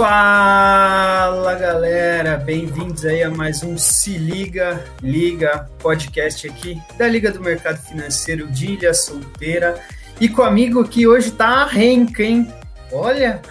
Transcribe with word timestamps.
Fala 0.00 1.54
galera, 1.56 2.38
bem-vindos 2.38 3.04
aí 3.04 3.22
a 3.22 3.28
mais 3.28 3.62
um 3.62 3.76
Se 3.76 4.16
Liga, 4.16 4.82
Liga 5.02 5.68
podcast 5.78 6.48
aqui 6.48 6.80
da 6.96 7.06
Liga 7.06 7.30
do 7.30 7.38
Mercado 7.38 7.76
Financeiro 7.76 8.46
de 8.46 8.72
Ilha 8.72 8.94
Solteira 8.94 9.78
e 10.18 10.26
comigo 10.26 10.88
que 10.88 11.06
hoje 11.06 11.30
tá 11.32 11.48
a 11.48 11.66
Renca, 11.66 12.22
hein? 12.22 12.50
Olha, 12.90 13.42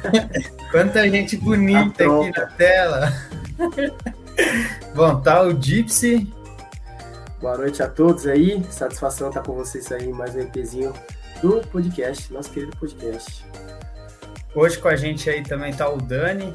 quanta 0.72 1.06
gente 1.10 1.36
bonita 1.36 2.04
aqui 2.04 2.40
na 2.40 2.46
tela. 2.46 3.12
Bom, 4.94 5.20
tá 5.20 5.42
o 5.42 5.52
Gypsy. 5.62 6.32
Boa 7.38 7.58
noite 7.58 7.82
a 7.82 7.86
todos 7.86 8.26
aí, 8.26 8.64
satisfação 8.70 9.28
estar 9.28 9.42
com 9.42 9.52
vocês 9.52 9.92
aí 9.92 10.10
mais 10.10 10.34
um 10.34 10.40
EPzinho 10.40 10.94
do 11.42 11.60
podcast, 11.68 12.32
nosso 12.32 12.48
querido 12.48 12.74
podcast. 12.78 13.44
Hoje 14.54 14.78
com 14.78 14.88
a 14.88 14.96
gente 14.96 15.30
aí 15.30 15.42
também 15.42 15.72
tá 15.72 15.88
o 15.88 15.96
Dani. 15.96 16.52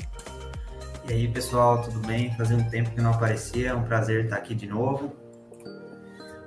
E 1.09 1.13
aí, 1.13 1.27
pessoal, 1.27 1.81
tudo 1.81 1.99
bem? 2.05 2.31
Fazia 2.35 2.55
um 2.55 2.69
tempo 2.69 2.91
que 2.91 3.01
não 3.01 3.11
aparecia, 3.11 3.69
é 3.69 3.73
um 3.73 3.83
prazer 3.83 4.25
estar 4.25 4.35
aqui 4.35 4.53
de 4.53 4.67
novo. 4.67 5.15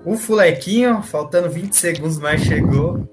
O 0.04 0.16
Fulequinho, 0.16 1.02
faltando 1.02 1.50
20 1.50 1.72
segundos, 1.72 2.18
mais 2.18 2.42
chegou. 2.42 3.08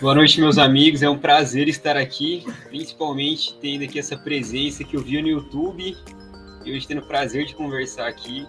Boa 0.00 0.14
noite, 0.14 0.40
meus 0.40 0.56
amigos. 0.56 1.02
É 1.02 1.10
um 1.10 1.18
prazer 1.18 1.68
estar 1.68 1.94
aqui, 1.94 2.46
principalmente 2.68 3.54
tendo 3.60 3.84
aqui 3.84 3.98
essa 3.98 4.16
presença 4.16 4.82
que 4.82 4.96
eu 4.96 5.02
vi 5.02 5.20
no 5.20 5.28
YouTube 5.28 5.94
e 6.64 6.72
hoje 6.72 6.88
tendo 6.88 7.02
o 7.02 7.06
prazer 7.06 7.44
de 7.44 7.54
conversar 7.54 8.08
aqui. 8.08 8.48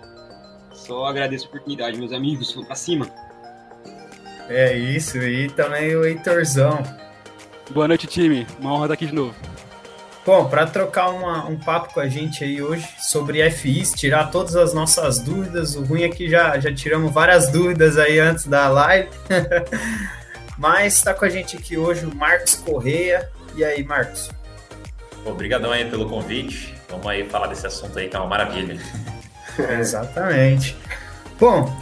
Só 0.73 1.05
agradeço 1.05 1.45
a 1.45 1.49
oportunidade, 1.49 1.99
meus 1.99 2.13
amigos. 2.13 2.53
Vamos 2.53 2.67
pra 2.67 2.75
cima. 2.77 3.05
É 4.47 4.77
isso, 4.77 5.17
e 5.17 5.49
também 5.49 5.93
o 5.93 6.05
Heitorzão. 6.05 6.81
Boa 7.73 7.87
noite, 7.87 8.05
time. 8.05 8.45
Uma 8.59 8.73
honra 8.73 8.85
estar 8.85 8.93
aqui 8.95 9.05
de 9.05 9.15
novo. 9.15 9.33
Bom, 10.25 10.45
para 10.49 10.67
trocar 10.67 11.09
uma, 11.09 11.45
um 11.45 11.57
papo 11.57 11.93
com 11.93 12.01
a 12.01 12.07
gente 12.07 12.43
aí 12.43 12.61
hoje 12.61 12.85
sobre 12.99 13.49
FIs, 13.49 13.93
tirar 13.93 14.29
todas 14.29 14.57
as 14.57 14.73
nossas 14.73 15.19
dúvidas. 15.19 15.75
O 15.75 15.83
ruim 15.83 16.03
é 16.03 16.09
que 16.09 16.29
já, 16.29 16.59
já 16.59 16.73
tiramos 16.73 17.11
várias 17.13 17.49
dúvidas 17.49 17.97
aí 17.97 18.19
antes 18.19 18.45
da 18.45 18.67
live. 18.67 19.09
Mas 20.59 20.95
está 20.97 21.13
com 21.13 21.23
a 21.23 21.29
gente 21.29 21.55
aqui 21.55 21.77
hoje 21.77 22.05
o 22.05 22.13
Marcos 22.13 22.55
Correia. 22.55 23.31
E 23.55 23.63
aí, 23.63 23.83
Marcos? 23.83 24.29
Obrigadão 25.25 25.71
aí 25.71 25.89
pelo 25.89 26.09
convite. 26.09 26.75
Vamos 26.89 27.07
aí 27.07 27.27
falar 27.29 27.47
desse 27.47 27.65
assunto 27.65 27.97
aí 27.97 28.09
que 28.09 28.15
é 28.15 28.19
uma 28.19 28.27
maravilha. 28.27 28.79
Exatamente. 29.79 30.75
Bom, 31.39 31.73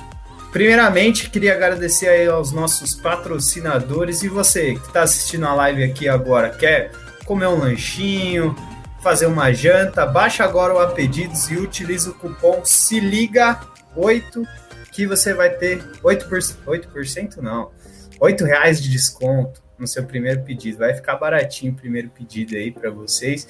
Primeiramente, 0.52 1.30
queria 1.30 1.54
agradecer 1.54 2.28
aos 2.28 2.52
nossos 2.52 2.96
patrocinadores 2.96 4.24
e 4.24 4.28
você 4.28 4.74
que 4.74 4.88
está 4.88 5.04
assistindo 5.04 5.46
a 5.46 5.54
live 5.54 5.84
aqui 5.84 6.10
agora, 6.10 6.50
quer 6.50 6.92
comer 7.24 7.48
um 7.48 7.60
lanchinho, 7.60 8.56
fazer 9.02 9.28
uma 9.28 9.54
janta, 9.54 10.08
baixa 10.08 10.44
agora 10.44 10.74
o 10.74 10.80
Apedidos 10.80 11.52
e 11.52 11.56
utiliza 11.56 12.10
o 12.10 12.14
cupom 12.16 12.66
se 12.66 13.00
liga 13.00 13.60
8 13.96 14.44
que 14.92 15.06
você 15.06 15.36
vai 15.36 15.52
ter 15.52 15.84
8%, 16.04 16.56
8% 16.66 17.38
não, 17.38 17.72
8 18.20 18.44
reais 18.44 18.82
de 18.82 18.90
desconto 18.90 19.62
no 19.78 19.88
seu 19.88 20.04
primeiro 20.04 20.42
pedido. 20.42 20.80
Vai 20.80 20.94
ficar 20.94 21.16
baratinho 21.16 21.72
o 21.74 21.76
primeiro 21.76 22.10
pedido 22.10 22.56
aí 22.56 22.72
para 22.72 22.90
vocês. 22.90 23.48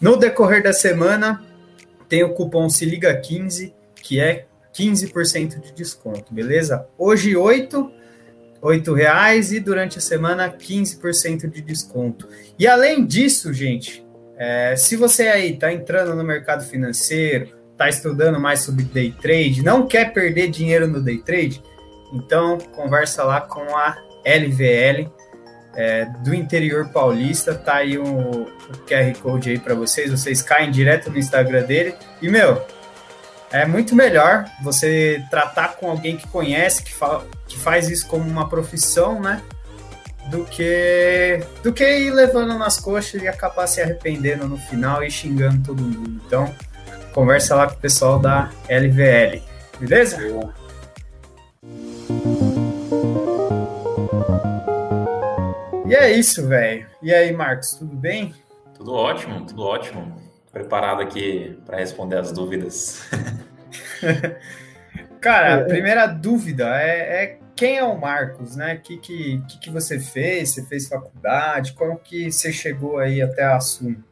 No 0.00 0.16
decorrer 0.16 0.62
da 0.62 0.72
semana, 0.72 1.42
tem 2.08 2.22
o 2.22 2.34
cupom 2.34 2.68
se 2.68 2.84
liga 2.84 3.14
15, 3.16 3.74
que 3.96 4.20
é 4.20 4.46
15% 4.74 5.60
de 5.60 5.72
desconto, 5.72 6.32
beleza? 6.32 6.86
Hoje 6.96 7.36
8, 7.36 7.90
8 8.60 8.94
reais 8.94 9.52
e 9.52 9.60
durante 9.60 9.98
a 9.98 10.00
semana 10.00 10.48
15% 10.50 11.50
de 11.50 11.60
desconto. 11.60 12.28
E 12.58 12.66
além 12.66 13.04
disso, 13.04 13.52
gente, 13.52 14.04
é, 14.36 14.74
se 14.76 14.96
você 14.96 15.28
aí 15.28 15.54
está 15.54 15.72
entrando 15.72 16.14
no 16.14 16.24
mercado 16.24 16.64
financeiro, 16.64 17.48
está 17.72 17.88
estudando 17.88 18.40
mais 18.40 18.60
sobre 18.60 18.84
day 18.84 19.14
trade, 19.20 19.62
não 19.62 19.86
quer 19.86 20.12
perder 20.12 20.48
dinheiro 20.48 20.86
no 20.86 21.00
day 21.00 21.18
trade, 21.18 21.62
então 22.12 22.58
conversa 22.58 23.24
lá 23.24 23.40
com 23.40 23.76
a 23.76 23.96
LVL 24.24 25.10
é, 25.74 26.04
do 26.22 26.34
interior 26.34 26.88
paulista, 26.88 27.54
tá 27.54 27.76
aí 27.76 27.98
o, 27.98 28.04
o 28.04 28.48
QR 28.86 29.16
Code 29.20 29.50
aí 29.50 29.58
para 29.58 29.74
vocês, 29.74 30.10
vocês 30.10 30.42
caem 30.42 30.70
direto 30.70 31.10
no 31.10 31.18
Instagram 31.18 31.64
dele 31.64 31.94
e 32.20 32.28
meu, 32.28 32.64
é 33.52 33.66
muito 33.66 33.94
melhor 33.94 34.46
você 34.62 35.22
tratar 35.30 35.76
com 35.76 35.90
alguém 35.90 36.16
que 36.16 36.26
conhece, 36.26 36.82
que, 36.82 36.94
fala, 36.94 37.26
que 37.46 37.58
faz 37.58 37.88
isso 37.90 38.06
como 38.08 38.28
uma 38.28 38.48
profissão, 38.48 39.20
né? 39.20 39.42
Do 40.30 40.44
que, 40.44 41.44
do 41.62 41.72
que 41.72 41.84
ir 41.84 42.10
levando 42.10 42.56
nas 42.56 42.80
coxas 42.80 43.22
e 43.22 43.28
acabar 43.28 43.66
se 43.66 43.82
arrependendo 43.82 44.48
no 44.48 44.56
final 44.56 45.04
e 45.04 45.10
xingando 45.10 45.62
todo 45.64 45.82
mundo. 45.82 46.22
Então, 46.26 46.52
conversa 47.12 47.54
lá 47.54 47.66
com 47.66 47.74
o 47.74 47.78
pessoal 47.78 48.18
da 48.18 48.50
LVL, 48.68 49.42
beleza? 49.78 50.18
E 55.86 55.94
é 55.94 56.10
isso, 56.10 56.48
velho. 56.48 56.86
E 57.02 57.12
aí, 57.12 57.32
Marcos, 57.32 57.74
tudo 57.74 57.94
bem? 57.94 58.34
Tudo 58.74 58.94
ótimo, 58.94 59.44
tudo 59.44 59.62
ótimo. 59.62 60.21
Preparado 60.52 61.00
aqui 61.00 61.58
para 61.64 61.78
responder 61.78 62.18
as 62.18 62.30
dúvidas. 62.30 63.08
Cara, 65.20 65.54
a 65.54 65.58
é, 65.60 65.64
primeira 65.64 66.06
dúvida 66.06 66.68
é, 66.80 67.24
é, 67.24 67.38
quem 67.54 67.78
é 67.78 67.84
o 67.84 67.98
Marcos, 67.98 68.56
né? 68.56 68.74
O 68.74 68.80
que, 68.80 68.98
que, 68.98 69.42
que, 69.48 69.60
que 69.60 69.70
você 69.70 69.98
fez? 69.98 70.50
Você 70.50 70.66
fez 70.66 70.88
faculdade? 70.88 71.72
Como 71.72 71.96
que 71.98 72.30
você 72.30 72.52
chegou 72.52 72.98
aí 72.98 73.22
até 73.22 73.44
a 73.44 73.56
Assumo? 73.56 74.02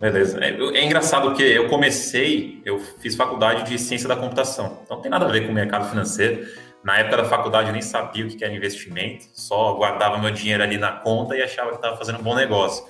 Beleza. 0.00 0.38
É, 0.42 0.50
é, 0.50 0.84
engraçado 0.84 1.34
que 1.34 1.42
eu 1.42 1.68
comecei, 1.68 2.60
eu 2.64 2.78
fiz 2.78 3.14
faculdade 3.14 3.70
de 3.70 3.78
ciência 3.78 4.08
da 4.08 4.16
computação. 4.16 4.80
Então 4.84 4.96
não 4.96 5.02
tem 5.02 5.10
nada 5.10 5.26
a 5.26 5.28
ver 5.28 5.42
com 5.46 5.52
o 5.52 5.54
mercado 5.54 5.88
financeiro. 5.88 6.46
Na 6.82 6.98
época 6.98 7.18
da 7.18 7.24
faculdade 7.24 7.68
eu 7.68 7.72
nem 7.72 7.82
sabia 7.82 8.24
o 8.24 8.28
que 8.28 8.44
era 8.44 8.54
investimento, 8.54 9.26
só 9.32 9.74
guardava 9.74 10.18
meu 10.18 10.30
dinheiro 10.30 10.62
ali 10.62 10.78
na 10.78 10.92
conta 10.92 11.36
e 11.36 11.42
achava 11.42 11.70
que 11.70 11.76
estava 11.76 11.96
fazendo 11.96 12.20
um 12.20 12.22
bom 12.22 12.34
negócio. 12.34 12.86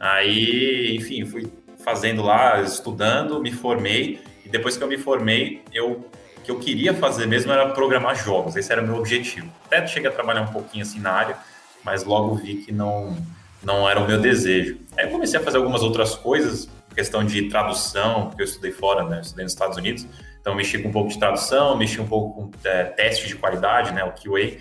Aí, 0.00 0.96
enfim, 0.96 1.26
fui 1.26 1.46
fazendo 1.84 2.22
lá, 2.22 2.60
estudando, 2.60 3.40
me 3.40 3.52
formei 3.52 4.20
depois 4.50 4.76
que 4.76 4.82
eu 4.82 4.88
me 4.88 4.98
formei, 4.98 5.62
eu 5.72 6.04
o 6.36 6.42
que 6.42 6.50
eu 6.50 6.58
queria 6.58 6.94
fazer 6.94 7.26
mesmo 7.26 7.52
era 7.52 7.68
programar 7.68 8.16
jogos. 8.16 8.56
Esse 8.56 8.72
era 8.72 8.80
o 8.80 8.86
meu 8.86 8.96
objetivo. 8.96 9.46
Até 9.66 9.86
cheguei 9.86 10.08
a 10.08 10.12
trabalhar 10.12 10.40
um 10.40 10.46
pouquinho 10.46 10.82
assim 10.82 10.98
na 10.98 11.12
área, 11.12 11.36
mas 11.84 12.02
logo 12.04 12.34
vi 12.34 12.56
que 12.56 12.72
não 12.72 13.16
não 13.62 13.86
era 13.86 14.00
o 14.00 14.06
meu 14.06 14.18
desejo. 14.18 14.78
Aí 14.96 15.04
eu 15.04 15.10
comecei 15.10 15.38
a 15.38 15.42
fazer 15.42 15.58
algumas 15.58 15.82
outras 15.82 16.14
coisas, 16.14 16.66
questão 16.94 17.22
de 17.22 17.50
tradução, 17.50 18.28
porque 18.28 18.40
eu 18.40 18.46
estudei 18.46 18.72
fora, 18.72 19.04
né? 19.04 19.18
Eu 19.18 19.20
estudei 19.20 19.44
nos 19.44 19.52
Estados 19.52 19.76
Unidos, 19.76 20.06
então 20.40 20.54
mexi 20.54 20.78
com 20.78 20.88
um 20.88 20.92
pouco 20.92 21.10
de 21.10 21.18
tradução, 21.18 21.76
mexi 21.76 22.00
um 22.00 22.06
pouco 22.06 22.34
com 22.34 22.50
é, 22.64 22.84
teste 22.84 23.28
de 23.28 23.36
qualidade, 23.36 23.92
né? 23.92 24.02
O 24.02 24.12
QA. 24.12 24.56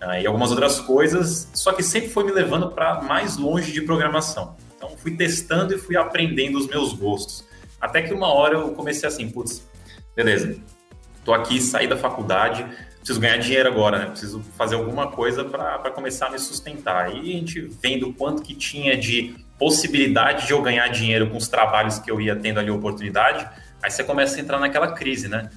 Uh, 0.00 0.22
e 0.22 0.26
algumas 0.28 0.52
outras 0.52 0.78
coisas, 0.78 1.50
só 1.52 1.72
que 1.72 1.82
sempre 1.82 2.08
foi 2.10 2.22
me 2.22 2.30
levando 2.30 2.70
para 2.70 3.02
mais 3.02 3.36
longe 3.36 3.72
de 3.72 3.80
programação. 3.82 4.56
Então 4.78 4.96
fui 4.96 5.16
testando 5.16 5.74
e 5.74 5.78
fui 5.78 5.96
aprendendo 5.96 6.56
os 6.56 6.68
meus 6.68 6.92
gostos. 6.92 7.44
Até 7.80 8.00
que 8.00 8.14
uma 8.14 8.32
hora 8.32 8.54
eu 8.54 8.70
comecei 8.72 9.06
assim, 9.08 9.28
putz, 9.28 9.68
beleza, 10.14 10.56
tô 11.24 11.34
aqui, 11.34 11.60
saí 11.60 11.86
da 11.86 11.96
faculdade, 11.96 12.64
preciso 12.98 13.20
ganhar 13.20 13.38
dinheiro 13.38 13.68
agora, 13.68 13.98
né? 13.98 14.06
Preciso 14.06 14.40
fazer 14.56 14.76
alguma 14.76 15.10
coisa 15.10 15.44
para 15.44 15.90
começar 15.90 16.28
a 16.28 16.30
me 16.30 16.38
sustentar. 16.38 17.14
E 17.14 17.18
a 17.18 17.22
gente 17.24 17.60
vendo 17.60 18.12
quanto 18.14 18.42
que 18.42 18.54
tinha 18.54 18.96
de 18.96 19.34
possibilidade 19.58 20.46
de 20.46 20.52
eu 20.52 20.62
ganhar 20.62 20.86
dinheiro 20.88 21.28
com 21.28 21.36
os 21.36 21.48
trabalhos 21.48 21.98
que 21.98 22.10
eu 22.10 22.20
ia 22.20 22.36
tendo 22.36 22.60
ali 22.60 22.70
oportunidade, 22.70 23.48
aí 23.82 23.90
você 23.90 24.04
começa 24.04 24.36
a 24.36 24.40
entrar 24.40 24.60
naquela 24.60 24.92
crise, 24.92 25.26
né? 25.28 25.50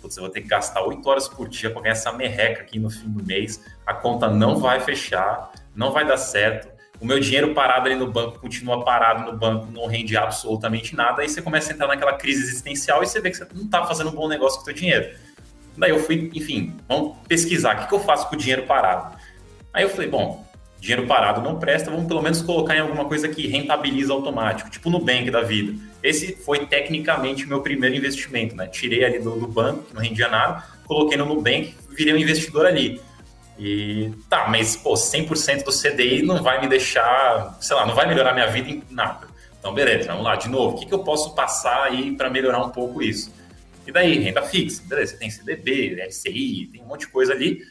Putz, 0.00 0.16
eu 0.16 0.22
vou 0.22 0.30
ter 0.30 0.42
que 0.42 0.48
gastar 0.48 0.82
oito 0.82 1.04
horas 1.08 1.28
por 1.28 1.48
dia 1.48 1.68
para 1.70 1.82
ganhar 1.82 1.92
essa 1.92 2.12
merreca 2.12 2.62
aqui 2.62 2.78
no 2.78 2.88
fim 2.88 3.08
do 3.08 3.24
mês, 3.24 3.60
a 3.84 3.92
conta 3.92 4.30
não 4.30 4.56
vai 4.56 4.78
fechar, 4.78 5.50
não 5.74 5.90
vai 5.90 6.06
dar 6.06 6.16
certo 6.16 6.77
o 7.00 7.06
meu 7.06 7.20
dinheiro 7.20 7.54
parado 7.54 7.86
ali 7.86 7.94
no 7.94 8.10
banco 8.10 8.40
continua 8.40 8.84
parado 8.84 9.30
no 9.30 9.38
banco, 9.38 9.70
não 9.70 9.86
rende 9.86 10.16
absolutamente 10.16 10.96
nada, 10.96 11.22
aí 11.22 11.28
você 11.28 11.40
começa 11.40 11.70
a 11.70 11.74
entrar 11.74 11.86
naquela 11.86 12.14
crise 12.14 12.42
existencial 12.42 13.02
e 13.02 13.06
você 13.06 13.20
vê 13.20 13.30
que 13.30 13.36
você 13.36 13.46
não 13.54 13.64
está 13.64 13.84
fazendo 13.84 14.10
um 14.10 14.14
bom 14.14 14.28
negócio 14.28 14.56
com 14.56 14.62
o 14.62 14.64
seu 14.64 14.74
dinheiro. 14.74 15.14
Daí 15.76 15.90
eu 15.90 16.00
fui, 16.00 16.30
enfim, 16.34 16.74
vamos 16.88 17.16
pesquisar, 17.28 17.76
o 17.76 17.80
que, 17.80 17.88
que 17.88 17.94
eu 17.94 18.00
faço 18.00 18.28
com 18.28 18.34
o 18.34 18.38
dinheiro 18.38 18.64
parado? 18.64 19.16
Aí 19.72 19.84
eu 19.84 19.90
falei, 19.90 20.08
bom, 20.08 20.44
dinheiro 20.80 21.06
parado 21.06 21.40
não 21.40 21.58
presta, 21.58 21.90
vamos 21.90 22.06
pelo 22.06 22.22
menos 22.22 22.42
colocar 22.42 22.76
em 22.76 22.80
alguma 22.80 23.04
coisa 23.04 23.28
que 23.28 23.46
rentabiliza 23.46 24.12
automático, 24.12 24.70
tipo 24.70 24.90
no 24.90 24.98
bank 24.98 25.30
da 25.30 25.40
vida. 25.40 25.74
Esse 26.02 26.34
foi 26.36 26.66
tecnicamente 26.66 27.44
o 27.44 27.48
meu 27.48 27.60
primeiro 27.60 27.94
investimento, 27.94 28.56
né? 28.56 28.66
Tirei 28.66 29.04
ali 29.04 29.18
do, 29.18 29.38
do 29.38 29.46
banco, 29.46 29.84
que 29.84 29.94
não 29.94 30.02
rendia 30.02 30.28
nada, 30.28 30.64
coloquei 30.84 31.16
no 31.16 31.26
Nubank, 31.26 31.74
virei 31.90 32.14
um 32.14 32.16
investidor 32.16 32.66
ali. 32.66 33.00
E 33.58 34.12
tá, 34.28 34.48
mas 34.48 34.76
pô, 34.76 34.94
100% 34.94 35.64
do 35.64 35.72
CDI 35.72 36.22
não 36.22 36.42
vai 36.42 36.60
me 36.60 36.68
deixar, 36.68 37.56
sei 37.60 37.74
lá, 37.74 37.84
não 37.84 37.94
vai 37.94 38.06
melhorar 38.06 38.32
minha 38.32 38.46
vida 38.46 38.68
em 38.70 38.82
nada. 38.90 39.26
Então, 39.58 39.74
beleza, 39.74 40.08
vamos 40.08 40.24
lá, 40.24 40.36
de 40.36 40.48
novo, 40.48 40.76
o 40.76 40.78
que, 40.78 40.86
que 40.86 40.94
eu 40.94 41.00
posso 41.00 41.34
passar 41.34 41.82
aí 41.84 42.16
para 42.16 42.30
melhorar 42.30 42.64
um 42.64 42.70
pouco 42.70 43.02
isso? 43.02 43.34
E 43.86 43.90
daí, 43.90 44.18
renda 44.18 44.42
fixa, 44.42 44.82
beleza, 44.86 45.12
você 45.12 45.18
tem 45.18 45.30
CDB, 45.30 46.00
LCI, 46.00 46.68
tem 46.72 46.82
um 46.82 46.86
monte 46.86 47.00
de 47.00 47.08
coisa 47.08 47.32
ali. 47.32 47.62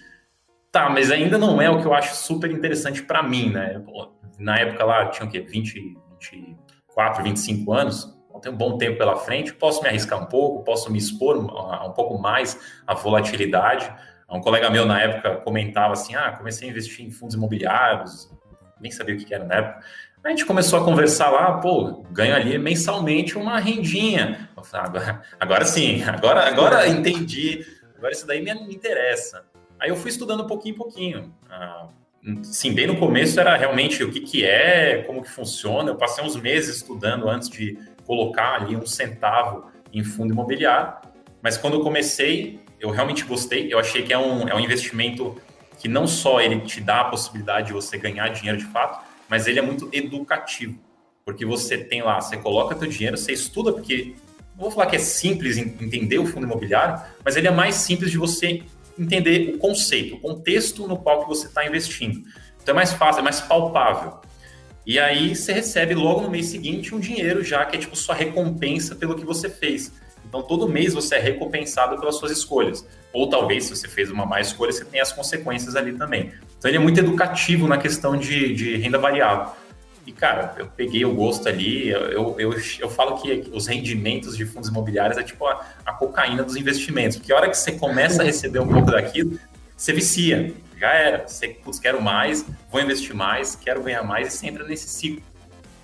Tá, 0.72 0.89
mas 0.89 1.12
ainda 1.12 1.38
não 1.38 1.62
é 1.62 1.69
o 1.69 1.80
que 1.80 1.88
eu 1.88 1.94
acho 1.94 2.16
super 2.16 2.51
interessante 2.51 3.01
para 3.01 3.24
mim, 3.24 3.51
né? 3.51 3.81
Na 4.38 4.60
época 4.60 4.83
lá, 4.83 5.06
tinha 5.07 5.25
o 5.25 5.31
quê? 5.31 5.40
20, 5.40 5.74
20 6.19 6.57
24, 6.98 7.24
25 7.24 7.74
anos, 7.74 8.18
tem 8.42 8.51
um 8.51 8.56
bom 8.56 8.78
tempo 8.78 8.98
pela 8.98 9.16
frente, 9.16 9.54
posso 9.54 9.81
me 9.81 9.90
arriscar 9.90 10.22
um 10.22 10.25
pouco, 10.25 10.63
posso 10.63 10.92
me 10.92 10.98
expor 10.98 11.38
um 11.38 11.92
pouco 11.92 12.19
mais 12.19 12.60
à 12.86 12.94
volatilidade. 12.94 13.92
Um 14.30 14.42
colega 14.42 14.70
meu 14.70 14.86
na 14.86 15.02
época 15.02 15.38
comentava 15.38 15.94
assim: 15.94 16.16
ah, 16.16 16.32
comecei 16.32 16.68
a 16.68 16.72
investir 16.72 17.06
em 17.06 17.12
fundos 17.12 17.36
imobiliários, 17.36 18.30
nem 18.80 18.92
sabia 18.92 19.16
o 19.16 19.18
que 19.18 19.34
era 19.34 19.46
na 19.46 19.56
época. 19.56 19.86
A 20.24 20.30
gente 20.30 20.46
começou 20.46 20.80
a 20.80 20.84
conversar 20.84 21.30
lá, 21.30 21.54
pô, 21.60 22.04
ganho 22.12 22.36
ali 22.36 22.58
mensalmente 22.58 23.38
uma 23.38 23.60
rendinha. 23.60 24.50
Falei, 24.62 24.72
ah, 24.74 24.90
agora, 24.90 25.22
agora 25.40 25.66
sim, 25.66 26.04
agora, 26.04 26.48
agora 26.48 26.88
entendi, 26.88 27.66
agora 27.96 28.12
isso 28.12 28.28
daí 28.28 28.42
me, 28.42 28.52
interessa. 28.52 29.46
Aí 29.80 29.90
eu 29.90 29.96
fui 29.96 30.10
estudando 30.10 30.46
pouquinho 30.46 30.76
em 30.76 30.78
pouquinho. 30.78 31.34
Ah, 31.50 31.88
sim, 32.44 32.74
bem 32.74 32.88
no 32.88 32.98
começo 32.98 33.40
era 33.40 33.56
realmente 33.56 34.04
o 34.04 34.12
que, 34.12 34.20
que 34.20 34.44
é, 34.44 35.04
como 35.04 35.22
que 35.22 35.30
funciona. 35.30 35.92
Eu 35.92 35.96
passei 35.96 36.24
uns 36.26 36.36
meses 36.36 36.78
estudando 36.78 37.30
antes 37.30 37.48
de 37.48 37.80
colocar 38.04 38.56
ali 38.56 38.76
um 38.76 38.86
centavo 38.86 39.72
em 39.94 40.04
fundo 40.04 40.34
imobiliário. 40.34 41.06
Mas 41.42 41.57
quando 41.57 41.75
eu 41.75 41.81
comecei, 41.81 42.60
eu 42.80 42.89
realmente 42.89 43.24
gostei. 43.24 43.72
Eu 43.72 43.80
achei 43.80 44.04
que 44.04 44.13
é 44.13 44.18
um, 44.18 44.48
é 44.48 44.56
um 44.56 44.60
investimento 44.60 45.36
que 45.80 45.88
não 45.88 46.07
só 46.07 46.42
ele 46.42 46.60
te 46.62 46.81
dá 46.81 47.01
a 47.01 47.06
possibilidade 47.06 47.68
de 47.68 47.74
você 47.74 47.98
ganhar 47.98 48.28
dinheiro 48.30 48.57
de 48.57 48.66
fato, 48.66 49.06
mas 49.30 49.48
ele 49.48 49.60
é 49.60 49.62
muito 49.62 49.89
educativo. 49.94 50.80
Porque 51.24 51.45
você 51.45 51.78
tem 51.78 52.01
lá, 52.01 52.19
você 52.19 52.38
coloca 52.38 52.74
teu 52.75 52.88
dinheiro, 52.88 53.18
você 53.18 53.34
estuda, 53.34 53.74
porque 53.74 54.16
não 54.56 54.63
vou 54.63 54.72
falar 54.72 54.88
que 54.88 54.95
é 54.95 55.00
simples 55.00 55.57
entender 55.57 56.18
o 56.18 56.25
fundo 56.25 56.45
imobiliário, 56.45 57.00
mas 57.24 57.36
ele 57.36 57.48
é 57.48 57.51
mais 57.51 57.75
simples 57.75 58.10
de 58.10 58.18
você 58.18 58.63
entender 58.98 59.54
o 59.54 59.57
conceito, 59.60 60.16
o 60.16 60.19
contexto 60.19 60.88
no 60.88 60.98
qual 60.98 61.22
que 61.22 61.28
você 61.28 61.48
está 61.48 61.66
investindo. 61.66 62.24
Então 62.62 62.74
é 62.74 62.75
mais 62.75 62.94
fácil, 62.94 63.19
é 63.19 63.24
mais 63.24 63.40
palpável. 63.40 64.19
E 64.86 64.98
aí 64.98 65.36
você 65.36 65.54
recebe 65.54 65.94
logo 65.94 66.22
no 66.22 66.31
mês 66.31 66.48
seguinte 66.48 66.95
um 66.95 67.00
dinheiro 67.00 67.44
já 67.44 67.66
que 67.66 67.75
é 67.75 67.80
tipo 67.80 67.95
sua 67.95 68.16
recompensa 68.16 68.95
pelo 68.95 69.16
que 69.16 69.25
você 69.25 69.50
fez. 69.50 69.92
Então 70.28 70.42
todo 70.42 70.68
mês 70.68 70.94
você 70.94 71.16
é 71.16 71.20
recompensado 71.20 71.98
pelas 72.00 72.16
suas 72.16 72.32
escolhas. 72.32 72.86
Ou 73.14 73.30
talvez 73.30 73.66
se 73.66 73.76
você 73.76 73.88
fez 73.88 74.12
uma 74.12 74.26
má 74.26 74.42
escolha, 74.42 74.72
você 74.72 74.86
tem 74.86 75.00
as 75.00 75.12
consequências 75.12 75.76
ali 75.76 75.94
também. 75.94 76.32
Então 76.58 76.70
ele 76.70 76.78
é 76.78 76.80
muito 76.80 77.00
educativo 77.00 77.68
na 77.68 77.78
questão 77.78 78.18
de, 78.18 78.54
de 78.54 78.78
renda 78.78 78.98
variável. 78.98 79.54
E, 80.06 80.12
cara, 80.14 80.56
eu 80.58 80.68
peguei 80.68 81.04
o 81.04 81.14
gosto 81.14 81.50
ali, 81.50 81.90
eu, 81.90 82.40
eu, 82.40 82.54
eu 82.80 82.90
falo 82.90 83.18
que 83.18 83.50
os 83.52 83.68
rendimentos 83.68 84.38
de 84.38 84.46
fundos 84.46 84.70
imobiliários 84.70 85.18
é 85.18 85.24
tipo 85.24 85.46
a, 85.46 85.66
a 85.86 85.92
cocaína 85.92 86.44
dos 86.44 86.56
investimentos, 86.56 87.18
porque 87.18 87.34
a 87.34 87.36
hora 87.36 87.50
que 87.50 87.58
você 87.58 87.74
começa 87.74 88.22
a 88.22 88.26
receber 88.26 88.60
um 88.60 88.68
pouco 88.70 88.90
daquilo, 88.90 89.38
você 89.76 89.92
vicia 89.92 90.54
já 90.80 90.94
era. 90.94 91.28
Você, 91.28 91.50
putz, 91.50 91.80
quero 91.80 92.02
mais, 92.02 92.46
vou 92.72 92.82
investir 92.82 93.16
mais, 93.16 93.56
quero 93.56 93.84
ganhar 93.84 94.04
mais, 94.04 94.28
e 94.28 94.32
você 94.32 94.48
entra 94.48 94.64
nesse 94.64 94.88
ciclo. 94.88 95.22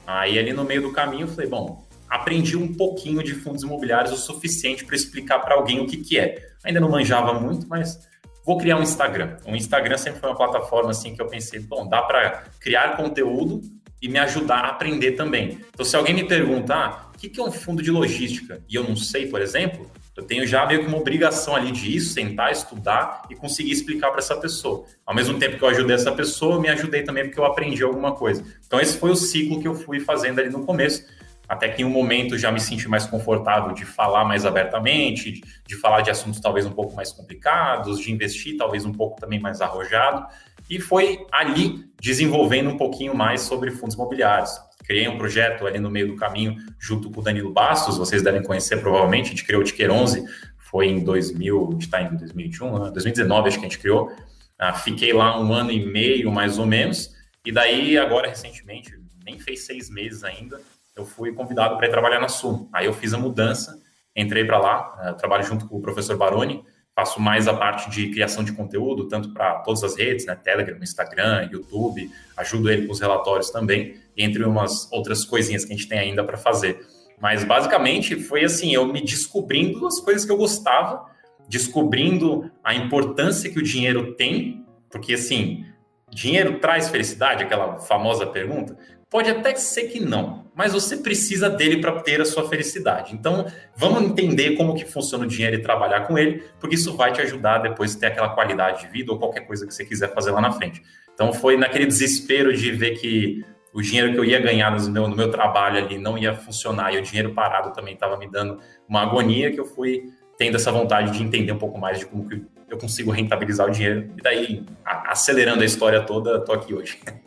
Aí 0.05 0.37
ali 0.37 0.53
no 0.53 0.63
meio 0.63 0.81
do 0.81 0.91
caminho 0.91 1.23
eu 1.23 1.27
falei, 1.27 1.49
bom, 1.49 1.83
aprendi 2.13 2.55
um 2.55 2.71
pouquinho 2.71 3.23
de 3.23 3.33
fundos 3.33 3.63
imobiliários 3.63 4.13
o 4.13 4.17
suficiente 4.17 4.85
para 4.85 4.95
explicar 4.95 5.39
para 5.39 5.55
alguém 5.55 5.79
o 5.79 5.87
que, 5.87 5.97
que 5.97 6.19
é. 6.19 6.49
Ainda 6.63 6.79
não 6.79 6.89
manjava 6.89 7.33
muito, 7.33 7.67
mas 7.67 7.99
vou 8.45 8.57
criar 8.57 8.77
um 8.77 8.83
Instagram. 8.83 9.37
O 9.47 9.55
Instagram 9.55 9.97
sempre 9.97 10.19
foi 10.19 10.29
uma 10.29 10.37
plataforma 10.37 10.91
assim 10.91 11.15
que 11.15 11.21
eu 11.21 11.27
pensei, 11.27 11.59
bom, 11.59 11.89
dá 11.89 12.03
para 12.03 12.43
criar 12.59 12.95
conteúdo 12.95 13.61
e 13.99 14.07
me 14.07 14.19
ajudar 14.19 14.57
a 14.59 14.69
aprender 14.69 15.13
também. 15.13 15.57
Então, 15.73 15.83
se 15.83 15.95
alguém 15.95 16.13
me 16.13 16.23
perguntar, 16.25 17.09
ah, 17.09 17.11
o 17.15 17.17
que 17.17 17.39
é 17.39 17.43
um 17.43 17.51
fundo 17.51 17.81
de 17.81 17.89
logística? 17.89 18.61
E 18.69 18.75
eu 18.75 18.83
não 18.83 18.95
sei, 18.95 19.27
por 19.27 19.41
exemplo, 19.41 19.89
eu 20.15 20.23
tenho 20.23 20.45
já 20.45 20.67
meio 20.67 20.81
que 20.81 20.87
uma 20.87 20.97
obrigação 20.97 21.55
ali 21.55 21.71
de 21.71 21.95
ir, 21.95 22.01
sentar, 22.01 22.51
estudar 22.51 23.23
e 23.31 23.35
conseguir 23.35 23.71
explicar 23.71 24.11
para 24.11 24.19
essa 24.19 24.35
pessoa. 24.35 24.85
Ao 25.03 25.15
mesmo 25.15 25.39
tempo 25.39 25.57
que 25.57 25.63
eu 25.63 25.69
ajudei 25.69 25.95
essa 25.95 26.11
pessoa, 26.11 26.55
eu 26.55 26.61
me 26.61 26.69
ajudei 26.69 27.01
também 27.01 27.23
porque 27.25 27.39
eu 27.39 27.45
aprendi 27.45 27.81
alguma 27.81 28.11
coisa. 28.11 28.43
Então, 28.67 28.79
esse 28.79 28.97
foi 28.97 29.09
o 29.09 29.15
ciclo 29.15 29.59
que 29.59 29.67
eu 29.67 29.73
fui 29.73 29.99
fazendo 29.99 30.39
ali 30.39 30.49
no 30.49 30.63
começo, 30.63 31.05
até 31.53 31.69
que 31.69 31.83
em 31.83 31.85
um 31.85 31.89
momento 31.89 32.35
já 32.35 32.51
me 32.51 32.59
senti 32.59 32.89
mais 32.89 33.05
confortável 33.05 33.73
de 33.73 33.85
falar 33.85 34.25
mais 34.25 34.43
abertamente, 34.43 35.39
de, 35.67 35.75
falar 35.75 36.01
de 36.01 36.09
assuntos 36.09 36.39
talvez 36.39 36.65
um 36.65 36.71
pouco 36.71 36.95
mais 36.95 37.11
complicados, 37.11 37.99
de 37.99 38.11
investir 38.11 38.57
talvez 38.57 38.85
um 38.85 38.91
pouco 38.91 39.21
também 39.21 39.39
mais 39.39 39.61
arrojado. 39.61 40.25
E 40.67 40.79
foi 40.79 41.27
ali 41.31 41.85
desenvolvendo 42.01 42.71
um 42.71 42.77
pouquinho 42.77 43.15
mais 43.15 43.41
sobre 43.41 43.69
fundos 43.69 43.93
imobiliários. 43.93 44.51
Criei 44.83 45.07
um 45.07 45.15
projeto 45.15 45.67
ali 45.67 45.77
no 45.77 45.91
meio 45.91 46.07
do 46.07 46.15
caminho 46.15 46.57
junto 46.79 47.11
com 47.11 47.21
o 47.21 47.23
Danilo 47.23 47.53
Bastos, 47.53 47.99
vocês 47.99 48.23
devem 48.23 48.41
conhecer 48.41 48.77
provavelmente, 48.77 49.27
a 49.27 49.29
gente 49.29 49.45
criou 49.45 49.61
o 49.61 49.63
Ticker 49.63 49.91
11, 49.91 50.25
foi 50.57 50.87
em 50.87 51.03
2000, 51.03 51.67
a 51.67 51.71
gente 51.73 51.81
está 51.83 52.01
em 52.01 52.15
2021, 52.15 52.91
2019 52.91 53.47
acho 53.47 53.59
que 53.59 53.65
a 53.65 53.69
gente 53.69 53.79
criou, 53.79 54.11
ah, 54.57 54.73
fiquei 54.73 55.13
lá 55.13 55.39
um 55.39 55.53
ano 55.53 55.71
e 55.71 55.85
meio 55.85 56.31
mais 56.31 56.57
ou 56.57 56.65
menos, 56.65 57.13
e 57.45 57.51
daí 57.51 57.95
agora 57.95 58.27
recentemente, 58.27 58.91
nem 59.23 59.37
fez 59.37 59.65
seis 59.65 59.89
meses 59.89 60.23
ainda, 60.23 60.59
eu 60.95 61.05
fui 61.05 61.33
convidado 61.33 61.77
para 61.77 61.87
ir 61.87 61.89
trabalhar 61.89 62.19
na 62.19 62.27
Sul, 62.27 62.69
aí 62.71 62.85
eu 62.85 62.93
fiz 62.93 63.13
a 63.13 63.17
mudança, 63.17 63.81
entrei 64.15 64.45
para 64.45 64.59
lá, 64.59 64.95
ah, 64.99 65.13
trabalho 65.13 65.43
junto 65.43 65.67
com 65.67 65.77
o 65.77 65.81
professor 65.81 66.15
Baroni, 66.17 66.63
faço 66.95 67.19
mais 67.19 67.47
a 67.47 67.53
parte 67.53 67.89
de 67.89 68.09
criação 68.09 68.43
de 68.43 68.53
conteúdo, 68.53 69.07
tanto 69.07 69.33
para 69.33 69.59
todas 69.59 69.83
as 69.83 69.97
redes, 69.97 70.25
né, 70.25 70.35
Telegram, 70.35 70.77
Instagram, 70.81 71.49
YouTube, 71.51 72.09
ajudo 72.37 72.69
ele 72.69 72.85
com 72.85 72.93
os 72.93 72.99
relatórios 72.99 73.49
também, 73.49 73.95
entre 74.15 74.43
umas 74.43 74.91
outras 74.91 75.25
coisinhas 75.25 75.65
que 75.65 75.73
a 75.73 75.75
gente 75.75 75.89
tem 75.89 75.97
ainda 75.97 76.23
para 76.23 76.37
fazer. 76.37 76.85
Mas 77.19 77.43
basicamente 77.43 78.19
foi 78.19 78.43
assim, 78.43 78.73
eu 78.73 78.85
me 78.85 79.01
descobrindo 79.01 79.87
as 79.87 79.99
coisas 79.99 80.23
que 80.23 80.31
eu 80.31 80.37
gostava, 80.37 81.05
descobrindo 81.47 82.51
a 82.63 82.75
importância 82.75 83.49
que 83.49 83.59
o 83.59 83.63
dinheiro 83.63 84.13
tem, 84.13 84.63
porque 84.89 85.15
assim, 85.15 85.65
dinheiro 86.11 86.59
traz 86.59 86.89
felicidade, 86.89 87.43
aquela 87.43 87.79
famosa 87.79 88.27
pergunta. 88.27 88.77
Pode 89.13 89.29
até 89.29 89.53
ser 89.53 89.89
que 89.89 89.99
não, 89.99 90.45
mas 90.55 90.73
você 90.73 90.97
precisa 90.97 91.47
dele 91.47 91.79
para 91.79 92.01
ter 92.01 92.19
a 92.19 92.25
sua 92.25 92.49
felicidade. 92.49 93.13
Então, 93.13 93.45
vamos 93.75 94.01
entender 94.01 94.57
como 94.57 94.73
que 94.73 94.85
funciona 94.85 95.23
o 95.23 95.27
dinheiro 95.27 95.55
e 95.55 95.61
trabalhar 95.61 96.07
com 96.07 96.17
ele, 96.17 96.43
porque 96.59 96.73
isso 96.73 96.97
vai 96.97 97.13
te 97.13 97.21
ajudar 97.21 97.59
depois 97.59 97.95
a 97.95 97.99
ter 97.99 98.05
aquela 98.07 98.29
qualidade 98.29 98.81
de 98.81 98.87
vida 98.87 99.11
ou 99.11 99.19
qualquer 99.19 99.41
coisa 99.41 99.67
que 99.67 99.71
você 99.71 99.85
quiser 99.85 100.11
fazer 100.15 100.31
lá 100.31 100.41
na 100.41 100.51
frente. 100.51 100.81
Então, 101.13 101.31
foi 101.31 101.55
naquele 101.55 101.85
desespero 101.85 102.57
de 102.57 102.71
ver 102.71 102.97
que 102.97 103.45
o 103.71 103.83
dinheiro 103.83 104.13
que 104.13 104.17
eu 104.17 104.25
ia 104.25 104.39
ganhar 104.39 104.71
no 104.71 104.89
meu, 104.89 105.07
no 105.07 105.15
meu 105.15 105.29
trabalho 105.29 105.77
ali 105.77 105.99
não 105.99 106.17
ia 106.17 106.33
funcionar 106.33 106.91
e 106.91 106.97
o 106.97 107.03
dinheiro 107.03 107.35
parado 107.35 107.71
também 107.71 107.93
estava 107.93 108.17
me 108.17 108.27
dando 108.27 108.59
uma 108.89 109.03
agonia 109.03 109.51
que 109.51 109.59
eu 109.59 109.65
fui 109.65 110.11
tendo 110.39 110.55
essa 110.55 110.71
vontade 110.71 111.11
de 111.11 111.21
entender 111.21 111.51
um 111.51 111.59
pouco 111.59 111.77
mais 111.79 111.99
de 111.99 112.07
como 112.07 112.27
que 112.27 112.43
eu 112.67 112.79
consigo 112.79 113.11
rentabilizar 113.11 113.67
o 113.67 113.69
dinheiro. 113.69 114.11
E 114.17 114.23
daí, 114.23 114.65
acelerando 114.83 115.61
a 115.61 115.65
história 115.65 116.01
toda, 116.01 116.37
estou 116.37 116.55
aqui 116.55 116.73
hoje. 116.73 116.97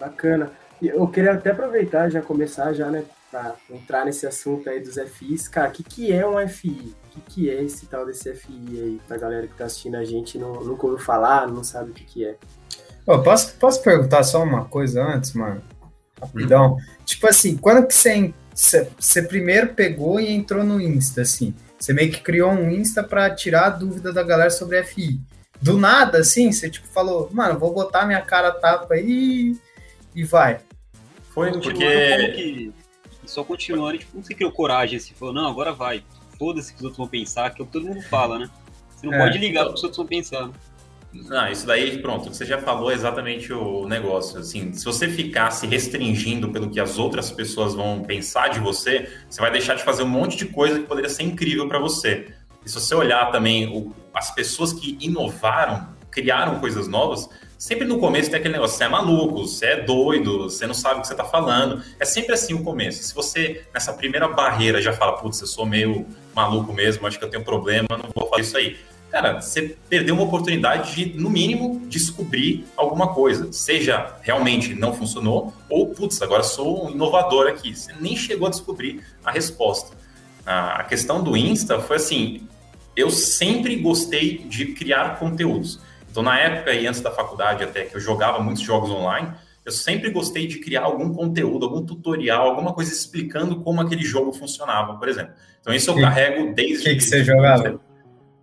Bacana. 0.00 0.50
Eu 0.82 1.06
queria 1.08 1.32
até 1.32 1.50
aproveitar 1.50 2.08
já 2.08 2.22
começar 2.22 2.72
já, 2.72 2.90
né, 2.90 3.04
para 3.30 3.54
entrar 3.70 4.06
nesse 4.06 4.26
assunto 4.26 4.68
aí 4.70 4.80
dos 4.80 4.96
FIs. 4.96 5.46
Cara, 5.46 5.68
o 5.68 5.72
que, 5.72 5.82
que 5.82 6.10
é 6.10 6.26
um 6.26 6.48
FI? 6.48 6.94
O 7.04 7.10
que, 7.10 7.20
que 7.20 7.50
é 7.50 7.62
esse 7.62 7.84
tal 7.86 8.06
desse 8.06 8.34
FI 8.34 8.52
aí? 8.70 9.00
Pra 9.06 9.18
galera 9.18 9.46
que 9.46 9.54
tá 9.54 9.66
assistindo 9.66 9.96
a 9.96 10.04
gente 10.04 10.38
não, 10.38 10.54
nunca 10.64 10.86
ouviu 10.86 11.04
falar, 11.04 11.46
não 11.46 11.62
sabe 11.62 11.90
o 11.90 11.94
que, 11.94 12.04
que 12.04 12.24
é. 12.24 12.36
Posso, 13.04 13.54
posso 13.54 13.82
perguntar 13.82 14.22
só 14.22 14.42
uma 14.42 14.64
coisa 14.64 15.04
antes, 15.04 15.34
mano? 15.34 15.62
Rapidão. 16.20 16.76
Tipo 17.04 17.28
assim, 17.28 17.56
quando 17.56 17.86
que 17.86 17.94
você, 17.94 18.88
você 18.98 19.22
primeiro 19.22 19.74
pegou 19.74 20.18
e 20.18 20.30
entrou 20.30 20.64
no 20.64 20.80
Insta, 20.80 21.22
assim? 21.22 21.54
Você 21.78 21.92
meio 21.92 22.10
que 22.10 22.22
criou 22.22 22.50
um 22.50 22.70
Insta 22.70 23.02
para 23.02 23.34
tirar 23.34 23.66
a 23.66 23.70
dúvida 23.70 24.12
da 24.12 24.22
galera 24.22 24.50
sobre 24.50 24.82
FI. 24.82 25.20
Do 25.60 25.76
nada, 25.76 26.18
assim, 26.18 26.52
você 26.52 26.70
tipo 26.70 26.86
falou, 26.86 27.28
mano, 27.32 27.58
vou 27.58 27.72
botar 27.72 28.06
minha 28.06 28.22
cara 28.22 28.50
tapa 28.50 28.94
aí 28.94 29.56
e 30.14 30.24
vai. 30.24 30.60
Foi 31.30 31.52
porque. 31.52 31.72
Que, 31.74 32.72
só 33.24 33.44
continuando, 33.44 33.98
tipo, 33.98 34.16
não 34.16 34.24
sei 34.24 34.34
criou 34.34 34.50
coragem 34.50 34.96
assim, 34.96 35.14
falou, 35.14 35.34
não, 35.34 35.48
agora 35.48 35.72
vai. 35.72 36.02
Foda-se 36.38 36.72
que 36.72 36.78
os 36.78 36.84
outros 36.84 36.98
vão 36.98 37.06
pensar, 37.06 37.50
que 37.50 37.60
é 37.60 37.64
o 37.64 37.66
que 37.66 37.72
todo 37.72 37.86
mundo 37.86 38.02
fala, 38.02 38.38
né? 38.38 38.50
Você 38.96 39.06
não 39.06 39.14
é, 39.14 39.18
pode 39.18 39.38
ligar 39.38 39.64
para 39.64 39.74
os 39.74 39.82
outros 39.82 39.98
vão 39.98 40.06
pensar. 40.06 40.48
Né? 40.48 40.54
Não, 41.12 41.50
isso 41.50 41.66
daí, 41.66 41.98
pronto, 41.98 42.32
você 42.32 42.44
já 42.44 42.58
falou 42.58 42.92
exatamente 42.92 43.52
o 43.52 43.86
negócio. 43.86 44.38
Assim, 44.38 44.72
se 44.72 44.84
você 44.84 45.08
ficar 45.08 45.50
se 45.50 45.66
restringindo 45.66 46.50
pelo 46.50 46.70
que 46.70 46.80
as 46.80 46.98
outras 46.98 47.30
pessoas 47.30 47.74
vão 47.74 48.02
pensar 48.02 48.48
de 48.48 48.60
você, 48.60 49.10
você 49.28 49.40
vai 49.40 49.50
deixar 49.50 49.74
de 49.74 49.82
fazer 49.82 50.02
um 50.02 50.08
monte 50.08 50.36
de 50.36 50.46
coisa 50.46 50.78
que 50.78 50.86
poderia 50.86 51.10
ser 51.10 51.24
incrível 51.24 51.68
para 51.68 51.78
você. 51.78 52.32
E 52.64 52.68
se 52.68 52.80
você 52.80 52.94
olhar 52.94 53.30
também 53.32 53.68
o, 53.68 53.94
as 54.14 54.32
pessoas 54.34 54.72
que 54.72 54.96
inovaram, 55.00 55.88
criaram 56.10 56.60
coisas 56.60 56.86
novas, 56.86 57.28
sempre 57.60 57.86
no 57.86 57.98
começo 57.98 58.30
tem 58.30 58.40
aquele 58.40 58.54
negócio, 58.54 58.78
você 58.78 58.84
é 58.84 58.88
maluco, 58.88 59.46
você 59.46 59.66
é 59.66 59.82
doido, 59.82 60.44
você 60.44 60.66
não 60.66 60.72
sabe 60.72 60.96
o 60.98 61.00
que 61.02 61.08
você 61.08 61.12
está 61.12 61.26
falando. 61.26 61.84
É 62.00 62.06
sempre 62.06 62.32
assim 62.32 62.54
o 62.54 62.64
começo. 62.64 63.02
Se 63.04 63.14
você, 63.14 63.66
nessa 63.72 63.92
primeira 63.92 64.26
barreira, 64.26 64.80
já 64.80 64.94
fala, 64.94 65.18
putz, 65.18 65.42
eu 65.42 65.46
sou 65.46 65.66
meio 65.66 66.06
maluco 66.34 66.72
mesmo, 66.72 67.06
acho 67.06 67.18
que 67.18 67.24
eu 67.24 67.28
tenho 67.28 67.44
problema, 67.44 67.86
não 67.90 68.08
vou 68.14 68.26
fazer 68.30 68.42
isso 68.42 68.56
aí. 68.56 68.78
Cara, 69.10 69.42
você 69.42 69.76
perdeu 69.90 70.14
uma 70.14 70.24
oportunidade 70.24 70.94
de, 70.94 71.20
no 71.20 71.28
mínimo, 71.28 71.82
descobrir 71.86 72.64
alguma 72.78 73.12
coisa. 73.12 73.52
Seja 73.52 74.16
realmente 74.22 74.72
não 74.74 74.94
funcionou, 74.94 75.52
ou, 75.68 75.88
putz, 75.88 76.22
agora 76.22 76.42
sou 76.42 76.86
um 76.86 76.90
inovador 76.90 77.46
aqui. 77.46 77.76
Você 77.76 77.92
nem 78.00 78.16
chegou 78.16 78.46
a 78.46 78.50
descobrir 78.50 79.04
a 79.22 79.30
resposta. 79.30 79.94
A 80.46 80.82
questão 80.84 81.22
do 81.22 81.36
Insta 81.36 81.78
foi 81.78 81.96
assim: 81.96 82.48
eu 82.96 83.10
sempre 83.10 83.76
gostei 83.76 84.38
de 84.38 84.72
criar 84.72 85.18
conteúdos. 85.18 85.89
Então, 86.10 86.22
na 86.22 86.38
época 86.38 86.72
e 86.72 86.86
antes 86.86 87.00
da 87.00 87.10
faculdade, 87.10 87.62
até 87.62 87.84
que 87.84 87.96
eu 87.96 88.00
jogava 88.00 88.40
muitos 88.40 88.62
jogos 88.62 88.90
online, 88.90 89.32
eu 89.64 89.72
sempre 89.72 90.10
gostei 90.10 90.46
de 90.46 90.58
criar 90.58 90.82
algum 90.82 91.12
conteúdo, 91.12 91.64
algum 91.66 91.84
tutorial, 91.84 92.48
alguma 92.48 92.72
coisa 92.72 92.92
explicando 92.92 93.60
como 93.60 93.80
aquele 93.80 94.02
jogo 94.02 94.32
funcionava, 94.32 94.96
por 94.96 95.08
exemplo. 95.08 95.34
Então 95.60 95.72
isso 95.72 95.90
eu 95.90 95.94
que, 95.94 96.00
carrego 96.00 96.54
desde... 96.54 96.80
O 96.80 96.84
que, 96.84 96.96
que 96.96 97.02
você 97.02 97.22
jogava? 97.22 97.80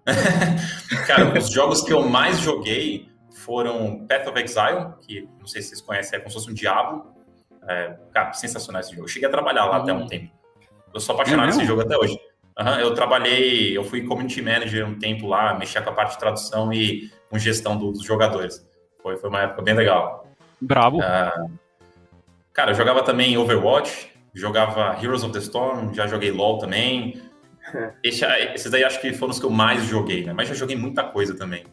Cara, 1.06 1.38
os 1.38 1.50
jogos 1.50 1.82
que 1.82 1.92
eu 1.92 2.08
mais 2.08 2.40
joguei 2.40 3.10
foram 3.30 4.06
Path 4.08 4.28
of 4.28 4.42
Exile, 4.42 4.94
que 5.02 5.28
não 5.40 5.48
sei 5.48 5.62
se 5.62 5.70
vocês 5.70 5.82
conhecem, 5.82 6.18
é 6.18 6.20
como 6.20 6.30
se 6.30 6.38
fosse 6.38 6.52
um 6.52 6.54
Diablo. 6.54 7.18
É, 7.68 7.98
cara, 8.14 8.32
sensacional 8.32 8.80
esse 8.80 8.92
jogo. 8.92 9.04
Eu 9.04 9.08
cheguei 9.10 9.28
a 9.28 9.32
trabalhar 9.32 9.66
lá 9.66 9.78
até 9.78 9.92
um 9.92 10.02
uhum. 10.02 10.08
tempo. 10.08 10.32
Eu 10.94 11.02
sou 11.02 11.14
apaixonado 11.16 11.48
nesse 11.48 11.66
jogo 11.66 11.82
até 11.82 11.98
hoje. 11.98 12.18
Uhum, 12.58 12.80
eu 12.80 12.94
trabalhei, 12.94 13.78
eu 13.78 13.84
fui 13.84 14.04
community 14.06 14.42
manager 14.42 14.88
um 14.88 14.98
tempo 14.98 15.28
lá, 15.28 15.58
mexia 15.58 15.82
com 15.82 15.90
a 15.90 15.94
parte 15.94 16.14
de 16.14 16.20
tradução 16.20 16.72
e 16.72 17.12
com 17.30 17.38
gestão 17.38 17.78
do, 17.78 17.92
dos 17.92 18.04
jogadores. 18.04 18.66
Foi, 19.02 19.18
foi 19.18 19.30
uma 19.30 19.42
época 19.42 19.62
bem 19.62 19.74
legal. 19.74 20.28
Bravo. 20.62 20.98
Uh, 21.00 21.52
cara, 22.54 22.72
eu 22.72 22.76
jogava 22.76 23.04
também 23.04 23.38
Overwatch, 23.38 24.12
jogava 24.34 24.98
Heroes 25.02 25.24
of 25.24 25.34
the 25.34 25.40
Storm, 25.40 25.94
já 25.94 26.08
joguei 26.08 26.32
LoL 26.32 26.58
também. 26.58 27.22
Esse, 28.04 28.26
esses 28.26 28.72
daí 28.72 28.84
acho 28.84 29.02
que 29.02 29.12
foram 29.12 29.32
os 29.32 29.40
que 29.40 29.46
eu 29.46 29.50
mais 29.50 29.84
joguei, 29.86 30.24
né? 30.24 30.32
Mas 30.32 30.48
já 30.48 30.56
joguei 30.56 30.78
muita 30.78 31.04
coisa 31.04 31.36
também. 31.36 31.66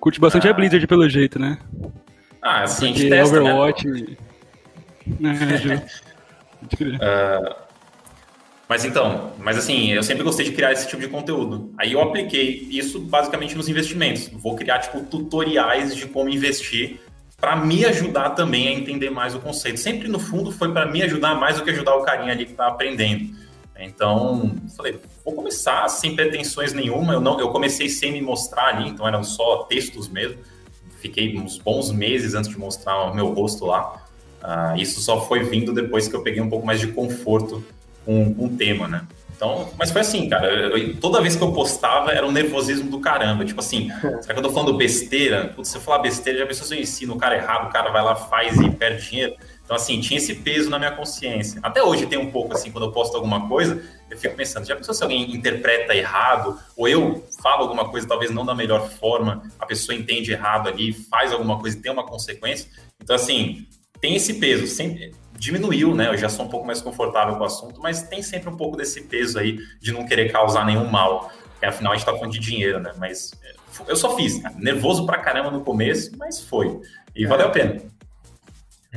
Curte 0.00 0.18
bastante 0.18 0.48
ah. 0.48 0.50
a 0.50 0.54
Blizzard 0.54 0.86
pelo 0.86 1.06
jeito, 1.08 1.38
né? 1.38 1.58
Ah, 2.40 2.62
assim, 2.62 2.86
a 2.86 2.88
gente 2.94 3.10
testa, 3.10 3.40
né? 3.40 3.52
Overwatch... 3.52 4.16
Né? 5.20 5.86
uh, 6.72 7.54
mas 8.68 8.84
então, 8.84 9.32
mas 9.38 9.56
assim, 9.56 9.92
eu 9.92 10.02
sempre 10.02 10.22
gostei 10.22 10.44
de 10.44 10.52
criar 10.52 10.72
esse 10.72 10.86
tipo 10.86 11.00
de 11.00 11.08
conteúdo. 11.08 11.72
Aí 11.78 11.92
eu 11.92 12.02
apliquei 12.02 12.68
isso 12.70 13.00
basicamente 13.00 13.56
nos 13.56 13.66
investimentos. 13.66 14.28
Vou 14.28 14.54
criar 14.56 14.80
tipo 14.80 15.00
tutoriais 15.00 15.96
de 15.96 16.06
como 16.06 16.28
investir 16.28 17.00
para 17.40 17.56
me 17.56 17.86
ajudar 17.86 18.30
também 18.30 18.68
a 18.68 18.72
entender 18.72 19.08
mais 19.08 19.34
o 19.34 19.38
conceito. 19.38 19.80
Sempre 19.80 20.06
no 20.06 20.18
fundo 20.18 20.52
foi 20.52 20.70
para 20.70 20.84
me 20.84 21.02
ajudar 21.02 21.34
mais 21.36 21.56
do 21.56 21.64
que 21.64 21.70
ajudar 21.70 21.94
o 21.94 22.02
carinha 22.02 22.32
ali 22.32 22.44
que 22.44 22.50
está 22.50 22.66
aprendendo. 22.66 23.34
Então, 23.78 24.54
falei, 24.76 25.00
vou 25.24 25.34
começar 25.34 25.88
sem 25.88 26.14
pretensões 26.14 26.74
nenhuma. 26.74 27.14
Eu 27.14 27.20
não, 27.20 27.40
eu 27.40 27.48
comecei 27.48 27.88
sem 27.88 28.12
me 28.12 28.20
mostrar 28.20 28.74
ali, 28.74 28.90
então 28.90 29.08
eram 29.08 29.24
só 29.24 29.62
textos 29.62 30.08
mesmo. 30.08 30.38
Fiquei 31.00 31.38
uns 31.38 31.56
bons 31.56 31.90
meses 31.90 32.34
antes 32.34 32.50
de 32.50 32.58
mostrar 32.58 33.04
o 33.04 33.14
meu 33.14 33.32
rosto 33.32 33.64
lá. 33.64 34.04
Uh, 34.42 34.76
isso 34.76 35.00
só 35.00 35.24
foi 35.26 35.44
vindo 35.44 35.72
depois 35.72 36.06
que 36.06 36.14
eu 36.14 36.22
peguei 36.22 36.42
um 36.42 36.50
pouco 36.50 36.66
mais 36.66 36.80
de 36.80 36.88
conforto 36.88 37.64
com, 38.04 38.34
com 38.34 38.46
o 38.46 38.56
tema, 38.56 38.88
né? 38.88 39.06
Então, 39.38 39.72
mas 39.78 39.92
foi 39.92 40.00
assim, 40.00 40.28
cara. 40.28 40.48
Eu, 40.52 40.96
toda 40.96 41.20
vez 41.20 41.36
que 41.36 41.42
eu 41.42 41.52
postava 41.52 42.10
era 42.10 42.26
um 42.26 42.32
nervosismo 42.32 42.90
do 42.90 42.98
caramba. 42.98 43.44
Tipo 43.44 43.60
assim, 43.60 43.88
será 44.20 44.34
que 44.34 44.40
eu 44.40 44.42
tô 44.42 44.50
falando 44.50 44.76
besteira? 44.76 45.52
Putz, 45.54 45.68
se 45.68 45.76
eu 45.76 45.80
falar 45.80 46.00
besteira, 46.00 46.40
já 46.40 46.46
pensou 46.46 46.66
se 46.66 46.74
eu 46.74 46.80
ensino 46.80 47.14
o 47.14 47.18
cara 47.18 47.36
errado, 47.36 47.68
o 47.68 47.72
cara 47.72 47.90
vai 47.90 48.02
lá, 48.02 48.16
faz 48.16 48.60
e 48.60 48.68
perde 48.68 49.08
dinheiro. 49.08 49.36
Então, 49.64 49.76
assim, 49.76 50.00
tinha 50.00 50.18
esse 50.18 50.34
peso 50.34 50.68
na 50.68 50.78
minha 50.78 50.90
consciência. 50.90 51.60
Até 51.62 51.82
hoje 51.82 52.06
tem 52.06 52.18
um 52.18 52.32
pouco, 52.32 52.54
assim, 52.54 52.72
quando 52.72 52.84
eu 52.84 52.90
posto 52.90 53.14
alguma 53.14 53.46
coisa, 53.46 53.80
eu 54.10 54.18
fico 54.18 54.34
pensando, 54.34 54.66
já 54.66 54.74
pensou 54.74 54.94
se 54.94 55.02
alguém 55.02 55.30
interpreta 55.36 55.94
errado, 55.94 56.58
ou 56.74 56.88
eu 56.88 57.24
falo 57.40 57.64
alguma 57.64 57.88
coisa 57.88 58.08
talvez 58.08 58.30
não 58.30 58.46
da 58.46 58.54
melhor 58.54 58.88
forma, 58.88 59.42
a 59.58 59.66
pessoa 59.66 59.94
entende 59.94 60.32
errado 60.32 60.68
ali, 60.68 60.94
faz 60.94 61.32
alguma 61.32 61.60
coisa 61.60 61.76
e 61.76 61.80
tem 61.80 61.92
uma 61.92 62.04
consequência. 62.04 62.68
Então, 63.00 63.14
assim, 63.14 63.66
tem 64.00 64.16
esse 64.16 64.34
peso. 64.34 64.66
Sempre 64.66 65.12
diminuiu, 65.38 65.94
né? 65.94 66.08
Eu 66.08 66.16
já 66.16 66.28
sou 66.28 66.44
um 66.44 66.48
pouco 66.48 66.66
mais 66.66 66.82
confortável 66.82 67.36
com 67.36 67.42
o 67.42 67.46
assunto, 67.46 67.80
mas 67.80 68.02
tem 68.02 68.22
sempre 68.22 68.48
um 68.48 68.56
pouco 68.56 68.76
desse 68.76 69.02
peso 69.02 69.38
aí 69.38 69.58
de 69.80 69.92
não 69.92 70.04
querer 70.04 70.30
causar 70.30 70.66
nenhum 70.66 70.90
mal. 70.90 71.30
Porque 71.52 71.66
afinal 71.66 71.92
a 71.92 71.96
gente 71.96 72.04
tá 72.04 72.12
falando 72.12 72.32
de 72.32 72.40
dinheiro, 72.40 72.80
né? 72.80 72.92
Mas 72.98 73.32
é, 73.42 73.54
eu 73.90 73.96
só 73.96 74.14
fiz, 74.16 74.40
cara. 74.40 74.54
nervoso 74.58 75.06
pra 75.06 75.18
caramba 75.18 75.50
no 75.50 75.62
começo, 75.62 76.10
mas 76.18 76.40
foi. 76.40 76.80
E 77.14 77.24
valeu 77.26 77.46
a 77.46 77.50
pena. 77.50 77.80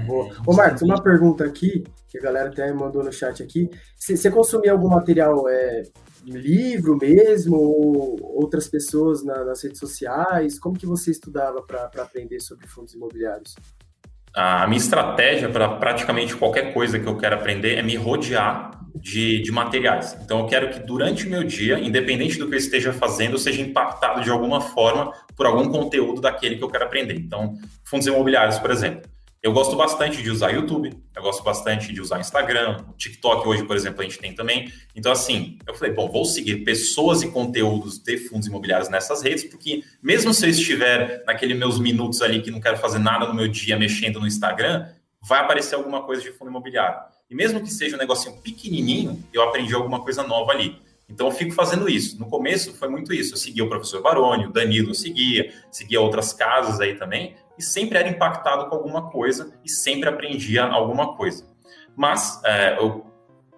Boa. 0.05 0.35
Ô, 0.45 0.53
Marcos, 0.53 0.81
uma 0.81 1.01
pergunta 1.01 1.43
aqui, 1.43 1.83
que 2.09 2.17
a 2.17 2.21
galera 2.21 2.49
até 2.49 2.71
mandou 2.73 3.03
no 3.03 3.11
chat 3.11 3.43
aqui. 3.43 3.69
Você 3.95 4.31
consumia 4.31 4.71
algum 4.71 4.89
material, 4.89 5.47
é, 5.47 5.83
livro 6.25 6.97
mesmo, 6.97 7.55
ou 7.55 8.17
outras 8.35 8.67
pessoas 8.67 9.23
na, 9.23 9.43
nas 9.43 9.63
redes 9.63 9.79
sociais? 9.79 10.59
Como 10.59 10.77
que 10.77 10.85
você 10.85 11.11
estudava 11.11 11.61
para 11.61 11.89
aprender 12.01 12.39
sobre 12.39 12.67
fundos 12.67 12.93
imobiliários? 12.93 13.55
A 14.33 14.65
minha 14.67 14.79
estratégia 14.79 15.49
para 15.49 15.67
praticamente 15.67 16.35
qualquer 16.35 16.73
coisa 16.73 16.97
que 16.97 17.07
eu 17.07 17.17
quero 17.17 17.35
aprender 17.35 17.77
é 17.77 17.81
me 17.81 17.95
rodear 17.95 18.71
de, 18.95 19.41
de 19.41 19.51
materiais. 19.51 20.17
Então, 20.23 20.39
eu 20.39 20.45
quero 20.45 20.69
que 20.69 20.79
durante 20.79 21.27
o 21.27 21.29
meu 21.29 21.43
dia, 21.43 21.79
independente 21.79 22.37
do 22.37 22.47
que 22.47 22.53
eu 22.53 22.57
esteja 22.57 22.93
fazendo, 22.93 23.33
eu 23.33 23.39
seja 23.39 23.61
impactado 23.61 24.21
de 24.21 24.29
alguma 24.29 24.61
forma 24.61 25.11
por 25.35 25.45
algum 25.45 25.69
conteúdo 25.69 26.21
daquele 26.21 26.55
que 26.55 26.63
eu 26.63 26.69
quero 26.69 26.85
aprender. 26.85 27.15
Então, 27.15 27.55
fundos 27.83 28.07
imobiliários, 28.07 28.59
por 28.59 28.71
exemplo. 28.71 29.09
Eu 29.41 29.51
gosto 29.53 29.75
bastante 29.75 30.21
de 30.21 30.29
usar 30.29 30.51
YouTube, 30.51 30.95
eu 31.15 31.21
gosto 31.23 31.41
bastante 31.41 31.91
de 31.91 31.99
usar 31.99 32.19
Instagram, 32.19 32.85
TikTok 32.95 33.47
hoje, 33.47 33.63
por 33.63 33.75
exemplo, 33.75 34.01
a 34.01 34.03
gente 34.03 34.19
tem 34.19 34.35
também. 34.35 34.71
Então, 34.95 35.11
assim, 35.11 35.57
eu 35.65 35.73
falei, 35.73 35.91
bom, 35.91 36.07
vou 36.07 36.25
seguir 36.25 36.57
pessoas 36.57 37.23
e 37.23 37.27
conteúdos 37.27 37.97
de 37.97 38.17
fundos 38.19 38.45
imobiliários 38.45 38.87
nessas 38.87 39.23
redes, 39.23 39.43
porque 39.43 39.83
mesmo 39.99 40.31
se 40.31 40.45
eu 40.45 40.49
estiver 40.51 41.23
naqueles 41.25 41.57
meus 41.57 41.79
minutos 41.79 42.21
ali 42.21 42.43
que 42.43 42.51
não 42.51 42.61
quero 42.61 42.77
fazer 42.77 42.99
nada 42.99 43.25
no 43.25 43.33
meu 43.33 43.47
dia 43.47 43.75
mexendo 43.75 44.19
no 44.19 44.27
Instagram, 44.27 44.87
vai 45.19 45.39
aparecer 45.39 45.73
alguma 45.73 46.03
coisa 46.03 46.21
de 46.21 46.31
fundo 46.33 46.51
imobiliário. 46.51 46.99
E 47.27 47.33
mesmo 47.33 47.61
que 47.61 47.71
seja 47.71 47.95
um 47.95 47.99
negocinho 47.99 48.37
pequenininho, 48.43 49.23
eu 49.33 49.41
aprendi 49.41 49.73
alguma 49.73 50.01
coisa 50.01 50.21
nova 50.21 50.51
ali. 50.51 50.79
Então 51.09 51.27
eu 51.27 51.31
fico 51.31 51.51
fazendo 51.51 51.89
isso. 51.89 52.17
No 52.19 52.27
começo 52.27 52.73
foi 52.73 52.87
muito 52.87 53.13
isso. 53.13 53.33
Eu 53.33 53.37
seguia 53.37 53.63
o 53.63 53.69
professor 53.69 54.01
Baroni, 54.01 54.45
o 54.45 54.51
Danilo 54.51 54.91
eu 54.91 54.93
seguia, 54.93 55.51
seguia 55.69 55.99
outras 55.99 56.31
casas 56.31 56.79
aí 56.79 56.95
também, 56.95 57.35
e 57.57 57.63
sempre 57.63 57.97
era 57.97 58.09
impactado 58.09 58.69
com 58.69 58.75
alguma 58.75 59.09
coisa 59.09 59.53
e 59.63 59.69
sempre 59.69 60.09
aprendia 60.09 60.63
alguma 60.63 61.15
coisa. 61.15 61.45
Mas 61.95 62.41
é, 62.43 62.77
eu 62.77 63.05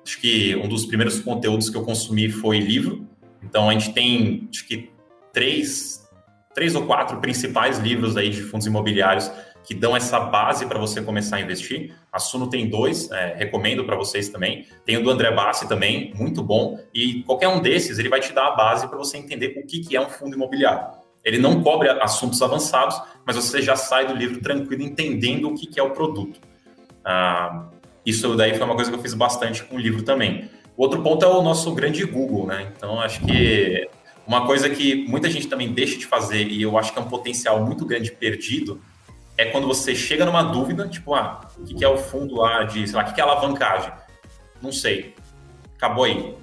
acho 0.05 0.19
que 0.19 0.55
um 0.55 0.67
dos 0.67 0.85
primeiros 0.85 1.19
conteúdos 1.19 1.69
que 1.69 1.77
eu 1.77 1.83
consumi 1.83 2.29
foi 2.29 2.59
livro. 2.59 3.07
Então 3.41 3.69
a 3.69 3.73
gente 3.73 3.93
tem 3.93 4.47
acho 4.51 4.67
que 4.67 4.91
três, 5.31 6.07
três 6.53 6.75
ou 6.75 6.85
quatro 6.85 7.19
principais 7.19 7.79
livros 7.79 8.17
aí 8.17 8.29
de 8.29 8.41
fundos 8.41 8.67
imobiliários 8.67 9.31
que 9.63 9.73
dão 9.73 9.95
essa 9.95 10.19
base 10.19 10.65
para 10.65 10.77
você 10.77 11.01
começar 11.01 11.37
a 11.37 11.41
investir. 11.41 11.95
A 12.11 12.19
Suno 12.19 12.49
tem 12.49 12.69
dois, 12.69 13.09
é, 13.11 13.35
recomendo 13.35 13.85
para 13.85 13.95
vocês 13.95 14.29
também. 14.29 14.67
Tem 14.85 14.97
o 14.97 15.03
do 15.03 15.09
André 15.09 15.31
Bassi 15.31 15.67
também, 15.67 16.13
muito 16.15 16.43
bom. 16.43 16.77
E 16.93 17.23
qualquer 17.23 17.47
um 17.47 17.61
desses, 17.61 17.97
ele 17.97 18.09
vai 18.09 18.19
te 18.19 18.33
dar 18.33 18.47
a 18.47 18.51
base 18.55 18.87
para 18.87 18.97
você 18.97 19.17
entender 19.17 19.57
o 19.57 19.65
que, 19.65 19.79
que 19.79 19.95
é 19.95 20.01
um 20.01 20.09
fundo 20.09 20.35
imobiliário. 20.35 21.02
Ele 21.23 21.37
não 21.37 21.63
cobre 21.63 21.89
assuntos 21.89 22.41
avançados, 22.41 23.01
mas 23.25 23.35
você 23.35 23.61
já 23.61 23.75
sai 23.75 24.05
do 24.05 24.13
livro 24.13 24.41
tranquilo 24.41 24.83
entendendo 24.83 25.49
o 25.49 25.55
que, 25.55 25.67
que 25.67 25.79
é 25.79 25.83
o 25.83 25.91
produto. 25.91 26.39
Ah, 27.03 27.67
isso 28.05 28.35
daí 28.35 28.53
foi 28.55 28.65
uma 28.65 28.75
coisa 28.75 28.91
que 28.91 28.97
eu 28.97 29.01
fiz 29.01 29.13
bastante 29.13 29.63
com 29.63 29.75
o 29.75 29.79
livro 29.79 30.03
também. 30.03 30.49
O 30.75 30.83
outro 30.83 31.01
ponto 31.01 31.23
é 31.23 31.27
o 31.27 31.41
nosso 31.41 31.73
grande 31.73 32.03
Google, 32.03 32.47
né? 32.47 32.71
Então, 32.75 32.99
acho 32.99 33.21
que 33.21 33.87
uma 34.27 34.45
coisa 34.45 34.69
que 34.69 35.07
muita 35.07 35.29
gente 35.29 35.47
também 35.47 35.71
deixa 35.71 35.97
de 35.97 36.05
fazer, 36.05 36.47
e 36.47 36.61
eu 36.61 36.77
acho 36.77 36.91
que 36.91 36.99
é 36.99 37.01
um 37.01 37.07
potencial 37.07 37.63
muito 37.63 37.85
grande 37.85 38.11
perdido, 38.11 38.81
é 39.37 39.45
quando 39.45 39.67
você 39.67 39.95
chega 39.95 40.25
numa 40.25 40.43
dúvida, 40.43 40.87
tipo, 40.87 41.13
ah, 41.13 41.47
o 41.57 41.63
que 41.63 41.83
é 41.83 41.87
o 41.87 41.97
fundo 41.97 42.35
lá 42.35 42.63
de, 42.63 42.87
sei 42.87 42.95
lá, 42.95 43.03
o 43.03 43.13
que 43.13 43.19
é 43.19 43.23
alavancagem? 43.23 43.91
Não 44.61 44.71
sei. 44.71 45.15
Acabou 45.75 46.03
aí. 46.03 46.35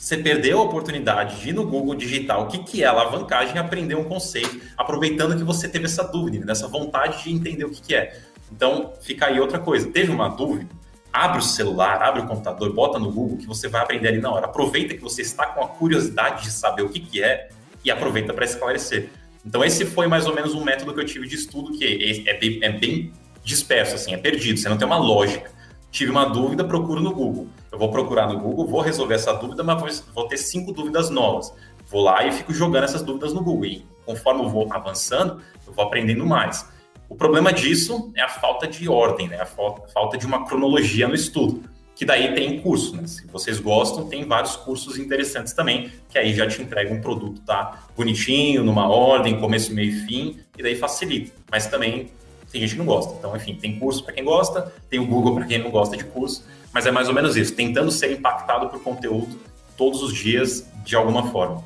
Você 0.00 0.16
perdeu 0.16 0.58
a 0.58 0.62
oportunidade 0.62 1.42
de 1.42 1.50
ir 1.50 1.52
no 1.52 1.66
Google 1.66 1.94
digitar 1.94 2.40
o 2.40 2.46
que, 2.46 2.60
que 2.60 2.82
é 2.82 2.86
alavancagem 2.86 3.58
aprender 3.58 3.96
um 3.96 4.04
conceito, 4.04 4.58
aproveitando 4.74 5.36
que 5.36 5.44
você 5.44 5.68
teve 5.68 5.84
essa 5.84 6.02
dúvida, 6.02 6.42
né, 6.42 6.52
essa 6.52 6.66
vontade 6.66 7.22
de 7.22 7.30
entender 7.30 7.66
o 7.66 7.70
que, 7.70 7.82
que 7.82 7.94
é. 7.94 8.18
Então, 8.50 8.94
fica 9.02 9.26
aí 9.26 9.38
outra 9.38 9.58
coisa. 9.58 9.90
Teve 9.90 10.10
uma 10.10 10.28
dúvida? 10.28 10.70
Abre 11.12 11.40
o 11.40 11.42
celular, 11.42 12.02
abre 12.02 12.22
o 12.22 12.26
computador, 12.26 12.72
bota 12.72 12.98
no 12.98 13.12
Google 13.12 13.36
que 13.36 13.46
você 13.46 13.68
vai 13.68 13.82
aprender 13.82 14.08
ali 14.08 14.22
na 14.22 14.30
hora. 14.30 14.46
Aproveita 14.46 14.94
que 14.94 15.02
você 15.02 15.20
está 15.20 15.44
com 15.44 15.62
a 15.62 15.68
curiosidade 15.68 16.44
de 16.44 16.50
saber 16.50 16.80
o 16.80 16.88
que, 16.88 16.98
que 16.98 17.22
é 17.22 17.50
e 17.84 17.90
aproveita 17.90 18.32
para 18.32 18.46
esclarecer. 18.46 19.10
Então, 19.44 19.62
esse 19.62 19.84
foi 19.84 20.06
mais 20.06 20.26
ou 20.26 20.34
menos 20.34 20.54
um 20.54 20.64
método 20.64 20.94
que 20.94 21.00
eu 21.00 21.04
tive 21.04 21.28
de 21.28 21.34
estudo, 21.34 21.76
que 21.76 21.84
é, 22.26 22.30
é, 22.30 22.38
bem, 22.38 22.58
é 22.62 22.72
bem 22.72 23.12
disperso, 23.44 23.96
assim, 23.96 24.14
é 24.14 24.16
perdido, 24.16 24.58
você 24.58 24.68
não 24.70 24.78
tem 24.78 24.86
uma 24.86 24.98
lógica. 24.98 25.50
Tive 25.90 26.10
uma 26.10 26.24
dúvida, 26.24 26.64
procuro 26.64 27.02
no 27.02 27.12
Google. 27.12 27.48
Eu 27.70 27.78
vou 27.78 27.90
procurar 27.90 28.26
no 28.26 28.38
Google, 28.38 28.66
vou 28.66 28.80
resolver 28.80 29.14
essa 29.14 29.32
dúvida, 29.32 29.62
mas 29.62 30.04
vou 30.14 30.26
ter 30.26 30.36
cinco 30.36 30.72
dúvidas 30.72 31.10
novas. 31.10 31.52
Vou 31.86 32.02
lá 32.02 32.24
e 32.24 32.32
fico 32.32 32.52
jogando 32.52 32.84
essas 32.84 33.02
dúvidas 33.02 33.32
no 33.32 33.42
Google. 33.42 33.66
E 33.66 33.86
conforme 34.04 34.42
eu 34.42 34.48
vou 34.48 34.66
avançando, 34.70 35.40
eu 35.66 35.72
vou 35.72 35.84
aprendendo 35.84 36.26
mais. 36.26 36.68
O 37.08 37.16
problema 37.16 37.52
disso 37.52 38.12
é 38.16 38.22
a 38.22 38.28
falta 38.28 38.66
de 38.66 38.88
ordem, 38.88 39.28
né? 39.28 39.40
a 39.40 39.46
falta 39.46 40.16
de 40.16 40.26
uma 40.26 40.46
cronologia 40.46 41.08
no 41.08 41.14
estudo 41.14 41.62
que 42.00 42.06
daí 42.06 42.34
tem 42.34 42.58
curso, 42.62 42.96
né? 42.96 43.06
Se 43.06 43.26
vocês 43.26 43.60
gostam, 43.60 44.08
tem 44.08 44.24
vários 44.24 44.56
cursos 44.56 44.98
interessantes 44.98 45.52
também, 45.52 45.92
que 46.08 46.18
aí 46.18 46.32
já 46.32 46.46
te 46.48 46.62
entrega 46.62 46.90
um 46.94 46.98
produto, 46.98 47.42
tá? 47.42 47.84
Bonitinho, 47.94 48.64
numa 48.64 48.88
ordem, 48.88 49.38
começo, 49.38 49.74
meio 49.74 49.90
e 49.90 50.06
fim, 50.06 50.38
e 50.56 50.62
daí 50.62 50.74
facilita. 50.74 51.30
Mas 51.50 51.66
também 51.66 52.10
tem 52.50 52.58
gente 52.62 52.72
que 52.72 52.78
não 52.78 52.86
gosta. 52.86 53.14
Então, 53.18 53.36
enfim, 53.36 53.54
tem 53.54 53.78
curso 53.78 54.02
para 54.02 54.14
quem 54.14 54.24
gosta, 54.24 54.72
tem 54.88 54.98
o 54.98 55.06
Google 55.06 55.34
para 55.34 55.44
quem 55.44 55.58
não 55.58 55.70
gosta 55.70 55.94
de 55.94 56.04
curso, 56.04 56.42
mas 56.72 56.86
é 56.86 56.90
mais 56.90 57.08
ou 57.08 57.14
menos 57.14 57.36
isso, 57.36 57.54
tentando 57.54 57.90
ser 57.90 58.12
impactado 58.12 58.68
por 58.68 58.82
conteúdo 58.82 59.38
todos 59.76 60.02
os 60.02 60.14
dias 60.14 60.66
de 60.84 60.96
alguma 60.96 61.30
forma. 61.30 61.64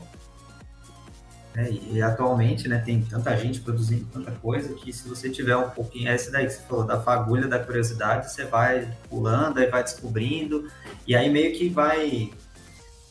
É, 1.56 1.70
e 1.70 2.02
atualmente, 2.02 2.66
né, 2.66 2.82
tem 2.84 3.00
tanta 3.00 3.37
gente 3.37 3.61
produzindo 3.61 4.04
tanta 4.06 4.32
coisa 4.32 4.75
que 4.75 4.92
se 4.92 5.08
você 5.08 5.30
tiver 5.30 5.56
um 5.56 5.70
pouquinho, 5.70 6.08
é 6.08 6.14
essa 6.14 6.30
daí 6.32 6.46
que 6.46 6.52
você 6.52 6.62
falou, 6.62 6.84
da 6.84 7.00
fagulha 7.00 7.46
da 7.46 7.61
curiosidade, 7.61 8.32
você 8.32 8.44
vai 8.44 8.92
pulando, 9.08 9.58
aí 9.58 9.68
vai 9.68 9.84
descobrindo, 9.84 10.68
e 11.06 11.14
aí 11.14 11.30
meio 11.30 11.54
que 11.56 11.68
vai, 11.68 12.32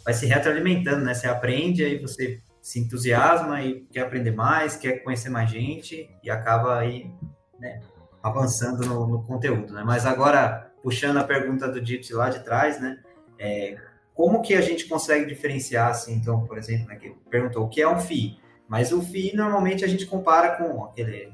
vai 0.04 0.14
se 0.14 0.26
retroalimentando, 0.26 1.06
né? 1.06 1.14
Você 1.14 1.26
aprende, 1.26 1.86
aí 1.86 1.98
você 1.98 2.42
se 2.62 2.80
entusiasma 2.80 3.62
e 3.62 3.82
quer 3.92 4.02
aprender 4.02 4.32
mais, 4.32 4.76
quer 4.76 5.04
conhecer 5.04 5.30
mais 5.30 5.50
gente, 5.50 6.10
e 6.22 6.30
acaba 6.30 6.80
aí, 6.80 7.10
né, 7.58 7.80
avançando 8.22 8.86
no, 8.86 9.08
no 9.08 9.24
conteúdo, 9.24 9.72
né? 9.72 9.84
Mas 9.86 10.06
agora, 10.06 10.70
puxando 10.84 11.18
a 11.18 11.24
pergunta 11.24 11.68
do 11.68 11.82
Dips 11.82 12.12
lá 12.12 12.30
de 12.30 12.44
trás, 12.44 12.80
né, 12.80 13.00
é, 13.40 13.78
como 14.14 14.42
que 14.42 14.54
a 14.54 14.62
gente 14.62 14.86
consegue 14.86 15.26
diferenciar, 15.26 15.90
assim, 15.90 16.14
então, 16.14 16.46
por 16.46 16.58
exemplo, 16.58 16.88
né, 16.88 16.98
que 16.98 17.16
perguntou 17.32 17.64
o 17.64 17.70
que 17.70 17.82
é 17.82 17.88
um 17.88 18.00
FII, 18.00 18.38
mas 18.68 18.92
o 18.92 19.02
FII 19.02 19.34
normalmente 19.36 19.86
a 19.86 19.88
gente 19.88 20.06
compara 20.06 20.58
com 20.58 20.84
aquele 20.84 21.32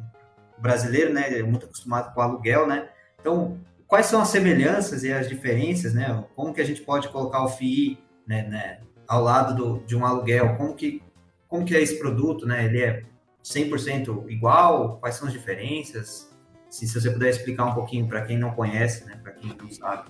brasileiro, 0.60 1.12
né, 1.12 1.40
é 1.40 1.42
muito 1.42 1.66
acostumado 1.66 2.14
com 2.14 2.22
aluguel, 2.22 2.68
né, 2.68 2.88
então 3.20 3.60
quais 3.88 4.06
são 4.06 4.22
as 4.22 4.30
semelhanças 4.30 5.04
e 5.04 5.12
as 5.12 5.28
diferenças, 5.28 5.94
né, 5.96 6.24
como 6.36 6.54
que 6.54 6.62
a 6.62 6.66
gente 6.66 6.82
pode 6.82 7.10
colocar 7.10 7.44
o 7.44 7.50
FII, 7.50 7.98
né, 8.28 8.44
né 8.44 8.80
ao 9.08 9.24
lado 9.24 9.56
do, 9.56 9.86
de 9.86 9.96
um 9.98 10.06
aluguel, 10.06 10.56
como 10.56 10.76
que, 10.76 11.02
como 11.48 11.66
que 11.66 11.76
é 11.76 11.82
esse 11.82 11.98
produto, 11.98 12.46
né, 12.46 12.66
ele 12.66 12.82
é 12.84 13.04
100% 13.44 14.30
igual, 14.30 15.00
quais 15.00 15.16
são 15.16 15.28
as 15.28 15.34
diferenças, 15.34 16.29
se, 16.70 16.88
se 16.88 17.00
você 17.00 17.10
puder 17.10 17.30
explicar 17.30 17.66
um 17.66 17.74
pouquinho 17.74 18.08
para 18.08 18.22
quem 18.22 18.38
não 18.38 18.52
conhece, 18.52 19.06
né, 19.06 19.20
para 19.22 19.34
quem 19.34 19.56
não 19.58 19.70
sabe. 19.72 20.10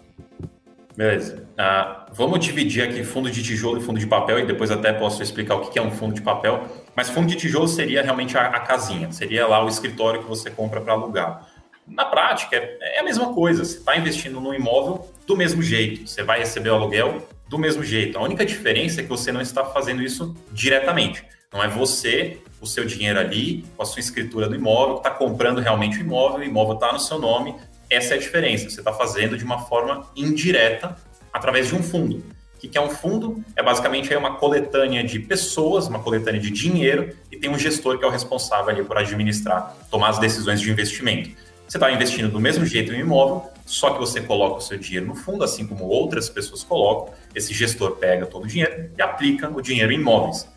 Beleza. 0.95 1.47
Uh, 1.53 2.11
vamos 2.13 2.39
dividir 2.39 2.83
aqui 2.83 3.03
fundo 3.03 3.31
de 3.31 3.41
tijolo 3.41 3.77
e 3.77 3.81
fundo 3.81 3.99
de 3.99 4.05
papel 4.05 4.39
e 4.39 4.45
depois 4.45 4.69
até 4.69 4.91
posso 4.91 5.23
explicar 5.23 5.55
o 5.55 5.69
que 5.69 5.79
é 5.79 5.81
um 5.81 5.91
fundo 5.91 6.13
de 6.13 6.21
papel. 6.21 6.65
Mas 6.93 7.09
fundo 7.09 7.27
de 7.27 7.35
tijolo 7.35 7.69
seria 7.69 8.01
realmente 8.01 8.37
a, 8.37 8.47
a 8.47 8.59
casinha, 8.59 9.09
seria 9.11 9.47
lá 9.47 9.63
o 9.63 9.69
escritório 9.69 10.21
que 10.21 10.27
você 10.27 10.51
compra 10.51 10.81
para 10.81 10.91
alugar. 10.91 11.47
Na 11.87 12.03
prática, 12.03 12.57
é, 12.57 12.97
é 12.97 12.99
a 12.99 13.03
mesma 13.03 13.33
coisa. 13.33 13.63
Você 13.63 13.77
está 13.77 13.95
investindo 13.95 14.41
no 14.41 14.53
imóvel 14.53 15.09
do 15.25 15.37
mesmo 15.37 15.61
jeito. 15.61 16.05
Você 16.07 16.21
vai 16.21 16.39
receber 16.39 16.69
o 16.69 16.75
aluguel 16.75 17.25
do 17.47 17.57
mesmo 17.57 17.81
jeito. 17.81 18.17
A 18.17 18.21
única 18.21 18.45
diferença 18.45 18.99
é 18.99 19.03
que 19.03 19.09
você 19.09 19.31
não 19.31 19.39
está 19.39 19.63
fazendo 19.63 20.03
isso 20.03 20.35
diretamente. 20.51 21.25
Não 21.51 21.63
é 21.63 21.67
você, 21.67 22.37
o 22.61 22.67
seu 22.67 22.85
dinheiro 22.85 23.19
ali, 23.19 23.65
com 23.75 23.81
a 23.81 23.85
sua 23.85 23.99
escritura 23.99 24.47
do 24.47 24.53
imóvel, 24.53 24.95
que 24.95 25.07
está 25.07 25.09
comprando 25.09 25.59
realmente 25.59 25.97
o 25.97 26.01
imóvel, 26.01 26.41
o 26.41 26.43
imóvel 26.43 26.75
está 26.75 26.93
no 26.93 26.99
seu 26.99 27.17
nome, 27.17 27.55
essa 27.89 28.13
é 28.13 28.17
a 28.17 28.19
diferença. 28.19 28.69
Você 28.69 28.81
está 28.81 28.93
fazendo 28.93 29.35
de 29.35 29.43
uma 29.43 29.57
forma 29.65 30.07
indireta 30.15 30.95
através 31.33 31.67
de 31.67 31.73
um 31.73 31.81
fundo. 31.81 32.23
O 32.53 32.59
que 32.59 32.77
é 32.77 32.81
um 32.81 32.91
fundo? 32.91 33.43
É 33.55 33.63
basicamente 33.63 34.13
uma 34.15 34.35
coletânea 34.35 35.03
de 35.03 35.19
pessoas, 35.19 35.87
uma 35.87 35.97
coletânea 35.97 36.39
de 36.39 36.51
dinheiro, 36.51 37.15
e 37.31 37.37
tem 37.37 37.49
um 37.49 37.57
gestor 37.57 37.97
que 37.97 38.05
é 38.05 38.07
o 38.07 38.11
responsável 38.11 38.69
ali 38.69 38.83
por 38.83 38.97
administrar, 38.99 39.75
tomar 39.89 40.09
as 40.09 40.19
decisões 40.19 40.61
de 40.61 40.69
investimento. 40.69 41.31
Você 41.67 41.77
está 41.77 41.91
investindo 41.91 42.29
do 42.29 42.39
mesmo 42.39 42.63
jeito 42.63 42.93
em 42.93 42.97
um 42.97 43.05
imóvel, 43.05 43.49
só 43.65 43.89
que 43.91 43.99
você 43.99 44.21
coloca 44.21 44.57
o 44.57 44.61
seu 44.61 44.77
dinheiro 44.77 45.07
no 45.07 45.15
fundo, 45.15 45.43
assim 45.43 45.65
como 45.65 45.85
outras 45.85 46.29
pessoas 46.29 46.61
colocam. 46.63 47.11
Esse 47.33 47.55
gestor 47.55 47.95
pega 47.95 48.27
todo 48.27 48.43
o 48.43 48.47
dinheiro 48.47 48.91
e 48.95 49.01
aplica 49.01 49.49
o 49.49 49.61
dinheiro 49.61 49.91
em 49.91 49.95
imóveis. 49.95 50.47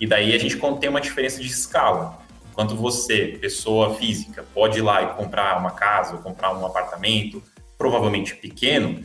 E 0.00 0.06
daí 0.06 0.34
a 0.34 0.38
gente 0.38 0.58
tem 0.80 0.88
uma 0.88 1.00
diferença 1.00 1.40
de 1.40 1.46
escala. 1.46 2.18
Enquanto 2.50 2.74
você, 2.74 3.38
pessoa 3.40 3.94
física, 3.94 4.44
pode 4.54 4.78
ir 4.78 4.82
lá 4.82 5.02
e 5.02 5.14
comprar 5.14 5.58
uma 5.58 5.72
casa 5.72 6.16
ou 6.16 6.22
comprar 6.22 6.56
um 6.56 6.64
apartamento, 6.64 7.42
provavelmente 7.76 8.34
pequeno, 8.34 9.04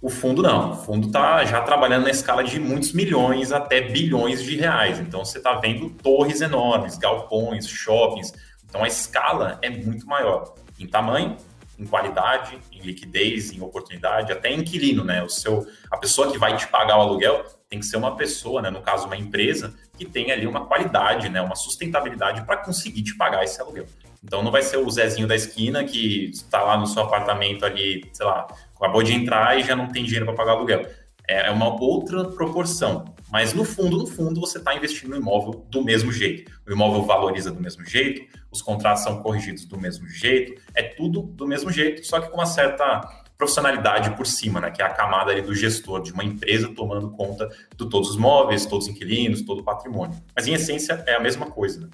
o 0.00 0.08
fundo 0.08 0.42
não. 0.42 0.72
O 0.72 0.76
fundo 0.76 1.08
está 1.08 1.44
já 1.44 1.60
trabalhando 1.62 2.04
na 2.04 2.10
escala 2.10 2.44
de 2.44 2.60
muitos 2.60 2.92
milhões 2.92 3.50
até 3.50 3.80
bilhões 3.80 4.42
de 4.42 4.56
reais. 4.56 5.00
Então 5.00 5.24
você 5.24 5.38
está 5.38 5.54
vendo 5.54 5.90
torres 5.90 6.40
enormes, 6.40 6.96
galpões, 6.96 7.66
shoppings. 7.66 8.32
Então 8.68 8.84
a 8.84 8.86
escala 8.86 9.58
é 9.62 9.68
muito 9.68 10.06
maior 10.06 10.54
em 10.78 10.86
tamanho, 10.86 11.36
em 11.78 11.86
qualidade, 11.86 12.58
em 12.72 12.80
liquidez, 12.80 13.52
em 13.52 13.60
oportunidade, 13.60 14.32
até 14.32 14.52
inquilino, 14.52 15.02
né? 15.02 15.22
O 15.22 15.28
seu, 15.28 15.66
a 15.90 15.96
pessoa 15.96 16.30
que 16.30 16.38
vai 16.38 16.56
te 16.56 16.68
pagar 16.68 16.98
o 16.98 17.00
aluguel 17.00 17.44
tem 17.68 17.80
que 17.80 17.86
ser 17.86 17.96
uma 17.96 18.16
pessoa, 18.16 18.62
né? 18.62 18.70
No 18.70 18.80
caso, 18.80 19.06
uma 19.06 19.16
empresa 19.16 19.74
que 19.96 20.04
tem 20.04 20.30
ali 20.30 20.46
uma 20.46 20.66
qualidade, 20.66 21.28
né? 21.28 21.40
Uma 21.40 21.56
sustentabilidade 21.56 22.44
para 22.46 22.58
conseguir 22.58 23.02
te 23.02 23.16
pagar 23.16 23.44
esse 23.44 23.60
aluguel. 23.60 23.86
Então 24.22 24.42
não 24.42 24.50
vai 24.50 24.62
ser 24.62 24.76
o 24.78 24.90
Zezinho 24.90 25.26
da 25.26 25.36
esquina 25.36 25.84
que 25.84 26.30
está 26.30 26.62
lá 26.62 26.76
no 26.76 26.86
seu 26.86 27.02
apartamento 27.02 27.64
ali, 27.64 28.08
sei 28.12 28.26
lá, 28.26 28.46
acabou 28.74 29.02
de 29.02 29.12
entrar 29.12 29.58
e 29.58 29.62
já 29.62 29.76
não 29.76 29.88
tem 29.88 30.04
dinheiro 30.04 30.26
para 30.26 30.34
pagar 30.34 30.52
aluguel. 30.52 30.86
É, 31.28 31.48
é 31.48 31.50
uma 31.50 31.80
outra 31.80 32.24
proporção. 32.24 33.04
Mas 33.30 33.52
no 33.52 33.64
fundo, 33.64 33.96
no 33.96 34.06
fundo, 34.06 34.40
você 34.40 34.58
está 34.58 34.74
investindo 34.74 35.10
no 35.10 35.16
imóvel 35.16 35.66
do 35.68 35.82
mesmo 35.82 36.12
jeito. 36.12 36.52
O 36.66 36.72
imóvel 36.72 37.02
valoriza 37.02 37.50
do 37.50 37.60
mesmo 37.60 37.84
jeito, 37.84 38.22
os 38.50 38.62
contratos 38.62 39.02
são 39.02 39.20
corrigidos 39.20 39.64
do 39.64 39.78
mesmo 39.78 40.08
jeito, 40.08 40.60
é 40.74 40.82
tudo 40.82 41.22
do 41.22 41.46
mesmo 41.46 41.70
jeito, 41.70 42.06
só 42.06 42.20
que 42.20 42.28
com 42.28 42.36
uma 42.36 42.46
certa 42.46 43.25
profissionalidade 43.36 44.10
por 44.16 44.26
cima, 44.26 44.60
né? 44.60 44.70
Que 44.70 44.82
é 44.82 44.84
a 44.84 44.90
camada 44.90 45.30
ali 45.30 45.42
do 45.42 45.54
gestor 45.54 46.02
de 46.02 46.12
uma 46.12 46.24
empresa 46.24 46.68
tomando 46.74 47.10
conta 47.10 47.48
de 47.48 47.88
todos 47.88 48.10
os 48.10 48.16
móveis, 48.16 48.64
todos 48.66 48.86
os 48.86 48.92
inquilinos, 48.92 49.42
todo 49.42 49.60
o 49.60 49.64
patrimônio. 49.64 50.16
Mas 50.34 50.46
em 50.46 50.54
essência 50.54 51.02
é 51.06 51.14
a 51.14 51.20
mesma 51.20 51.46
coisa. 51.46 51.80
Né? 51.80 51.88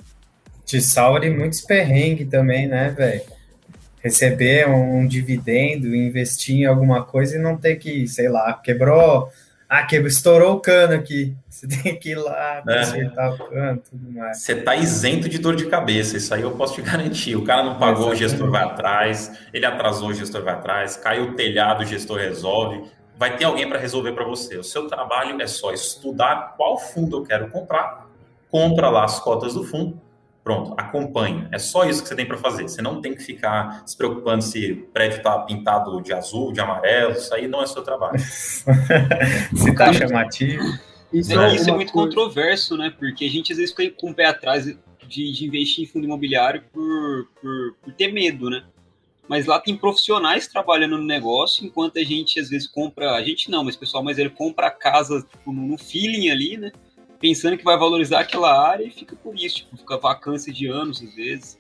Te 0.65 0.81
salva 0.81 1.21
muitos 1.31 1.61
perrengues 1.61 2.29
também, 2.29 2.69
né, 2.69 2.91
velho? 2.91 3.23
Receber 4.03 4.69
um 4.69 5.07
dividendo, 5.07 5.95
investir 5.95 6.57
em 6.57 6.67
alguma 6.67 7.05
coisa 7.05 7.37
e 7.37 7.41
não 7.41 7.57
ter 7.57 7.77
que, 7.77 8.07
sei 8.09 8.29
lá, 8.29 8.53
quebrou 8.55 9.29
ah, 9.75 9.85
que 9.85 9.97
estourou 9.97 10.57
o 10.57 10.61
cano 10.61 10.93
aqui. 10.93 11.35
Você 11.49 11.67
tem 11.67 11.99
que 11.99 12.11
ir 12.11 12.17
lá 12.17 12.63
consertar 12.63 13.31
é. 13.31 13.31
o 13.31 13.39
cano 13.39 13.83
tudo 13.89 14.13
mais. 14.13 14.43
Você 14.43 14.55
tá 14.57 14.77
isento 14.77 15.31
de 15.31 15.39
dor 15.39 15.57
de 15.57 15.65
cabeça, 15.65 16.19
isso 16.19 16.35
aí 16.35 16.43
eu 16.43 16.51
posso 16.51 16.75
te 16.75 16.83
garantir. 16.85 17.37
O 17.37 17.43
cara 17.43 17.63
não 17.63 17.79
pagou, 17.79 18.13
Exatamente. 18.13 18.25
o 18.25 18.29
gestor 18.29 18.51
vai 18.51 18.65
atrás, 18.65 19.33
ele 19.51 19.65
atrasou, 19.65 20.11
o 20.11 20.13
gestor 20.13 20.43
vai 20.43 20.53
atrás, 20.53 20.99
caiu 20.99 21.31
o 21.31 21.35
telhado, 21.37 21.85
o 21.85 21.87
gestor 21.87 22.19
resolve. 22.19 22.83
Vai 23.17 23.35
ter 23.39 23.45
alguém 23.45 23.67
para 23.67 23.79
resolver 23.79 24.13
para 24.13 24.27
você. 24.27 24.59
O 24.59 24.63
seu 24.63 24.87
trabalho 24.89 25.41
é 25.41 25.47
só 25.47 25.73
estudar 25.73 26.53
qual 26.55 26.79
fundo 26.79 27.17
eu 27.17 27.23
quero 27.23 27.49
comprar, 27.49 28.11
compra 28.51 28.91
lá 28.91 29.05
as 29.05 29.21
cotas 29.21 29.55
do 29.55 29.65
fundo, 29.65 29.99
Pronto, 30.45 30.75
acompanha. 30.77 31.49
É 31.53 31.59
só 31.59 31.85
isso 31.85 32.03
que 32.03 32.09
você 32.09 32.17
tem 32.17 32.27
para 32.27 32.37
fazer. 32.37 32.65
Você 32.65 32.83
não 32.83 33.01
tem 33.01 33.15
que 33.15 33.23
ficar 33.23 33.85
se 33.87 33.97
preocupando 33.97 34.43
se 34.43 34.73
o 34.73 34.87
prédio 34.89 35.19
está 35.19 35.39
pintado 35.39 36.01
de 36.03 36.13
azul, 36.13 36.53
de 36.53 36.61
amarelo. 36.61 37.13
Isso 37.13 37.33
aí 37.33 37.47
não 37.47 37.63
é 37.63 37.67
seu 37.67 37.83
trabalho. 37.83 38.19
se 38.19 39.71
está 39.71 39.93
chamativo. 39.93 40.65
Isso 41.13 41.39
é, 41.39 41.55
isso 41.55 41.71
é 41.71 41.73
muito 41.73 41.93
coisa. 41.93 42.09
controverso, 42.09 42.77
né? 42.77 42.93
Porque 42.99 43.25
a 43.25 43.31
gente 43.31 43.53
às 43.53 43.59
vezes 43.59 43.75
fica 43.75 43.95
com 44.01 44.11
o 44.11 44.15
pé 44.15 44.27
atrás 44.27 44.65
de, 44.65 45.33
de 45.33 45.47
investir 45.47 45.85
em 45.85 45.87
fundo 45.87 46.07
imobiliário 46.07 46.65
por, 46.73 47.29
por, 47.41 47.75
por, 47.83 47.93
ter 47.93 48.13
medo, 48.13 48.51
né? 48.51 48.65
Mas 49.29 49.47
lá 49.47 49.61
tem 49.61 49.77
profissionais 49.77 50.49
trabalhando 50.49 50.99
no 50.99 51.05
negócio, 51.05 51.65
enquanto 51.65 51.99
a 51.99 52.03
gente 52.03 52.41
às 52.41 52.49
vezes 52.49 52.67
compra. 52.67 53.13
A 53.13 53.23
gente 53.23 53.49
não, 53.49 53.63
mas 53.63 53.77
pessoal, 53.77 54.03
mas 54.03 54.19
ele 54.19 54.31
compra 54.31 54.67
a 54.67 54.71
casa 54.73 55.23
tipo, 55.23 55.53
no 55.53 55.79
feeling 55.79 56.31
ali, 56.31 56.57
né? 56.57 56.73
Pensando 57.23 57.57
que 57.57 57.63
vai 57.63 57.79
valorizar 57.79 58.21
aquela 58.21 58.69
área 58.69 58.85
e 58.85 58.91
fica 58.91 59.15
por 59.15 59.37
isso, 59.37 59.59
tipo, 59.59 59.77
fica 59.77 59.97
vacância 59.97 60.53
de 60.53 60.67
anos 60.67 61.01
às 61.01 61.15
vezes. 61.15 61.57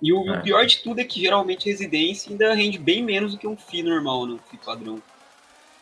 E 0.00 0.12
o, 0.12 0.28
é. 0.28 0.38
o, 0.38 0.42
pior 0.42 0.64
de 0.64 0.78
tudo 0.78 1.00
é 1.00 1.04
que 1.04 1.20
geralmente 1.20 1.68
residência 1.68 2.30
ainda 2.30 2.54
rende 2.54 2.78
bem 2.78 3.02
menos 3.02 3.32
do 3.32 3.38
que 3.38 3.46
um 3.46 3.56
FII 3.56 3.82
normal, 3.82 4.26
né? 4.26 4.34
Um 4.34 4.38
FII 4.38 4.60
padrão. 4.64 5.02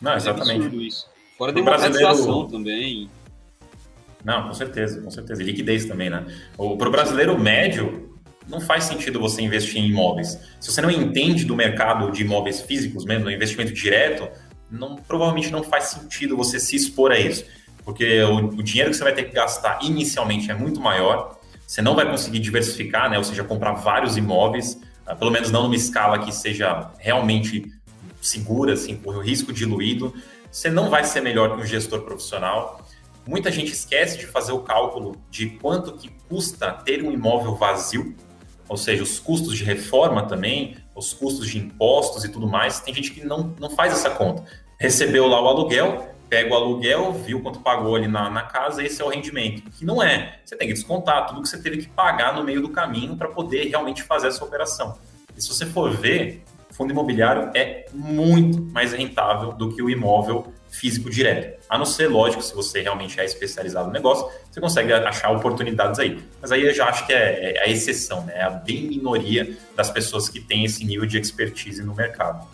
Não, 0.01 0.11
Mas 0.13 0.25
é 0.25 0.31
exatamente. 0.31 0.75
É 0.75 0.79
isso. 0.79 1.07
Fora 1.37 1.51
a 1.51 1.55
democratização 1.55 2.01
brasileiro... 2.01 2.51
também. 2.51 3.09
Não, 4.23 4.47
com 4.47 4.53
certeza, 4.53 5.01
com 5.01 5.11
certeza. 5.11 5.41
E 5.41 5.45
liquidez 5.45 5.85
também, 5.85 6.09
né? 6.09 6.25
Para 6.55 6.65
o 6.65 6.91
brasileiro 6.91 7.37
médio, 7.39 8.19
não 8.47 8.59
faz 8.59 8.85
sentido 8.85 9.19
você 9.19 9.41
investir 9.41 9.81
em 9.81 9.89
imóveis. 9.89 10.39
Se 10.59 10.71
você 10.71 10.81
não 10.81 10.91
entende 10.91 11.45
do 11.45 11.55
mercado 11.55 12.11
de 12.11 12.23
imóveis 12.23 12.61
físicos 12.61 13.05
mesmo, 13.05 13.25
no 13.25 13.31
investimento 13.31 13.71
direto, 13.71 14.27
não, 14.69 14.95
provavelmente 14.95 15.51
não 15.51 15.63
faz 15.63 15.85
sentido 15.85 16.37
você 16.37 16.59
se 16.59 16.75
expor 16.75 17.11
a 17.11 17.19
isso 17.19 17.45
porque 17.83 18.21
o, 18.23 18.47
o, 18.47 18.63
dinheiro 18.63 18.91
que 18.91 18.97
você 18.97 19.03
vai 19.03 19.13
ter 19.13 19.23
que 19.23 19.33
gastar 19.33 19.79
inicialmente 19.81 20.49
é 20.51 20.53
muito 20.53 20.79
maior, 20.79 21.39
você 21.65 21.81
não 21.81 21.95
vai 21.95 22.09
conseguir 22.09 22.39
diversificar, 22.39 23.09
né? 23.09 23.17
ou 23.17 23.23
seja, 23.23 23.43
comprar 23.43 23.73
vários 23.73 24.17
imóveis, 24.17 24.79
uh, 25.07 25.15
pelo 25.15 25.31
menos 25.31 25.51
não 25.51 25.63
numa 25.63 25.75
escala 25.75 26.19
que 26.19 26.31
seja 26.31 26.91
realmente 26.99 27.71
segura, 28.21 28.73
assim, 28.73 28.95
com 28.95 29.11
o 29.11 29.19
risco 29.19 29.51
diluído, 29.51 30.13
você 30.51 30.69
não 30.69 30.89
vai 30.89 31.03
ser 31.03 31.21
melhor 31.21 31.55
que 31.55 31.61
um 31.61 31.65
gestor 31.65 32.01
profissional. 32.01 32.85
Muita 33.25 33.51
gente 33.51 33.71
esquece 33.71 34.17
de 34.17 34.27
fazer 34.27 34.51
o 34.51 34.59
cálculo 34.59 35.15
de 35.29 35.51
quanto 35.51 35.93
que 35.93 36.09
custa 36.27 36.71
ter 36.71 37.03
um 37.03 37.11
imóvel 37.11 37.55
vazio, 37.55 38.15
ou 38.67 38.77
seja, 38.77 39.03
os 39.03 39.19
custos 39.19 39.57
de 39.57 39.63
reforma 39.63 40.27
também, 40.27 40.77
os 40.95 41.13
custos 41.13 41.49
de 41.49 41.57
impostos 41.57 42.23
e 42.23 42.29
tudo 42.29 42.47
mais. 42.47 42.79
Tem 42.79 42.93
gente 42.93 43.11
que 43.11 43.25
não, 43.25 43.55
não 43.59 43.69
faz 43.69 43.93
essa 43.93 44.09
conta. 44.09 44.43
Recebeu 44.77 45.27
lá 45.27 45.41
o 45.41 45.47
aluguel, 45.47 46.10
pega 46.31 46.53
o 46.53 46.55
aluguel, 46.55 47.11
viu 47.11 47.41
quanto 47.41 47.59
pagou 47.59 47.93
ali 47.93 48.07
na, 48.07 48.29
na 48.29 48.43
casa, 48.43 48.81
esse 48.81 49.01
é 49.01 49.05
o 49.05 49.09
rendimento. 49.09 49.69
Que 49.69 49.83
não 49.83 50.01
é. 50.01 50.39
Você 50.45 50.55
tem 50.55 50.65
que 50.65 50.73
descontar 50.73 51.27
tudo 51.27 51.41
que 51.41 51.49
você 51.49 51.61
teve 51.61 51.79
que 51.79 51.89
pagar 51.89 52.33
no 52.33 52.41
meio 52.41 52.61
do 52.61 52.69
caminho 52.69 53.17
para 53.17 53.27
poder 53.27 53.65
realmente 53.65 54.01
fazer 54.01 54.29
essa 54.29 54.41
operação. 54.41 54.97
E 55.35 55.41
se 55.41 55.49
você 55.49 55.65
for 55.65 55.91
ver, 55.91 56.41
fundo 56.69 56.91
imobiliário 56.91 57.51
é 57.53 57.85
muito 57.93 58.61
mais 58.61 58.93
rentável 58.93 59.51
do 59.51 59.75
que 59.75 59.83
o 59.83 59.89
imóvel 59.89 60.53
físico 60.69 61.09
direto. 61.09 61.59
A 61.67 61.77
não 61.77 61.85
ser, 61.85 62.07
lógico, 62.07 62.41
se 62.41 62.55
você 62.55 62.79
realmente 62.79 63.19
é 63.19 63.25
especializado 63.25 63.87
no 63.87 63.93
negócio, 63.93 64.25
você 64.49 64.61
consegue 64.61 64.93
achar 64.93 65.31
oportunidades 65.31 65.99
aí. 65.99 66.23
Mas 66.41 66.53
aí 66.53 66.65
eu 66.65 66.73
já 66.73 66.85
acho 66.85 67.05
que 67.05 67.11
é, 67.11 67.57
é 67.57 67.63
a 67.65 67.67
exceção, 67.67 68.23
né? 68.23 68.35
É 68.37 68.43
a 68.43 68.49
bem 68.49 68.83
minoria 68.83 69.57
das 69.75 69.89
pessoas 69.89 70.29
que 70.29 70.39
têm 70.39 70.63
esse 70.63 70.85
nível 70.85 71.05
de 71.05 71.17
expertise 71.17 71.83
no 71.83 71.93
mercado. 71.93 72.47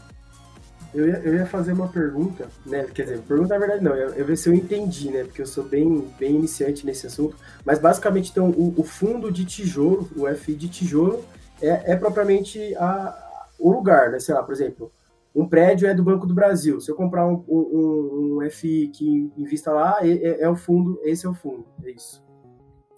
Eu 0.93 1.08
ia, 1.08 1.21
eu 1.23 1.36
ia 1.36 1.45
fazer 1.45 1.73
uma 1.73 1.88
pergunta, 1.88 2.47
né? 2.65 2.86
Quer 2.93 3.04
dizer, 3.04 3.19
pergunta 3.19 3.54
na 3.54 3.60
verdade 3.60 3.84
não, 3.84 3.95
eu, 3.95 4.10
eu 4.10 4.26
ver 4.26 4.38
se 4.38 4.50
eu 4.50 4.54
entendi, 4.54 5.12
né? 5.12 5.23
Porque 5.23 5.41
eu 5.41 5.45
sou 5.45 5.63
bem, 5.63 6.08
bem 6.19 6.36
iniciante 6.36 6.86
nesse 6.86 7.08
assunto. 7.08 7.36
Mas 7.65 7.80
basicamente, 7.80 8.32
então, 8.32 8.50
o, 8.50 8.73
o 8.78 8.84
fundo 8.84 9.32
de 9.32 9.45
tijolo, 9.45 10.10
o 10.15 10.28
FI 10.36 10.56
de 10.56 10.69
tijolo, 10.69 11.23
é, 11.62 11.93
é 11.93 11.95
propriamente 11.95 12.76
a, 12.76 13.15
o 13.60 13.71
lugar, 13.71 14.12
né? 14.12 14.19
Sei 14.19 14.34
lá, 14.34 14.43
por 14.43 14.54
exemplo, 14.54 14.91
um 15.36 15.47
prédio 15.47 15.88
é 15.88 15.93
do 15.93 16.04
Banco 16.04 16.26
do 16.26 16.34
Brasil. 16.34 16.82
Se 16.82 16.89
eu 16.89 16.95
comprar 16.95 17.28
um, 17.28 17.43
um, 17.47 18.39
um 18.41 18.50
FI 18.50 18.89
que 18.93 19.32
invista 19.38 19.71
lá, 19.71 20.00
é, 20.02 20.10
é, 20.10 20.41
é, 20.41 20.50
o 20.50 20.56
fundo, 20.56 21.00
esse 21.04 21.26
é 21.26 21.30
o 21.30 21.34
fundo, 21.34 21.65
é 21.84 21.91
isso. 21.91 22.26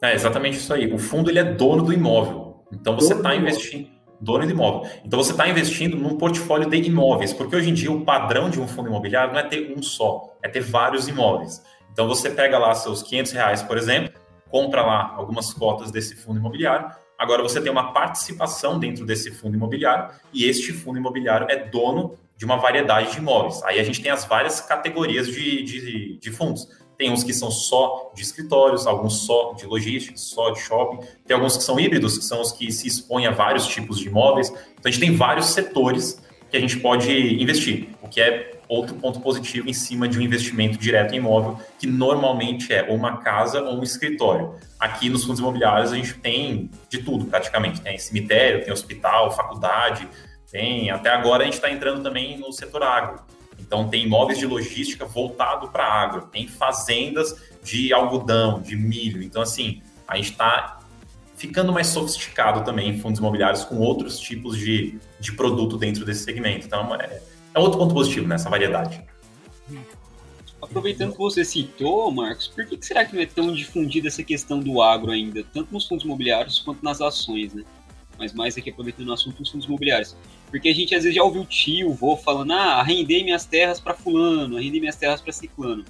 É 0.02 0.14
exatamente 0.14 0.58
isso 0.58 0.74
aí. 0.74 0.92
O 0.94 0.98
fundo 0.98 1.30
ele 1.30 1.40
é 1.40 1.44
dono 1.44 1.84
do 1.84 1.92
imóvel. 1.92 2.64
Então 2.72 2.96
você 2.96 3.14
está 3.14 3.36
investindo 3.36 3.90
dono 4.20 4.46
de 4.46 4.52
imóvel. 4.52 4.90
Então 5.04 5.18
você 5.22 5.32
está 5.32 5.48
investindo 5.48 5.96
num 5.96 6.18
portfólio 6.18 6.70
de 6.70 6.78
imóveis, 6.78 7.34
porque 7.34 7.56
hoje 7.56 7.70
em 7.70 7.74
dia 7.74 7.92
o 7.92 8.02
padrão 8.02 8.50
de 8.50 8.60
um 8.60 8.68
fundo 8.68 8.90
imobiliário 8.90 9.34
não 9.34 9.40
é 9.40 9.44
ter 9.44 9.74
um 9.76 9.82
só, 9.82 10.36
é 10.44 10.50
ter 10.50 10.62
vários 10.62 11.08
imóveis. 11.08 11.64
Então 11.92 12.08
você 12.08 12.30
pega 12.30 12.58
lá 12.58 12.74
seus 12.76 13.02
500 13.04 13.32
reais, 13.32 13.64
por 13.64 13.78
exemplo, 13.78 14.14
compra 14.50 14.82
lá 14.82 15.14
algumas 15.16 15.54
cotas 15.54 15.92
desse 15.92 16.16
fundo 16.16 16.40
imobiliário. 16.40 16.90
Agora 17.18 17.44
você 17.44 17.60
tem 17.60 17.72
uma 17.72 17.92
participação 17.92 18.80
dentro 18.80 19.06
desse 19.06 19.32
fundo 19.32 19.56
imobiliário 19.56 20.14
e 20.34 20.46
este 20.46 20.72
fundo 20.72 20.98
imobiliário 20.98 21.48
é 21.50 21.58
dono 21.58 22.18
de 22.38 22.46
uma 22.46 22.56
variedade 22.56 23.12
de 23.12 23.18
imóveis. 23.18 23.62
Aí 23.64 23.80
a 23.80 23.84
gente 23.84 24.02
tem 24.02 24.12
as 24.12 24.24
várias 24.24 24.62
categorias 24.62 25.28
de, 25.28 25.64
de, 25.64 26.18
de 26.18 26.32
fundos. 26.32 26.68
Tem 27.00 27.10
uns 27.10 27.24
que 27.24 27.32
são 27.32 27.50
só 27.50 28.12
de 28.14 28.22
escritórios, 28.22 28.86
alguns 28.86 29.22
só 29.26 29.54
de 29.54 29.66
logística, 29.66 30.18
só 30.18 30.50
de 30.50 30.60
shopping. 30.60 31.08
Tem 31.26 31.34
alguns 31.34 31.56
que 31.56 31.64
são 31.64 31.80
híbridos, 31.80 32.18
que 32.18 32.26
são 32.26 32.42
os 32.42 32.52
que 32.52 32.70
se 32.74 32.90
expõem 32.90 33.26
a 33.26 33.32
vários 33.32 33.66
tipos 33.66 33.98
de 33.98 34.10
imóveis. 34.10 34.50
Então 34.50 34.84
a 34.84 34.92
gente 34.92 35.00
tem 35.00 35.16
vários 35.16 35.46
setores 35.46 36.22
que 36.52 36.58
a 36.58 36.60
gente 36.60 36.78
pode 36.82 37.42
investir, 37.42 37.88
o 38.02 38.10
que 38.10 38.20
é 38.20 38.60
outro 38.68 38.96
ponto 38.96 39.22
positivo 39.22 39.70
em 39.70 39.74
cima 39.74 40.10
de 40.10 40.20
um 40.20 40.22
investimento 40.22 40.78
direto 40.78 41.14
em 41.14 41.18
imóvel, 41.20 41.58
que 41.80 41.88
normalmente 41.88 42.74
é 42.74 42.84
ou 42.90 42.98
uma 42.98 43.18
casa 43.18 43.62
ou 43.62 43.80
um 43.80 43.84
escritório. 43.84 44.56
Aqui 44.78 45.10
nos 45.10 45.24
fundos 45.24 45.40
imobiliários 45.40 45.94
a 45.94 45.96
gente 45.96 46.16
tem 46.16 46.70
de 46.90 46.98
tudo 46.98 47.24
praticamente. 47.26 47.80
Tem 47.80 47.98
cemitério, 47.98 48.62
tem 48.62 48.74
hospital, 48.74 49.32
faculdade, 49.32 50.06
tem. 50.52 50.92
Até 50.92 51.12
agora 51.12 51.44
a 51.44 51.46
gente 51.46 51.54
está 51.54 51.72
entrando 51.72 52.04
também 52.04 52.38
no 52.38 52.52
setor 52.52 52.84
agro. 52.84 53.22
Então, 53.60 53.90
tem 53.90 54.06
imóveis 54.06 54.40
de 54.40 54.46
logística 54.46 55.06
voltado 55.06 55.70
para 55.70 55.84
agro, 55.84 56.28
tem 56.32 56.48
fazendas 56.48 57.36
de 57.64 57.94
algodão, 57.94 58.62
de 58.62 58.76
milho. 58.76 59.22
Então, 59.22 59.42
assim, 59.42 59.82
a 60.08 60.16
gente 60.16 60.32
está 60.32 60.80
ficando 61.36 61.72
mais 61.72 61.88
sofisticado 61.88 62.64
também 62.66 62.90
em 62.90 63.00
fundos 63.00 63.20
imobiliários 63.20 63.64
com 63.64 63.78
outros 63.78 64.20
tipos 64.20 64.58
de, 64.58 65.00
de 65.20 65.32
produto 65.34 65.78
dentro 65.78 66.04
desse 66.06 66.24
segmento. 66.24 66.66
Então, 66.68 66.94
é, 66.96 67.22
é 67.54 67.60
outro 67.60 67.80
ponto 67.80 67.94
positivo 67.94 68.28
nessa 68.28 68.50
variedade. 68.50 69.02
Aproveitando 70.62 71.14
que 71.14 71.18
você 71.18 71.46
citou, 71.46 72.12
Marcos, 72.12 72.48
por 72.48 72.66
que, 72.66 72.78
que 72.78 72.86
será 72.86 73.06
que 73.06 73.16
não 73.16 73.22
é 73.22 73.26
tão 73.26 73.54
difundida 73.54 74.08
essa 74.10 74.24
questão 74.24 74.60
do 74.60 74.82
agro 74.82 75.12
ainda, 75.12 75.44
tanto 75.54 75.74
nos 75.74 75.88
fundos 75.88 76.04
imobiliários 76.04 76.60
quanto 76.60 76.84
nas 76.84 77.00
ações, 77.00 77.54
né? 77.54 77.64
Mas 78.20 78.34
mais 78.34 78.58
aqui 78.58 78.70
aproveitando 78.70 79.08
o 79.08 79.14
assunto 79.14 79.38
dos 79.38 79.50
fundos 79.50 79.66
imobiliários. 79.66 80.16
Porque 80.52 80.70
a 80.70 80.76
gente 80.76 80.94
às 80.94 81.04
vezes 81.04 81.16
já 81.16 81.24
ouviu 81.24 81.42
o 81.42 81.46
tio, 81.46 81.94
vô 81.94 82.18
falando, 82.18 82.52
ah, 82.52 82.80
arrendei 82.80 83.24
minhas 83.24 83.46
terras 83.46 83.80
para 83.80 83.94
fulano, 83.94 84.58
arrendei 84.58 84.80
minhas 84.80 84.98
terras 84.98 85.22
para 85.22 85.32
ciclano. 85.32 85.86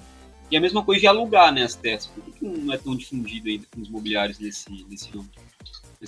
E 0.50 0.56
a 0.56 0.60
mesma 0.60 0.84
coisa 0.84 1.00
de 1.00 1.06
alugar 1.06 1.52
né, 1.52 1.62
as 1.62 1.74
terras. 1.74 2.06
Por 2.06 2.22
que 2.24 2.44
não 2.44 2.72
é 2.72 2.78
tão 2.78 2.96
difundido 2.96 3.48
ainda 3.48 3.66
com 3.72 3.80
os 3.80 3.88
imobiliários 3.88 4.38
nesse, 4.38 4.68
nesse 4.88 5.10
ramo? 5.10 5.28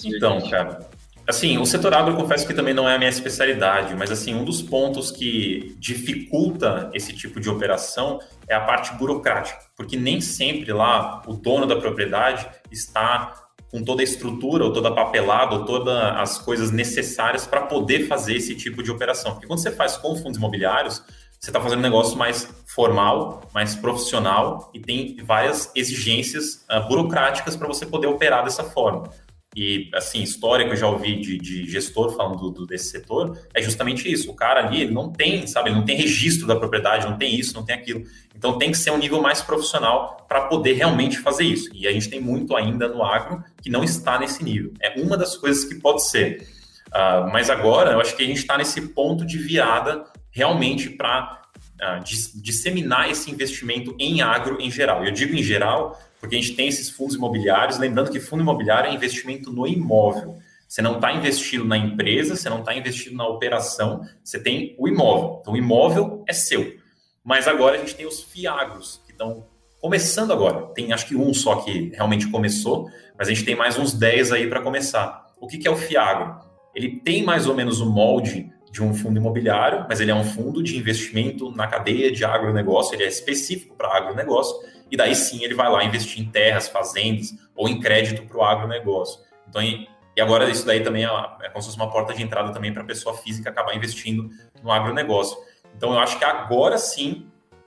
Então, 0.05 0.41
cara, 0.49 0.89
assim, 1.29 1.59
o 1.59 1.67
setor 1.67 1.95
agro 1.95 2.13
eu 2.13 2.17
confesso 2.17 2.47
que 2.47 2.55
também 2.55 2.73
não 2.73 2.89
é 2.89 2.95
a 2.95 2.99
minha 2.99 3.11
especialidade, 3.11 3.95
mas 3.95 4.11
assim, 4.11 4.35
um 4.35 4.45
dos 4.45 4.63
pontos 4.63 5.11
que 5.11 5.77
dificulta 5.79 6.91
esse 6.95 7.13
tipo 7.13 7.39
de 7.39 7.49
operação 7.51 8.21
é 8.49 8.55
a 8.55 8.61
parte 8.61 8.95
burocrática, 8.95 9.59
porque 9.77 9.97
nem 9.97 10.21
sempre 10.21 10.73
lá 10.73 11.23
o 11.27 11.35
dono 11.35 11.67
da 11.67 11.77
propriedade 11.77 12.49
está 12.71 13.52
com 13.73 13.83
toda 13.83 14.03
a 14.03 14.05
estrutura, 14.05 14.65
ou 14.65 14.73
toda 14.73 14.91
a 14.91 14.93
papelada, 14.93 15.55
ou 15.55 15.65
todas 15.65 15.97
as 15.97 16.37
coisas 16.39 16.71
necessárias 16.71 17.47
para 17.47 17.63
poder 17.63 18.07
fazer 18.07 18.37
esse 18.37 18.55
tipo 18.55 18.83
de 18.83 18.91
operação. 18.91 19.33
Porque 19.33 19.47
quando 19.47 19.61
você 19.61 19.73
faz 19.73 19.97
com 19.97 20.15
fundos 20.15 20.37
imobiliários, 20.37 21.03
você 21.41 21.49
está 21.49 21.59
fazendo 21.59 21.79
um 21.79 21.83
negócio 21.83 22.17
mais 22.17 22.55
formal, 22.67 23.49
mais 23.53 23.75
profissional 23.75 24.71
e 24.75 24.79
tem 24.79 25.17
várias 25.25 25.73
exigências 25.75 26.65
uh, 26.71 26.87
burocráticas 26.87 27.57
para 27.57 27.67
você 27.67 27.87
poder 27.87 28.07
operar 28.07 28.45
dessa 28.45 28.63
forma. 28.63 29.11
E, 29.55 29.91
assim, 29.95 30.23
história 30.23 30.65
que 30.65 30.73
eu 30.73 30.77
já 30.77 30.89
ouvi 30.89 31.21
de, 31.21 31.39
de 31.39 31.71
gestor 31.71 32.15
falando 32.17 32.51
do, 32.51 32.67
desse 32.67 32.91
setor 32.91 33.39
é 33.53 33.61
justamente 33.61 34.11
isso. 34.11 34.31
O 34.31 34.35
cara 34.35 34.67
ali, 34.67 34.91
não 34.91 35.11
tem, 35.11 35.47
sabe, 35.47 35.71
ele 35.71 35.77
não 35.77 35.85
tem 35.85 35.97
registro 35.97 36.47
da 36.47 36.57
propriedade, 36.57 37.07
não 37.07 37.19
tem 37.19 37.35
isso, 37.35 37.55
não 37.55 37.65
tem 37.65 37.75
aquilo. 37.75 38.03
Então, 38.43 38.59
tem 38.59 38.73
que 38.73 38.77
ser 38.77 38.91
um 38.91 38.99
nível 38.99 39.23
mais 39.23 39.41
profissional 39.41 40.27
para 40.29 40.49
poder 40.49 40.73
realmente 40.73 41.17
fazer 41.21 41.45
isso. 41.45 41.71
E 41.73 41.87
a 41.87 41.93
gente 41.93 42.11
tem 42.11 42.21
muito 42.21 42.57
ainda 42.57 42.89
no 42.89 43.05
agro 43.05 43.41
que 43.63 43.71
não 43.71 43.85
está 43.85 44.19
nesse 44.19 44.43
nível. 44.43 44.73
É 44.81 45.01
uma 45.01 45.17
das 45.17 45.37
coisas 45.37 45.65
que 45.65 45.77
pode 45.77 46.05
ser. 46.09 46.49
Uh, 46.89 47.31
mas 47.33 47.49
agora, 47.49 47.93
eu 47.93 48.01
acho 48.01 48.17
que 48.17 48.25
a 48.25 48.27
gente 48.27 48.39
está 48.39 48.59
nesse 48.59 48.81
ponto 48.81 49.25
de 49.25 49.39
virada 49.39 50.07
realmente 50.33 50.91
para 50.91 51.41
uh, 51.55 51.85
ah, 51.85 52.01
disseminar 52.35 53.09
esse 53.09 53.31
investimento 53.31 53.95
em 53.97 54.23
agro 54.23 54.61
em 54.61 54.73
geral. 54.73 55.05
Eu 55.05 55.13
digo 55.13 55.37
em 55.37 55.43
geral 55.43 55.97
porque 56.19 56.35
a 56.35 56.41
gente 56.41 56.57
tem 56.57 56.67
esses 56.67 56.91
fundos 56.91 57.15
imobiliários, 57.15 57.79
lembrando 57.79 58.11
que 58.11 58.19
fundo 58.19 58.43
imobiliário 58.43 58.91
é 58.91 58.93
investimento 58.93 59.53
no 59.53 59.69
imóvel. 59.69 60.37
Você 60.67 60.83
não 60.83 60.97
está 60.97 61.13
investindo 61.13 61.65
na 61.65 61.79
empresa, 61.79 62.35
você 62.35 62.51
não 62.51 62.59
está 62.59 62.75
investindo 62.75 63.17
na 63.17 63.29
operação, 63.29 64.05
você 64.25 64.41
tem 64.41 64.75
o 64.79 64.89
imóvel. 64.89 65.39
Então, 65.41 65.53
o 65.53 65.57
imóvel 65.57 66.25
é 66.27 66.33
seu. 66.33 66.82
Mas 67.25 67.47
agora 67.47 67.77
a 67.77 67.79
gente 67.79 67.95
tem 67.95 68.07
os 68.07 68.23
fiagros, 68.23 69.01
que 69.07 69.13
estão 69.13 69.47
começando 69.81 70.33
agora. 70.33 70.67
Tem 70.75 70.93
acho 70.93 71.07
que 71.07 71.17
um 71.17 71.33
só 71.35 71.57
que 71.57 71.91
realmente 71.95 72.29
começou, 72.29 72.89
mas 73.19 73.29
a 73.29 73.31
gente 73.31 73.45
tem 73.45 73.57
mais 73.57 73.79
uns 73.79 73.93
10 73.93 74.33
aí 74.33 74.47
para 74.49 74.61
começar. 74.61 75.27
O 75.41 75.47
que, 75.47 75.59
que 75.59 75.67
é 75.67 75.71
o 75.71 75.77
fiagro? 75.77 76.41
Ele 76.75 77.01
tem 77.01 77.23
mais 77.23 77.47
ou 77.47 77.55
menos 77.55 77.81
o 77.81 77.87
molde 77.91 78.51
de 78.71 78.83
um 78.83 78.95
fundo 78.95 79.19
imobiliário, 79.19 79.85
mas 79.89 80.01
ele 80.01 80.11
é 80.11 80.15
um 80.15 80.25
fundo 80.25 80.63
de 80.63 80.79
investimento 80.79 81.55
na 81.55 81.67
cadeia 81.67 82.11
de 82.11 82.25
agronegócio, 82.25 82.95
ele 82.95 83.05
é 83.05 83.09
específico 83.09 83.77
para 83.77 83.95
agronegócio, 83.95 84.57
e 84.91 84.97
daí 84.97 85.15
sim 85.15 85.45
ele 85.45 85.55
vai 85.55 85.71
lá 85.71 85.85
investir 85.85 86.23
em 86.23 86.31
terras, 86.31 86.69
fazendas 86.69 87.35
ou 87.55 87.69
em 87.69 87.79
crédito 87.79 88.23
para 88.23 88.39
o 88.39 88.43
agronegócio. 88.43 89.21
Então, 89.47 89.63
e, 89.63 89.87
agora 90.19 90.49
isso 90.49 90.65
daí 90.65 90.81
também 90.81 91.05
é, 91.05 91.09
é 91.43 91.49
como 91.51 91.61
se 91.61 91.69
fosse 91.69 91.77
uma 91.77 91.91
porta 91.91 92.15
de 92.15 92.23
entrada 92.23 92.51
também 92.51 92.73
para 92.73 92.83
a 92.83 92.87
pessoa 92.87 93.15
física 93.15 93.51
acabar 93.51 93.77
investindo 93.77 94.31
no 94.63 94.73
agronegócio. 94.73 95.37
Então 95.77 95.93
eu 95.93 95.99
acho 95.99 96.19
que 96.19 96.25
agora 96.25 96.79
sim 96.79 97.27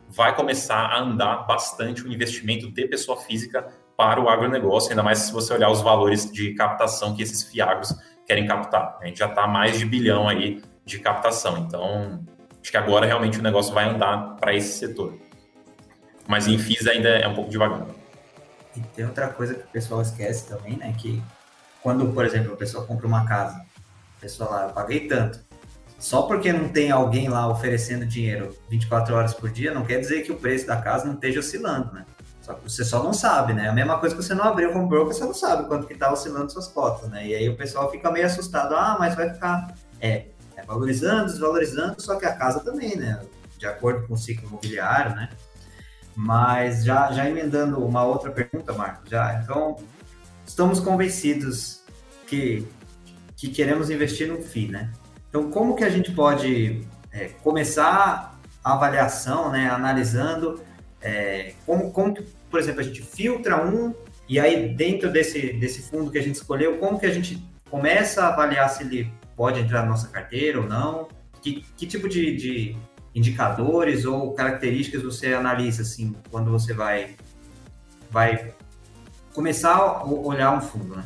vai 0.10 0.36
começar 0.36 0.78
a 0.78 1.00
andar 1.00 1.46
bastante 1.46 2.04
o 2.04 2.12
investimento 2.12 2.72
de 2.72 2.88
pessoa 2.88 3.18
física 3.18 3.68
para 3.98 4.22
o 4.22 4.30
agronegócio, 4.30 4.90
ainda 4.90 5.04
mais 5.04 5.20
se 5.20 5.32
você 5.32 5.54
olhar 5.54 5.70
os 5.70 5.82
valores 5.82 6.30
de 6.32 6.54
captação 6.54 7.16
que 7.16 7.24
esses 7.24 7.44
fiagros 7.44 7.94
querem 8.26 8.46
captar. 8.46 8.98
A 9.02 9.06
gente 9.06 9.20
já 9.20 9.28
está 9.28 9.48
mais 9.48 9.78
de 9.78 9.86
bilhão 9.86 10.28
aí 10.28 10.62
de 10.86 11.00
captação. 11.00 11.58
Então, 11.60 12.24
acho 12.62 12.72
que 12.72 12.78
agora 12.78 13.06
realmente 13.06 13.40
o 13.40 13.42
negócio 13.42 13.74
vai 13.74 13.86
andar 13.86 14.36
para 14.36 14.54
esse 14.54 14.78
setor. 14.78 15.18
Mas 16.28 16.48
em 16.48 16.58
FIIs 16.58 16.88
ainda 16.88 17.10
é 17.10 17.28
um 17.28 17.36
pouco 17.36 17.50
devagar. 17.50 17.86
E 18.76 18.82
tem 18.82 19.06
outra 19.06 19.30
coisa 19.30 19.54
que 19.54 19.64
o 19.64 19.68
pessoal 19.68 20.02
esquece 20.02 20.48
também, 20.48 20.76
né? 20.76 20.94
Que 20.98 21.22
quando, 21.82 22.12
por 22.14 22.26
exemplo, 22.26 22.54
a 22.54 22.58
pessoa 22.58 22.86
compra 22.86 23.08
uma 23.08 23.26
casa, 23.26 23.58
a 24.18 24.22
pessoa 24.22 24.50
lá, 24.50 24.64
eu 24.64 24.70
paguei 24.74 25.08
tanto. 25.08 25.40
Só 26.00 26.24
porque 26.24 26.52
não 26.52 26.70
tem 26.70 26.92
alguém 26.92 27.30
lá 27.30 27.48
oferecendo 27.48 28.06
dinheiro 28.06 28.56
24 28.70 29.16
horas 29.16 29.34
por 29.34 29.50
dia, 29.50 29.74
não 29.74 29.86
quer 29.86 30.00
dizer 30.00 30.24
que 30.24 30.32
o 30.32 30.36
preço 30.36 30.68
da 30.68 30.78
casa 30.78 31.06
não 31.06 31.14
esteja 31.14 31.40
oscilando, 31.40 31.94
né? 31.94 32.06
Só 32.42 32.54
que 32.54 32.70
você 32.70 32.86
só 32.86 33.02
não 33.02 33.12
sabe, 33.12 33.54
né? 33.54 33.68
A 33.68 33.74
mesma 33.74 33.98
coisa 33.98 34.16
que 34.16 34.22
você 34.22 34.36
não 34.36 34.44
abriu 34.44 34.72
como 34.72 34.88
broker, 34.88 35.16
você 35.16 35.24
não 35.24 35.34
sabe 35.34 35.68
quanto 35.68 35.88
que 35.88 35.96
tá 35.96 36.14
oscilando 36.14 36.52
suas 36.52 36.68
cotas, 36.68 37.10
né? 37.10 37.26
E 37.26 37.34
aí 37.34 37.50
o 37.50 37.58
pessoal 37.58 37.90
fica 37.90 38.12
meio 38.12 38.26
assustado, 38.28 38.76
ah, 38.76 38.98
mas 39.00 39.16
vai 39.16 39.34
ficar 39.34 39.74
é, 40.00 40.28
é 40.56 40.64
valorizando, 40.64 41.32
desvalorizando, 41.32 42.00
só 42.00 42.16
que 42.18 42.26
a 42.26 42.36
casa 42.36 42.60
também, 42.60 42.96
né? 42.96 43.20
De 43.58 43.66
acordo 43.66 44.06
com 44.08 44.14
o 44.14 44.18
ciclo 44.18 44.48
imobiliário, 44.48 45.16
né? 45.16 45.30
Mas 46.16 46.86
já, 46.86 47.12
já 47.12 47.28
emendando 47.28 47.84
uma 47.84 48.04
outra 48.04 48.32
pergunta, 48.32 48.74
Marcos, 48.74 49.10
já, 49.10 49.42
então 49.42 49.78
estamos 50.46 50.80
convencidos 50.80 51.82
que, 52.28 52.68
que 53.36 53.50
queremos 53.50 53.90
investir 53.90 54.28
no 54.28 54.40
FII, 54.42 54.68
né? 54.70 54.92
Então, 55.36 55.52
como 55.52 55.76
que 55.76 55.84
a 55.84 55.90
gente 55.90 56.14
pode 56.14 56.80
é, 57.12 57.26
começar 57.44 58.40
a 58.64 58.74
avaliação, 58.74 59.52
né, 59.52 59.70
analisando 59.70 60.62
é, 61.02 61.52
como, 61.66 61.92
como 61.92 62.14
que, 62.14 62.24
por 62.50 62.58
exemplo, 62.58 62.80
a 62.80 62.84
gente 62.86 63.02
filtra 63.02 63.62
um 63.62 63.94
e 64.30 64.40
aí 64.40 64.70
dentro 64.70 65.12
desse, 65.12 65.52
desse 65.52 65.82
fundo 65.82 66.10
que 66.10 66.18
a 66.18 66.22
gente 66.22 66.36
escolheu, 66.36 66.78
como 66.78 66.98
que 66.98 67.06
a 67.06 67.12
gente 67.12 67.46
começa 67.70 68.24
a 68.24 68.30
avaliar 68.30 68.70
se 68.70 68.84
ele 68.84 69.12
pode 69.36 69.60
entrar 69.60 69.82
na 69.82 69.90
nossa 69.90 70.08
carteira 70.08 70.62
ou 70.62 70.68
não? 70.70 71.10
Que, 71.42 71.66
que 71.76 71.86
tipo 71.86 72.08
de, 72.08 72.34
de 72.38 72.78
indicadores 73.14 74.06
ou 74.06 74.32
características 74.32 75.04
você 75.04 75.34
analisa 75.34 75.82
assim 75.82 76.16
quando 76.32 76.50
você 76.50 76.74
vai 76.74 77.14
vai 78.10 78.54
começar 79.34 79.76
a 79.76 80.06
olhar 80.06 80.58
um 80.58 80.62
fundo, 80.62 80.96
né? 80.96 81.04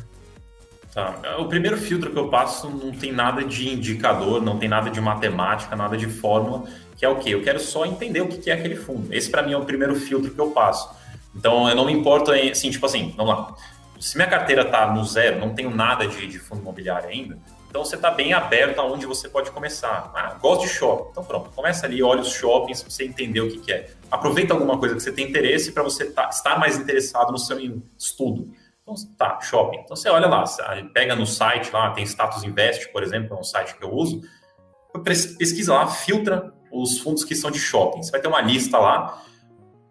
Tá. 0.92 1.36
O 1.38 1.46
primeiro 1.46 1.76
filtro 1.76 2.10
que 2.10 2.18
eu 2.18 2.28
passo 2.28 2.68
não 2.68 2.90
tem 2.90 3.12
nada 3.12 3.44
de 3.44 3.68
indicador, 3.68 4.42
não 4.42 4.58
tem 4.58 4.68
nada 4.68 4.90
de 4.90 5.00
matemática, 5.00 5.76
nada 5.76 5.96
de 5.96 6.06
fórmula, 6.06 6.64
que 6.96 7.04
é 7.04 7.08
o 7.08 7.16
quê? 7.16 7.30
Eu 7.30 7.42
quero 7.42 7.60
só 7.60 7.86
entender 7.86 8.20
o 8.20 8.28
que 8.28 8.50
é 8.50 8.54
aquele 8.54 8.74
fundo. 8.74 9.12
Esse 9.14 9.30
para 9.30 9.42
mim 9.42 9.52
é 9.52 9.56
o 9.56 9.64
primeiro 9.64 9.94
filtro 9.94 10.30
que 10.30 10.38
eu 10.40 10.50
passo. 10.50 10.90
Então 11.34 11.68
eu 11.68 11.76
não 11.76 11.86
me 11.86 11.92
importo 11.92 12.34
em, 12.34 12.50
assim, 12.50 12.70
tipo 12.70 12.84
assim, 12.86 13.14
vamos 13.16 13.34
lá. 13.34 13.54
Se 14.00 14.16
minha 14.16 14.28
carteira 14.28 14.62
está 14.62 14.92
no 14.92 15.04
zero, 15.04 15.38
não 15.38 15.54
tenho 15.54 15.70
nada 15.70 16.06
de, 16.06 16.26
de 16.26 16.38
fundo 16.38 16.62
imobiliário 16.62 17.08
ainda, 17.08 17.38
então 17.68 17.84
você 17.84 17.94
está 17.94 18.10
bem 18.10 18.32
aberto 18.32 18.80
aonde 18.80 19.06
você 19.06 19.28
pode 19.28 19.52
começar. 19.52 20.10
Ah, 20.12 20.36
gosto 20.40 20.62
de 20.62 20.68
shopping. 20.68 21.10
Então 21.12 21.24
pronto, 21.24 21.50
começa 21.50 21.86
ali, 21.86 22.02
olha 22.02 22.20
os 22.20 22.32
shoppings 22.32 22.82
para 22.82 22.90
você 22.90 23.04
entender 23.04 23.40
o 23.40 23.48
que, 23.48 23.58
que, 23.58 23.72
é. 23.72 23.90
Aproveita 24.10 24.52
alguma 24.52 24.76
coisa 24.76 24.96
que 24.96 25.00
você 25.00 25.12
tem 25.12 25.28
interesse 25.28 25.70
para 25.70 25.84
você 25.84 26.06
tá, 26.06 26.28
estar 26.30 26.58
mais 26.58 26.76
interessado 26.76 27.30
no 27.30 27.38
seu 27.38 27.58
estudo. 27.96 28.52
Então, 28.92 29.16
tá, 29.16 29.40
shopping. 29.40 29.78
Então 29.78 29.96
você 29.96 30.08
olha 30.08 30.26
lá, 30.26 30.44
pega 30.92 31.14
no 31.14 31.26
site 31.26 31.70
lá, 31.72 31.90
tem 31.90 32.04
Status 32.04 32.42
Invest, 32.44 32.90
por 32.92 33.02
exemplo, 33.02 33.36
é 33.36 33.40
um 33.40 33.44
site 33.44 33.76
que 33.76 33.84
eu 33.84 33.92
uso. 33.92 34.20
Pesquisa 35.04 35.74
lá, 35.74 35.86
filtra 35.86 36.52
os 36.72 36.98
fundos 36.98 37.24
que 37.24 37.34
são 37.34 37.50
de 37.50 37.58
shopping. 37.58 38.02
Você 38.02 38.10
vai 38.10 38.20
ter 38.20 38.28
uma 38.28 38.40
lista 38.40 38.78
lá. 38.78 39.22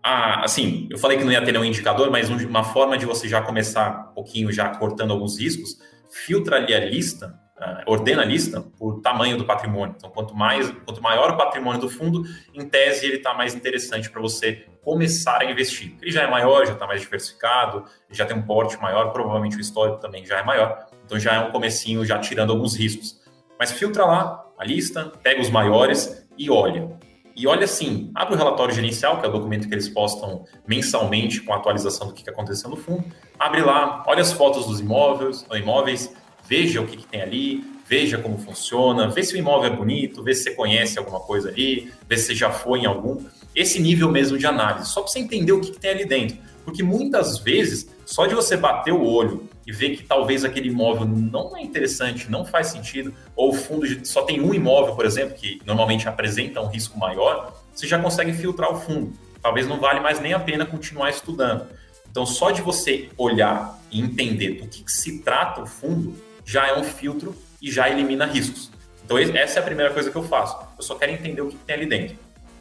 Ah, 0.03 0.43
assim, 0.43 0.87
eu 0.89 0.97
falei 0.97 1.17
que 1.17 1.23
não 1.23 1.31
ia 1.31 1.43
ter 1.43 1.51
nenhum 1.51 1.65
indicador, 1.65 2.09
mas 2.09 2.29
uma 2.29 2.63
forma 2.63 2.97
de 2.97 3.05
você 3.05 3.27
já 3.27 3.41
começar 3.41 4.09
um 4.11 4.13
pouquinho, 4.13 4.51
já 4.51 4.69
cortando 4.69 5.11
alguns 5.11 5.39
riscos, 5.39 5.77
filtra 6.09 6.55
ali 6.55 6.73
a 6.73 6.79
lista 6.79 7.37
uh, 7.59 7.83
ordena 7.85 8.21
a 8.21 8.25
lista 8.25 8.61
por 8.77 9.01
tamanho 9.01 9.37
do 9.37 9.45
patrimônio. 9.45 9.95
Então, 9.97 10.09
quanto 10.09 10.35
mais, 10.35 10.71
quanto 10.85 11.01
maior 11.01 11.31
o 11.31 11.37
patrimônio 11.37 11.79
do 11.79 11.89
fundo, 11.89 12.23
em 12.53 12.67
tese 12.67 13.05
ele 13.05 13.17
está 13.17 13.33
mais 13.33 13.53
interessante 13.53 14.09
para 14.09 14.21
você 14.21 14.65
começar 14.83 15.41
a 15.41 15.45
investir. 15.45 15.95
Ele 16.01 16.11
já 16.11 16.23
é 16.23 16.27
maior, 16.29 16.65
já 16.65 16.73
está 16.73 16.87
mais 16.87 17.01
diversificado, 17.01 17.83
já 18.09 18.25
tem 18.25 18.35
um 18.35 18.41
porte 18.41 18.79
maior, 18.81 19.11
provavelmente 19.11 19.57
o 19.57 19.59
histórico 19.59 19.99
também 19.99 20.25
já 20.25 20.39
é 20.39 20.43
maior. 20.43 20.87
Então 21.05 21.19
já 21.19 21.33
é 21.33 21.39
um 21.39 21.51
comecinho, 21.51 22.05
já 22.05 22.17
tirando 22.19 22.51
alguns 22.51 22.75
riscos. 22.75 23.19
Mas 23.59 23.71
filtra 23.71 24.05
lá 24.05 24.45
a 24.57 24.65
lista, 24.65 25.11
pega 25.21 25.41
os 25.41 25.49
maiores 25.49 26.25
e 26.37 26.49
olha. 26.49 26.97
E 27.35 27.47
olha 27.47 27.63
assim, 27.63 28.11
abre 28.15 28.35
o 28.35 28.37
relatório 28.37 28.73
gerencial, 28.73 29.17
que 29.17 29.25
é 29.25 29.29
o 29.29 29.31
documento 29.31 29.67
que 29.67 29.73
eles 29.73 29.87
postam 29.87 30.43
mensalmente 30.67 31.39
com 31.41 31.53
a 31.53 31.55
atualização 31.55 32.07
do 32.07 32.13
que 32.13 32.29
aconteceu 32.29 32.69
no 32.69 32.75
fundo. 32.75 33.05
Abre 33.39 33.61
lá, 33.61 34.03
olha 34.07 34.21
as 34.21 34.33
fotos 34.33 34.65
dos 34.65 34.81
imóveis, 34.81 35.45
imóveis 35.53 36.13
veja 36.49 36.81
o 36.81 36.87
que, 36.87 36.97
que, 36.97 37.05
tem 37.05 37.21
ali, 37.21 37.63
veja 37.87 38.17
como 38.17 38.39
funciona, 38.39 39.07
vê 39.07 39.21
se 39.21 39.35
o 39.35 39.37
imóvel 39.37 39.71
é 39.71 39.75
bonito, 39.75 40.23
vê 40.23 40.33
se 40.33 40.43
você 40.43 40.51
conhece 40.51 40.97
alguma 40.97 41.19
coisa 41.19 41.49
ali, 41.49 41.93
vê 42.07 42.17
se 42.17 42.25
você 42.25 42.35
já 42.35 42.49
foi 42.49 42.79
em 42.79 42.85
algum. 42.87 43.23
Esse 43.55 43.79
nível 43.79 44.09
mesmo 44.09 44.37
de 44.37 44.47
análise, 44.47 44.89
só 44.89 45.01
para 45.01 45.11
você 45.11 45.19
entender 45.19 45.51
o 45.51 45.61
que, 45.61 45.71
que 45.71 45.79
tem 45.79 45.91
ali 45.91 46.05
dentro. 46.05 46.37
Porque 46.65 46.81
muitas 46.81 47.37
vezes, 47.39 47.87
só 48.05 48.25
de 48.25 48.33
você 48.33 48.57
bater 48.57 48.91
o 48.91 49.03
olho 49.03 49.47
e 49.65 49.71
ver 49.71 49.95
que 49.95 50.03
talvez 50.03 50.43
aquele 50.43 50.69
imóvel 50.69 51.05
não 51.05 51.55
é 51.55 51.61
interessante, 51.61 52.29
não 52.29 52.43
faz 52.43 52.67
sentido, 52.67 53.13
ou 53.35 53.49
o 53.51 53.53
fundo 53.53 53.85
só 54.05 54.23
tem 54.23 54.41
um 54.41 54.53
imóvel, 54.53 54.95
por 54.95 55.05
exemplo, 55.05 55.35
que 55.35 55.61
normalmente 55.65 56.07
apresenta 56.07 56.61
um 56.61 56.67
risco 56.67 56.97
maior, 56.97 57.53
você 57.73 57.85
já 57.85 57.99
consegue 57.99 58.33
filtrar 58.33 58.71
o 58.71 58.79
fundo. 58.79 59.13
Talvez 59.41 59.67
não 59.67 59.79
vale 59.79 59.99
mais 59.99 60.19
nem 60.19 60.33
a 60.33 60.39
pena 60.39 60.65
continuar 60.65 61.11
estudando. 61.11 61.67
Então, 62.09 62.25
só 62.25 62.49
de 62.51 62.61
você 62.61 63.09
olhar 63.17 63.79
e 63.91 64.01
entender 64.01 64.61
do 64.61 64.67
que, 64.67 64.83
que 64.83 64.91
se 64.91 65.19
trata 65.19 65.61
o 65.61 65.67
fundo, 65.67 66.15
já 66.49 66.67
é 66.67 66.75
um 66.75 66.83
filtro 66.83 67.35
e 67.61 67.71
já 67.71 67.87
elimina 67.87 68.25
riscos. 68.25 68.71
Então, 69.05 69.19
essa 69.19 69.59
é 69.59 69.61
a 69.61 69.65
primeira 69.65 69.93
coisa 69.93 70.09
que 70.09 70.15
eu 70.15 70.23
faço. 70.23 70.57
Eu 70.75 70.83
só 70.83 70.95
quero 70.95 71.11
entender 71.11 71.41
o 71.41 71.47
que 71.47 71.55
tem 71.57 71.75
ali 71.75 71.85
dentro. 71.85 72.17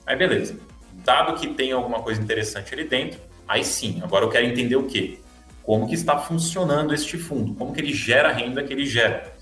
Aí, 0.06 0.14
beleza. 0.14 0.58
Dado 0.92 1.40
que 1.40 1.46
tem 1.54 1.72
alguma 1.72 2.02
coisa 2.02 2.20
interessante 2.20 2.74
ali 2.74 2.84
dentro, 2.84 3.18
aí 3.46 3.64
sim, 3.64 4.02
agora 4.02 4.26
eu 4.26 4.28
quero 4.28 4.44
entender 4.44 4.76
o 4.76 4.82
quê? 4.82 5.20
Como 5.62 5.88
que 5.88 5.94
está 5.94 6.18
funcionando 6.18 6.92
este 6.92 7.16
fundo? 7.16 7.54
Como 7.54 7.72
que 7.72 7.80
ele 7.80 7.94
gera 7.94 8.28
a 8.28 8.32
renda 8.32 8.62
que 8.62 8.74
ele 8.74 8.84
gera? 8.84 9.32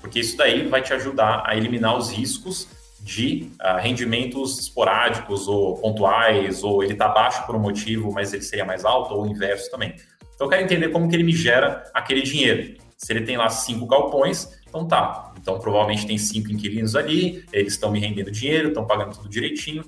Porque 0.00 0.20
isso 0.20 0.36
daí 0.36 0.68
vai 0.68 0.82
te 0.82 0.92
ajudar 0.92 1.42
a 1.44 1.56
eliminar 1.56 1.96
os 1.96 2.08
riscos 2.08 2.68
de 3.00 3.50
uh, 3.60 3.80
rendimentos 3.80 4.60
esporádicos 4.60 5.48
ou 5.48 5.78
pontuais, 5.78 6.62
ou 6.62 6.80
ele 6.80 6.92
está 6.92 7.08
baixo 7.08 7.44
por 7.44 7.56
um 7.56 7.60
motivo, 7.60 8.12
mas 8.12 8.32
ele 8.32 8.42
seria 8.42 8.64
mais 8.64 8.84
alto, 8.84 9.14
ou 9.14 9.24
o 9.24 9.26
inverso 9.26 9.68
também. 9.68 9.96
Então, 10.34 10.46
eu 10.46 10.48
quero 10.48 10.62
entender 10.62 10.90
como 10.90 11.08
que 11.08 11.16
ele 11.16 11.24
me 11.24 11.32
gera 11.32 11.82
aquele 11.92 12.22
dinheiro. 12.22 12.85
Se 12.96 13.12
ele 13.12 13.22
tem 13.22 13.36
lá 13.36 13.48
cinco 13.48 13.86
galpões, 13.86 14.48
então 14.68 14.86
tá. 14.86 15.34
Então 15.38 15.58
provavelmente 15.58 16.06
tem 16.06 16.18
cinco 16.18 16.50
inquilinos 16.50 16.96
ali, 16.96 17.44
eles 17.52 17.74
estão 17.74 17.90
me 17.90 18.00
rendendo 18.00 18.30
dinheiro, 18.30 18.68
estão 18.68 18.86
pagando 18.86 19.16
tudo 19.16 19.28
direitinho. 19.28 19.84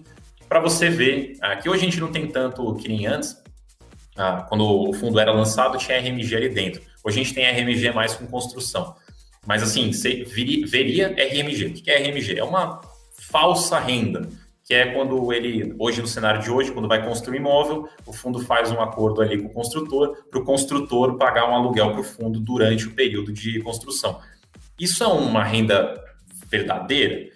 Para 0.48 0.60
você 0.60 0.88
ver, 0.88 1.36
ah, 1.40 1.56
que 1.56 1.68
hoje 1.68 1.82
a 1.82 1.84
gente 1.84 2.00
não 2.00 2.10
tem 2.10 2.26
tanto 2.26 2.74
que 2.76 2.88
nem 2.88 3.06
antes, 3.06 3.36
ah, 4.16 4.46
quando 4.48 4.64
o 4.64 4.92
fundo 4.92 5.18
era 5.18 5.32
lançado, 5.32 5.78
tinha 5.78 5.98
RMG 5.98 6.36
ali 6.36 6.48
dentro. 6.48 6.82
Hoje 7.04 7.20
a 7.20 7.22
gente 7.22 7.34
tem 7.34 7.44
RMG 7.44 7.92
mais 7.92 8.14
com 8.14 8.26
construção. 8.26 8.94
Mas 9.46 9.62
assim, 9.62 9.92
você 9.92 10.24
veria 10.24 11.08
RMG. 11.08 11.66
O 11.66 11.72
que 11.72 11.90
é 11.90 11.98
RMG? 11.98 12.38
É 12.38 12.44
uma 12.44 12.80
falsa 13.12 13.78
renda 13.78 14.28
que 14.68 14.74
é 14.74 14.92
quando 14.92 15.32
ele, 15.32 15.74
hoje 15.78 16.02
no 16.02 16.06
cenário 16.06 16.42
de 16.42 16.50
hoje, 16.50 16.70
quando 16.70 16.86
vai 16.86 17.02
construir 17.02 17.38
imóvel, 17.38 17.88
o 18.04 18.12
fundo 18.12 18.38
faz 18.40 18.70
um 18.70 18.78
acordo 18.82 19.22
ali 19.22 19.40
com 19.40 19.48
o 19.48 19.52
construtor, 19.52 20.24
para 20.30 20.38
o 20.38 20.44
construtor 20.44 21.16
pagar 21.16 21.50
um 21.50 21.54
aluguel 21.54 21.90
para 21.92 22.00
o 22.02 22.04
fundo 22.04 22.38
durante 22.38 22.86
o 22.86 22.90
período 22.90 23.32
de 23.32 23.62
construção. 23.62 24.20
Isso 24.78 25.02
é 25.02 25.06
uma 25.06 25.42
renda 25.42 25.98
verdadeira? 26.50 27.30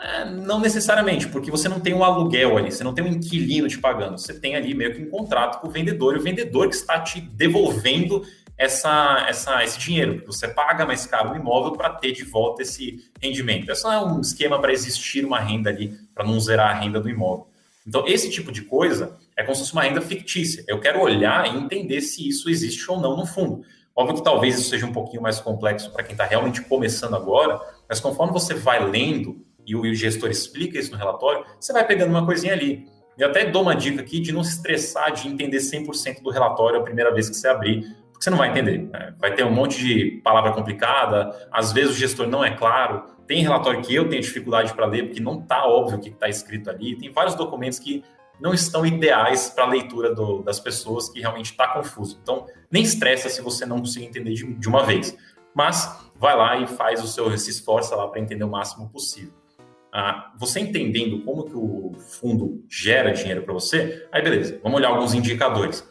É, 0.00 0.24
não 0.24 0.60
necessariamente, 0.60 1.28
porque 1.28 1.50
você 1.50 1.68
não 1.68 1.78
tem 1.78 1.92
um 1.92 2.02
aluguel 2.02 2.56
ali, 2.56 2.72
você 2.72 2.82
não 2.82 2.94
tem 2.94 3.04
um 3.04 3.08
inquilino 3.08 3.68
te 3.68 3.76
pagando, 3.76 4.16
você 4.16 4.32
tem 4.32 4.56
ali 4.56 4.72
meio 4.72 4.94
que 4.94 5.02
um 5.02 5.10
contrato 5.10 5.60
com 5.60 5.68
o 5.68 5.70
vendedor, 5.70 6.16
e 6.16 6.20
o 6.20 6.22
vendedor 6.22 6.70
que 6.70 6.74
está 6.74 7.00
te 7.00 7.20
devolvendo 7.20 8.24
essa, 8.58 9.24
essa, 9.28 9.62
esse 9.62 9.78
dinheiro. 9.78 10.22
Você 10.26 10.48
paga 10.48 10.84
mais 10.84 11.06
caro 11.06 11.30
o 11.30 11.36
imóvel 11.36 11.72
para 11.72 11.90
ter 11.90 12.10
de 12.10 12.24
volta 12.24 12.62
esse 12.62 13.08
rendimento. 13.22 13.70
É 13.70 13.98
um 14.00 14.20
esquema 14.20 14.60
para 14.60 14.72
existir 14.72 15.24
uma 15.24 15.38
renda 15.38 15.70
ali, 15.70 15.96
para 16.18 16.26
não 16.26 16.40
zerar 16.40 16.70
a 16.70 16.80
renda 16.80 16.98
do 16.98 17.08
imóvel. 17.08 17.46
Então, 17.86 18.04
esse 18.08 18.28
tipo 18.28 18.50
de 18.50 18.62
coisa 18.62 19.16
é 19.36 19.44
como 19.44 19.54
se 19.54 19.60
fosse 19.60 19.72
uma 19.72 19.82
renda 19.82 20.00
fictícia. 20.00 20.64
Eu 20.66 20.80
quero 20.80 21.00
olhar 21.00 21.46
e 21.46 21.56
entender 21.56 22.00
se 22.00 22.28
isso 22.28 22.50
existe 22.50 22.90
ou 22.90 23.00
não 23.00 23.16
no 23.16 23.24
fundo. 23.24 23.62
Óbvio 23.94 24.16
que 24.16 24.24
talvez 24.24 24.58
isso 24.58 24.68
seja 24.68 24.84
um 24.84 24.92
pouquinho 24.92 25.22
mais 25.22 25.38
complexo 25.38 25.92
para 25.92 26.02
quem 26.02 26.12
está 26.12 26.24
realmente 26.24 26.60
começando 26.62 27.14
agora, 27.14 27.60
mas 27.88 28.00
conforme 28.00 28.32
você 28.32 28.52
vai 28.52 28.84
lendo 28.84 29.40
e 29.64 29.76
o 29.76 29.94
gestor 29.94 30.28
explica 30.28 30.76
isso 30.76 30.90
no 30.90 30.98
relatório, 30.98 31.44
você 31.60 31.72
vai 31.72 31.86
pegando 31.86 32.10
uma 32.10 32.26
coisinha 32.26 32.52
ali. 32.52 32.86
E 33.16 33.22
até 33.22 33.46
dou 33.46 33.62
uma 33.62 33.76
dica 33.76 34.00
aqui 34.00 34.18
de 34.18 34.32
não 34.32 34.42
se 34.42 34.56
estressar 34.56 35.12
de 35.12 35.28
entender 35.28 35.58
100% 35.58 36.20
do 36.20 36.30
relatório 36.30 36.80
a 36.80 36.82
primeira 36.82 37.14
vez 37.14 37.28
que 37.28 37.36
você 37.36 37.46
abrir, 37.46 37.82
porque 38.12 38.24
você 38.24 38.30
não 38.30 38.38
vai 38.38 38.50
entender. 38.50 38.88
Né? 38.90 39.14
Vai 39.18 39.34
ter 39.34 39.44
um 39.44 39.52
monte 39.52 39.78
de 39.78 40.20
palavra 40.24 40.52
complicada, 40.52 41.48
às 41.52 41.72
vezes 41.72 41.92
o 41.92 41.98
gestor 41.98 42.26
não 42.26 42.44
é 42.44 42.50
claro. 42.50 43.04
Tem 43.28 43.42
relatório 43.42 43.80
que 43.82 43.94
eu 43.94 44.08
tenho 44.08 44.20
dificuldade 44.20 44.74
para 44.74 44.86
ler, 44.86 45.04
porque 45.04 45.20
não 45.20 45.38
está 45.38 45.64
óbvio 45.64 45.98
o 45.98 46.00
que 46.00 46.08
está 46.08 46.28
escrito 46.28 46.68
ali. 46.68 46.96
Tem 46.96 47.12
vários 47.12 47.36
documentos 47.36 47.78
que 47.78 48.02
não 48.40 48.52
estão 48.52 48.84
ideais 48.84 49.50
para 49.50 49.64
a 49.64 49.68
leitura 49.68 50.12
do, 50.14 50.42
das 50.42 50.58
pessoas, 50.58 51.08
que 51.08 51.20
realmente 51.20 51.52
está 51.52 51.68
confuso. 51.68 52.18
Então, 52.20 52.46
nem 52.70 52.82
estressa 52.82 53.28
se 53.28 53.40
você 53.40 53.64
não 53.64 53.78
conseguir 53.78 54.06
entender 54.06 54.32
de, 54.32 54.54
de 54.54 54.68
uma 54.68 54.84
vez. 54.84 55.16
Mas 55.54 56.10
vai 56.16 56.36
lá 56.36 56.56
e 56.58 56.66
faz 56.66 57.02
o 57.04 57.06
seu, 57.06 57.36
se 57.38 57.50
esforça 57.50 57.94
lá 57.94 58.08
para 58.08 58.20
entender 58.20 58.44
o 58.44 58.50
máximo 58.50 58.88
possível. 58.88 59.32
Ah, 59.92 60.32
você 60.38 60.60
entendendo 60.60 61.22
como 61.22 61.44
que 61.44 61.56
o 61.56 61.92
fundo 61.98 62.64
gera 62.68 63.12
dinheiro 63.12 63.42
para 63.42 63.54
você, 63.54 64.06
aí 64.12 64.20
beleza, 64.20 64.60
vamos 64.62 64.78
olhar 64.78 64.90
alguns 64.90 65.14
indicadores 65.14 65.82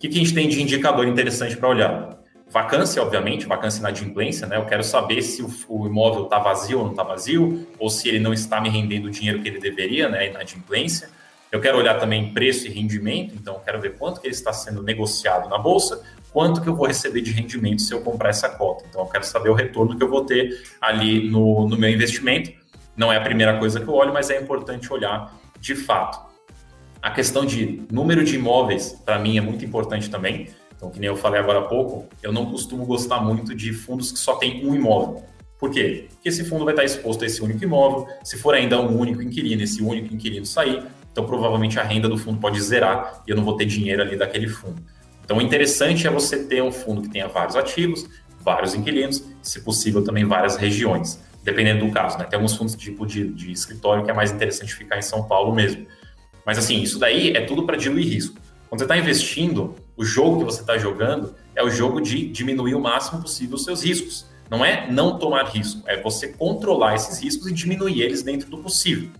que, 0.00 0.08
que 0.08 0.16
a 0.16 0.18
gente 0.18 0.34
tem 0.34 0.48
de 0.48 0.60
indicador 0.62 1.06
interessante 1.06 1.56
para 1.56 1.68
olhar? 1.68 2.19
Vacância, 2.50 3.00
obviamente, 3.00 3.46
vacância 3.46 3.78
inadimplência, 3.78 4.44
né? 4.44 4.56
Eu 4.56 4.66
quero 4.66 4.82
saber 4.82 5.22
se 5.22 5.40
o, 5.40 5.48
o 5.68 5.86
imóvel 5.86 6.24
está 6.24 6.40
vazio 6.40 6.78
ou 6.78 6.84
não 6.84 6.90
está 6.90 7.04
vazio, 7.04 7.68
ou 7.78 7.88
se 7.88 8.08
ele 8.08 8.18
não 8.18 8.32
está 8.32 8.60
me 8.60 8.68
rendendo 8.68 9.06
o 9.06 9.10
dinheiro 9.10 9.40
que 9.40 9.48
ele 9.48 9.60
deveria, 9.60 10.08
né? 10.08 10.28
Inadimplência. 10.28 11.10
Eu 11.52 11.60
quero 11.60 11.78
olhar 11.78 11.94
também 11.94 12.32
preço 12.32 12.66
e 12.66 12.70
rendimento, 12.70 13.34
então 13.34 13.54
eu 13.54 13.60
quero 13.60 13.80
ver 13.80 13.96
quanto 13.96 14.20
que 14.20 14.26
ele 14.26 14.34
está 14.34 14.52
sendo 14.52 14.82
negociado 14.82 15.48
na 15.48 15.58
bolsa, 15.58 16.02
quanto 16.32 16.60
que 16.60 16.68
eu 16.68 16.74
vou 16.74 16.86
receber 16.86 17.20
de 17.20 17.30
rendimento 17.30 17.82
se 17.82 17.92
eu 17.94 18.02
comprar 18.02 18.30
essa 18.30 18.48
cota. 18.48 18.84
Então 18.88 19.00
eu 19.02 19.06
quero 19.06 19.24
saber 19.24 19.50
o 19.50 19.54
retorno 19.54 19.96
que 19.96 20.02
eu 20.02 20.08
vou 20.08 20.24
ter 20.24 20.60
ali 20.80 21.30
no, 21.30 21.68
no 21.68 21.76
meu 21.76 21.88
investimento. 21.88 22.52
Não 22.96 23.12
é 23.12 23.16
a 23.16 23.20
primeira 23.20 23.58
coisa 23.58 23.80
que 23.80 23.86
eu 23.86 23.94
olho, 23.94 24.12
mas 24.12 24.28
é 24.28 24.40
importante 24.40 24.92
olhar 24.92 25.32
de 25.60 25.76
fato. 25.76 26.20
A 27.00 27.10
questão 27.10 27.46
de 27.46 27.82
número 27.90 28.24
de 28.24 28.34
imóveis, 28.34 28.92
para 29.04 29.18
mim, 29.18 29.38
é 29.38 29.40
muito 29.40 29.64
importante 29.64 30.10
também. 30.10 30.48
Então, 30.80 30.90
que 30.90 30.98
nem 30.98 31.08
eu 31.08 31.16
falei 31.16 31.38
agora 31.38 31.58
há 31.58 31.62
pouco, 31.62 32.08
eu 32.22 32.32
não 32.32 32.46
costumo 32.46 32.86
gostar 32.86 33.20
muito 33.20 33.54
de 33.54 33.70
fundos 33.70 34.10
que 34.10 34.18
só 34.18 34.36
tem 34.36 34.66
um 34.66 34.74
imóvel. 34.74 35.22
Por 35.58 35.70
quê? 35.70 36.06
Porque 36.08 36.30
esse 36.30 36.42
fundo 36.42 36.64
vai 36.64 36.72
estar 36.72 36.84
exposto 36.84 37.22
a 37.22 37.26
esse 37.26 37.42
único 37.42 37.62
imóvel. 37.62 38.08
Se 38.24 38.38
for 38.38 38.54
ainda 38.54 38.80
um 38.80 38.98
único 38.98 39.20
inquilino, 39.20 39.62
esse 39.62 39.82
único 39.82 40.14
inquilino 40.14 40.46
sair, 40.46 40.82
então 41.12 41.26
provavelmente 41.26 41.78
a 41.78 41.82
renda 41.82 42.08
do 42.08 42.16
fundo 42.16 42.40
pode 42.40 42.58
zerar 42.62 43.22
e 43.28 43.30
eu 43.30 43.36
não 43.36 43.44
vou 43.44 43.58
ter 43.58 43.66
dinheiro 43.66 44.00
ali 44.00 44.16
daquele 44.16 44.48
fundo. 44.48 44.82
Então, 45.22 45.36
o 45.36 45.42
interessante 45.42 46.06
é 46.06 46.10
você 46.10 46.44
ter 46.44 46.62
um 46.62 46.72
fundo 46.72 47.02
que 47.02 47.10
tenha 47.10 47.28
vários 47.28 47.56
ativos, 47.56 48.08
vários 48.40 48.74
inquilinos, 48.74 49.22
se 49.42 49.60
possível 49.60 50.02
também 50.02 50.24
várias 50.24 50.56
regiões. 50.56 51.20
dependendo 51.42 51.86
do 51.86 51.92
caso, 51.92 52.18
né? 52.18 52.24
Tem 52.24 52.36
alguns 52.36 52.56
fundos 52.56 52.74
tipo 52.74 53.06
de, 53.06 53.28
de 53.28 53.52
escritório 53.52 54.02
que 54.02 54.10
é 54.10 54.14
mais 54.14 54.30
interessante 54.30 54.74
ficar 54.74 54.98
em 54.98 55.02
São 55.02 55.24
Paulo 55.24 55.54
mesmo. 55.54 55.86
Mas 56.44 56.58
assim, 56.58 56.80
isso 56.80 56.98
daí 56.98 57.32
é 57.32 57.42
tudo 57.42 57.64
para 57.64 57.76
diluir 57.76 58.06
risco. 58.06 58.40
Quando 58.68 58.78
você 58.80 58.84
está 58.84 58.96
investindo, 58.96 59.74
o 60.00 60.04
jogo 60.04 60.38
que 60.38 60.44
você 60.44 60.62
está 60.62 60.78
jogando 60.78 61.34
é 61.54 61.62
o 61.62 61.68
jogo 61.68 62.00
de 62.00 62.26
diminuir 62.26 62.74
o 62.74 62.80
máximo 62.80 63.20
possível 63.20 63.56
os 63.56 63.64
seus 63.64 63.84
riscos. 63.84 64.24
Não 64.48 64.64
é 64.64 64.90
não 64.90 65.18
tomar 65.18 65.44
risco, 65.44 65.82
é 65.86 66.00
você 66.00 66.28
controlar 66.28 66.94
esses 66.94 67.22
riscos 67.22 67.48
e 67.48 67.52
diminuir 67.52 68.00
eles 68.00 68.22
dentro 68.22 68.48
do 68.48 68.56
possível. 68.56 69.10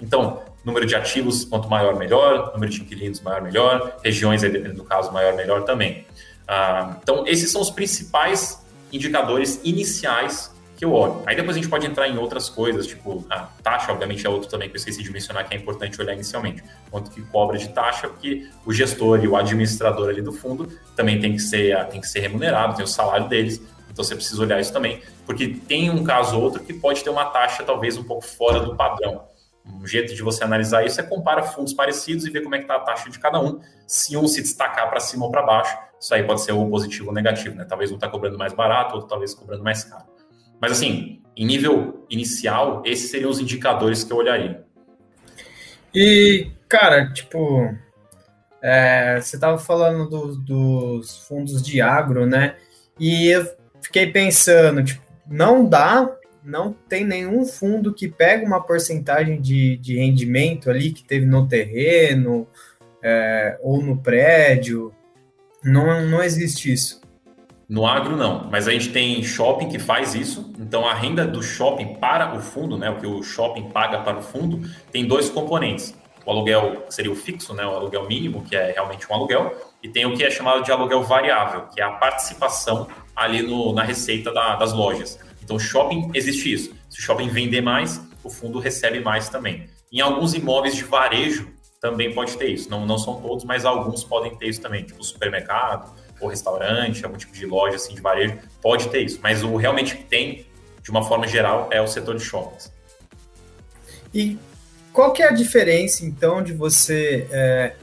Então, 0.00 0.40
número 0.64 0.86
de 0.86 0.94
ativos, 0.94 1.44
quanto 1.44 1.68
maior, 1.68 1.98
melhor, 1.98 2.52
número 2.52 2.70
de 2.70 2.80
inquilinos, 2.80 3.20
maior, 3.20 3.42
melhor, 3.42 3.96
regiões, 4.04 4.44
aí, 4.44 4.50
dependendo 4.52 4.76
do 4.76 4.84
caso, 4.84 5.10
maior, 5.10 5.34
melhor 5.34 5.64
também. 5.64 6.06
Ah, 6.46 6.96
então, 7.02 7.24
esses 7.26 7.50
são 7.50 7.60
os 7.60 7.68
principais 7.68 8.64
indicadores 8.92 9.60
iniciais 9.64 10.54
que 10.78 10.84
eu 10.84 10.92
olho. 10.92 11.24
Aí 11.26 11.34
depois 11.34 11.56
a 11.56 11.60
gente 11.60 11.68
pode 11.68 11.84
entrar 11.84 12.08
em 12.08 12.16
outras 12.18 12.48
coisas, 12.48 12.86
tipo 12.86 13.26
a 13.28 13.40
taxa, 13.40 13.90
obviamente 13.90 14.24
é 14.24 14.30
outro 14.30 14.48
também 14.48 14.68
que 14.68 14.76
eu 14.76 14.78
esqueci 14.78 15.02
de 15.02 15.10
mencionar 15.10 15.46
que 15.46 15.52
é 15.52 15.58
importante 15.58 16.00
olhar 16.00 16.14
inicialmente. 16.14 16.62
Quanto 16.88 17.10
que 17.10 17.20
cobra 17.20 17.58
de 17.58 17.68
taxa, 17.70 18.06
porque 18.08 18.48
o 18.64 18.72
gestor 18.72 19.24
e 19.24 19.26
o 19.26 19.36
administrador 19.36 20.08
ali 20.08 20.22
do 20.22 20.32
fundo 20.32 20.68
também 20.94 21.20
tem 21.20 21.32
que 21.32 21.40
ser, 21.40 21.84
tem 21.88 22.00
que 22.00 22.06
ser 22.06 22.20
remunerado, 22.20 22.76
tem 22.76 22.84
o 22.84 22.88
salário 22.88 23.28
deles, 23.28 23.60
então 23.90 24.04
você 24.04 24.14
precisa 24.14 24.40
olhar 24.40 24.60
isso 24.60 24.72
também, 24.72 25.02
porque 25.26 25.48
tem 25.48 25.90
um 25.90 26.04
caso 26.04 26.36
ou 26.36 26.44
outro 26.44 26.62
que 26.62 26.72
pode 26.72 27.02
ter 27.02 27.10
uma 27.10 27.24
taxa 27.24 27.64
talvez 27.64 27.96
um 27.96 28.04
pouco 28.04 28.24
fora 28.24 28.60
do 28.60 28.76
padrão. 28.76 29.24
Um 29.66 29.84
jeito 29.84 30.14
de 30.14 30.22
você 30.22 30.44
analisar 30.44 30.86
isso 30.86 31.00
é 31.00 31.02
comparar 31.02 31.42
fundos 31.42 31.72
parecidos 31.74 32.24
e 32.24 32.30
ver 32.30 32.42
como 32.42 32.54
é 32.54 32.58
que 32.58 32.64
está 32.64 32.76
a 32.76 32.80
taxa 32.80 33.10
de 33.10 33.18
cada 33.18 33.40
um. 33.40 33.60
Se 33.84 34.16
um 34.16 34.28
se 34.28 34.40
destacar 34.40 34.88
para 34.88 35.00
cima 35.00 35.26
ou 35.26 35.30
para 35.32 35.42
baixo, 35.42 35.76
isso 36.00 36.14
aí 36.14 36.22
pode 36.22 36.40
ser 36.40 36.52
ou 36.52 36.70
positivo 36.70 37.08
ou 37.08 37.14
negativo, 37.14 37.56
né? 37.56 37.66
Talvez 37.68 37.90
um 37.90 37.96
está 37.96 38.08
cobrando 38.08 38.38
mais 38.38 38.52
barato, 38.52 38.94
outro 38.94 39.08
talvez 39.08 39.34
cobrando 39.34 39.64
mais 39.64 39.82
caro. 39.82 40.04
Mas 40.60 40.72
assim, 40.72 41.20
em 41.36 41.46
nível 41.46 42.04
inicial, 42.10 42.82
esses 42.84 43.10
seriam 43.10 43.30
os 43.30 43.40
indicadores 43.40 44.02
que 44.02 44.12
eu 44.12 44.16
olharia. 44.16 44.64
E, 45.94 46.50
cara, 46.68 47.12
tipo, 47.12 47.74
é, 48.60 49.20
você 49.20 49.36
estava 49.36 49.58
falando 49.58 50.08
do, 50.08 50.36
dos 50.36 51.18
fundos 51.26 51.62
de 51.62 51.80
agro, 51.80 52.26
né? 52.26 52.56
E 52.98 53.28
eu 53.28 53.46
fiquei 53.80 54.10
pensando, 54.10 54.84
tipo, 54.84 55.02
não 55.26 55.68
dá, 55.68 56.16
não 56.42 56.72
tem 56.72 57.04
nenhum 57.04 57.44
fundo 57.46 57.94
que 57.94 58.08
pega 58.08 58.44
uma 58.44 58.60
porcentagem 58.60 59.40
de, 59.40 59.76
de 59.76 59.96
rendimento 59.96 60.70
ali 60.70 60.90
que 60.90 61.04
teve 61.04 61.26
no 61.26 61.46
terreno 61.46 62.48
é, 63.02 63.58
ou 63.62 63.82
no 63.82 63.96
prédio. 63.96 64.92
Não, 65.62 66.06
não 66.06 66.22
existe 66.22 66.72
isso. 66.72 67.00
No 67.68 67.86
agro, 67.86 68.16
não, 68.16 68.48
mas 68.50 68.66
a 68.66 68.72
gente 68.72 68.88
tem 68.88 69.22
shopping 69.22 69.68
que 69.68 69.78
faz 69.78 70.14
isso. 70.14 70.54
Então, 70.58 70.88
a 70.88 70.94
renda 70.94 71.26
do 71.26 71.42
shopping 71.42 71.96
para 71.96 72.34
o 72.34 72.40
fundo, 72.40 72.78
né, 72.78 72.88
o 72.88 72.96
que 72.96 73.06
o 73.06 73.22
shopping 73.22 73.68
paga 73.68 73.98
para 73.98 74.16
o 74.16 74.22
fundo, 74.22 74.66
tem 74.90 75.06
dois 75.06 75.28
componentes. 75.28 75.94
O 76.24 76.30
aluguel 76.30 76.86
seria 76.88 77.12
o 77.12 77.14
fixo, 77.14 77.52
né, 77.52 77.66
o 77.66 77.70
aluguel 77.76 78.08
mínimo, 78.08 78.42
que 78.42 78.56
é 78.56 78.72
realmente 78.72 79.06
um 79.10 79.14
aluguel, 79.14 79.54
e 79.82 79.88
tem 79.88 80.06
o 80.06 80.16
que 80.16 80.24
é 80.24 80.30
chamado 80.30 80.62
de 80.62 80.72
aluguel 80.72 81.02
variável, 81.02 81.66
que 81.66 81.78
é 81.78 81.84
a 81.84 81.90
participação 81.90 82.88
ali 83.14 83.42
no, 83.42 83.74
na 83.74 83.82
receita 83.82 84.32
da, 84.32 84.56
das 84.56 84.72
lojas. 84.72 85.18
Então, 85.44 85.58
shopping 85.58 86.10
existe 86.14 86.50
isso. 86.50 86.74
Se 86.88 86.98
o 86.98 87.02
shopping 87.02 87.28
vender 87.28 87.60
mais, 87.60 88.00
o 88.24 88.30
fundo 88.30 88.58
recebe 88.58 89.00
mais 89.00 89.28
também. 89.28 89.68
Em 89.92 90.00
alguns 90.00 90.32
imóveis 90.32 90.74
de 90.74 90.84
varejo 90.84 91.46
também 91.82 92.14
pode 92.14 92.34
ter 92.38 92.48
isso. 92.48 92.70
Não, 92.70 92.86
não 92.86 92.96
são 92.96 93.20
todos, 93.20 93.44
mas 93.44 93.66
alguns 93.66 94.02
podem 94.04 94.34
ter 94.36 94.48
isso 94.48 94.62
também, 94.62 94.84
tipo 94.84 95.04
supermercado 95.04 96.07
ou 96.20 96.28
restaurante, 96.28 97.04
algum 97.04 97.16
tipo 97.16 97.32
de 97.32 97.46
loja 97.46 97.76
assim 97.76 97.94
de 97.94 98.00
varejo, 98.00 98.38
pode 98.60 98.88
ter 98.88 99.02
isso. 99.02 99.20
Mas 99.22 99.42
o 99.42 99.56
realmente 99.56 99.96
que 99.96 100.04
tem, 100.04 100.46
de 100.82 100.90
uma 100.90 101.02
forma 101.04 101.26
geral, 101.26 101.68
é 101.70 101.80
o 101.80 101.86
setor 101.86 102.16
de 102.16 102.24
shoppings. 102.24 102.72
E 104.12 104.38
qual 104.92 105.12
que 105.12 105.22
é 105.22 105.28
a 105.28 105.32
diferença, 105.32 106.04
então, 106.04 106.42
de 106.42 106.52
você 106.52 107.26
é, 107.30 107.74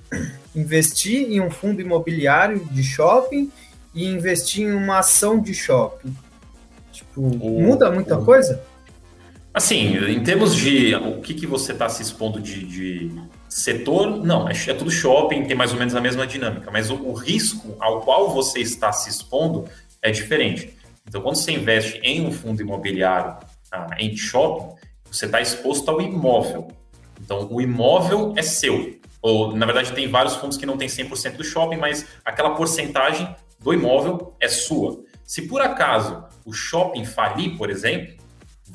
investir 0.55 1.31
em 1.31 1.39
um 1.39 1.49
fundo 1.49 1.79
imobiliário 1.81 2.65
de 2.65 2.83
shopping 2.83 3.51
e 3.93 4.05
investir 4.05 4.65
em 4.65 4.73
uma 4.73 4.99
ação 4.99 5.39
de 5.39 5.53
shopping? 5.53 6.15
Tipo, 6.91 7.21
o, 7.21 7.61
muda 7.61 7.91
muita 7.91 8.17
o, 8.17 8.25
coisa? 8.25 8.61
Assim, 9.55 9.95
em 10.09 10.21
termos 10.21 10.53
de 10.53 10.93
o 10.95 11.21
que, 11.21 11.33
que 11.33 11.47
você 11.47 11.71
está 11.71 11.87
se 11.87 12.03
expondo 12.03 12.41
de, 12.41 12.65
de 12.65 13.21
Setor, 13.47 14.17
não, 14.17 14.49
é, 14.49 14.51
é, 14.51 14.73
tudo 14.73 14.91
shopping, 14.91 15.45
tem 15.45 15.55
mais 15.55 15.71
ou 15.71 15.79
menos 15.79 15.95
a 15.95 16.01
mesma 16.01 16.27
dinâmica, 16.27 16.69
mas 16.69 16.91
o, 16.91 16.95
o, 16.95 17.13
risco 17.13 17.73
ao 17.79 18.01
qual 18.01 18.33
você 18.33 18.59
está 18.59 18.91
se 18.91 19.09
expondo 19.09 19.63
é 20.01 20.11
diferente. 20.11 20.75
Então, 21.07 21.21
quando 21.21 21.37
você 21.37 21.53
investe 21.53 21.97
em 22.03 22.27
um 22.27 22.33
fundo 22.33 22.61
imobiliário 22.61 23.37
ah, 23.71 23.87
em 23.97 24.17
shopping, 24.17 24.75
você 25.09 25.25
está 25.25 25.39
exposto 25.39 25.89
ao 25.89 26.01
imóvel. 26.01 26.67
Então, 27.21 27.47
o 27.49 27.61
imóvel 27.61 28.33
é 28.35 28.41
seu. 28.41 28.99
Ou, 29.21 29.55
na 29.55 29.65
verdade, 29.65 29.93
tem 29.93 30.09
vários 30.09 30.35
fundos 30.35 30.57
que 30.57 30.65
não 30.65 30.75
tem 30.75 30.89
100% 30.89 31.37
do 31.37 31.45
shopping, 31.45 31.77
mas 31.77 32.05
aquela 32.25 32.55
porcentagem 32.55 33.33
do 33.57 33.73
imóvel 33.73 34.35
é 34.37 34.49
sua. 34.49 35.01
Se 35.23 35.43
por 35.43 35.61
acaso 35.61 36.25
o 36.45 36.51
shopping 36.51 37.05
falir, 37.05 37.55
por 37.57 37.69
exemplo, 37.69 38.24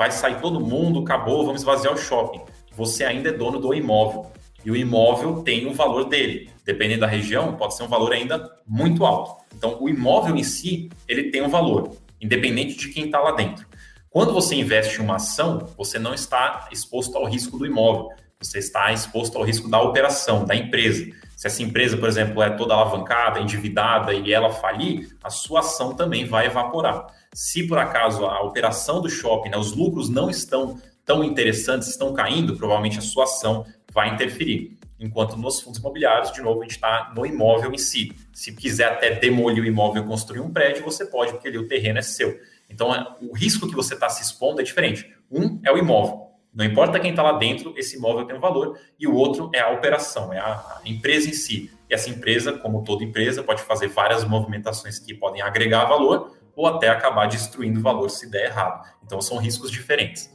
vai 0.00 0.10
sair 0.10 0.40
todo 0.40 0.58
mundo, 0.58 1.00
acabou, 1.00 1.44
vamos 1.44 1.60
esvaziar 1.60 1.92
o 1.92 1.98
shopping. 1.98 2.40
Você 2.74 3.04
ainda 3.04 3.28
é 3.28 3.32
dono 3.32 3.60
do 3.60 3.74
imóvel 3.74 4.32
e 4.64 4.70
o 4.70 4.74
imóvel 4.74 5.42
tem 5.42 5.66
o 5.66 5.74
valor 5.74 6.04
dele. 6.04 6.50
Dependendo 6.64 7.02
da 7.02 7.06
região, 7.06 7.54
pode 7.54 7.76
ser 7.76 7.82
um 7.82 7.86
valor 7.86 8.10
ainda 8.14 8.50
muito 8.66 9.04
alto. 9.04 9.44
Então, 9.54 9.76
o 9.78 9.90
imóvel 9.90 10.34
em 10.36 10.42
si, 10.42 10.88
ele 11.06 11.24
tem 11.24 11.42
um 11.42 11.50
valor, 11.50 11.90
independente 12.18 12.78
de 12.78 12.88
quem 12.88 13.04
está 13.04 13.20
lá 13.20 13.32
dentro. 13.32 13.66
Quando 14.08 14.32
você 14.32 14.54
investe 14.54 14.98
em 14.98 15.04
uma 15.04 15.16
ação, 15.16 15.68
você 15.76 15.98
não 15.98 16.14
está 16.14 16.70
exposto 16.72 17.18
ao 17.18 17.26
risco 17.26 17.58
do 17.58 17.66
imóvel, 17.66 18.08
você 18.40 18.58
está 18.58 18.90
exposto 18.94 19.36
ao 19.36 19.44
risco 19.44 19.68
da 19.68 19.82
operação, 19.82 20.46
da 20.46 20.56
empresa. 20.56 21.12
Se 21.36 21.46
essa 21.46 21.62
empresa, 21.62 21.98
por 21.98 22.08
exemplo, 22.08 22.42
é 22.42 22.48
toda 22.48 22.72
alavancada, 22.72 23.38
endividada 23.38 24.14
e 24.14 24.32
ela 24.32 24.48
falir, 24.48 25.14
a 25.22 25.28
sua 25.28 25.60
ação 25.60 25.94
também 25.94 26.24
vai 26.24 26.46
evaporar. 26.46 27.19
Se 27.32 27.66
por 27.66 27.78
acaso 27.78 28.26
a 28.26 28.42
operação 28.42 29.00
do 29.00 29.08
shopping, 29.08 29.50
né, 29.50 29.56
os 29.56 29.72
lucros 29.72 30.08
não 30.08 30.28
estão 30.28 30.80
tão 31.04 31.22
interessantes, 31.22 31.88
estão 31.88 32.12
caindo, 32.12 32.56
provavelmente 32.56 32.98
a 32.98 33.02
sua 33.02 33.24
ação 33.24 33.64
vai 33.92 34.12
interferir. 34.12 34.78
Enquanto 34.98 35.36
nos 35.36 35.60
fundos 35.60 35.80
imobiliários, 35.80 36.32
de 36.32 36.42
novo, 36.42 36.60
a 36.60 36.62
gente 36.64 36.72
está 36.72 37.12
no 37.16 37.24
imóvel 37.24 37.72
em 37.72 37.78
si. 37.78 38.12
Se 38.32 38.54
quiser 38.54 38.92
até 38.92 39.14
demolir 39.14 39.62
o 39.62 39.66
imóvel 39.66 40.02
e 40.02 40.06
construir 40.06 40.40
um 40.40 40.52
prédio, 40.52 40.84
você 40.84 41.06
pode, 41.06 41.32
porque 41.32 41.48
ali 41.48 41.56
o 41.56 41.66
terreno 41.66 41.98
é 41.98 42.02
seu. 42.02 42.38
Então, 42.68 42.94
é, 42.94 43.06
o 43.22 43.32
risco 43.32 43.66
que 43.66 43.74
você 43.74 43.94
está 43.94 44.08
se 44.08 44.22
expondo 44.22 44.60
é 44.60 44.64
diferente. 44.64 45.10
Um 45.30 45.58
é 45.64 45.72
o 45.72 45.78
imóvel. 45.78 46.28
Não 46.52 46.64
importa 46.64 47.00
quem 47.00 47.10
está 47.10 47.22
lá 47.22 47.32
dentro, 47.32 47.72
esse 47.76 47.96
imóvel 47.96 48.26
tem 48.26 48.36
um 48.36 48.40
valor. 48.40 48.78
E 48.98 49.06
o 49.06 49.14
outro 49.14 49.50
é 49.54 49.60
a 49.60 49.70
operação, 49.70 50.32
é 50.32 50.38
a 50.38 50.80
empresa 50.84 51.30
em 51.30 51.32
si. 51.32 51.70
E 51.88 51.94
essa 51.94 52.10
empresa, 52.10 52.52
como 52.52 52.84
toda 52.84 53.02
empresa, 53.02 53.42
pode 53.42 53.62
fazer 53.62 53.88
várias 53.88 54.24
movimentações 54.24 54.98
que 54.98 55.14
podem 55.14 55.40
agregar 55.40 55.84
valor 55.86 56.36
ou 56.60 56.66
até 56.66 56.90
acabar 56.90 57.26
destruindo 57.26 57.80
o 57.80 57.82
valor 57.82 58.10
se 58.10 58.30
der 58.30 58.46
errado. 58.46 58.86
Então, 59.02 59.18
são 59.22 59.38
riscos 59.38 59.70
diferentes. 59.70 60.30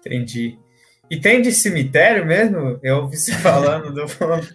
Entendi. 0.00 0.58
E 1.08 1.20
tem 1.20 1.40
de 1.40 1.52
cemitério 1.52 2.26
mesmo? 2.26 2.80
Eu 2.82 3.02
ouvi 3.02 3.16
você 3.16 3.32
falando 3.38 3.94
do 3.94 4.08
fundo. 4.08 4.48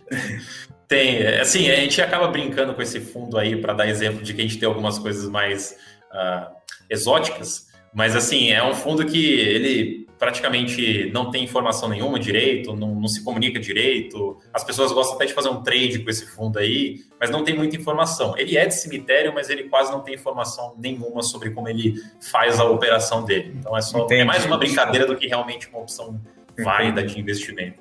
Tem, 0.86 1.26
assim, 1.40 1.72
a 1.72 1.76
gente 1.78 2.02
acaba 2.02 2.28
brincando 2.28 2.74
com 2.74 2.82
esse 2.82 3.00
fundo 3.00 3.38
aí 3.38 3.56
para 3.56 3.74
dar 3.74 3.88
exemplo 3.88 4.22
de 4.22 4.34
que 4.34 4.42
a 4.42 4.44
gente 4.44 4.60
tem 4.60 4.68
algumas 4.68 5.00
coisas 5.00 5.30
mais 5.30 5.78
uh, 6.12 6.54
exóticas, 6.90 7.68
mas 7.94 8.14
assim, 8.14 8.52
é 8.52 8.62
um 8.62 8.74
fundo 8.74 9.06
que 9.06 9.40
ele 9.40 10.01
praticamente 10.22 11.10
não 11.12 11.32
tem 11.32 11.44
informação 11.44 11.90
nenhuma 11.90 12.20
direito, 12.20 12.76
não, 12.76 12.94
não, 12.94 13.08
se 13.08 13.24
comunica 13.24 13.60
direito. 13.60 14.38
As 14.54 14.64
pessoas 14.64 14.92
gostam 14.92 15.16
até 15.16 15.26
de 15.26 15.34
fazer 15.34 15.50
um 15.50 15.64
trade 15.64 15.98
com 15.98 16.12
esse 16.12 16.28
fundo 16.28 16.60
aí, 16.60 17.00
mas 17.20 17.32
não 17.32 17.44
tem 17.44 17.58
muita 17.58 17.76
informação. 17.76 18.38
Ele 18.38 18.56
é 18.56 18.68
de 18.68 18.76
cemitério, 18.76 19.34
mas 19.34 19.50
ele 19.50 19.64
quase 19.64 19.92
não 19.92 20.02
tem 20.02 20.14
informação 20.14 20.76
nenhuma 20.78 21.24
sobre 21.24 21.50
como 21.50 21.68
ele 21.68 21.96
faz 22.32 22.60
a 22.60 22.66
operação 22.66 23.26
dele. 23.26 23.56
Então 23.58 23.76
é 23.76 23.82
só 23.82 24.06
é 24.12 24.24
mais 24.24 24.46
uma 24.46 24.60
brincadeira 24.60 25.08
do 25.08 25.18
que 25.18 25.26
realmente 25.26 25.68
uma 25.70 25.80
opção 25.80 26.22
válida 26.64 27.02
de 27.02 27.20
investimento. 27.20 27.80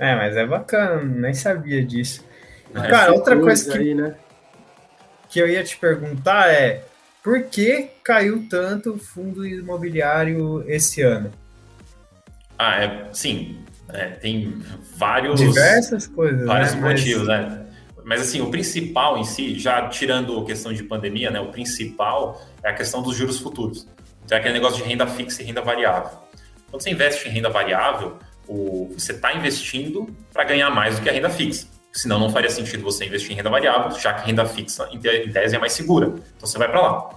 É, 0.00 0.16
mas 0.16 0.36
é 0.36 0.44
bacana, 0.44 1.00
nem 1.00 1.32
sabia 1.32 1.84
disso. 1.84 2.26
É, 2.74 2.88
Cara, 2.88 3.12
outra 3.12 3.38
coisa 3.38 3.70
que, 3.70 3.78
aí, 3.78 3.94
né? 3.94 4.16
que 5.28 5.38
eu 5.38 5.48
ia 5.48 5.62
te 5.62 5.76
perguntar 5.76 6.50
é 6.50 6.82
por 7.26 7.42
que 7.42 7.90
caiu 8.04 8.46
tanto 8.48 8.94
o 8.94 8.98
fundo 9.00 9.44
imobiliário 9.44 10.62
esse 10.68 11.02
ano? 11.02 11.32
Ah, 12.56 12.84
é, 12.84 13.08
sim, 13.12 13.58
é, 13.88 14.10
tem 14.10 14.62
vários 14.96 15.40
diversas 15.40 16.06
coisas, 16.06 16.46
vários 16.46 16.74
né? 16.76 16.80
motivos, 16.88 17.26
mas... 17.26 17.52
né? 17.52 17.66
Mas 18.04 18.20
assim, 18.20 18.40
o 18.40 18.48
principal 18.48 19.18
em 19.18 19.24
si, 19.24 19.58
já 19.58 19.88
tirando 19.88 20.38
a 20.38 20.44
questão 20.44 20.72
de 20.72 20.84
pandemia, 20.84 21.28
né? 21.28 21.40
O 21.40 21.50
principal 21.50 22.40
é 22.62 22.70
a 22.70 22.72
questão 22.72 23.02
dos 23.02 23.16
juros 23.16 23.40
futuros. 23.40 23.88
Então 24.24 24.38
é 24.38 24.40
aquele 24.40 24.54
negócio 24.54 24.80
de 24.80 24.88
renda 24.88 25.08
fixa 25.08 25.42
e 25.42 25.46
renda 25.46 25.62
variável. 25.62 26.16
Quando 26.70 26.80
você 26.80 26.90
investe 26.90 27.28
em 27.28 27.32
renda 27.32 27.50
variável, 27.50 28.18
o, 28.46 28.94
você 28.96 29.10
está 29.10 29.34
investindo 29.34 30.14
para 30.32 30.44
ganhar 30.44 30.70
mais 30.70 30.94
do 30.94 31.02
que 31.02 31.08
a 31.08 31.12
renda 31.12 31.28
fixa. 31.28 31.66
Senão 31.96 32.18
não 32.18 32.28
faria 32.28 32.50
sentido 32.50 32.82
você 32.82 33.06
investir 33.06 33.32
em 33.32 33.36
renda 33.36 33.48
variável, 33.48 33.98
já 33.98 34.12
que 34.12 34.26
renda 34.26 34.44
fixa, 34.44 34.86
em 34.92 35.00
tese, 35.00 35.56
é 35.56 35.58
mais 35.58 35.72
segura. 35.72 36.08
Então 36.36 36.46
você 36.46 36.58
vai 36.58 36.68
para 36.68 36.80
lá. 36.82 37.10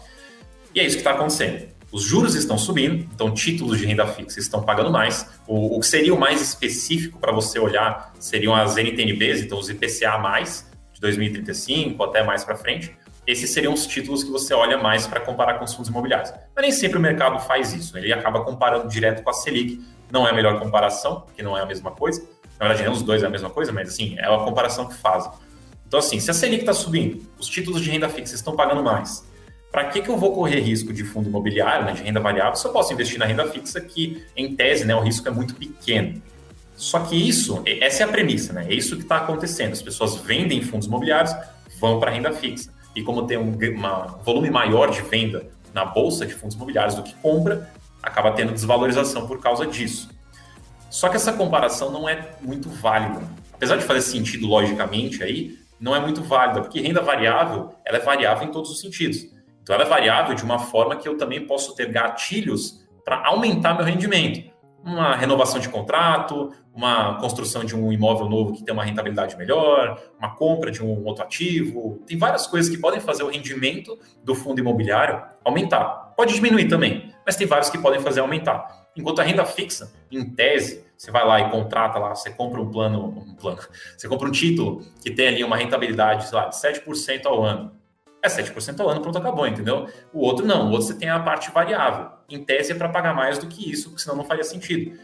E 0.74 0.80
é 0.80 0.86
isso 0.86 0.96
que 0.96 1.02
está 1.02 1.12
acontecendo. 1.12 1.68
os 1.92 2.04
juros 2.04 2.34
estão 2.34 2.58
subindo, 2.58 3.10
então 3.14 3.34
títulos 3.34 3.78
de 3.78 3.86
renda 3.86 4.08
fixa 4.08 4.40
estão 4.40 4.64
pagando 4.64 4.90
mais. 4.90 5.28
O, 5.46 5.76
o 5.76 5.80
que 5.82 5.86
seria 5.86 6.14
o 6.14 6.20
mais 6.20 6.42
específico 6.42 7.20
para 7.20 7.34
você 7.34 7.60
olhar 7.60 8.14
seriam 8.20 8.56
as 8.56 8.78
NTNBs, 8.78 9.42
então 9.42 9.60
os 9.60 9.70
IPCA 9.70 10.18
de 10.94 11.02
2035 11.02 12.02
até 12.02 12.24
mais 12.24 12.46
para 12.46 12.56
frente. 12.56 12.96
Esses 13.28 13.52
seriam 13.52 13.74
os 13.74 13.86
títulos 13.86 14.24
que 14.24 14.32
você 14.32 14.54
olha 14.54 14.78
mais 14.78 15.06
para 15.06 15.20
comparar 15.20 15.56
com 15.56 15.66
os 15.66 15.74
fundos 15.74 15.90
imobiliários. 15.90 16.32
Mas 16.56 16.62
nem 16.62 16.72
sempre 16.72 16.98
o 16.98 17.02
mercado 17.02 17.38
faz 17.40 17.74
isso. 17.74 17.98
Ele 17.98 18.14
acaba 18.14 18.46
comparando 18.46 18.88
direto 18.88 19.24
com 19.24 19.30
a 19.30 19.34
Selic. 19.34 19.84
Não 20.10 20.26
é 20.26 20.32
a 20.32 20.34
melhor 20.34 20.58
comparação, 20.58 21.22
porque 21.22 21.44
não 21.44 21.58
é 21.58 21.62
a 21.62 21.66
mesma 21.66 21.92
coisa. 21.92 22.26
Na 22.60 22.68
verdade, 22.68 22.89
os 22.89 23.01
dois 23.01 23.24
é 23.24 23.28
a 23.28 23.30
mesma 23.30 23.49
coisa, 23.49 23.72
mas 23.72 23.89
assim, 23.89 24.16
é 24.18 24.26
a 24.26 24.38
comparação 24.39 24.88
que 24.88 24.95
fazem. 24.95 25.32
Então, 25.88 25.99
assim, 25.99 26.20
se 26.20 26.30
a 26.30 26.34
Selic 26.34 26.62
está 26.62 26.74
subindo, 26.74 27.26
os 27.39 27.47
títulos 27.47 27.82
de 27.82 27.89
renda 27.89 28.10
fixa 28.10 28.36
estão 28.36 28.55
pagando 28.55 28.84
mais, 28.84 29.26
para 29.72 29.86
que, 29.86 30.01
que 30.01 30.10
eu 30.10 30.18
vou 30.18 30.34
correr 30.34 30.60
risco 30.60 30.91
de 30.91 31.03
fundo 31.03 31.30
imobiliário, 31.30 31.86
né, 31.86 31.93
de 31.93 32.03
renda 32.03 32.20
variável, 32.20 32.55
se 32.55 32.68
eu 32.68 32.72
posso 32.72 32.91
investir 32.93 33.18
na 33.18 33.26
renda 33.26 33.47
fixa, 33.47 33.80
que 33.80 34.24
em 34.36 34.55
tese 34.55 34.86
né, 34.86 34.95
o 34.95 34.99
risco 34.99 35.28
é 35.28 35.32
muito 35.32 35.55
pequeno? 35.55 36.22
Só 36.76 36.99
que 36.99 37.16
isso, 37.16 37.62
essa 37.66 38.03
é 38.03 38.05
a 38.05 38.07
premissa, 38.07 38.53
né? 38.53 38.66
É 38.70 38.74
isso 38.74 38.95
que 38.95 39.01
está 39.01 39.18
acontecendo. 39.18 39.74
As 39.74 39.82
pessoas 39.82 40.16
vendem 40.16 40.62
fundos 40.62 40.88
imobiliários, 40.88 41.36
vão 41.78 41.99
para 41.99 42.10
renda 42.10 42.32
fixa. 42.32 42.72
E 42.95 43.03
como 43.03 43.28
tem 43.28 43.38
um 43.38 43.57
uma, 43.76 44.05
volume 44.24 44.49
maior 44.49 44.89
de 44.89 45.01
venda 45.01 45.45
na 45.74 45.84
bolsa 45.84 46.26
de 46.26 46.34
fundos 46.34 46.55
imobiliários 46.55 46.95
do 46.95 47.03
que 47.03 47.14
compra, 47.16 47.70
acaba 48.01 48.32
tendo 48.32 48.53
desvalorização 48.53 49.28
por 49.28 49.41
causa 49.41 49.68
disso. 49.68 50.10
Só 50.90 51.08
que 51.10 51.16
essa 51.16 51.34
comparação 51.34 51.92
não 51.92 52.10
é 52.10 52.32
muito 52.42 52.70
válida. 52.70 53.22
Apesar 53.54 53.78
de 53.78 53.84
fazer 53.84 54.02
sentido 54.02 54.48
logicamente 54.48 55.24
aí, 55.24 55.58
não 55.80 55.96
é 55.96 56.00
muito 56.00 56.22
válida, 56.22 56.62
porque 56.62 56.82
renda 56.82 57.02
variável, 57.02 57.74
ela 57.86 57.98
é 57.98 58.02
variável 58.02 58.48
em 58.48 58.52
todos 58.52 58.72
os 58.72 58.80
sentidos. 58.80 59.28
Então, 59.62 59.76
ela 59.76 59.84
é 59.84 59.88
variável 59.88 60.34
de 60.34 60.44
uma 60.44 60.60
forma 60.60 60.96
que 60.96 61.08
eu 61.08 61.16
também 61.16 61.46
posso 61.46 61.76
ter 61.76 61.92
gatilhos 61.92 62.86
para 63.06 63.26
aumentar 63.28 63.76
meu 63.76 63.86
rendimento. 63.86 64.50
Uma 64.84 65.16
renovação 65.16 65.60
de 65.60 65.70
contrato, 65.70 66.52
uma 66.74 67.16
construção 67.20 67.64
de 67.64 67.76
um 67.76 67.92
imóvel 67.92 68.30
novo 68.30 68.54
que 68.54 68.64
tem 68.64 68.74
uma 68.74 68.84
rentabilidade 68.84 69.38
melhor, 69.38 70.02
uma 70.18 70.36
compra 70.36 70.72
de 70.72 70.84
um 70.84 71.06
outro 71.06 71.24
ativo. 71.24 72.02
Tem 72.08 72.18
várias 72.18 72.48
coisas 72.48 72.72
que 72.74 72.78
podem 72.80 73.00
fazer 73.00 73.24
o 73.24 73.30
rendimento 73.30 74.00
do 74.24 74.34
fundo 74.34 74.60
imobiliário 74.60 75.22
aumentar. 75.44 76.14
Pode 76.16 76.34
diminuir 76.34 76.68
também, 76.68 77.14
mas 77.26 77.36
tem 77.36 77.46
vários 77.46 77.70
que 77.70 77.78
podem 77.78 78.00
fazer 78.00 78.22
aumentar. 78.22 78.79
Enquanto 78.96 79.20
a 79.20 79.24
renda 79.24 79.46
fixa, 79.46 79.92
em 80.12 80.26
tese, 80.30 80.86
você 80.98 81.12
vai 81.12 81.26
lá 81.26 81.40
e 81.40 81.50
contrata 81.50 82.00
lá, 82.00 82.14
você 82.14 82.30
compra 82.32 82.60
um 82.60 82.70
plano, 82.70 83.06
um 83.06 83.36
plano, 83.36 83.60
você 83.98 84.08
compra 84.08 84.28
um 84.28 84.32
título 84.32 84.84
que 85.02 85.12
tem 85.12 85.28
ali 85.30 85.44
uma 85.44 85.56
rentabilidade, 85.56 86.28
sei 86.28 86.38
lá, 86.38 86.48
de 86.48 86.56
7% 86.56 87.26
ao 87.26 87.44
ano 87.44 87.80
é 88.22 88.28
7% 88.28 88.80
ao 88.80 88.90
ano, 88.90 89.02
pronto, 89.02 89.18
acabou, 89.18 89.48
entendeu? 89.48 89.88
O 90.14 90.20
outro 90.20 90.46
não, 90.46 90.68
o 90.68 90.72
outro 90.72 90.88
você 90.88 90.94
tem 90.94 91.10
a 91.10 91.20
parte 91.20 91.52
variável. 91.52 92.10
Em 92.30 92.44
tese 92.44 92.72
é 92.72 92.76
para 92.76 92.90
pagar 92.90 93.14
mais 93.16 93.38
do 93.38 93.48
que 93.48 93.72
isso, 93.72 93.90
porque 93.90 94.02
senão 94.02 94.18
não 94.18 94.26
faria 94.26 94.44
sentido. 94.44 95.00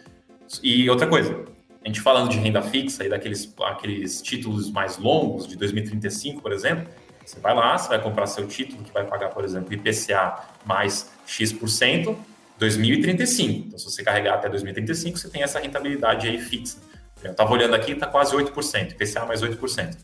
E 0.62 0.90
outra 0.90 1.08
coisa, 1.08 1.46
a 1.84 1.88
gente 1.88 2.02
falando 2.02 2.30
de 2.30 2.38
renda 2.38 2.62
fixa 2.62 3.06
e 3.06 3.10
daqueles 3.10 3.54
aqueles 3.62 4.22
títulos 4.22 4.70
mais 4.70 4.98
longos, 4.98 5.48
de 5.48 5.56
2035, 5.56 6.42
por 6.42 6.52
exemplo, 6.52 6.88
você 7.26 7.40
vai 7.40 7.56
lá, 7.56 7.78
você 7.78 7.90
vai 7.90 8.02
comprar 8.02 8.28
seu 8.28 8.46
título, 8.48 8.84
que 8.84 8.92
vai 8.92 9.06
pagar, 9.06 9.30
por 9.30 9.44
exemplo, 9.44 9.74
IPCA 9.74 10.44
mais 10.66 11.12
X%, 11.26 12.16
2035. 12.58 13.68
Então, 13.68 13.80
se 13.80 13.86
você 13.86 14.04
carregar 14.04 14.36
até 14.36 14.50
2035, 14.50 15.18
você 15.18 15.30
tem 15.30 15.44
essa 15.44 15.60
rentabilidade 15.60 16.28
aí 16.28 16.40
fixa. 16.40 16.78
Eu 17.24 17.32
estava 17.32 17.52
olhando 17.52 17.74
aqui, 17.74 17.94
está 17.94 18.06
quase 18.06 18.36
8%, 18.36 18.92
IPCA 18.92 19.26
mais 19.26 19.42
8%. 19.42 19.98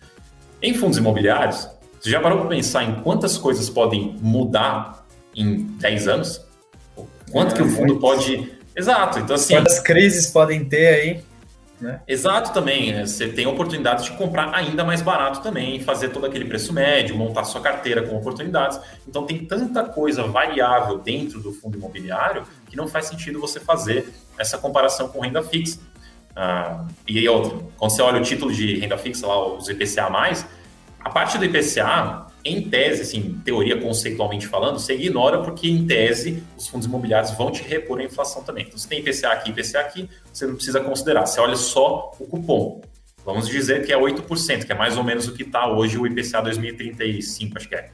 Em 0.61 0.73
fundos 0.73 0.97
imobiliários, 0.97 1.67
você 1.99 2.09
já 2.09 2.19
parou 2.19 2.39
para 2.39 2.49
pensar 2.49 2.83
em 2.83 2.95
quantas 3.01 3.37
coisas 3.37 3.69
podem 3.69 4.15
mudar 4.19 5.05
em 5.35 5.63
10 5.77 6.07
anos? 6.07 6.41
Quanto 7.31 7.53
é, 7.53 7.57
que 7.57 7.61
o 7.61 7.69
fundo 7.69 7.99
pode. 7.99 8.51
Exato, 8.75 9.19
então 9.19 9.35
assim. 9.35 9.53
Quantas 9.55 9.79
crises 9.79 10.27
podem 10.27 10.65
ter 10.65 10.87
aí? 10.87 11.30
Né? 11.82 11.99
Exato 12.07 12.53
também. 12.53 12.93
Né? 12.93 13.05
Você 13.05 13.27
tem 13.27 13.47
oportunidades 13.47 14.05
de 14.05 14.11
comprar 14.11 14.53
ainda 14.53 14.84
mais 14.84 15.01
barato 15.01 15.41
também, 15.41 15.79
fazer 15.79 16.09
todo 16.09 16.25
aquele 16.27 16.45
preço 16.45 16.71
médio, 16.71 17.17
montar 17.17 17.43
sua 17.43 17.59
carteira 17.59 18.03
com 18.03 18.15
oportunidades. 18.15 18.79
Então 19.07 19.25
tem 19.25 19.43
tanta 19.43 19.84
coisa 19.84 20.23
variável 20.23 20.99
dentro 20.99 21.39
do 21.41 21.51
fundo 21.51 21.77
imobiliário 21.77 22.43
que 22.69 22.77
não 22.77 22.88
faz 22.88 23.07
sentido 23.07 23.39
você 23.39 23.59
fazer 23.59 24.13
essa 24.38 24.57
comparação 24.57 25.09
com 25.09 25.19
renda 25.21 25.41
fixa. 25.41 25.79
Ah, 26.36 26.86
e 27.07 27.27
outra, 27.27 27.57
quando 27.77 27.91
você 27.91 28.01
olha 28.01 28.21
o 28.21 28.23
título 28.23 28.53
de 28.53 28.79
renda 28.79 28.97
fixa, 28.97 29.27
lá, 29.27 29.53
os 29.53 29.67
IPCA, 29.67 30.07
a 30.99 31.09
parte 31.09 31.38
do 31.38 31.43
IPCA, 31.43 32.27
em 32.43 32.69
tese, 32.69 33.01
assim, 33.03 33.39
teoria 33.45 33.79
conceitualmente 33.79 34.47
falando, 34.47 34.79
você 34.79 34.95
ignora 34.95 35.41
porque, 35.41 35.69
em 35.69 35.85
tese, 35.85 36.43
os 36.57 36.67
fundos 36.67 36.87
imobiliários 36.87 37.31
vão 37.31 37.51
te 37.51 37.61
repor 37.63 37.99
a 37.99 38.03
inflação 38.03 38.43
também. 38.43 38.65
Então, 38.65 38.77
se 38.77 38.87
tem 38.87 38.99
IPCA 38.99 39.29
aqui, 39.29 39.51
IPCA 39.51 39.79
aqui, 39.79 40.09
você 40.33 40.47
não 40.47 40.55
precisa 40.55 40.79
considerar. 40.79 41.25
Você 41.25 41.39
olha 41.39 41.55
só 41.55 42.11
o 42.19 42.25
cupom. 42.25 42.81
Vamos 43.23 43.47
dizer 43.47 43.85
que 43.85 43.93
é 43.93 43.97
8%, 43.97 44.65
que 44.65 44.71
é 44.71 44.75
mais 44.75 44.97
ou 44.97 45.03
menos 45.03 45.27
o 45.27 45.33
que 45.33 45.43
está 45.43 45.67
hoje 45.71 45.97
o 45.97 46.07
IPCA 46.07 46.41
2035, 46.41 47.57
acho 47.57 47.69
que 47.69 47.75
é. 47.75 47.91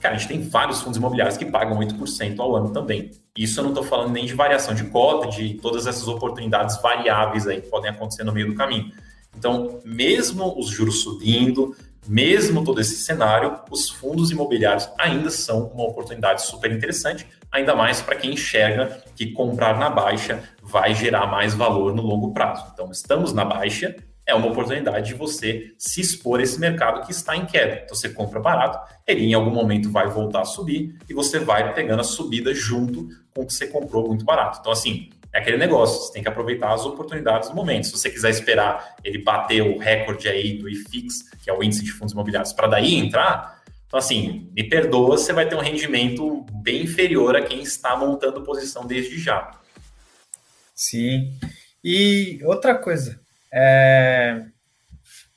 Cara, 0.00 0.14
a 0.14 0.18
gente 0.18 0.28
tem 0.28 0.42
vários 0.42 0.82
fundos 0.82 0.98
imobiliários 0.98 1.38
que 1.38 1.46
pagam 1.46 1.78
8% 1.78 2.38
ao 2.38 2.54
ano 2.54 2.70
também. 2.70 3.10
Isso 3.36 3.58
eu 3.58 3.64
não 3.64 3.70
estou 3.70 3.84
falando 3.84 4.12
nem 4.12 4.26
de 4.26 4.34
variação 4.34 4.74
de 4.74 4.84
cota, 4.84 5.28
de 5.28 5.54
todas 5.54 5.86
essas 5.86 6.06
oportunidades 6.06 6.80
variáveis 6.82 7.46
aí 7.46 7.62
que 7.62 7.68
podem 7.68 7.90
acontecer 7.90 8.22
no 8.24 8.32
meio 8.32 8.48
do 8.48 8.54
caminho. 8.54 8.92
Então, 9.36 9.80
mesmo 9.84 10.58
os 10.58 10.68
juros 10.68 11.02
subindo, 11.02 11.74
mesmo 12.08 12.64
todo 12.64 12.80
esse 12.80 12.96
cenário, 12.96 13.60
os 13.70 13.88
fundos 13.88 14.30
imobiliários 14.30 14.88
ainda 14.98 15.30
são 15.30 15.68
uma 15.68 15.84
oportunidade 15.84 16.42
super 16.42 16.70
interessante, 16.72 17.26
ainda 17.50 17.74
mais 17.74 18.00
para 18.00 18.16
quem 18.16 18.32
enxerga 18.32 19.02
que 19.14 19.32
comprar 19.32 19.78
na 19.78 19.90
baixa 19.90 20.42
vai 20.62 20.94
gerar 20.94 21.26
mais 21.26 21.54
valor 21.54 21.94
no 21.94 22.02
longo 22.02 22.32
prazo. 22.32 22.66
Então, 22.72 22.90
estamos 22.90 23.32
na 23.32 23.44
baixa, 23.44 23.96
é 24.26 24.34
uma 24.34 24.48
oportunidade 24.48 25.08
de 25.08 25.14
você 25.14 25.72
se 25.78 26.00
expor 26.00 26.40
a 26.40 26.42
esse 26.42 26.58
mercado 26.58 27.06
que 27.06 27.12
está 27.12 27.36
em 27.36 27.46
queda. 27.46 27.82
Então, 27.84 27.94
você 27.94 28.08
compra 28.08 28.40
barato, 28.40 28.78
ele 29.06 29.24
em 29.24 29.34
algum 29.34 29.52
momento 29.52 29.90
vai 29.90 30.08
voltar 30.08 30.40
a 30.40 30.44
subir 30.44 30.96
e 31.08 31.14
você 31.14 31.38
vai 31.38 31.72
pegando 31.72 32.00
a 32.00 32.04
subida 32.04 32.52
junto 32.52 33.08
com 33.34 33.42
o 33.42 33.46
que 33.46 33.54
você 33.54 33.66
comprou 33.66 34.06
muito 34.06 34.24
barato. 34.24 34.58
Então, 34.60 34.72
assim, 34.72 35.10
é 35.36 35.38
aquele 35.38 35.58
negócio, 35.58 36.00
você 36.00 36.14
tem 36.14 36.22
que 36.22 36.28
aproveitar 36.30 36.72
as 36.72 36.86
oportunidades 36.86 37.50
do 37.50 37.54
momento. 37.54 37.86
Se 37.86 37.92
você 37.92 38.08
quiser 38.08 38.30
esperar 38.30 38.96
ele 39.04 39.18
bater 39.18 39.60
o 39.60 39.76
recorde 39.76 40.28
aí 40.28 40.56
do 40.56 40.66
IFIX, 40.66 41.30
que 41.44 41.50
é 41.50 41.52
o 41.52 41.62
índice 41.62 41.84
de 41.84 41.92
fundos 41.92 42.14
imobiliários, 42.14 42.54
para 42.54 42.68
daí 42.68 42.94
entrar, 42.94 43.62
então 43.86 43.98
assim, 43.98 44.50
me 44.56 44.66
perdoa, 44.66 45.18
você 45.18 45.34
vai 45.34 45.46
ter 45.46 45.54
um 45.54 45.60
rendimento 45.60 46.46
bem 46.62 46.84
inferior 46.84 47.36
a 47.36 47.42
quem 47.42 47.60
está 47.60 47.94
montando 47.94 48.44
posição 48.44 48.86
desde 48.86 49.18
já. 49.18 49.50
Sim. 50.74 51.38
E 51.84 52.40
outra 52.42 52.74
coisa, 52.74 53.20
é... 53.52 54.42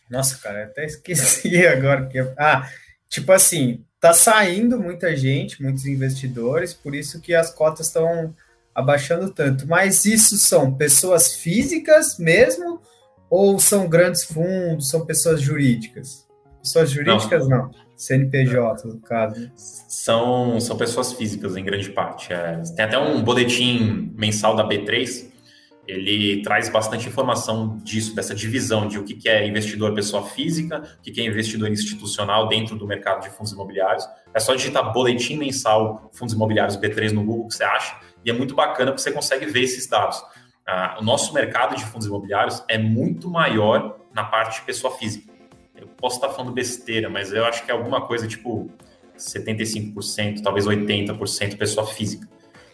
Nossa, 0.09 0.37
cara, 0.37 0.63
até 0.63 0.85
esqueci 0.85 1.57
agora 1.67 2.07
que 2.07 2.19
ah, 2.37 2.69
tipo 3.09 3.33
assim, 3.33 3.83
tá 3.99 4.13
saindo 4.13 4.79
muita 4.79 5.13
gente, 5.13 5.61
muitos 5.61 5.85
investidores, 5.85 6.73
por 6.73 6.95
isso 6.95 7.19
que 7.19 7.35
as 7.35 7.53
cotas 7.53 7.87
estão 7.87 8.33
abaixando 8.79 9.31
tanto. 9.31 9.67
Mas 9.67 10.05
isso 10.05 10.37
são 10.37 10.73
pessoas 10.73 11.35
físicas 11.35 12.17
mesmo 12.17 12.79
ou 13.29 13.59
são 13.59 13.87
grandes 13.87 14.23
fundos, 14.23 14.89
são 14.89 15.05
pessoas 15.05 15.41
jurídicas? 15.41 16.27
Pessoas 16.61 16.89
jurídicas 16.89 17.47
não. 17.47 17.57
não. 17.57 17.71
CNPJ, 17.95 18.87
no 18.87 18.99
caso. 19.01 19.51
São, 19.55 20.59
são 20.59 20.77
pessoas 20.77 21.11
físicas, 21.13 21.57
em 21.57 21.63
grande 21.63 21.89
parte. 21.89 22.31
É, 22.31 22.61
tem 22.75 22.85
até 22.85 22.97
um 22.97 23.21
boletim 23.21 24.13
mensal 24.15 24.55
da 24.55 24.67
B3, 24.67 25.29
ele 25.89 26.43
traz 26.43 26.69
bastante 26.69 27.07
informação 27.07 27.77
disso, 27.83 28.15
dessa 28.15 28.35
divisão 28.35 28.87
de 28.87 28.99
o 28.99 29.03
que 29.03 29.27
é 29.27 29.47
investidor 29.47 29.93
pessoa 29.95 30.23
física, 30.23 30.83
o 30.99 31.01
que 31.01 31.19
é 31.19 31.25
investidor 31.25 31.69
institucional 31.69 32.47
dentro 32.47 32.75
do 32.75 32.85
mercado 32.85 33.23
de 33.23 33.29
fundos 33.31 33.51
imobiliários. 33.51 34.07
É 34.31 34.39
só 34.39 34.53
digitar 34.53 34.93
boletim 34.93 35.35
mensal 35.35 36.09
fundos 36.13 36.35
imobiliários 36.35 36.77
B3 36.77 37.11
no 37.11 37.23
Google 37.23 37.47
que 37.47 37.55
você 37.55 37.63
acha, 37.63 37.97
e 38.23 38.29
é 38.29 38.33
muito 38.33 38.55
bacana 38.55 38.91
porque 38.91 39.01
você 39.01 39.11
consegue 39.11 39.45
ver 39.45 39.61
esses 39.61 39.87
dados. 39.87 40.23
Ah, 40.67 40.97
o 40.99 41.03
nosso 41.03 41.33
mercado 41.33 41.75
de 41.75 41.83
fundos 41.85 42.07
imobiliários 42.07 42.63
é 42.67 42.77
muito 42.77 43.29
maior 43.29 43.97
na 44.13 44.23
parte 44.23 44.59
de 44.59 44.65
pessoa 44.65 44.95
física. 44.95 45.31
Eu 45.75 45.87
posso 45.87 46.17
estar 46.17 46.29
falando 46.29 46.51
besteira, 46.51 47.09
mas 47.09 47.31
eu 47.31 47.45
acho 47.45 47.65
que 47.65 47.71
é 47.71 47.73
alguma 47.73 48.01
coisa 48.01 48.27
tipo 48.27 48.69
75%, 49.17 50.41
talvez 50.41 50.65
80% 50.65 51.57
pessoa 51.57 51.87
física. 51.87 52.27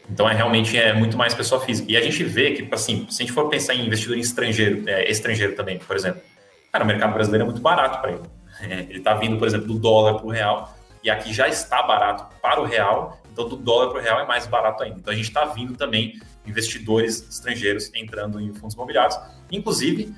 Então, 0.10 0.30
é 0.30 0.34
realmente 0.34 0.78
é 0.78 0.94
muito 0.94 1.18
mais 1.18 1.34
pessoa 1.34 1.60
física. 1.62 1.92
E 1.92 1.98
a 1.98 2.02
gente 2.02 2.24
vê 2.24 2.52
que, 2.52 2.74
assim, 2.74 3.08
se 3.10 3.24
a 3.24 3.26
gente 3.26 3.34
for 3.34 3.50
pensar 3.50 3.74
em 3.74 3.86
investidor 3.86 4.18
estrangeiro, 4.18 4.88
é, 4.88 5.10
estrangeiro 5.10 5.56
também, 5.56 5.80
por 5.80 5.96
exemplo, 5.96 6.22
cara, 6.72 6.84
o 6.84 6.88
mercado 6.88 7.14
brasileiro 7.14 7.44
é 7.44 7.46
muito 7.46 7.62
barato 7.62 8.02
para 8.02 8.12
ele. 8.12 8.22
É, 8.62 8.80
ele 8.90 9.00
está 9.00 9.14
vindo, 9.14 9.38
por 9.38 9.46
exemplo, 9.46 9.68
do 9.68 9.78
dólar 9.78 10.14
para 10.14 10.26
o 10.26 10.30
real, 10.30 10.74
e 11.04 11.10
aqui 11.10 11.34
já 11.34 11.46
está 11.46 11.84
barato 11.84 12.34
para 12.42 12.62
o 12.62 12.64
real, 12.64 13.22
então 13.36 13.50
do 13.50 13.58
dólar 13.58 13.90
para 13.90 14.00
o 14.00 14.02
real 14.02 14.22
é 14.22 14.26
mais 14.26 14.48
barato 14.48 14.82
ainda. 14.82 14.98
Então 14.98 15.12
a 15.12 15.16
gente 15.16 15.28
está 15.28 15.44
vindo 15.44 15.76
também 15.76 16.22
investidores 16.48 17.28
estrangeiros 17.30 17.92
entrando 17.94 18.40
em 18.40 18.54
fundos 18.54 18.76
imobiliários. 18.76 19.20
Inclusive, 19.52 20.16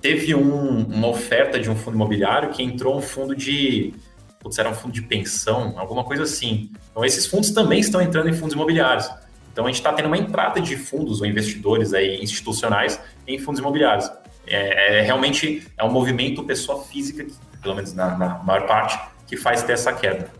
teve 0.00 0.34
um, 0.34 0.84
uma 0.86 1.08
oferta 1.08 1.60
de 1.60 1.68
um 1.70 1.76
fundo 1.76 1.94
imobiliário 1.94 2.50
que 2.50 2.62
entrou 2.62 2.96
um 2.96 3.02
fundo 3.02 3.36
de 3.36 3.92
putz, 4.40 4.58
era 4.58 4.68
um 4.68 4.74
fundo 4.74 4.92
de 4.92 5.02
pensão, 5.02 5.78
alguma 5.78 6.04
coisa 6.04 6.22
assim. 6.22 6.70
Então, 6.90 7.04
esses 7.04 7.26
fundos 7.26 7.50
também 7.50 7.80
estão 7.80 8.00
entrando 8.00 8.28
em 8.28 8.32
fundos 8.32 8.54
imobiliários. 8.54 9.10
Então, 9.52 9.64
a 9.64 9.68
gente 9.68 9.76
está 9.76 9.92
tendo 9.92 10.06
uma 10.06 10.18
entrada 10.18 10.60
de 10.60 10.76
fundos 10.76 11.20
ou 11.20 11.26
investidores 11.26 11.94
aí 11.94 12.22
institucionais 12.22 13.00
em 13.26 13.38
fundos 13.38 13.60
imobiliários. 13.60 14.10
É, 14.46 14.98
é 14.98 15.02
realmente 15.02 15.66
é 15.78 15.84
um 15.84 15.90
movimento 15.90 16.42
pessoa 16.44 16.82
física, 16.84 17.26
pelo 17.62 17.74
menos 17.74 17.94
na, 17.94 18.16
na 18.18 18.28
maior 18.42 18.66
parte, 18.66 18.98
que 19.26 19.36
faz 19.36 19.62
ter 19.62 19.72
essa 19.72 19.92
queda. 19.92 20.30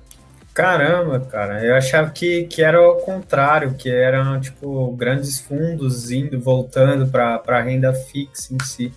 Caramba, 0.54 1.18
cara, 1.18 1.64
eu 1.64 1.74
achava 1.74 2.10
que, 2.10 2.44
que 2.44 2.62
era 2.62 2.80
o 2.80 2.98
contrário, 3.00 3.74
que 3.74 3.90
eram, 3.90 4.40
tipo, 4.40 4.92
grandes 4.92 5.40
fundos 5.40 6.12
indo, 6.12 6.40
voltando 6.40 7.08
para 7.08 7.42
a 7.44 7.60
renda 7.60 7.92
fixa 7.92 8.54
em 8.54 8.64
si. 8.64 8.94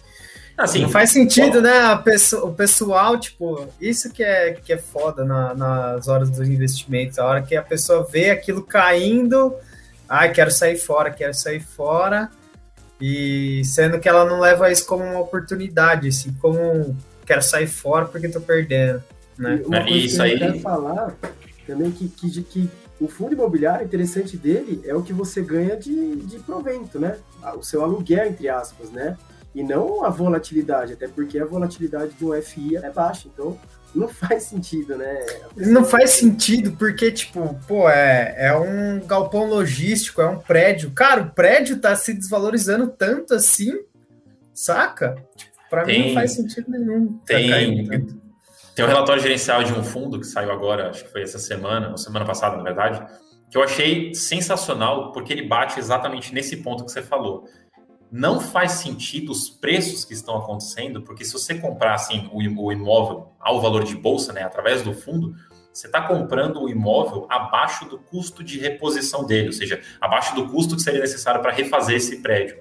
Assim, 0.56 0.84
não 0.84 0.90
faz 0.90 1.10
sentido, 1.10 1.54
bom. 1.54 1.62
né? 1.62 1.96
Pessoa, 2.04 2.46
o 2.46 2.54
pessoal, 2.54 3.20
tipo, 3.20 3.68
isso 3.82 4.12
que 4.12 4.24
é, 4.24 4.52
que 4.54 4.72
é 4.72 4.78
foda 4.78 5.26
na, 5.26 5.56
nas 5.56 6.08
horas 6.08 6.30
dos 6.30 6.48
investimentos, 6.48 7.18
a 7.18 7.26
hora 7.26 7.42
que 7.42 7.56
a 7.56 7.64
pessoa 7.64 8.08
vê 8.08 8.30
aquilo 8.30 8.62
caindo, 8.62 9.56
ai, 10.08 10.32
quero 10.32 10.52
sair 10.52 10.78
fora, 10.78 11.10
quero 11.10 11.34
sair 11.34 11.60
fora, 11.60 12.30
e 13.02 13.64
sendo 13.66 14.00
que 14.00 14.08
ela 14.08 14.26
não 14.26 14.40
leva 14.40 14.72
isso 14.72 14.86
como 14.86 15.04
uma 15.04 15.20
oportunidade, 15.20 16.08
assim, 16.08 16.32
como 16.40 16.96
quero 17.26 17.42
sair 17.42 17.68
fora 17.68 18.06
porque 18.06 18.30
tô 18.30 18.42
perdendo, 18.42 19.04
né? 19.40 19.60
Uma 19.66 19.82
coisa 19.82 19.98
isso 19.98 20.16
que 20.18 20.22
eu 20.22 20.26
aí... 20.26 20.38
quero 20.40 20.60
falar 20.60 21.16
também 21.68 21.92
que, 21.92 22.08
que, 22.08 22.42
que 22.42 22.70
o 23.00 23.08
fundo 23.08 23.34
imobiliário, 23.34 23.86
interessante 23.86 24.36
dele 24.36 24.82
é 24.86 24.96
o 24.96 25.04
que 25.04 25.14
você 25.14 25.42
ganha 25.42 25.76
de, 25.78 26.16
de 26.16 26.40
provento, 26.40 27.00
né? 27.00 27.18
O 27.56 27.62
seu 27.62 27.84
aluguel, 27.84 28.26
entre 28.26 28.50
aspas, 28.50 28.90
né? 28.90 29.16
E 29.54 29.64
não 29.64 30.04
a 30.04 30.10
volatilidade, 30.10 30.94
até 30.94 31.08
porque 31.08 31.38
a 31.40 31.46
volatilidade 31.46 32.14
de 32.14 32.26
um 32.26 32.42
FI 32.42 32.78
é 32.78 32.90
baixa, 32.90 33.28
então 33.32 33.58
não 33.94 34.08
faz 34.10 34.44
sentido, 34.44 34.98
né? 34.98 35.26
Não 35.56 35.86
faz 35.86 36.12
sentido, 36.12 36.72
porque, 36.74 37.12
tipo, 37.12 37.60
pô, 37.68 37.90
é, 37.90 38.36
é 38.38 38.56
um 38.56 39.00
galpão 39.06 39.48
logístico, 39.48 40.22
é 40.22 40.28
um 40.28 40.40
prédio. 40.40 40.92
Cara, 40.92 41.22
o 41.22 41.32
prédio 41.32 41.80
tá 41.80 41.96
se 41.96 42.14
desvalorizando 42.14 42.88
tanto 42.88 43.34
assim, 43.34 43.74
saca? 44.54 45.16
Tipo, 45.36 45.52
pra 45.70 45.84
tem, 45.84 46.00
mim 46.00 46.08
não 46.08 46.14
faz 46.16 46.34
sentido 46.34 46.72
nenhum. 46.72 47.20
Tem, 47.26 47.88
tem 48.78 48.86
um 48.86 48.88
relatório 48.88 49.20
gerencial 49.20 49.64
de 49.64 49.74
um 49.74 49.84
fundo 49.84 50.20
que 50.20 50.28
saiu 50.28 50.52
agora, 50.52 50.92
acho 50.92 51.04
que 51.04 51.12
foi 51.12 51.24
essa 51.24 51.40
semana, 51.40 51.90
ou 51.90 51.98
semana 51.98 52.24
passada, 52.24 52.58
na 52.58 52.62
verdade, 52.62 53.04
que 53.50 53.58
eu 53.58 53.64
achei 53.64 54.14
sensacional, 54.14 55.12
porque 55.12 55.34
ele 55.34 55.48
bate 55.48 55.80
exatamente 55.80 56.32
nesse 56.32 56.58
ponto 56.58 56.86
que 56.86 56.92
você 56.92 57.02
falou. 57.02 57.50
Não 58.12 58.40
faz 58.40 58.74
sentido 58.74 59.32
os 59.32 59.50
preços 59.50 60.06
que 60.06 60.14
estão 60.14 60.38
acontecendo, 60.38 61.02
porque 61.02 61.26
se 61.26 61.34
você 61.34 61.56
comprar 61.56 61.96
assim, 61.96 62.30
o 62.32 62.72
imóvel 62.72 63.34
ao 63.40 63.60
valor 63.60 63.84
de 63.84 63.96
bolsa, 63.96 64.32
né, 64.32 64.44
através 64.44 64.84
do 64.84 64.94
fundo, 64.94 65.34
você 65.74 65.88
está 65.88 66.04
comprando 66.04 66.62
o 66.62 66.70
imóvel 66.70 67.26
abaixo 67.32 67.90
do 67.90 67.98
custo 67.98 68.44
de 68.44 68.60
reposição 68.60 69.26
dele, 69.26 69.48
ou 69.48 69.54
seja, 69.54 69.82
abaixo 70.00 70.36
do 70.36 70.50
custo 70.50 70.76
que 70.76 70.84
seria 70.84 71.02
necessário 71.02 71.42
para 71.42 71.52
refazer 71.52 71.96
esse 71.96 72.22
prédio. 72.22 72.56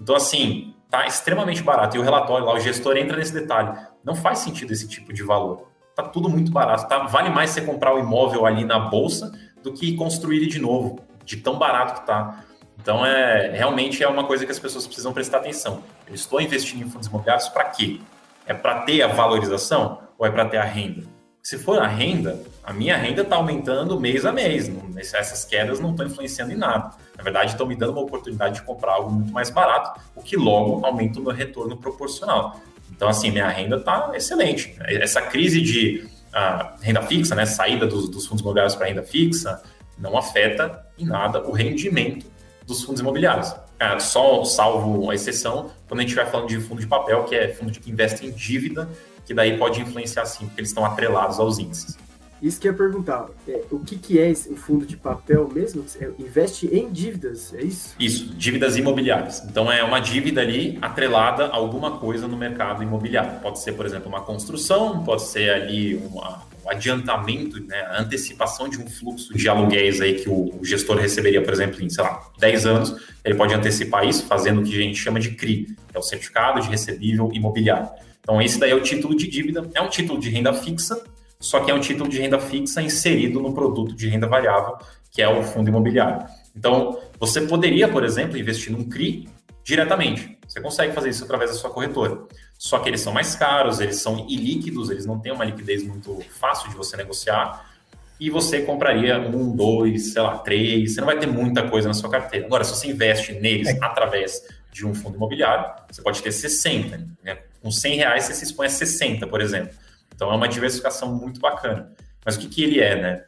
Então, 0.00 0.16
assim, 0.16 0.74
tá 0.90 1.06
extremamente 1.06 1.62
barato. 1.62 1.96
E 1.96 2.00
o 2.00 2.02
relatório 2.02 2.44
lá, 2.44 2.54
o 2.54 2.60
gestor 2.60 2.96
entra 2.96 3.16
nesse 3.16 3.32
detalhe. 3.32 3.78
Não 4.04 4.14
faz 4.14 4.38
sentido 4.40 4.72
esse 4.72 4.88
tipo 4.88 5.12
de 5.12 5.22
valor. 5.22 5.68
Tá 5.94 6.02
tudo 6.02 6.28
muito 6.28 6.50
barato. 6.50 6.88
Tá? 6.88 7.04
Vale 7.06 7.30
mais 7.30 7.50
você 7.50 7.60
comprar 7.60 7.94
o 7.94 7.98
imóvel 7.98 8.46
ali 8.46 8.64
na 8.64 8.78
bolsa 8.78 9.32
do 9.62 9.72
que 9.72 9.94
construir 9.94 10.38
ele 10.38 10.46
de 10.46 10.58
novo, 10.58 11.00
de 11.24 11.36
tão 11.36 11.58
barato 11.58 12.00
que 12.00 12.06
tá. 12.06 12.44
Então, 12.80 13.06
é 13.06 13.50
realmente 13.50 14.02
é 14.02 14.08
uma 14.08 14.24
coisa 14.24 14.44
que 14.44 14.50
as 14.50 14.58
pessoas 14.58 14.86
precisam 14.86 15.12
prestar 15.12 15.38
atenção. 15.38 15.82
Eu 16.06 16.14
estou 16.14 16.40
investindo 16.40 16.82
em 16.82 16.90
fundos 16.90 17.06
imobiliários 17.06 17.48
para 17.48 17.64
quê? 17.64 18.00
É 18.44 18.52
para 18.52 18.80
ter 18.80 19.02
a 19.02 19.06
valorização 19.06 20.00
ou 20.18 20.26
é 20.26 20.30
para 20.30 20.46
ter 20.46 20.56
a 20.56 20.64
renda? 20.64 21.06
Se 21.42 21.58
for 21.58 21.80
a 21.80 21.86
renda, 21.86 22.40
a 22.62 22.72
minha 22.72 22.96
renda 22.96 23.22
está 23.22 23.36
aumentando 23.36 23.98
mês 23.98 24.24
a 24.24 24.32
mês. 24.32 24.70
Essas 24.96 25.44
quedas 25.44 25.80
não 25.80 25.90
estão 25.90 26.06
influenciando 26.06 26.52
em 26.52 26.56
nada. 26.56 26.90
Na 27.22 27.24
verdade, 27.24 27.52
estão 27.52 27.68
me 27.68 27.76
dando 27.76 27.92
uma 27.92 28.00
oportunidade 28.00 28.56
de 28.56 28.62
comprar 28.62 28.94
algo 28.94 29.12
muito 29.12 29.32
mais 29.32 29.48
barato, 29.48 30.00
o 30.16 30.20
que 30.20 30.36
logo 30.36 30.84
aumenta 30.84 31.20
o 31.20 31.22
meu 31.22 31.32
retorno 31.32 31.76
proporcional. 31.76 32.60
Então, 32.90 33.08
assim, 33.08 33.30
minha 33.30 33.48
renda 33.48 33.76
está 33.76 34.10
excelente. 34.12 34.74
Essa 34.80 35.22
crise 35.22 35.60
de 35.60 36.04
uh, 36.34 36.76
renda 36.80 37.00
fixa, 37.02 37.36
né, 37.36 37.46
saída 37.46 37.86
dos, 37.86 38.08
dos 38.08 38.26
fundos 38.26 38.42
imobiliários 38.42 38.74
para 38.74 38.88
renda 38.88 39.04
fixa, 39.04 39.62
não 39.96 40.18
afeta 40.18 40.84
em 40.98 41.04
nada 41.06 41.46
o 41.46 41.52
rendimento 41.52 42.26
dos 42.66 42.82
fundos 42.82 43.00
imobiliários. 43.00 43.54
É, 43.78 43.96
só 44.00 44.42
salvo 44.44 45.08
a 45.08 45.14
exceção 45.14 45.70
quando 45.86 46.00
a 46.00 46.02
gente 46.02 46.10
estiver 46.10 46.28
falando 46.28 46.48
de 46.48 46.58
fundo 46.58 46.80
de 46.80 46.88
papel, 46.88 47.22
que 47.22 47.36
é 47.36 47.54
fundo 47.54 47.70
que 47.70 47.88
investe 47.88 48.26
em 48.26 48.32
dívida, 48.32 48.88
que 49.24 49.32
daí 49.32 49.56
pode 49.56 49.80
influenciar 49.80 50.26
sim, 50.26 50.46
porque 50.46 50.60
eles 50.60 50.70
estão 50.70 50.84
atrelados 50.84 51.38
aos 51.38 51.60
índices. 51.60 51.96
Isso 52.42 52.60
que 52.60 52.66
eu 52.66 52.72
ia 52.72 52.76
perguntar, 52.76 53.28
é, 53.46 53.62
o 53.70 53.78
que, 53.78 53.96
que 53.96 54.18
é 54.18 54.28
esse, 54.28 54.52
o 54.52 54.56
fundo 54.56 54.84
de 54.84 54.96
papel 54.96 55.48
mesmo? 55.48 55.84
É, 56.00 56.10
investe 56.18 56.66
em 56.66 56.90
dívidas, 56.90 57.54
é 57.54 57.62
isso? 57.62 57.94
Isso, 58.00 58.34
dívidas 58.34 58.76
imobiliárias. 58.76 59.44
Então 59.48 59.70
é 59.70 59.84
uma 59.84 60.00
dívida 60.00 60.40
ali 60.40 60.76
atrelada 60.82 61.46
a 61.46 61.54
alguma 61.54 61.98
coisa 61.98 62.26
no 62.26 62.36
mercado 62.36 62.82
imobiliário. 62.82 63.38
Pode 63.40 63.60
ser, 63.60 63.72
por 63.72 63.86
exemplo, 63.86 64.08
uma 64.08 64.22
construção, 64.22 65.04
pode 65.04 65.22
ser 65.22 65.50
ali 65.50 65.94
uma, 65.94 66.42
um 66.64 66.70
adiantamento, 66.70 67.62
né, 67.64 67.80
a 67.82 68.02
antecipação 68.02 68.68
de 68.68 68.78
um 68.80 68.88
fluxo 68.88 69.32
de 69.34 69.48
aluguéis 69.48 70.00
aí 70.00 70.14
que 70.14 70.28
o, 70.28 70.58
o, 70.60 70.64
gestor 70.64 70.96
receberia, 70.96 71.42
por 71.42 71.52
exemplo, 71.52 71.80
em, 71.80 71.88
sei 71.88 72.02
lá, 72.02 72.28
10 72.40 72.66
anos, 72.66 72.96
ele 73.24 73.36
pode 73.36 73.54
antecipar 73.54 74.04
isso 74.04 74.26
fazendo 74.26 74.60
o 74.60 74.64
que 74.64 74.74
a 74.74 74.82
gente 74.82 74.98
chama 74.98 75.20
de 75.20 75.30
CRI, 75.30 75.66
que 75.66 75.96
é 75.96 75.98
o 75.98 76.02
Certificado 76.02 76.60
de 76.60 76.68
Recebível 76.68 77.30
Imobiliário. 77.32 77.88
Então 78.20 78.42
esse 78.42 78.58
daí 78.58 78.70
é 78.70 78.74
o 78.74 78.80
título 78.80 79.16
de 79.16 79.28
dívida, 79.28 79.68
é 79.74 79.80
um 79.80 79.88
título 79.88 80.18
de 80.18 80.28
renda 80.28 80.52
fixa, 80.52 81.02
só 81.42 81.60
que 81.60 81.70
é 81.70 81.74
um 81.74 81.80
título 81.80 82.08
de 82.08 82.20
renda 82.20 82.38
fixa 82.38 82.80
inserido 82.80 83.40
no 83.40 83.52
produto 83.52 83.96
de 83.96 84.08
renda 84.08 84.28
variável, 84.28 84.78
que 85.10 85.20
é 85.20 85.28
o 85.28 85.42
fundo 85.42 85.68
imobiliário. 85.68 86.24
Então, 86.56 87.00
você 87.18 87.40
poderia, 87.40 87.88
por 87.88 88.04
exemplo, 88.04 88.38
investir 88.38 88.72
num 88.72 88.88
CRI 88.88 89.28
diretamente. 89.64 90.38
Você 90.46 90.60
consegue 90.60 90.92
fazer 90.92 91.10
isso 91.10 91.24
através 91.24 91.50
da 91.50 91.56
sua 91.56 91.70
corretora. 91.70 92.22
Só 92.56 92.78
que 92.78 92.88
eles 92.88 93.00
são 93.00 93.12
mais 93.12 93.34
caros, 93.34 93.80
eles 93.80 93.96
são 93.96 94.24
ilíquidos, 94.28 94.88
eles 94.88 95.04
não 95.04 95.18
têm 95.18 95.32
uma 95.32 95.44
liquidez 95.44 95.82
muito 95.82 96.22
fácil 96.38 96.70
de 96.70 96.76
você 96.76 96.96
negociar. 96.96 97.72
E 98.20 98.30
você 98.30 98.62
compraria 98.62 99.18
um, 99.18 99.50
dois, 99.50 100.12
sei 100.12 100.22
lá, 100.22 100.38
três. 100.38 100.94
Você 100.94 101.00
não 101.00 101.06
vai 101.06 101.18
ter 101.18 101.26
muita 101.26 101.68
coisa 101.68 101.88
na 101.88 101.94
sua 101.94 102.08
carteira. 102.08 102.46
Agora, 102.46 102.62
se 102.62 102.76
você 102.76 102.86
investe 102.86 103.32
neles 103.32 103.68
é. 103.68 103.78
através 103.82 104.40
de 104.70 104.86
um 104.86 104.94
fundo 104.94 105.16
imobiliário, 105.16 105.68
você 105.90 106.00
pode 106.00 106.22
ter 106.22 106.30
60. 106.30 107.04
Né? 107.24 107.38
Com 107.60 107.70
100 107.72 107.96
reais, 107.96 108.24
você 108.24 108.34
se 108.34 108.44
expõe 108.44 108.66
a 108.66 108.70
60, 108.70 109.26
por 109.26 109.40
exemplo. 109.40 109.74
Então 110.14 110.30
é 110.30 110.34
uma 110.34 110.48
diversificação 110.48 111.14
muito 111.14 111.40
bacana. 111.40 111.92
Mas 112.24 112.36
o 112.36 112.38
que, 112.38 112.48
que 112.48 112.62
ele 112.62 112.80
é, 112.80 113.00
né? 113.00 113.24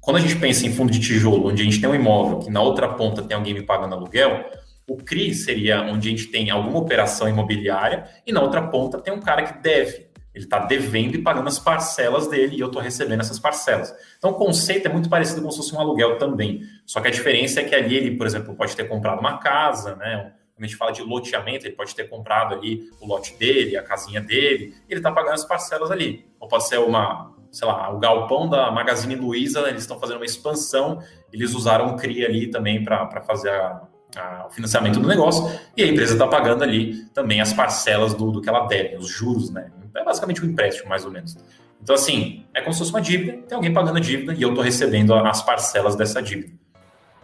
Quando 0.00 0.16
a 0.16 0.20
gente 0.20 0.36
pensa 0.36 0.66
em 0.66 0.72
fundo 0.72 0.90
de 0.90 1.00
tijolo, 1.00 1.48
onde 1.48 1.62
a 1.62 1.64
gente 1.64 1.80
tem 1.80 1.88
um 1.88 1.94
imóvel 1.94 2.38
que 2.38 2.50
na 2.50 2.62
outra 2.62 2.88
ponta 2.88 3.22
tem 3.22 3.36
alguém 3.36 3.54
me 3.54 3.62
pagando 3.62 3.94
aluguel, 3.94 4.50
o 4.86 4.96
CRI 4.96 5.34
seria 5.34 5.82
onde 5.82 6.08
a 6.08 6.10
gente 6.10 6.26
tem 6.26 6.50
alguma 6.50 6.78
operação 6.78 7.28
imobiliária 7.28 8.06
e 8.26 8.32
na 8.32 8.40
outra 8.40 8.62
ponta 8.68 8.98
tem 8.98 9.12
um 9.12 9.20
cara 9.20 9.42
que 9.42 9.62
deve. 9.62 10.10
Ele 10.34 10.44
está 10.44 10.60
devendo 10.60 11.16
e 11.16 11.22
pagando 11.22 11.48
as 11.48 11.58
parcelas 11.58 12.28
dele 12.28 12.56
e 12.56 12.60
eu 12.60 12.68
estou 12.68 12.80
recebendo 12.80 13.20
essas 13.20 13.38
parcelas. 13.38 13.92
Então 14.16 14.30
o 14.30 14.34
conceito 14.34 14.86
é 14.86 14.92
muito 14.92 15.08
parecido 15.08 15.42
com 15.42 15.50
se 15.50 15.56
fosse 15.56 15.74
um 15.74 15.80
aluguel 15.80 16.18
também. 16.18 16.62
Só 16.86 17.00
que 17.00 17.08
a 17.08 17.10
diferença 17.10 17.60
é 17.60 17.64
que 17.64 17.74
ali 17.74 17.96
ele, 17.96 18.16
por 18.16 18.26
exemplo, 18.26 18.54
pode 18.54 18.74
ter 18.76 18.84
comprado 18.84 19.18
uma 19.18 19.38
casa, 19.38 19.96
né? 19.96 20.32
Quando 20.60 20.64
a 20.64 20.68
gente 20.68 20.76
fala 20.76 20.92
de 20.92 21.02
loteamento, 21.02 21.66
ele 21.66 21.74
pode 21.74 21.94
ter 21.94 22.06
comprado 22.06 22.54
ali 22.54 22.90
o 23.00 23.06
lote 23.06 23.34
dele, 23.36 23.78
a 23.78 23.82
casinha 23.82 24.20
dele, 24.20 24.74
e 24.86 24.92
ele 24.92 25.00
está 25.00 25.10
pagando 25.10 25.32
as 25.32 25.44
parcelas 25.44 25.90
ali. 25.90 26.26
Ou 26.38 26.46
pode 26.48 26.68
ser 26.68 26.78
uma, 26.78 27.34
sei 27.50 27.66
lá, 27.66 27.90
o 27.90 27.98
galpão 27.98 28.46
da 28.46 28.70
Magazine 28.70 29.14
Luiza, 29.14 29.60
eles 29.70 29.80
estão 29.80 29.98
fazendo 29.98 30.16
uma 30.16 30.26
expansão, 30.26 31.02
eles 31.32 31.54
usaram 31.54 31.94
o 31.94 31.96
CRI 31.96 32.26
ali 32.26 32.46
também 32.48 32.84
para 32.84 33.22
fazer 33.22 33.48
a, 33.48 33.88
a, 34.14 34.46
o 34.48 34.50
financiamento 34.50 35.00
do 35.00 35.08
negócio, 35.08 35.50
e 35.74 35.82
a 35.82 35.86
empresa 35.86 36.12
está 36.12 36.26
pagando 36.26 36.62
ali 36.62 37.06
também 37.14 37.40
as 37.40 37.54
parcelas 37.54 38.12
do, 38.12 38.30
do 38.30 38.42
que 38.42 38.48
ela 38.50 38.66
deve, 38.66 38.96
os 38.96 39.08
juros, 39.08 39.50
né? 39.50 39.72
É 39.96 40.04
basicamente 40.04 40.44
um 40.44 40.46
empréstimo, 40.46 40.90
mais 40.90 41.06
ou 41.06 41.10
menos. 41.10 41.38
Então, 41.82 41.94
assim, 41.94 42.44
é 42.52 42.60
como 42.60 42.74
se 42.74 42.80
fosse 42.80 42.90
uma 42.90 43.00
dívida, 43.00 43.38
tem 43.48 43.56
alguém 43.56 43.72
pagando 43.72 43.96
a 43.96 44.00
dívida 44.00 44.34
e 44.34 44.42
eu 44.42 44.50
estou 44.50 44.62
recebendo 44.62 45.14
as 45.14 45.40
parcelas 45.40 45.96
dessa 45.96 46.20
dívida. 46.20 46.52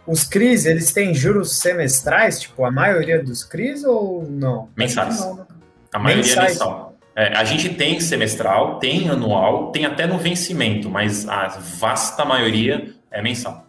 Os 0.07 0.23
CRIs, 0.23 0.65
eles 0.65 0.93
têm 0.93 1.13
juros 1.13 1.57
semestrais, 1.59 2.39
tipo, 2.39 2.63
a 2.63 2.71
maioria 2.71 3.21
dos 3.21 3.43
CRIs 3.43 3.83
ou 3.83 4.23
não? 4.23 4.69
Mensais. 4.75 5.19
Não, 5.19 5.35
né? 5.35 5.45
A 5.93 5.99
maioria 5.99 6.23
é 6.23 6.27
Mensais. 6.27 6.47
é 6.47 6.51
mensal. 6.51 6.97
É, 7.15 7.35
a 7.35 7.43
gente 7.43 7.73
tem 7.73 7.99
semestral, 7.99 8.79
tem 8.79 9.09
anual, 9.09 9.71
tem 9.71 9.85
até 9.85 10.05
no 10.07 10.17
vencimento, 10.17 10.89
mas 10.89 11.27
a 11.27 11.47
vasta 11.47 12.23
maioria 12.23 12.93
é 13.11 13.21
mensal. 13.21 13.65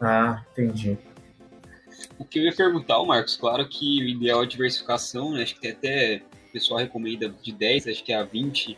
Ah, 0.00 0.42
entendi. 0.52 0.96
O 2.18 2.24
que 2.24 2.38
eu 2.38 2.44
ia 2.44 2.54
perguntar, 2.54 3.02
Marcos, 3.04 3.36
claro 3.36 3.68
que 3.68 4.02
o 4.02 4.08
ideal 4.08 4.42
é 4.42 4.46
diversificação, 4.46 5.32
né? 5.32 5.42
Acho 5.42 5.54
que 5.54 5.60
tem 5.60 5.70
até 5.72 6.22
o 6.48 6.52
pessoal 6.52 6.80
recomenda 6.80 7.28
de 7.42 7.52
10, 7.52 7.88
acho 7.88 8.02
que 8.02 8.12
é 8.12 8.16
a 8.16 8.24
20 8.24 8.76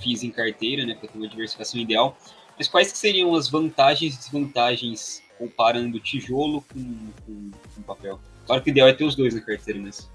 FIIs 0.00 0.22
em 0.22 0.30
carteira, 0.30 0.86
né? 0.86 0.94
Para 0.94 1.08
ter 1.08 1.18
uma 1.18 1.28
diversificação 1.28 1.80
ideal. 1.80 2.16
Mas 2.56 2.68
quais 2.68 2.88
seriam 2.88 3.34
as 3.34 3.48
vantagens 3.48 4.14
e 4.14 4.18
desvantagens 4.18 5.21
comparando 5.42 5.98
tijolo 5.98 6.64
com, 6.72 6.96
com, 7.26 7.50
com, 7.74 7.82
papel. 7.82 8.20
Claro 8.46 8.62
que 8.62 8.70
o 8.70 8.72
ideal 8.72 8.88
é 8.88 8.92
ter 8.92 9.04
os 9.04 9.16
dois 9.16 9.34
na 9.34 9.40
carteira 9.40 9.80
mesmo. 9.80 10.06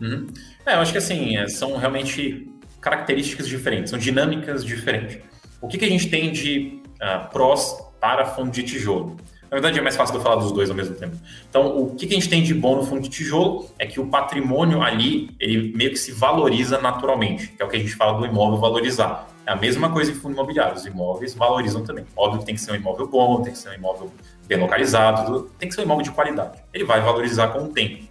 Uhum. 0.00 0.26
É, 0.64 0.74
eu 0.74 0.78
acho 0.78 0.92
que 0.92 0.98
assim, 0.98 1.36
é, 1.36 1.48
são 1.48 1.76
realmente 1.76 2.48
características 2.80 3.48
diferentes, 3.48 3.90
são 3.90 3.98
dinâmicas 3.98 4.64
diferentes. 4.64 5.18
O 5.60 5.66
que, 5.66 5.76
que 5.76 5.84
a 5.84 5.88
gente 5.88 6.08
tem 6.08 6.30
de 6.30 6.80
uh, 7.02 7.28
prós 7.30 7.76
para 8.00 8.24
fundo 8.26 8.52
de 8.52 8.62
tijolo? 8.62 9.16
Na 9.50 9.56
verdade, 9.56 9.78
é 9.78 9.82
mais 9.82 9.96
fácil 9.96 10.14
eu 10.14 10.20
falar 10.20 10.36
dos 10.36 10.52
dois 10.52 10.68
ao 10.68 10.76
mesmo 10.76 10.94
tempo. 10.94 11.16
Então, 11.48 11.78
o 11.78 11.94
que, 11.94 12.06
que 12.06 12.14
a 12.14 12.16
gente 12.18 12.28
tem 12.28 12.42
de 12.42 12.52
bom 12.52 12.76
no 12.76 12.84
fundo 12.84 13.00
de 13.00 13.08
tijolo 13.08 13.68
é 13.78 13.86
que 13.86 13.98
o 13.98 14.06
patrimônio 14.06 14.82
ali, 14.82 15.30
ele 15.40 15.74
meio 15.74 15.90
que 15.90 15.96
se 15.96 16.12
valoriza 16.12 16.78
naturalmente, 16.78 17.48
que 17.48 17.62
é 17.62 17.64
o 17.64 17.68
que 17.68 17.76
a 17.76 17.78
gente 17.78 17.94
fala 17.94 18.18
do 18.18 18.26
imóvel 18.26 18.60
valorizar. 18.60 19.26
É 19.46 19.52
a 19.52 19.56
mesma 19.56 19.90
coisa 19.90 20.10
em 20.10 20.14
fundo 20.14 20.34
imobiliário, 20.34 20.76
os 20.76 20.84
imóveis 20.84 21.34
valorizam 21.34 21.82
também. 21.82 22.04
Óbvio 22.14 22.40
que 22.40 22.46
tem 22.46 22.54
que 22.54 22.60
ser 22.60 22.72
um 22.72 22.74
imóvel 22.74 23.08
bom, 23.08 23.40
tem 23.40 23.54
que 23.54 23.58
ser 23.58 23.70
um 23.70 23.74
imóvel 23.74 24.12
bem 24.48 24.58
localizado, 24.58 25.50
tem 25.58 25.68
que 25.68 25.74
ser 25.74 25.82
um 25.82 25.84
imóvel 25.84 26.02
de 26.02 26.10
qualidade. 26.10 26.58
Ele 26.72 26.84
vai 26.84 27.00
valorizar 27.00 27.48
com 27.48 27.64
o 27.64 27.68
tempo. 27.68 28.08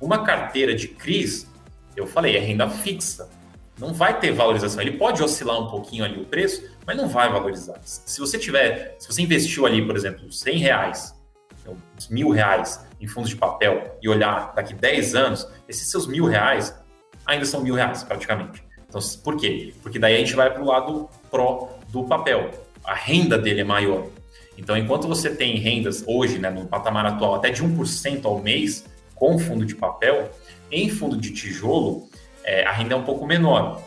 Uma 0.00 0.24
carteira 0.24 0.74
de 0.74 0.88
CRIs, 0.88 1.48
eu 1.96 2.06
falei, 2.06 2.36
é 2.36 2.40
renda 2.40 2.68
fixa. 2.68 3.30
Não 3.78 3.94
vai 3.94 4.18
ter 4.18 4.32
valorização. 4.32 4.82
Ele 4.82 4.92
pode 4.92 5.22
oscilar 5.22 5.60
um 5.60 5.68
pouquinho 5.68 6.04
ali 6.04 6.20
o 6.20 6.24
preço, 6.24 6.68
mas 6.84 6.96
não 6.96 7.08
vai 7.08 7.30
valorizar. 7.30 7.78
Se 7.82 8.18
você 8.18 8.38
tiver, 8.38 8.96
se 8.98 9.06
você 9.06 9.22
investiu 9.22 9.64
ali, 9.64 9.84
por 9.84 9.94
exemplo, 9.94 10.30
100 10.32 10.58
reais, 10.58 11.14
então, 11.60 11.76
mil 12.10 12.30
reais 12.30 12.84
em 13.00 13.06
fundos 13.06 13.30
de 13.30 13.36
papel 13.36 13.96
e 14.02 14.08
olhar 14.08 14.52
daqui 14.54 14.74
10 14.74 15.14
anos, 15.14 15.48
esses 15.68 15.90
seus 15.90 16.06
mil 16.06 16.24
reais 16.24 16.74
ainda 17.24 17.44
são 17.44 17.60
mil 17.60 17.74
reais 17.74 18.02
praticamente. 18.02 18.64
Então, 18.88 19.00
por 19.22 19.36
quê? 19.36 19.74
Porque 19.82 19.98
daí 19.98 20.16
a 20.16 20.18
gente 20.18 20.34
vai 20.34 20.50
para 20.50 20.62
o 20.62 20.66
lado 20.66 21.08
pró 21.30 21.76
do 21.88 22.04
papel. 22.04 22.50
A 22.84 22.94
renda 22.94 23.36
dele 23.36 23.60
é 23.60 23.64
maior. 23.64 24.06
Então, 24.56 24.76
enquanto 24.76 25.06
você 25.06 25.30
tem 25.30 25.56
rendas 25.56 26.02
hoje, 26.06 26.38
né, 26.38 26.50
no 26.50 26.66
patamar 26.66 27.06
atual, 27.06 27.34
até 27.34 27.50
de 27.50 27.62
1% 27.62 28.24
ao 28.24 28.38
mês 28.38 28.84
com 29.14 29.38
fundo 29.38 29.64
de 29.64 29.74
papel, 29.74 30.30
em 30.70 30.88
fundo 30.88 31.16
de 31.16 31.30
tijolo, 31.32 32.08
é, 32.44 32.64
a 32.64 32.72
renda 32.72 32.94
é 32.94 32.96
um 32.96 33.02
pouco 33.02 33.26
menor. 33.26 33.82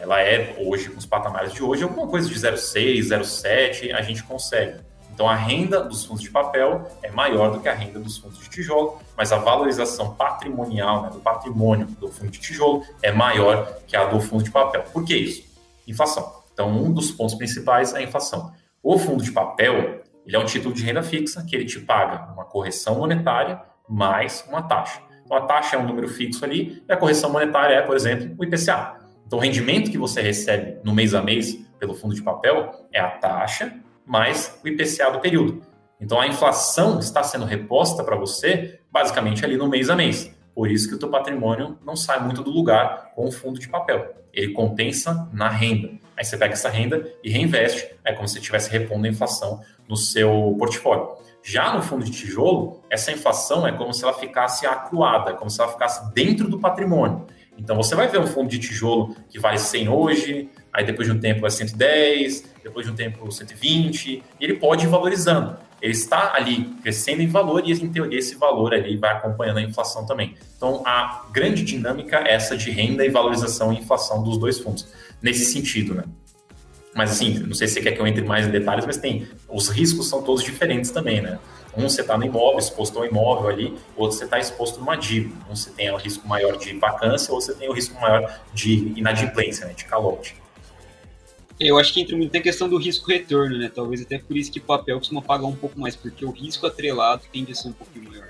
Ela 0.00 0.20
é, 0.20 0.56
hoje, 0.58 0.88
com 0.88 0.98
os 0.98 1.06
patamares 1.06 1.52
de 1.52 1.62
hoje, 1.62 1.82
alguma 1.82 2.06
coisa 2.06 2.28
de 2.28 2.34
0,6, 2.34 3.08
0,7, 3.08 3.92
a 3.92 4.02
gente 4.02 4.22
consegue. 4.22 4.80
Então, 5.12 5.28
a 5.28 5.34
renda 5.34 5.80
dos 5.80 6.04
fundos 6.04 6.22
de 6.22 6.30
papel 6.30 6.88
é 7.02 7.10
maior 7.10 7.50
do 7.50 7.58
que 7.58 7.68
a 7.68 7.74
renda 7.74 7.98
dos 7.98 8.18
fundos 8.18 8.38
de 8.38 8.48
tijolo, 8.48 9.00
mas 9.16 9.32
a 9.32 9.36
valorização 9.36 10.14
patrimonial, 10.14 11.02
né, 11.02 11.10
do 11.10 11.18
patrimônio 11.18 11.86
do 11.86 12.06
fundo 12.08 12.30
de 12.30 12.38
tijolo, 12.38 12.84
é 13.02 13.10
maior 13.10 13.80
que 13.84 13.96
a 13.96 14.04
do 14.04 14.20
fundo 14.20 14.44
de 14.44 14.50
papel. 14.52 14.84
Por 14.92 15.04
que 15.04 15.16
isso? 15.16 15.42
Inflação. 15.88 16.38
Então, 16.52 16.70
um 16.70 16.92
dos 16.92 17.10
pontos 17.10 17.34
principais 17.34 17.92
é 17.94 17.98
a 17.98 18.02
inflação. 18.02 18.52
O 18.80 18.96
fundo 18.96 19.24
de 19.24 19.32
papel, 19.32 20.02
ele 20.28 20.36
é 20.36 20.38
um 20.38 20.44
título 20.44 20.74
de 20.74 20.84
renda 20.84 21.02
fixa 21.02 21.42
que 21.42 21.56
ele 21.56 21.64
te 21.64 21.80
paga 21.80 22.30
uma 22.34 22.44
correção 22.44 22.98
monetária 22.98 23.62
mais 23.88 24.44
uma 24.46 24.60
taxa. 24.60 25.00
Então, 25.24 25.34
a 25.34 25.40
taxa 25.46 25.76
é 25.76 25.78
um 25.78 25.86
número 25.86 26.06
fixo 26.06 26.44
ali 26.44 26.82
e 26.86 26.92
a 26.92 26.98
correção 26.98 27.32
monetária 27.32 27.74
é, 27.74 27.80
por 27.80 27.96
exemplo, 27.96 28.34
o 28.36 28.44
IPCA. 28.44 28.96
Então, 29.26 29.38
o 29.38 29.42
rendimento 29.42 29.90
que 29.90 29.96
você 29.96 30.20
recebe 30.20 30.76
no 30.84 30.94
mês 30.94 31.14
a 31.14 31.22
mês 31.22 31.54
pelo 31.78 31.94
fundo 31.94 32.14
de 32.14 32.22
papel 32.22 32.88
é 32.92 33.00
a 33.00 33.08
taxa 33.08 33.74
mais 34.04 34.60
o 34.62 34.68
IPCA 34.68 35.10
do 35.10 35.18
período. 35.18 35.62
Então, 35.98 36.20
a 36.20 36.26
inflação 36.26 36.98
está 36.98 37.22
sendo 37.22 37.46
reposta 37.46 38.04
para 38.04 38.14
você 38.14 38.80
basicamente 38.92 39.46
ali 39.46 39.56
no 39.56 39.66
mês 39.66 39.88
a 39.88 39.96
mês. 39.96 40.30
Por 40.54 40.70
isso 40.70 40.90
que 40.90 40.94
o 40.94 40.98
teu 40.98 41.08
patrimônio 41.08 41.78
não 41.82 41.96
sai 41.96 42.22
muito 42.22 42.42
do 42.42 42.50
lugar 42.50 43.12
com 43.14 43.28
o 43.28 43.32
fundo 43.32 43.58
de 43.58 43.66
papel. 43.66 44.14
Ele 44.30 44.52
compensa 44.52 45.26
na 45.32 45.48
renda. 45.48 45.88
Aí 46.18 46.24
você 46.24 46.36
pega 46.36 46.54
essa 46.54 46.68
renda 46.68 47.08
e 47.22 47.30
reinveste. 47.30 47.94
É 48.04 48.12
como 48.12 48.26
se 48.26 48.38
estivesse 48.38 48.68
repondo 48.70 49.06
a 49.06 49.08
inflação 49.08 49.60
no 49.88 49.96
seu 49.96 50.56
portfólio. 50.58 51.10
Já 51.44 51.72
no 51.72 51.80
fundo 51.80 52.04
de 52.04 52.10
tijolo, 52.10 52.82
essa 52.90 53.12
inflação 53.12 53.66
é 53.66 53.70
como 53.70 53.94
se 53.94 54.02
ela 54.02 54.12
ficasse 54.12 54.66
acuada, 54.66 55.34
como 55.34 55.48
se 55.48 55.60
ela 55.60 55.70
ficasse 55.70 56.12
dentro 56.12 56.48
do 56.48 56.58
patrimônio. 56.58 57.24
Então 57.56 57.76
você 57.76 57.94
vai 57.94 58.08
ver 58.08 58.18
um 58.18 58.26
fundo 58.26 58.48
de 58.48 58.58
tijolo 58.58 59.14
que 59.28 59.38
vale 59.38 59.58
100 59.58 59.88
hoje, 59.88 60.50
aí 60.72 60.84
depois 60.84 61.06
de 61.06 61.14
um 61.14 61.20
tempo 61.20 61.46
é 61.46 61.50
110, 61.50 62.44
depois 62.64 62.84
de 62.84 62.92
um 62.92 62.96
tempo 62.96 63.30
120, 63.30 64.22
e 64.40 64.44
ele 64.44 64.54
pode 64.54 64.86
ir 64.86 64.88
valorizando. 64.88 65.56
Ele 65.80 65.92
está 65.92 66.34
ali 66.34 66.64
crescendo 66.82 67.22
em 67.22 67.28
valor 67.28 67.62
e, 67.64 67.72
em 67.72 67.88
teoria, 67.88 68.18
esse 68.18 68.34
valor 68.34 68.74
ali 68.74 68.96
vai 68.96 69.12
acompanhando 69.12 69.58
a 69.58 69.62
inflação 69.62 70.04
também. 70.04 70.34
Então, 70.56 70.82
a 70.84 71.26
grande 71.30 71.62
dinâmica 71.62 72.18
é 72.18 72.34
essa 72.34 72.56
de 72.56 72.70
renda 72.70 73.04
e 73.04 73.08
valorização 73.08 73.72
e 73.72 73.78
inflação 73.78 74.22
dos 74.22 74.36
dois 74.38 74.58
fundos, 74.58 74.88
nesse 75.22 75.44
sentido, 75.44 75.94
né? 75.94 76.04
Mas 76.94 77.12
assim, 77.12 77.38
não 77.38 77.54
sei 77.54 77.68
se 77.68 77.74
você 77.74 77.80
quer 77.80 77.92
que 77.92 78.00
eu 78.00 78.06
entre 78.06 78.24
mais 78.24 78.46
em 78.46 78.50
detalhes, 78.50 78.84
mas 78.84 78.96
tem. 78.96 79.28
Os 79.48 79.68
riscos 79.68 80.08
são 80.08 80.22
todos 80.22 80.42
diferentes 80.42 80.90
também, 80.90 81.20
né? 81.20 81.38
Um 81.76 81.88
você 81.88 82.00
está 82.00 82.18
no 82.18 82.24
imóvel, 82.24 82.58
exposto 82.58 82.98
ao 82.98 83.04
imóvel 83.04 83.48
ali, 83.48 83.74
outro 83.96 84.16
você 84.16 84.24
está 84.24 84.38
exposto 84.38 84.80
numa 84.80 84.96
dívida. 84.96 85.36
Um 85.48 85.54
você 85.54 85.70
tem 85.70 85.90
o 85.90 85.96
risco 85.96 86.26
maior 86.26 86.56
de 86.56 86.76
vacância, 86.76 87.32
ou 87.32 87.40
você 87.40 87.54
tem 87.54 87.68
o 87.68 87.72
risco 87.72 87.94
maior 88.00 88.40
de 88.52 88.92
inadimplência, 88.96 89.66
né? 89.66 89.74
De 89.74 89.84
calote. 89.84 90.34
Eu 91.60 91.78
acho 91.78 91.92
que 91.92 92.00
entra 92.00 92.16
muito 92.16 92.32
na 92.32 92.40
questão 92.40 92.68
do 92.68 92.76
risco-retorno, 92.76 93.58
né? 93.58 93.70
Talvez 93.72 94.02
até 94.02 94.18
por 94.18 94.36
isso 94.36 94.50
que 94.50 94.60
papel 94.60 94.98
costuma 94.98 95.20
pagar 95.20 95.46
um 95.46 95.56
pouco 95.56 95.78
mais, 95.78 95.94
porque 95.94 96.24
o 96.24 96.30
risco 96.30 96.66
atrelado 96.66 97.22
tende 97.32 97.52
a 97.52 97.54
ser 97.54 97.68
um 97.68 97.72
pouquinho 97.72 98.08
maior. 98.08 98.28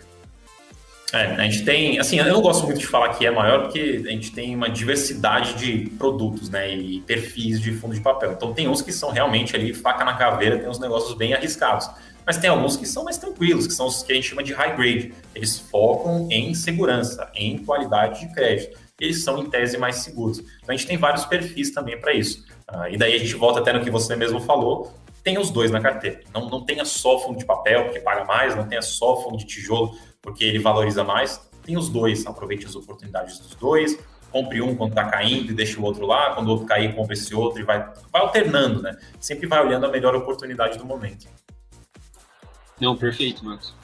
É, 1.13 1.25
a 1.25 1.43
gente 1.45 1.65
tem, 1.65 1.99
assim, 1.99 2.19
eu 2.19 2.27
não 2.27 2.43
gosto 2.43 2.67
muito 2.67 2.79
de 2.79 2.87
falar 2.87 3.11
que 3.15 3.25
é 3.25 3.31
maior, 3.31 3.63
porque 3.63 4.03
a 4.07 4.11
gente 4.11 4.31
tem 4.31 4.55
uma 4.55 4.69
diversidade 4.69 5.55
de 5.55 5.91
produtos, 5.97 6.51
né, 6.51 6.75
e 6.75 7.01
perfis 7.01 7.61
de 7.61 7.73
fundo 7.73 7.95
de 7.95 8.01
papel. 8.01 8.33
Então 8.33 8.53
tem 8.53 8.69
uns 8.69 8.83
que 8.83 8.93
são 8.93 9.11
realmente 9.11 9.57
ali 9.57 9.73
faca 9.73 10.05
na 10.05 10.15
caveira, 10.15 10.59
tem 10.59 10.69
uns 10.69 10.79
negócios 10.79 11.15
bem 11.15 11.33
arriscados. 11.33 11.89
Mas 12.27 12.37
tem 12.37 12.51
alguns 12.51 12.77
que 12.77 12.85
são 12.85 13.05
mais 13.05 13.17
tranquilos, 13.17 13.67
que 13.67 13.73
são 13.73 13.87
os 13.87 14.03
que 14.03 14.13
a 14.13 14.15
gente 14.15 14.29
chama 14.29 14.43
de 14.43 14.53
high 14.53 14.77
grade. 14.77 15.15
Eles 15.35 15.59
focam 15.59 16.29
em 16.31 16.53
segurança, 16.53 17.31
em 17.35 17.57
qualidade 17.57 18.21
de 18.21 18.35
crédito. 18.35 18.79
Eles 19.01 19.25
são, 19.25 19.39
em 19.39 19.49
tese, 19.49 19.79
mais 19.79 19.97
seguros. 19.97 20.41
Então 20.41 20.75
a 20.75 20.77
gente 20.77 20.87
tem 20.87 20.99
vários 20.99 21.25
perfis 21.25 21.71
também 21.71 21.99
para 21.99 22.13
isso. 22.13 22.45
Ah, 22.67 22.91
e 22.91 22.99
daí 22.99 23.15
a 23.15 23.19
gente 23.19 23.35
volta 23.35 23.61
até 23.61 23.73
no 23.73 23.81
que 23.81 23.91
você 23.91 24.15
mesmo 24.15 24.41
falou, 24.41 24.93
tem 25.25 25.39
os 25.39 25.51
dois 25.51 25.71
na 25.71 25.81
carteira. 25.81 26.21
Não, 26.35 26.51
não 26.51 26.65
tenha 26.65 26.85
só 26.85 27.19
fundo 27.19 27.39
de 27.39 27.47
papel, 27.47 27.85
porque 27.85 28.01
paga 28.01 28.25
mais, 28.25 28.55
não 28.55 28.69
tenha 28.69 28.83
só 28.83 29.23
fundo 29.23 29.39
de 29.39 29.47
tijolo, 29.47 29.97
porque 30.23 30.45
ele 30.45 30.59
valoriza 30.59 31.05
mais. 31.05 31.49
Tem 31.63 31.77
os 31.77 31.89
dois, 31.89 32.27
aproveite 32.27 32.67
as 32.67 32.75
oportunidades 32.75 33.39
dos 33.39 33.55
dois, 33.55 33.99
compre 34.31 34.61
um 34.61 34.75
quando 34.75 34.91
está 34.91 35.05
caindo 35.09 35.51
e 35.51 35.55
deixe 35.55 35.79
o 35.79 35.83
outro 35.83 36.07
lá, 36.07 36.35
quando 36.35 36.49
o 36.49 36.51
outro 36.51 36.67
cair, 36.67 36.95
compre 36.95 37.15
esse 37.15 37.35
outro 37.35 37.61
e 37.61 37.65
vai, 37.65 37.79
vai 38.13 38.23
alternando, 38.23 38.83
né? 38.83 38.97
Sempre 39.21 39.47
vai 39.47 39.65
olhando 39.65 39.87
a 39.87 39.91
melhor 39.91 40.15
oportunidade 40.15 40.79
do 40.79 40.85
momento. 40.85 41.27
Não, 42.81 42.97
perfeito, 42.97 43.45
Marcos. 43.45 43.75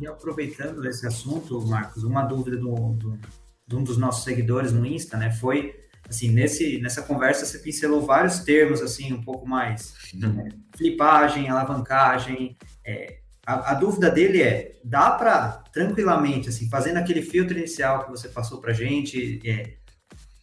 E 0.00 0.06
aproveitando 0.06 0.84
esse 0.86 1.06
assunto, 1.06 1.60
Marcos, 1.66 2.02
uma 2.04 2.22
dúvida 2.22 2.56
do, 2.56 2.74
do, 2.94 3.18
de 3.66 3.76
um 3.76 3.82
dos 3.82 3.96
nossos 3.96 4.24
seguidores 4.24 4.72
no 4.72 4.84
Insta, 4.84 5.16
né, 5.16 5.30
foi 5.30 5.74
assim, 6.08 6.30
nesse, 6.30 6.78
nessa 6.80 7.02
conversa 7.02 7.46
você 7.46 7.58
pincelou 7.58 8.02
vários 8.02 8.40
termos, 8.40 8.82
assim, 8.82 9.12
um 9.12 9.22
pouco 9.22 9.48
mais 9.48 9.94
né, 10.12 10.50
flipagem, 10.76 11.48
alavancagem, 11.48 12.56
é, 12.84 13.20
a, 13.46 13.72
a, 13.72 13.74
dúvida 13.74 14.10
dele 14.10 14.42
é, 14.42 14.72
dá 14.82 15.10
para 15.10 15.62
tranquilamente, 15.72 16.48
assim, 16.48 16.68
fazendo 16.68 16.98
aquele 16.98 17.22
filtro 17.22 17.56
inicial 17.56 18.04
que 18.04 18.10
você 18.10 18.28
passou 18.28 18.60
para 18.60 18.72
gente, 18.72 19.40
é, 19.44 19.74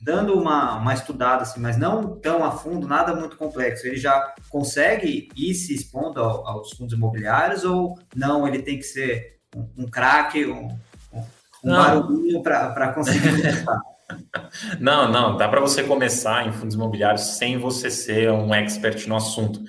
dando 0.01 0.39
uma, 0.39 0.77
uma 0.77 0.93
estudada, 0.93 1.43
assim, 1.43 1.59
mas 1.59 1.77
não 1.77 2.19
tão 2.19 2.43
a 2.43 2.51
fundo, 2.51 2.87
nada 2.87 3.15
muito 3.15 3.37
complexo, 3.37 3.85
ele 3.85 3.97
já 3.97 4.33
consegue 4.49 5.29
ir 5.35 5.53
se 5.53 5.73
expondo 5.73 6.19
ao, 6.19 6.47
aos 6.47 6.71
fundos 6.71 6.93
imobiliários 6.93 7.63
ou 7.63 7.97
não, 8.15 8.47
ele 8.47 8.61
tem 8.61 8.77
que 8.77 8.83
ser 8.83 9.37
um, 9.55 9.83
um 9.83 9.87
craque, 9.87 10.45
um, 10.45 10.69
um 11.63 11.69
barulhinho 11.69 12.41
para 12.41 12.93
conseguir? 12.93 13.21
Não, 14.77 15.09
não, 15.09 15.37
dá 15.37 15.47
para 15.47 15.61
você 15.61 15.83
começar 15.83 16.45
em 16.45 16.51
fundos 16.51 16.75
imobiliários 16.75 17.37
sem 17.37 17.57
você 17.57 17.89
ser 17.89 18.29
um 18.31 18.53
expert 18.53 19.07
no 19.07 19.15
assunto. 19.15 19.61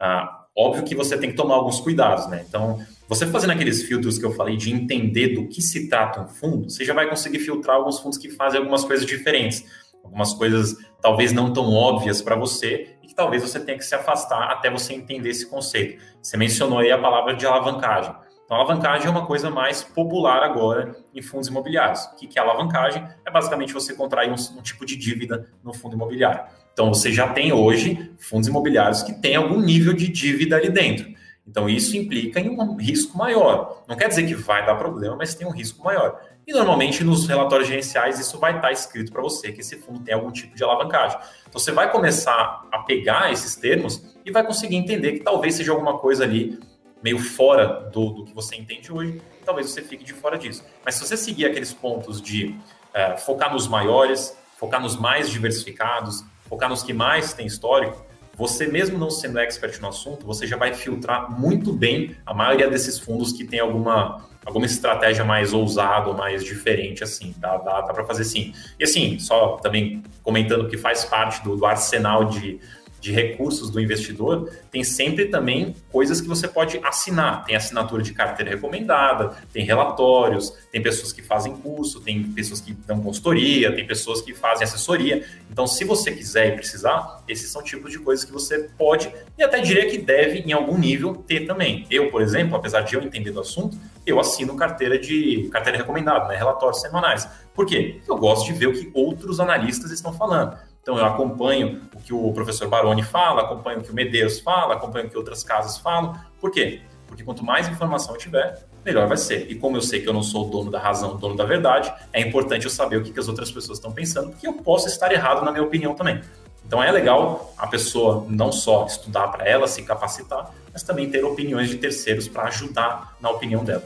Ah, 0.00 0.37
Óbvio 0.58 0.82
que 0.82 0.96
você 0.96 1.16
tem 1.16 1.30
que 1.30 1.36
tomar 1.36 1.54
alguns 1.54 1.78
cuidados, 1.78 2.26
né? 2.26 2.44
Então, 2.48 2.84
você 3.08 3.24
fazendo 3.28 3.52
aqueles 3.52 3.84
filtros 3.84 4.18
que 4.18 4.26
eu 4.26 4.32
falei 4.32 4.56
de 4.56 4.72
entender 4.72 5.28
do 5.28 5.46
que 5.46 5.62
se 5.62 5.88
trata 5.88 6.20
um 6.20 6.26
fundo, 6.26 6.68
você 6.68 6.84
já 6.84 6.92
vai 6.92 7.08
conseguir 7.08 7.38
filtrar 7.38 7.76
alguns 7.76 8.00
fundos 8.00 8.18
que 8.18 8.28
fazem 8.28 8.58
algumas 8.58 8.84
coisas 8.84 9.06
diferentes, 9.06 9.64
algumas 10.02 10.34
coisas 10.34 10.76
talvez 11.00 11.32
não 11.32 11.52
tão 11.52 11.72
óbvias 11.72 12.20
para 12.20 12.34
você 12.34 12.96
e 13.04 13.06
que 13.06 13.14
talvez 13.14 13.40
você 13.40 13.60
tenha 13.60 13.78
que 13.78 13.84
se 13.84 13.94
afastar 13.94 14.50
até 14.50 14.68
você 14.68 14.94
entender 14.94 15.28
esse 15.28 15.46
conceito. 15.48 16.02
Você 16.20 16.36
mencionou 16.36 16.80
aí 16.80 16.90
a 16.90 16.98
palavra 16.98 17.34
de 17.34 17.46
alavancagem. 17.46 18.12
Então, 18.44 18.56
alavancagem 18.56 19.06
é 19.06 19.10
uma 19.10 19.26
coisa 19.26 19.50
mais 19.50 19.84
popular 19.84 20.42
agora 20.42 20.96
em 21.14 21.22
fundos 21.22 21.46
imobiliários. 21.46 22.04
O 22.06 22.16
que 22.16 22.36
é 22.36 22.42
alavancagem? 22.42 23.06
É 23.24 23.30
basicamente 23.30 23.72
você 23.72 23.94
contrair 23.94 24.32
um, 24.32 24.58
um 24.58 24.62
tipo 24.62 24.84
de 24.84 24.96
dívida 24.96 25.48
no 25.62 25.72
fundo 25.72 25.94
imobiliário. 25.94 26.44
Então, 26.78 26.94
você 26.94 27.12
já 27.12 27.26
tem 27.26 27.52
hoje 27.52 28.08
fundos 28.20 28.46
imobiliários 28.46 29.02
que 29.02 29.12
têm 29.12 29.34
algum 29.34 29.60
nível 29.60 29.92
de 29.92 30.06
dívida 30.06 30.54
ali 30.54 30.70
dentro. 30.70 31.12
Então, 31.44 31.68
isso 31.68 31.96
implica 31.96 32.38
em 32.38 32.50
um 32.50 32.76
risco 32.76 33.18
maior. 33.18 33.82
Não 33.88 33.96
quer 33.96 34.06
dizer 34.06 34.24
que 34.28 34.36
vai 34.36 34.64
dar 34.64 34.76
problema, 34.76 35.16
mas 35.16 35.34
tem 35.34 35.44
um 35.44 35.50
risco 35.50 35.82
maior. 35.82 36.20
E 36.46 36.52
normalmente 36.52 37.02
nos 37.02 37.26
relatórios 37.26 37.66
gerenciais 37.66 38.20
isso 38.20 38.38
vai 38.38 38.54
estar 38.54 38.70
escrito 38.70 39.10
para 39.10 39.20
você 39.20 39.50
que 39.50 39.60
esse 39.60 39.74
fundo 39.74 39.98
tem 39.98 40.14
algum 40.14 40.30
tipo 40.30 40.54
de 40.54 40.62
alavancagem. 40.62 41.18
Então 41.48 41.58
você 41.58 41.72
vai 41.72 41.90
começar 41.90 42.62
a 42.70 42.78
pegar 42.78 43.32
esses 43.32 43.56
termos 43.56 44.14
e 44.24 44.30
vai 44.30 44.46
conseguir 44.46 44.76
entender 44.76 45.14
que 45.14 45.20
talvez 45.24 45.56
seja 45.56 45.72
alguma 45.72 45.98
coisa 45.98 46.22
ali 46.22 46.60
meio 47.02 47.18
fora 47.18 47.90
do, 47.92 48.10
do 48.10 48.24
que 48.24 48.32
você 48.32 48.54
entende 48.54 48.92
hoje, 48.92 49.20
talvez 49.44 49.68
você 49.68 49.82
fique 49.82 50.04
de 50.04 50.14
fora 50.14 50.38
disso. 50.38 50.64
Mas 50.84 50.94
se 50.94 51.04
você 51.04 51.16
seguir 51.16 51.44
aqueles 51.44 51.74
pontos 51.74 52.22
de 52.22 52.54
é, 52.94 53.16
focar 53.16 53.52
nos 53.52 53.66
maiores, 53.66 54.38
focar 54.56 54.80
nos 54.80 54.96
mais 54.96 55.28
diversificados, 55.28 56.24
focar 56.48 56.68
nos 56.68 56.82
que 56.82 56.92
mais 56.92 57.32
têm 57.32 57.46
histórico, 57.46 58.04
você 58.38 58.68
mesmo 58.68 58.96
não 58.96 59.10
sendo 59.10 59.38
expert 59.40 59.80
no 59.80 59.88
assunto, 59.88 60.24
você 60.24 60.46
já 60.46 60.56
vai 60.56 60.72
filtrar 60.72 61.28
muito 61.28 61.72
bem 61.72 62.14
a 62.24 62.32
maioria 62.32 62.68
desses 62.68 62.96
fundos 62.96 63.32
que 63.32 63.44
tem 63.44 63.58
alguma, 63.58 64.24
alguma 64.46 64.64
estratégia 64.64 65.24
mais 65.24 65.52
ousada 65.52 66.08
ou 66.08 66.16
mais 66.16 66.44
diferente, 66.44 67.02
assim, 67.02 67.34
dá, 67.38 67.56
dá, 67.56 67.80
dá 67.80 67.92
para 67.92 68.04
fazer 68.04 68.22
sim. 68.22 68.54
E 68.78 68.84
assim, 68.84 69.18
só 69.18 69.56
também 69.56 70.04
comentando 70.22 70.68
que 70.68 70.76
faz 70.76 71.04
parte 71.04 71.42
do, 71.42 71.56
do 71.56 71.66
arsenal 71.66 72.26
de, 72.26 72.60
de 73.00 73.12
recursos 73.12 73.70
do 73.70 73.80
investidor, 73.80 74.50
tem 74.70 74.82
sempre 74.82 75.26
também 75.26 75.74
coisas 75.90 76.20
que 76.20 76.28
você 76.28 76.48
pode 76.48 76.80
assinar. 76.82 77.44
Tem 77.44 77.54
assinatura 77.54 78.02
de 78.02 78.12
carteira 78.12 78.50
recomendada, 78.50 79.36
tem 79.52 79.64
relatórios, 79.64 80.52
tem 80.70 80.82
pessoas 80.82 81.12
que 81.12 81.22
fazem 81.22 81.56
curso, 81.56 82.00
tem 82.00 82.22
pessoas 82.24 82.60
que 82.60 82.72
dão 82.72 83.00
consultoria, 83.00 83.74
tem 83.74 83.86
pessoas 83.86 84.20
que 84.20 84.34
fazem 84.34 84.64
assessoria. 84.64 85.24
Então, 85.50 85.66
se 85.66 85.84
você 85.84 86.12
quiser 86.12 86.48
e 86.48 86.52
precisar, 86.56 87.22
esses 87.28 87.50
são 87.50 87.62
tipos 87.62 87.90
de 87.90 87.98
coisas 87.98 88.24
que 88.24 88.32
você 88.32 88.68
pode 88.76 89.12
e 89.36 89.42
até 89.42 89.60
diria 89.60 89.88
que 89.88 89.98
deve, 89.98 90.40
em 90.40 90.52
algum 90.52 90.76
nível, 90.76 91.14
ter 91.14 91.46
também. 91.46 91.86
Eu, 91.90 92.10
por 92.10 92.22
exemplo, 92.22 92.56
apesar 92.56 92.80
de 92.82 92.94
eu 92.94 93.02
entender 93.02 93.30
do 93.30 93.40
assunto, 93.40 93.78
eu 94.04 94.18
assino 94.18 94.56
carteira 94.56 94.98
de 94.98 95.48
carteira 95.52 95.78
recomendada, 95.78 96.28
né? 96.28 96.36
relatórios 96.36 96.80
semanais. 96.80 97.28
Por 97.54 97.66
quê? 97.66 98.00
Eu 98.08 98.16
gosto 98.16 98.46
de 98.46 98.52
ver 98.52 98.68
o 98.68 98.72
que 98.72 98.90
outros 98.94 99.38
analistas 99.40 99.90
estão 99.90 100.12
falando. 100.12 100.56
Então, 100.88 100.98
eu 100.98 101.04
acompanho 101.04 101.82
o 101.94 102.00
que 102.00 102.14
o 102.14 102.32
professor 102.32 102.66
Baroni 102.66 103.02
fala, 103.02 103.42
acompanho 103.42 103.80
o 103.80 103.82
que 103.82 103.90
o 103.90 103.94
Medeiros 103.94 104.40
fala, 104.40 104.72
acompanho 104.72 105.06
o 105.06 105.10
que 105.10 105.18
outras 105.18 105.44
casas 105.44 105.76
falam. 105.76 106.18
Por 106.40 106.50
quê? 106.50 106.80
Porque 107.06 107.22
quanto 107.22 107.44
mais 107.44 107.68
informação 107.68 108.14
eu 108.14 108.18
tiver, 108.18 108.66
melhor 108.82 109.06
vai 109.06 109.18
ser. 109.18 109.50
E 109.50 109.54
como 109.54 109.76
eu 109.76 109.82
sei 109.82 110.00
que 110.00 110.08
eu 110.08 110.14
não 110.14 110.22
sou 110.22 110.46
o 110.46 110.50
dono 110.50 110.70
da 110.70 110.78
razão, 110.78 111.10
o 111.10 111.18
dono 111.18 111.36
da 111.36 111.44
verdade, 111.44 111.92
é 112.10 112.22
importante 112.22 112.64
eu 112.64 112.70
saber 112.70 112.96
o 112.96 113.02
que, 113.02 113.12
que 113.12 113.20
as 113.20 113.28
outras 113.28 113.52
pessoas 113.52 113.76
estão 113.76 113.92
pensando, 113.92 114.30
porque 114.30 114.48
eu 114.48 114.54
posso 114.54 114.88
estar 114.88 115.12
errado 115.12 115.44
na 115.44 115.52
minha 115.52 115.62
opinião 115.62 115.94
também. 115.94 116.22
Então 116.66 116.82
é 116.82 116.90
legal 116.90 117.52
a 117.58 117.66
pessoa 117.66 118.24
não 118.26 118.50
só 118.50 118.86
estudar 118.86 119.28
para 119.28 119.46
ela, 119.46 119.66
se 119.66 119.82
capacitar, 119.82 120.54
mas 120.72 120.82
também 120.82 121.10
ter 121.10 121.22
opiniões 121.22 121.68
de 121.68 121.76
terceiros 121.76 122.26
para 122.28 122.44
ajudar 122.44 123.14
na 123.20 123.28
opinião 123.28 123.62
dela. 123.62 123.84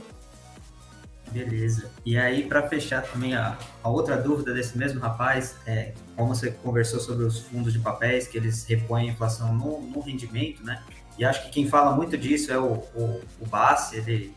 Beleza. 1.33 1.91
E 2.05 2.18
aí, 2.18 2.47
para 2.47 2.68
fechar 2.68 3.03
também 3.03 3.35
a, 3.35 3.57
a, 3.83 3.89
outra 3.89 4.16
dúvida 4.16 4.53
desse 4.53 4.76
mesmo 4.76 5.01
rapaz, 5.01 5.57
é 5.66 5.93
como 6.14 6.35
você 6.35 6.51
conversou 6.51 7.01
sobre 7.01 7.24
os 7.24 7.39
fundos 7.41 7.72
de 7.72 7.78
papéis, 7.78 8.28
que 8.28 8.37
eles 8.37 8.64
repõem 8.64 9.09
a 9.09 9.12
inflação 9.12 9.55
no, 9.55 9.80
no 9.80 10.01
rendimento, 10.01 10.62
né? 10.62 10.83
E 11.18 11.24
acho 11.24 11.45
que 11.45 11.51
quem 11.51 11.68
fala 11.68 11.95
muito 11.95 12.16
disso 12.18 12.53
é 12.53 12.59
o, 12.59 12.74
o, 12.95 13.20
o 13.41 13.47
Bassi, 13.47 13.97
ele 13.97 14.35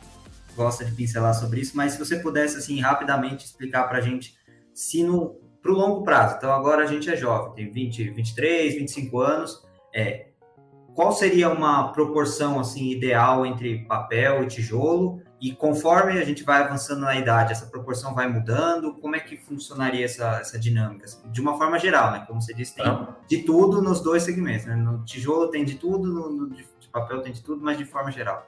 gosta 0.55 0.85
de 0.85 0.91
pincelar 0.93 1.33
sobre 1.33 1.59
isso, 1.59 1.75
mas 1.75 1.93
se 1.93 1.99
você 1.99 2.17
pudesse, 2.17 2.57
assim, 2.57 2.79
rapidamente 2.79 3.45
explicar 3.45 3.83
para 3.89 3.97
a 3.97 4.01
gente 4.01 4.37
se 4.73 5.03
no 5.03 5.43
para 5.61 5.71
o 5.71 5.75
longo 5.75 6.03
prazo, 6.03 6.35
então 6.37 6.51
agora 6.51 6.83
a 6.83 6.85
gente 6.85 7.09
é 7.09 7.17
jovem, 7.17 7.55
tem 7.55 7.71
20, 7.71 8.11
23, 8.11 8.75
25 8.75 9.19
anos, 9.19 9.63
é, 9.91 10.27
qual 10.93 11.11
seria 11.11 11.49
uma 11.49 11.91
proporção, 11.91 12.59
assim, 12.59 12.91
ideal 12.91 13.43
entre 13.47 13.79
papel 13.85 14.43
e 14.43 14.47
tijolo 14.47 15.24
e 15.45 15.51
conforme 15.51 16.13
a 16.13 16.25
gente 16.25 16.43
vai 16.43 16.63
avançando 16.63 17.01
na 17.01 17.15
idade, 17.15 17.51
essa 17.51 17.67
proporção 17.67 18.15
vai 18.15 18.27
mudando? 18.27 18.95
Como 18.95 19.15
é 19.15 19.19
que 19.19 19.37
funcionaria 19.37 20.03
essa, 20.03 20.39
essa 20.39 20.57
dinâmica? 20.57 21.05
De 21.25 21.39
uma 21.39 21.55
forma 21.55 21.77
geral, 21.77 22.13
né? 22.13 22.23
Como 22.25 22.41
você 22.41 22.51
disse, 22.51 22.73
tem 22.73 22.83
ah. 22.83 23.15
de 23.29 23.43
tudo 23.43 23.79
nos 23.79 24.01
dois 24.01 24.23
segmentos. 24.23 24.65
Né? 24.65 24.75
No 24.75 25.05
tijolo 25.05 25.49
tem 25.49 25.63
de 25.63 25.75
tudo, 25.75 26.11
no, 26.11 26.31
no 26.31 26.49
de 26.49 26.65
papel 26.91 27.21
tem 27.21 27.31
de 27.31 27.43
tudo, 27.43 27.63
mas 27.63 27.77
de 27.77 27.85
forma 27.85 28.11
geral. 28.11 28.43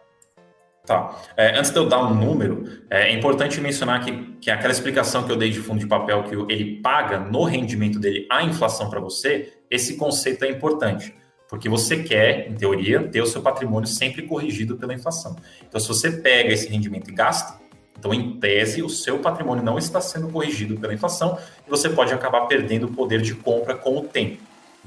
Tá. 0.87 1.15
É, 1.35 1.59
antes 1.59 1.69
de 1.69 1.77
eu 1.77 1.87
dar 1.87 1.99
um 1.99 2.15
número, 2.15 2.63
é 2.89 3.13
importante 3.13 3.61
mencionar 3.61 4.03
que, 4.03 4.35
que 4.41 4.49
aquela 4.49 4.73
explicação 4.73 5.23
que 5.23 5.31
eu 5.31 5.35
dei 5.35 5.51
de 5.51 5.59
fundo 5.59 5.79
de 5.79 5.85
papel, 5.85 6.23
que 6.23 6.33
ele 6.51 6.81
paga 6.81 7.19
no 7.19 7.43
rendimento 7.43 7.99
dele 7.99 8.25
a 8.27 8.41
inflação 8.41 8.89
para 8.89 8.99
você, 8.99 9.53
esse 9.69 9.97
conceito 9.97 10.43
é 10.45 10.49
importante. 10.49 11.13
Porque 11.49 11.69
você 11.69 12.03
quer, 12.03 12.49
em 12.49 12.55
teoria, 12.55 13.07
ter 13.07 13.21
o 13.21 13.25
seu 13.25 13.41
patrimônio 13.41 13.87
sempre 13.87 14.23
corrigido 14.23 14.75
pela 14.75 14.93
inflação. 14.93 15.35
Então, 15.67 15.79
se 15.79 15.87
você 15.87 16.11
pega 16.11 16.53
esse 16.53 16.67
rendimento 16.67 17.09
e 17.09 17.13
gasta, 17.13 17.57
então, 17.97 18.13
em 18.13 18.39
tese, 18.39 18.83
o 18.83 18.89
seu 18.89 19.19
patrimônio 19.19 19.63
não 19.63 19.77
está 19.77 19.99
sendo 19.99 20.29
corrigido 20.29 20.77
pela 20.77 20.93
inflação 20.93 21.37
e 21.65 21.69
você 21.69 21.89
pode 21.89 22.13
acabar 22.13 22.41
perdendo 22.41 22.85
o 22.85 22.91
poder 22.93 23.21
de 23.21 23.33
compra 23.33 23.75
com 23.75 23.97
o 23.97 24.01
tempo. 24.03 24.37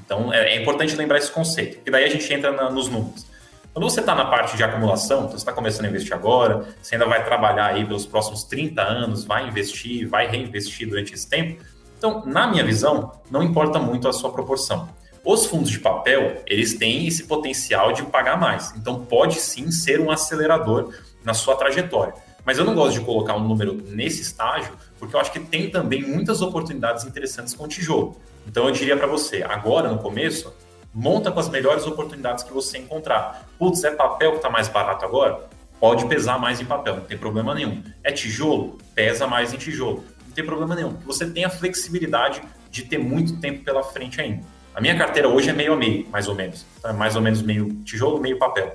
Então, 0.03 0.33
é, 0.33 0.55
é 0.55 0.61
importante 0.61 0.95
lembrar 0.95 1.17
esse 1.17 1.31
conceito, 1.31 1.75
porque 1.75 1.91
daí 1.91 2.05
a 2.05 2.09
gente 2.09 2.31
entra 2.33 2.51
na, 2.51 2.69
nos 2.69 2.87
números. 2.87 3.25
Quando 3.73 3.89
você 3.89 4.01
está 4.01 4.13
na 4.13 4.25
parte 4.25 4.57
de 4.57 4.63
acumulação, 4.63 5.19
então 5.19 5.31
você 5.31 5.37
está 5.37 5.53
começando 5.53 5.85
a 5.85 5.89
investir 5.89 6.13
agora, 6.13 6.65
você 6.81 6.95
ainda 6.95 7.05
vai 7.05 7.23
trabalhar 7.23 7.67
aí 7.67 7.85
pelos 7.85 8.05
próximos 8.05 8.43
30 8.43 8.81
anos, 8.81 9.23
vai 9.23 9.47
investir, 9.47 10.07
vai 10.07 10.27
reinvestir 10.27 10.89
durante 10.89 11.13
esse 11.13 11.29
tempo. 11.29 11.63
Então, 11.97 12.25
na 12.25 12.47
minha 12.47 12.65
visão, 12.65 13.11
não 13.29 13.41
importa 13.41 13.79
muito 13.79 14.07
a 14.09 14.13
sua 14.13 14.31
proporção. 14.31 14.89
Os 15.23 15.45
fundos 15.45 15.69
de 15.69 15.79
papel, 15.79 16.41
eles 16.47 16.73
têm 16.73 17.05
esse 17.07 17.25
potencial 17.25 17.93
de 17.93 18.03
pagar 18.03 18.39
mais. 18.39 18.73
Então, 18.75 19.05
pode 19.05 19.39
sim 19.39 19.69
ser 19.69 19.99
um 19.99 20.09
acelerador 20.09 20.93
na 21.23 21.33
sua 21.33 21.55
trajetória. 21.55 22.13
Mas 22.43 22.57
eu 22.57 22.65
não 22.65 22.73
gosto 22.73 22.99
de 22.99 23.05
colocar 23.05 23.35
um 23.35 23.47
número 23.47 23.75
nesse 23.87 24.21
estágio, 24.21 24.73
porque 24.97 25.15
eu 25.15 25.19
acho 25.19 25.31
que 25.31 25.39
tem 25.39 25.69
também 25.69 26.01
muitas 26.01 26.41
oportunidades 26.41 27.05
interessantes 27.05 27.53
com 27.53 27.65
o 27.65 27.67
tijolo. 27.67 28.17
Então, 28.47 28.65
eu 28.65 28.71
diria 28.71 28.97
para 28.97 29.05
você, 29.05 29.43
agora 29.43 29.89
no 29.89 29.99
começo, 29.99 30.51
monta 30.91 31.31
com 31.31 31.39
as 31.39 31.49
melhores 31.49 31.85
oportunidades 31.85 32.43
que 32.43 32.51
você 32.51 32.79
encontrar. 32.79 33.47
Putz, 33.59 33.83
é 33.83 33.91
papel 33.91 34.31
que 34.31 34.37
está 34.37 34.49
mais 34.49 34.67
barato 34.67 35.05
agora? 35.05 35.47
Pode 35.79 36.05
pesar 36.07 36.39
mais 36.39 36.59
em 36.59 36.65
papel, 36.65 36.95
não 36.95 37.03
tem 37.03 37.17
problema 37.17 37.53
nenhum. 37.53 37.83
É 38.03 38.11
tijolo? 38.11 38.79
Pesa 38.95 39.27
mais 39.27 39.53
em 39.53 39.57
tijolo. 39.57 40.03
Não 40.25 40.33
tem 40.33 40.43
problema 40.43 40.75
nenhum. 40.75 40.95
Você 41.05 41.29
tem 41.29 41.45
a 41.45 41.49
flexibilidade 41.49 42.41
de 42.71 42.83
ter 42.83 42.97
muito 42.97 43.39
tempo 43.39 43.63
pela 43.63 43.83
frente 43.83 44.19
ainda. 44.19 44.43
A 44.73 44.79
minha 44.79 44.97
carteira 44.97 45.27
hoje 45.27 45.49
é 45.49 45.53
meio 45.53 45.73
a 45.73 45.75
meio, 45.75 46.07
mais 46.09 46.27
ou 46.27 46.35
menos. 46.35 46.65
É 46.83 46.93
mais 46.93 47.15
ou 47.15 47.21
menos 47.21 47.41
meio 47.41 47.73
tijolo, 47.83 48.19
meio 48.19 48.37
papel. 48.37 48.73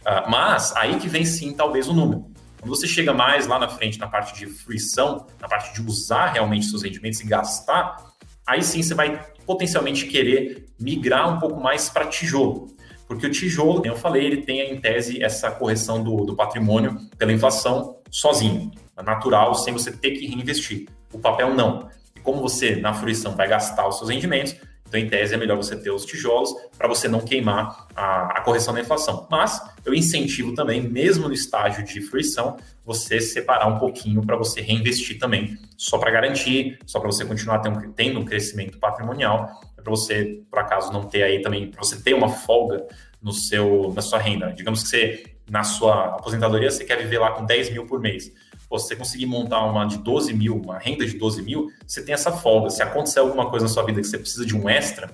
Uh, 0.00 0.28
mas 0.28 0.74
aí 0.74 0.98
que 0.98 1.08
vem 1.08 1.24
sim, 1.24 1.52
talvez, 1.52 1.88
o 1.88 1.92
número. 1.92 2.26
Quando 2.60 2.74
você 2.74 2.88
chega 2.88 3.12
mais 3.12 3.46
lá 3.46 3.58
na 3.58 3.68
frente, 3.68 4.00
na 4.00 4.08
parte 4.08 4.34
de 4.34 4.46
fruição, 4.46 5.26
na 5.40 5.46
parte 5.46 5.72
de 5.74 5.86
usar 5.86 6.32
realmente 6.32 6.66
seus 6.66 6.82
rendimentos 6.82 7.20
e 7.20 7.26
gastar, 7.26 7.96
aí 8.44 8.62
sim 8.62 8.82
você 8.82 8.94
vai 8.94 9.24
potencialmente 9.46 10.06
querer 10.06 10.66
migrar 10.78 11.32
um 11.32 11.38
pouco 11.38 11.60
mais 11.60 11.88
para 11.88 12.06
tijolo. 12.06 12.66
Porque 13.06 13.26
o 13.26 13.30
tijolo, 13.30 13.76
como 13.76 13.86
eu 13.86 13.96
falei, 13.96 14.26
ele 14.26 14.42
tem 14.42 14.60
em 14.60 14.80
tese 14.80 15.22
essa 15.22 15.50
correção 15.52 16.02
do, 16.02 16.26
do 16.26 16.34
patrimônio 16.34 16.98
pela 17.16 17.32
inflação 17.32 17.96
sozinho, 18.10 18.72
natural, 19.02 19.54
sem 19.54 19.72
você 19.72 19.92
ter 19.92 20.10
que 20.10 20.26
reinvestir. 20.26 20.88
O 21.12 21.18
papel 21.18 21.54
não. 21.54 21.88
E 22.14 22.20
como 22.20 22.42
você, 22.42 22.76
na 22.76 22.92
fruição, 22.92 23.36
vai 23.36 23.48
gastar 23.48 23.88
os 23.88 23.96
seus 23.98 24.10
rendimentos, 24.10 24.56
então, 24.88 24.98
em 24.98 25.08
tese, 25.08 25.34
é 25.34 25.36
melhor 25.36 25.56
você 25.56 25.76
ter 25.76 25.90
os 25.90 26.04
tijolos 26.06 26.50
para 26.76 26.88
você 26.88 27.06
não 27.06 27.20
queimar 27.20 27.86
a, 27.94 28.38
a, 28.38 28.40
correção 28.40 28.72
da 28.72 28.80
inflação. 28.80 29.28
Mas 29.30 29.62
eu 29.84 29.94
incentivo 29.94 30.54
também, 30.54 30.80
mesmo 30.80 31.28
no 31.28 31.34
estágio 31.34 31.84
de 31.84 32.00
fruição, 32.00 32.56
você 32.84 33.20
separar 33.20 33.66
um 33.66 33.78
pouquinho 33.78 34.24
para 34.24 34.34
você 34.34 34.62
reinvestir 34.62 35.18
também, 35.18 35.58
só 35.76 35.98
para 35.98 36.10
garantir, 36.10 36.78
só 36.86 36.98
para 36.98 37.10
você 37.10 37.24
continuar 37.24 37.58
tendo, 37.58 37.92
tendo 37.92 38.18
um 38.18 38.24
crescimento 38.24 38.78
patrimonial, 38.78 39.60
é 39.76 39.82
para 39.82 39.90
você, 39.90 40.42
por 40.50 40.58
acaso, 40.58 40.90
não 40.90 41.04
ter 41.04 41.22
aí 41.22 41.42
também, 41.42 41.70
para 41.70 41.84
você 41.84 42.00
ter 42.00 42.14
uma 42.14 42.30
folga 42.30 42.86
no 43.20 43.32
seu, 43.32 43.92
na 43.94 44.00
sua 44.00 44.18
renda. 44.18 44.52
Digamos 44.52 44.82
que 44.82 44.88
você, 44.88 45.24
na 45.50 45.64
sua 45.64 46.16
aposentadoria, 46.16 46.70
você 46.70 46.84
quer 46.84 46.96
viver 46.96 47.18
lá 47.18 47.32
com 47.32 47.44
10 47.44 47.70
mil 47.70 47.84
por 47.84 48.00
mês 48.00 48.32
você 48.68 48.94
conseguir 48.94 49.26
montar 49.26 49.64
uma 49.64 49.84
de 49.86 49.98
12 49.98 50.32
mil, 50.34 50.56
uma 50.56 50.78
renda 50.78 51.06
de 51.06 51.16
12 51.16 51.42
mil, 51.42 51.70
você 51.86 52.02
tem 52.02 52.14
essa 52.14 52.32
folga. 52.32 52.70
Se 52.70 52.82
acontecer 52.82 53.20
alguma 53.20 53.48
coisa 53.50 53.66
na 53.66 53.72
sua 53.72 53.84
vida 53.84 54.00
que 54.00 54.06
você 54.06 54.18
precisa 54.18 54.44
de 54.44 54.56
um 54.56 54.68
extra, 54.68 55.10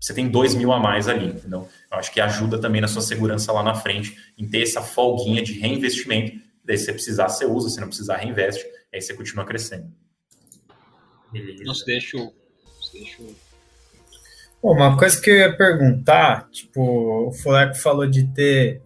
você 0.00 0.12
tem 0.12 0.28
2 0.28 0.54
mil 0.54 0.72
a 0.72 0.80
mais 0.80 1.08
ali, 1.08 1.26
entendeu? 1.26 1.68
Eu 1.90 1.98
acho 1.98 2.12
que 2.12 2.20
ajuda 2.20 2.58
também 2.58 2.80
na 2.80 2.88
sua 2.88 3.02
segurança 3.02 3.52
lá 3.52 3.62
na 3.62 3.74
frente, 3.74 4.16
em 4.36 4.48
ter 4.48 4.62
essa 4.62 4.82
folguinha 4.82 5.42
de 5.42 5.52
reinvestimento. 5.58 6.40
Daí, 6.64 6.76
se 6.76 6.86
você 6.86 6.92
precisar, 6.92 7.28
você 7.28 7.44
usa, 7.44 7.68
se 7.68 7.80
não 7.80 7.88
precisar, 7.88 8.16
reinveste, 8.16 8.64
aí 8.92 9.00
você 9.00 9.14
continua 9.14 9.44
crescendo. 9.44 9.92
Beleza. 11.32 11.64
Não 11.64 11.74
se 11.74 11.86
deixa. 11.86 12.18
Bom, 14.62 14.74
uma 14.74 14.96
coisa 14.96 15.20
que 15.20 15.30
eu 15.30 15.36
ia 15.36 15.56
perguntar, 15.56 16.48
tipo, 16.50 17.28
o 17.28 17.32
Fuleco 17.32 17.74
falou 17.74 18.06
de 18.06 18.26
ter 18.28 18.82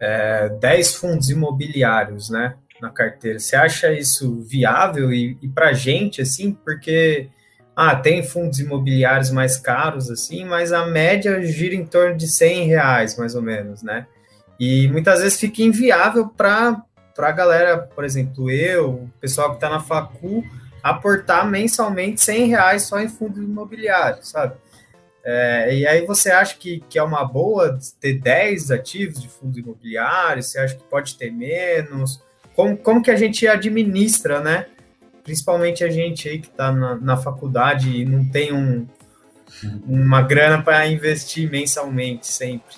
é, 0.00 0.48
10 0.60 0.94
fundos 0.94 1.30
imobiliários, 1.30 2.28
né? 2.28 2.56
Na 2.80 2.90
carteira. 2.90 3.38
Você 3.38 3.56
acha 3.56 3.92
isso 3.92 4.40
viável 4.42 5.12
e, 5.12 5.38
e 5.42 5.48
para 5.48 5.72
gente 5.72 6.22
assim, 6.22 6.52
porque 6.52 7.28
ah, 7.76 7.94
tem 7.96 8.22
fundos 8.22 8.58
imobiliários 8.58 9.30
mais 9.30 9.56
caros 9.56 10.10
assim, 10.10 10.44
mas 10.44 10.72
a 10.72 10.86
média 10.86 11.42
gira 11.44 11.74
em 11.74 11.86
torno 11.86 12.16
de 12.16 12.28
100 12.28 12.66
reais 12.66 13.16
mais 13.16 13.34
ou 13.34 13.42
menos, 13.42 13.82
né? 13.82 14.06
E 14.58 14.88
muitas 14.88 15.20
vezes 15.20 15.40
fica 15.40 15.62
inviável 15.62 16.28
para 16.28 16.84
a 17.16 17.32
galera, 17.32 17.78
por 17.78 18.04
exemplo, 18.04 18.50
eu, 18.50 18.90
o 18.90 19.10
pessoal 19.20 19.50
que 19.50 19.56
está 19.56 19.70
na 19.70 19.80
facu, 19.80 20.44
aportar 20.82 21.48
mensalmente 21.48 22.20
100 22.20 22.46
reais 22.48 22.82
só 22.82 23.00
em 23.00 23.08
fundo 23.08 23.42
imobiliário, 23.42 24.22
sabe? 24.22 24.54
É, 25.24 25.74
e 25.74 25.86
aí 25.86 26.06
você 26.06 26.30
acha 26.30 26.56
que, 26.56 26.80
que 26.88 26.98
é 26.98 27.02
uma 27.02 27.24
boa 27.24 27.78
ter 28.00 28.18
10 28.18 28.70
ativos 28.70 29.20
de 29.20 29.28
fundo 29.28 29.58
imobiliário? 29.58 30.42
Você 30.42 30.58
acha 30.58 30.74
que 30.74 30.84
pode 30.84 31.16
ter 31.16 31.30
menos? 31.30 32.22
Como, 32.60 32.76
como 32.76 33.02
que 33.02 33.10
a 33.10 33.16
gente 33.16 33.48
administra, 33.48 34.40
né? 34.40 34.66
Principalmente 35.24 35.82
a 35.82 35.88
gente 35.88 36.28
aí 36.28 36.38
que 36.38 36.48
está 36.48 36.70
na, 36.70 36.94
na 36.96 37.16
faculdade 37.16 37.88
e 37.88 38.04
não 38.04 38.22
tem 38.22 38.52
um, 38.52 38.86
uma 39.86 40.20
grana 40.20 40.62
para 40.62 40.86
investir 40.86 41.50
mensalmente, 41.50 42.26
sempre. 42.26 42.76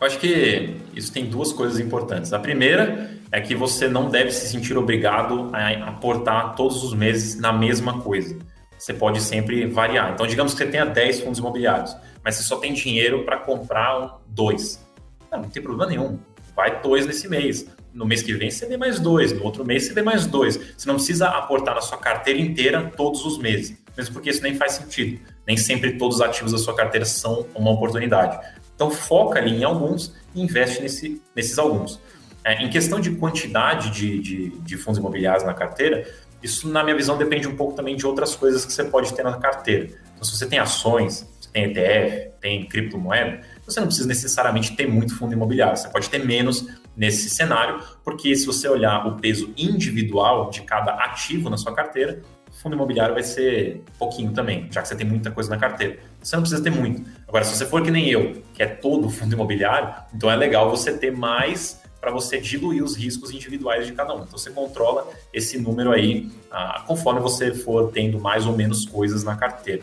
Eu 0.00 0.06
acho 0.06 0.18
que 0.18 0.76
isso 0.94 1.12
tem 1.12 1.26
duas 1.26 1.52
coisas 1.52 1.78
importantes. 1.78 2.32
A 2.32 2.38
primeira 2.38 3.10
é 3.30 3.40
que 3.42 3.54
você 3.54 3.88
não 3.88 4.08
deve 4.08 4.32
se 4.32 4.48
sentir 4.48 4.78
obrigado 4.78 5.50
a 5.52 5.88
aportar 5.88 6.54
todos 6.54 6.82
os 6.82 6.94
meses 6.94 7.38
na 7.38 7.52
mesma 7.52 8.00
coisa. 8.00 8.38
Você 8.78 8.94
pode 8.94 9.20
sempre 9.20 9.66
variar. 9.66 10.12
Então, 10.14 10.26
digamos 10.26 10.54
que 10.54 10.64
você 10.64 10.70
tenha 10.70 10.86
10 10.86 11.20
fundos 11.20 11.38
imobiliários, 11.38 11.94
mas 12.24 12.36
você 12.36 12.44
só 12.44 12.56
tem 12.56 12.72
dinheiro 12.72 13.24
para 13.24 13.36
comprar 13.36 14.18
dois. 14.28 14.82
Não, 15.30 15.42
não 15.42 15.50
tem 15.50 15.62
problema 15.62 15.90
nenhum. 15.90 16.18
Vai 16.54 16.80
dois 16.80 17.04
nesse 17.04 17.28
mês. 17.28 17.66
No 17.98 18.06
mês 18.06 18.22
que 18.22 18.32
vem 18.32 18.48
você 18.48 18.64
vê 18.64 18.76
mais 18.76 19.00
dois, 19.00 19.32
no 19.32 19.42
outro 19.42 19.64
mês 19.64 19.86
você 19.86 19.92
vê 19.92 20.02
mais 20.02 20.24
dois. 20.24 20.56
Você 20.56 20.86
não 20.86 20.94
precisa 20.94 21.26
aportar 21.30 21.74
na 21.74 21.80
sua 21.80 21.98
carteira 21.98 22.38
inteira 22.38 22.92
todos 22.96 23.24
os 23.24 23.38
meses, 23.38 23.76
mesmo 23.96 24.14
porque 24.14 24.30
isso 24.30 24.40
nem 24.40 24.54
faz 24.54 24.74
sentido. 24.74 25.20
Nem 25.44 25.56
sempre 25.56 25.98
todos 25.98 26.18
os 26.18 26.22
ativos 26.22 26.52
da 26.52 26.58
sua 26.58 26.76
carteira 26.76 27.04
são 27.04 27.44
uma 27.56 27.72
oportunidade. 27.72 28.38
Então 28.72 28.88
foca 28.88 29.40
ali 29.40 29.50
em 29.50 29.64
alguns 29.64 30.14
e 30.32 30.40
investe 30.40 30.80
nesse, 30.80 31.20
nesses 31.34 31.58
alguns. 31.58 32.00
É, 32.44 32.62
em 32.62 32.70
questão 32.70 33.00
de 33.00 33.10
quantidade 33.16 33.90
de, 33.90 34.20
de, 34.20 34.50
de, 34.60 34.76
fundos 34.76 35.00
imobiliários 35.00 35.42
na 35.42 35.52
carteira, 35.52 36.06
isso, 36.40 36.68
na 36.68 36.84
minha 36.84 36.94
visão, 36.94 37.18
depende 37.18 37.48
um 37.48 37.56
pouco 37.56 37.74
também 37.74 37.96
de 37.96 38.06
outras 38.06 38.36
coisas 38.36 38.64
que 38.64 38.72
você 38.72 38.84
pode 38.84 39.12
ter 39.12 39.24
na 39.24 39.36
carteira. 39.38 39.88
Então, 40.14 40.22
se 40.22 40.36
você 40.36 40.46
tem 40.46 40.60
ações, 40.60 41.28
você 41.40 41.50
tem 41.50 41.64
ETF, 41.64 42.30
tem 42.40 42.64
criptomoeda, 42.66 43.40
você 43.66 43.80
não 43.80 43.88
precisa 43.88 44.06
necessariamente 44.06 44.76
ter 44.76 44.86
muito 44.86 45.18
fundo 45.18 45.32
imobiliário. 45.32 45.76
Você 45.76 45.88
pode 45.88 46.08
ter 46.08 46.24
menos 46.24 46.64
nesse 46.98 47.30
cenário, 47.30 47.80
porque 48.04 48.34
se 48.34 48.44
você 48.44 48.68
olhar 48.68 49.06
o 49.06 49.16
peso 49.16 49.54
individual 49.56 50.50
de 50.50 50.62
cada 50.62 50.92
ativo 50.94 51.48
na 51.48 51.56
sua 51.56 51.72
carteira, 51.72 52.20
fundo 52.60 52.74
imobiliário 52.74 53.14
vai 53.14 53.22
ser 53.22 53.84
pouquinho 53.98 54.32
também, 54.32 54.66
já 54.70 54.82
que 54.82 54.88
você 54.88 54.96
tem 54.96 55.06
muita 55.06 55.30
coisa 55.30 55.48
na 55.48 55.56
carteira. 55.56 55.98
Você 56.20 56.34
não 56.34 56.42
precisa 56.42 56.62
ter 56.62 56.70
muito. 56.70 57.08
Agora, 57.28 57.44
se 57.44 57.56
você 57.56 57.64
for 57.64 57.82
que 57.82 57.90
nem 57.90 58.08
eu, 58.08 58.42
que 58.52 58.62
é 58.62 58.66
todo 58.66 59.08
fundo 59.08 59.32
imobiliário, 59.32 59.94
então 60.12 60.28
é 60.28 60.34
legal 60.34 60.68
você 60.68 60.92
ter 60.92 61.16
mais 61.16 61.80
para 62.00 62.10
você 62.10 62.38
diluir 62.38 62.82
os 62.82 62.96
riscos 62.96 63.30
individuais 63.30 63.86
de 63.86 63.92
cada 63.92 64.14
um. 64.14 64.22
Então 64.22 64.36
você 64.36 64.50
controla 64.50 65.08
esse 65.32 65.58
número 65.58 65.92
aí 65.92 66.28
ah, 66.50 66.82
conforme 66.86 67.20
você 67.20 67.54
for 67.54 67.92
tendo 67.92 68.20
mais 68.20 68.46
ou 68.46 68.56
menos 68.56 68.84
coisas 68.84 69.22
na 69.22 69.36
carteira. 69.36 69.82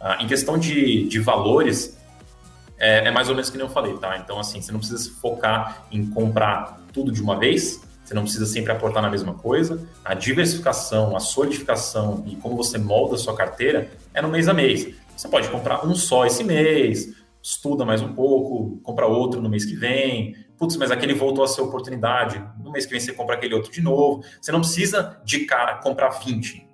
Ah, 0.00 0.18
em 0.22 0.26
questão 0.26 0.58
de, 0.58 1.06
de 1.08 1.18
valores, 1.18 1.95
é, 2.78 3.08
é, 3.08 3.10
mais 3.10 3.28
ou 3.28 3.34
menos 3.34 3.50
que 3.50 3.56
nem 3.56 3.66
eu 3.66 3.72
falei, 3.72 3.94
tá? 3.98 4.18
Então, 4.18 4.38
assim, 4.38 4.60
você 4.60 4.72
não 4.72 4.78
precisa 4.78 5.10
focar 5.20 5.86
em 5.90 6.06
comprar 6.06 6.80
tudo 6.92 7.10
de 7.10 7.22
uma 7.22 7.38
vez, 7.38 7.82
você 8.04 8.14
não 8.14 8.22
precisa 8.22 8.46
sempre 8.46 8.72
aportar 8.72 9.02
na 9.02 9.10
mesma 9.10 9.34
coisa. 9.34 9.84
A 10.04 10.14
diversificação, 10.14 11.16
a 11.16 11.20
solidificação 11.20 12.22
e 12.26 12.36
como 12.36 12.56
você 12.56 12.78
molda 12.78 13.16
a 13.16 13.18
sua 13.18 13.34
carteira 13.34 13.90
é 14.14 14.22
no 14.22 14.28
mês 14.28 14.48
a 14.48 14.54
mês. 14.54 14.94
Você 15.16 15.28
pode 15.28 15.48
comprar 15.48 15.84
um 15.84 15.94
só 15.94 16.24
esse 16.24 16.44
mês, 16.44 17.14
estuda 17.42 17.84
mais 17.84 18.02
um 18.02 18.12
pouco, 18.12 18.78
compra 18.82 19.06
outro 19.06 19.40
no 19.40 19.48
mês 19.48 19.64
que 19.64 19.74
vem. 19.74 20.36
Putz, 20.56 20.76
mas 20.76 20.90
aquele 20.90 21.14
voltou 21.14 21.44
a 21.44 21.48
ser 21.48 21.62
oportunidade. 21.62 22.42
No 22.62 22.70
mês 22.70 22.86
que 22.86 22.92
vem 22.92 23.00
você 23.00 23.12
compra 23.12 23.34
aquele 23.34 23.54
outro 23.54 23.72
de 23.72 23.80
novo. 23.80 24.22
Você 24.40 24.52
não 24.52 24.60
precisa 24.60 25.20
de 25.24 25.40
cara 25.40 25.76
comprar 25.76 26.10
20 26.10 26.66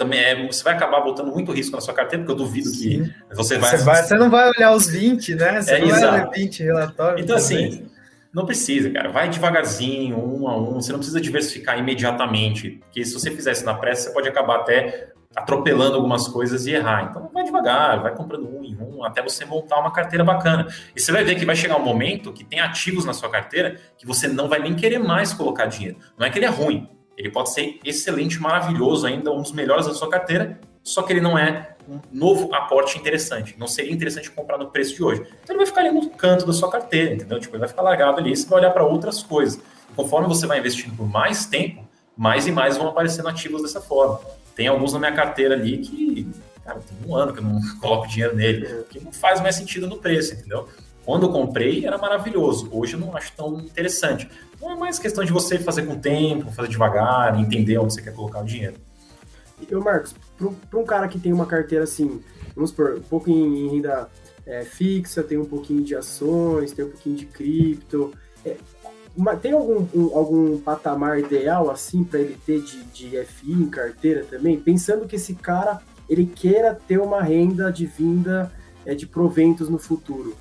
também 0.00 0.18
é, 0.18 0.46
você 0.46 0.64
vai 0.64 0.72
acabar 0.72 1.02
botando 1.02 1.30
muito 1.30 1.52
risco 1.52 1.76
na 1.76 1.82
sua 1.82 1.92
carteira, 1.92 2.24
porque 2.24 2.32
eu 2.32 2.46
duvido 2.46 2.70
Sim. 2.70 3.12
que 3.28 3.36
você 3.36 3.58
vai, 3.58 3.76
você 3.76 3.84
vai. 3.84 4.02
Você 4.02 4.14
não 4.14 4.30
vai 4.30 4.48
olhar 4.48 4.72
os 4.72 4.88
20, 4.88 5.34
né? 5.34 5.60
Você 5.60 5.74
é, 5.74 5.80
não 5.80 5.88
vai 5.88 5.98
olhar 5.98 6.30
20 6.30 6.62
relatórios. 6.62 7.22
Então, 7.22 7.36
assim, 7.36 7.86
não 8.32 8.46
precisa, 8.46 8.88
cara. 8.88 9.10
Vai 9.10 9.28
devagarzinho, 9.28 10.16
um 10.16 10.48
a 10.48 10.56
um. 10.56 10.80
Você 10.80 10.90
não 10.90 11.00
precisa 11.00 11.20
diversificar 11.20 11.78
imediatamente, 11.78 12.80
porque 12.80 13.04
se 13.04 13.12
você 13.12 13.30
fizer 13.30 13.52
isso 13.52 13.66
na 13.66 13.74
pressa, 13.74 14.08
você 14.08 14.14
pode 14.14 14.26
acabar 14.26 14.60
até 14.60 15.10
atropelando 15.36 15.96
algumas 15.96 16.26
coisas 16.26 16.66
e 16.66 16.72
errar. 16.72 17.08
Então, 17.10 17.28
vai 17.30 17.44
devagar, 17.44 18.00
vai 18.00 18.14
comprando 18.14 18.48
um 18.48 18.64
em 18.64 18.78
um, 18.80 19.04
até 19.04 19.22
você 19.22 19.44
montar 19.44 19.78
uma 19.80 19.92
carteira 19.92 20.24
bacana. 20.24 20.66
E 20.96 21.00
você 21.00 21.12
vai 21.12 21.24
ver 21.24 21.34
que 21.34 21.44
vai 21.44 21.54
chegar 21.54 21.76
um 21.76 21.84
momento 21.84 22.32
que 22.32 22.42
tem 22.42 22.58
ativos 22.58 23.04
na 23.04 23.12
sua 23.12 23.28
carteira 23.28 23.76
que 23.98 24.06
você 24.06 24.26
não 24.26 24.48
vai 24.48 24.60
nem 24.60 24.74
querer 24.74 24.98
mais 24.98 25.34
colocar 25.34 25.66
dinheiro. 25.66 25.98
Não 26.18 26.26
é 26.26 26.30
que 26.30 26.38
ele 26.38 26.46
é 26.46 26.48
ruim, 26.48 26.88
ele 27.20 27.30
pode 27.30 27.52
ser 27.52 27.78
excelente, 27.84 28.40
maravilhoso 28.40 29.06
ainda, 29.06 29.30
um 29.30 29.42
dos 29.42 29.52
melhores 29.52 29.86
da 29.86 29.92
sua 29.92 30.08
carteira, 30.08 30.58
só 30.82 31.02
que 31.02 31.12
ele 31.12 31.20
não 31.20 31.36
é 31.36 31.76
um 31.86 32.00
novo 32.10 32.54
aporte 32.54 32.98
interessante. 32.98 33.54
Não 33.58 33.68
seria 33.68 33.92
interessante 33.92 34.30
comprar 34.30 34.56
no 34.56 34.70
preço 34.70 34.94
de 34.94 35.02
hoje. 35.02 35.20
Então 35.42 35.54
ele 35.54 35.58
vai 35.58 35.66
ficar 35.66 35.82
ali 35.82 35.90
no 35.90 36.08
canto 36.08 36.46
da 36.46 36.52
sua 36.54 36.70
carteira, 36.70 37.12
entendeu? 37.12 37.38
Tipo, 37.38 37.56
ele 37.56 37.60
vai 37.60 37.68
ficar 37.68 37.82
largado 37.82 38.18
ali, 38.18 38.34
você 38.34 38.48
vai 38.48 38.60
olhar 38.60 38.70
para 38.70 38.84
outras 38.84 39.22
coisas. 39.22 39.60
E 39.90 39.94
conforme 39.94 40.28
você 40.28 40.46
vai 40.46 40.60
investindo 40.60 40.96
por 40.96 41.06
mais 41.06 41.44
tempo, 41.44 41.86
mais 42.16 42.46
e 42.46 42.52
mais 42.52 42.78
vão 42.78 42.88
aparecendo 42.88 43.28
ativos 43.28 43.60
dessa 43.60 43.82
forma. 43.82 44.18
Tem 44.56 44.66
alguns 44.66 44.94
na 44.94 44.98
minha 44.98 45.12
carteira 45.12 45.54
ali 45.54 45.76
que, 45.76 46.26
cara, 46.64 46.80
tem 46.80 47.06
um 47.06 47.14
ano 47.14 47.34
que 47.34 47.40
eu 47.40 47.44
não 47.44 47.60
coloco 47.82 48.08
dinheiro 48.08 48.34
nele, 48.34 48.66
porque 48.66 48.98
não 48.98 49.12
faz 49.12 49.42
mais 49.42 49.56
sentido 49.56 49.86
no 49.86 49.98
preço, 49.98 50.32
entendeu? 50.32 50.66
Quando 51.10 51.26
eu 51.26 51.32
comprei 51.32 51.84
era 51.84 51.98
maravilhoso, 51.98 52.68
hoje 52.70 52.94
eu 52.94 53.00
não 53.00 53.16
acho 53.16 53.32
tão 53.32 53.58
interessante. 53.58 54.30
Então 54.54 54.70
é 54.70 54.76
mais 54.76 54.96
questão 54.96 55.24
de 55.24 55.32
você 55.32 55.58
fazer 55.58 55.82
com 55.82 55.98
tempo, 55.98 56.52
fazer 56.52 56.68
devagar, 56.68 57.36
entender 57.36 57.76
onde 57.78 57.94
você 57.94 58.00
quer 58.00 58.14
colocar 58.14 58.38
o 58.38 58.44
dinheiro. 58.44 58.76
E, 59.60 59.74
Marcos, 59.74 60.14
para 60.70 60.78
um 60.78 60.84
cara 60.84 61.08
que 61.08 61.18
tem 61.18 61.32
uma 61.32 61.46
carteira 61.46 61.82
assim, 61.82 62.22
vamos 62.54 62.70
supor, 62.70 62.98
um 62.98 63.02
pouco 63.02 63.28
em 63.28 63.70
renda 63.70 64.08
é, 64.46 64.62
fixa, 64.62 65.20
tem 65.24 65.36
um 65.36 65.44
pouquinho 65.44 65.82
de 65.82 65.96
ações, 65.96 66.70
tem 66.70 66.84
um 66.84 66.90
pouquinho 66.90 67.16
de 67.16 67.26
cripto, 67.26 68.12
é, 68.44 68.56
tem 69.42 69.50
algum, 69.50 69.84
um, 69.92 70.16
algum 70.16 70.60
patamar 70.60 71.18
ideal 71.18 71.72
assim 71.72 72.04
para 72.04 72.20
ele 72.20 72.38
ter 72.46 72.62
de, 72.62 72.84
de 72.84 73.24
FI 73.24 73.50
em 73.50 73.68
carteira 73.68 74.24
também? 74.30 74.60
Pensando 74.60 75.08
que 75.08 75.16
esse 75.16 75.34
cara 75.34 75.82
ele 76.08 76.24
queira 76.24 76.72
ter 76.86 77.00
uma 77.00 77.20
renda 77.20 77.72
de 77.72 77.84
vinda 77.84 78.52
é, 78.86 78.94
de 78.94 79.08
proventos 79.08 79.68
no 79.68 79.76
futuro. 79.76 80.36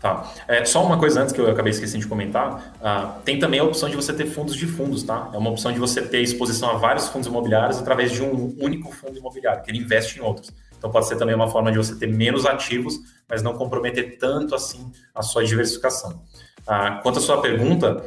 Tá. 0.00 0.32
É, 0.46 0.64
só 0.64 0.84
uma 0.84 0.96
coisa 0.96 1.20
antes 1.20 1.32
que 1.32 1.40
eu 1.40 1.50
acabei 1.50 1.72
esquecendo 1.72 2.04
de 2.04 2.08
comentar, 2.08 2.72
uh, 2.76 3.20
tem 3.24 3.38
também 3.38 3.58
a 3.58 3.64
opção 3.64 3.90
de 3.90 3.96
você 3.96 4.12
ter 4.12 4.26
fundos 4.26 4.54
de 4.54 4.64
fundos, 4.64 5.02
tá? 5.02 5.28
É 5.34 5.36
uma 5.36 5.50
opção 5.50 5.72
de 5.72 5.78
você 5.78 6.00
ter 6.00 6.20
exposição 6.20 6.70
a 6.70 6.74
vários 6.74 7.08
fundos 7.08 7.26
imobiliários 7.26 7.78
através 7.78 8.12
de 8.12 8.22
um 8.22 8.56
único 8.60 8.92
fundo 8.92 9.18
imobiliário, 9.18 9.62
que 9.64 9.70
ele 9.70 9.78
investe 9.78 10.20
em 10.20 10.22
outros. 10.22 10.52
Então 10.78 10.88
pode 10.88 11.08
ser 11.08 11.16
também 11.16 11.34
uma 11.34 11.48
forma 11.48 11.72
de 11.72 11.78
você 11.78 11.96
ter 11.96 12.06
menos 12.06 12.46
ativos, 12.46 12.94
mas 13.28 13.42
não 13.42 13.54
comprometer 13.54 14.18
tanto 14.18 14.54
assim 14.54 14.92
a 15.12 15.20
sua 15.22 15.44
diversificação. 15.44 16.22
Uh, 16.60 17.02
quanto 17.02 17.18
à 17.18 17.20
sua 17.20 17.40
pergunta, 17.40 18.04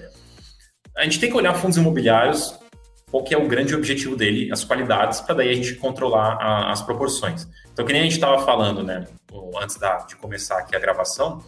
a 0.96 1.04
gente 1.04 1.20
tem 1.20 1.30
que 1.30 1.36
olhar 1.36 1.54
fundos 1.56 1.76
imobiliários, 1.76 2.58
qual 3.10 3.22
que 3.22 3.36
é 3.36 3.38
o 3.38 3.50
grande 3.50 3.76
objetivo 3.76 4.16
dele, 4.16 4.50
as 4.50 4.64
qualidades, 4.64 5.20
para 5.20 5.36
daí 5.36 5.50
a 5.50 5.54
gente 5.54 5.76
controlar 5.76 6.38
a, 6.40 6.72
as 6.72 6.82
proporções. 6.82 7.46
Então, 7.74 7.86
que 7.86 7.92
nem 7.92 8.02
a 8.02 8.06
gente 8.06 8.14
estava 8.14 8.40
falando, 8.46 8.82
né, 8.82 9.06
antes 9.62 9.76
da, 9.76 9.98
de 9.98 10.16
começar 10.16 10.58
aqui 10.60 10.74
a 10.74 10.80
gravação, 10.80 11.44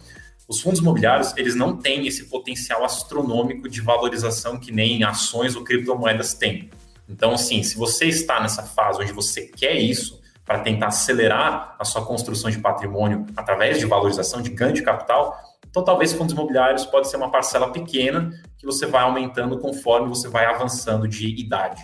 os 0.46 0.60
fundos 0.60 0.80
imobiliários, 0.80 1.34
eles 1.36 1.54
não 1.54 1.76
têm 1.76 2.06
esse 2.06 2.26
potencial 2.26 2.84
astronômico 2.84 3.68
de 3.68 3.80
valorização 3.80 4.58
que 4.58 4.70
nem 4.70 5.02
ações 5.02 5.56
ou 5.56 5.64
criptomoedas 5.64 6.34
têm. 6.34 6.70
Então, 7.08 7.32
assim, 7.32 7.62
se 7.62 7.76
você 7.76 8.06
está 8.06 8.40
nessa 8.40 8.62
fase 8.62 9.00
onde 9.00 9.12
você 9.12 9.46
quer 9.46 9.76
isso 9.76 10.20
para 10.44 10.58
tentar 10.60 10.88
acelerar 10.88 11.74
a 11.78 11.84
sua 11.84 12.04
construção 12.04 12.50
de 12.50 12.58
patrimônio 12.58 13.26
através 13.36 13.78
de 13.78 13.86
valorização, 13.86 14.42
de 14.42 14.50
ganho 14.50 14.74
de 14.74 14.82
capital, 14.82 15.34
então 15.68 15.82
talvez 15.82 16.12
fundos 16.12 16.34
imobiliários 16.34 16.84
pode 16.84 17.08
ser 17.08 17.16
uma 17.16 17.30
parcela 17.30 17.72
pequena 17.72 18.30
que 18.58 18.66
você 18.66 18.86
vai 18.86 19.02
aumentando 19.02 19.58
conforme 19.58 20.08
você 20.08 20.28
vai 20.28 20.44
avançando 20.44 21.08
de 21.08 21.28
idade. 21.40 21.82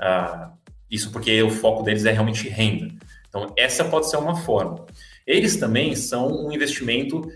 Uh, 0.00 0.56
isso 0.90 1.10
porque 1.10 1.42
o 1.42 1.50
foco 1.50 1.82
deles 1.82 2.04
é 2.04 2.12
realmente 2.12 2.48
renda. 2.48 2.94
Então, 3.28 3.52
essa 3.56 3.84
pode 3.84 4.08
ser 4.08 4.16
uma 4.16 4.36
forma. 4.36 4.86
Eles 5.26 5.56
também 5.56 5.94
são 5.94 6.28
um 6.28 6.50
investimento 6.50 7.30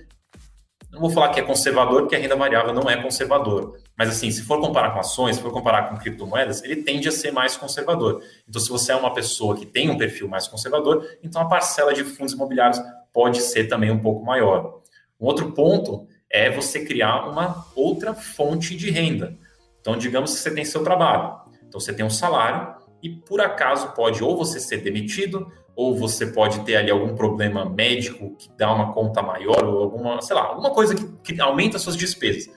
não 0.93 1.01
vou 1.01 1.09
falar 1.09 1.31
que 1.31 1.41
é 1.41 1.43
conservador, 1.43 2.03
porque 2.03 2.15
a 2.15 2.19
renda 2.19 2.37
variável 2.37 2.75
não 2.75 2.89
é 2.89 3.03
conservador. 3.03 3.79
Mas 3.97 4.11
assim, 4.11 4.31
se 4.31 4.43
for 4.43 4.61
comparar 4.61 4.91
com 4.91 5.01
ações, 5.01 5.37
se 5.37 5.43
for 5.43 5.51
comparar 5.51 5.89
com 5.89 5.97
criptomoedas, 5.97 6.63
ele 6.63 6.77
tende 6.77 7.09
a 7.09 7.13
ser 7.13 7.33
mais 7.33 7.57
conservador. 7.57 8.23
Então, 8.47 8.61
se 8.61 8.69
você 8.69 8.93
é 8.93 8.97
uma 8.97 9.15
pessoa 9.15 9.57
que 9.57 9.65
tem 9.65 9.89
um 9.89 9.97
perfil 9.97 10.29
mais 10.29 10.47
conservador, 10.47 11.09
então 11.23 11.41
a 11.41 11.47
parcela 11.47 11.95
de 11.95 12.05
fundos 12.05 12.35
imobiliários 12.35 12.79
pode 13.11 13.41
ser 13.41 13.69
também 13.69 13.91
um 13.91 14.01
pouco 14.01 14.23
maior. 14.23 14.83
Um 15.19 15.25
outro 15.25 15.53
ponto 15.53 16.07
é 16.29 16.51
você 16.51 16.85
criar 16.85 17.27
uma 17.27 17.65
outra 17.75 18.13
fonte 18.13 18.77
de 18.77 18.91
renda. 18.91 19.35
Então, 19.81 19.97
digamos 19.97 20.35
que 20.35 20.41
você 20.41 20.51
tem 20.51 20.65
seu 20.65 20.85
trabalho. 20.85 21.41
Então, 21.67 21.81
você 21.81 21.95
tem 21.95 22.05
um 22.05 22.11
salário 22.11 22.75
e, 23.03 23.09
por 23.09 23.41
acaso, 23.41 23.93
pode 23.95 24.23
ou 24.23 24.37
você 24.37 24.61
ser 24.61 24.83
demitido 24.83 25.51
ou 25.75 25.97
você 25.97 26.27
pode 26.27 26.61
ter 26.61 26.77
ali 26.77 26.91
algum 26.91 27.15
problema 27.15 27.65
médico 27.65 28.37
que 28.37 28.51
dá 28.57 28.73
uma 28.73 28.93
conta 28.93 29.23
maior, 29.23 29.65
ou 29.65 29.83
alguma, 29.83 30.21
sei 30.21 30.37
lá, 30.37 30.47
alguma 30.47 30.71
coisa 30.71 30.95
que, 30.95 31.35
que 31.35 31.41
aumenta 31.41 31.77
as 31.77 31.83
suas 31.83 31.97
despesas. 31.97 32.51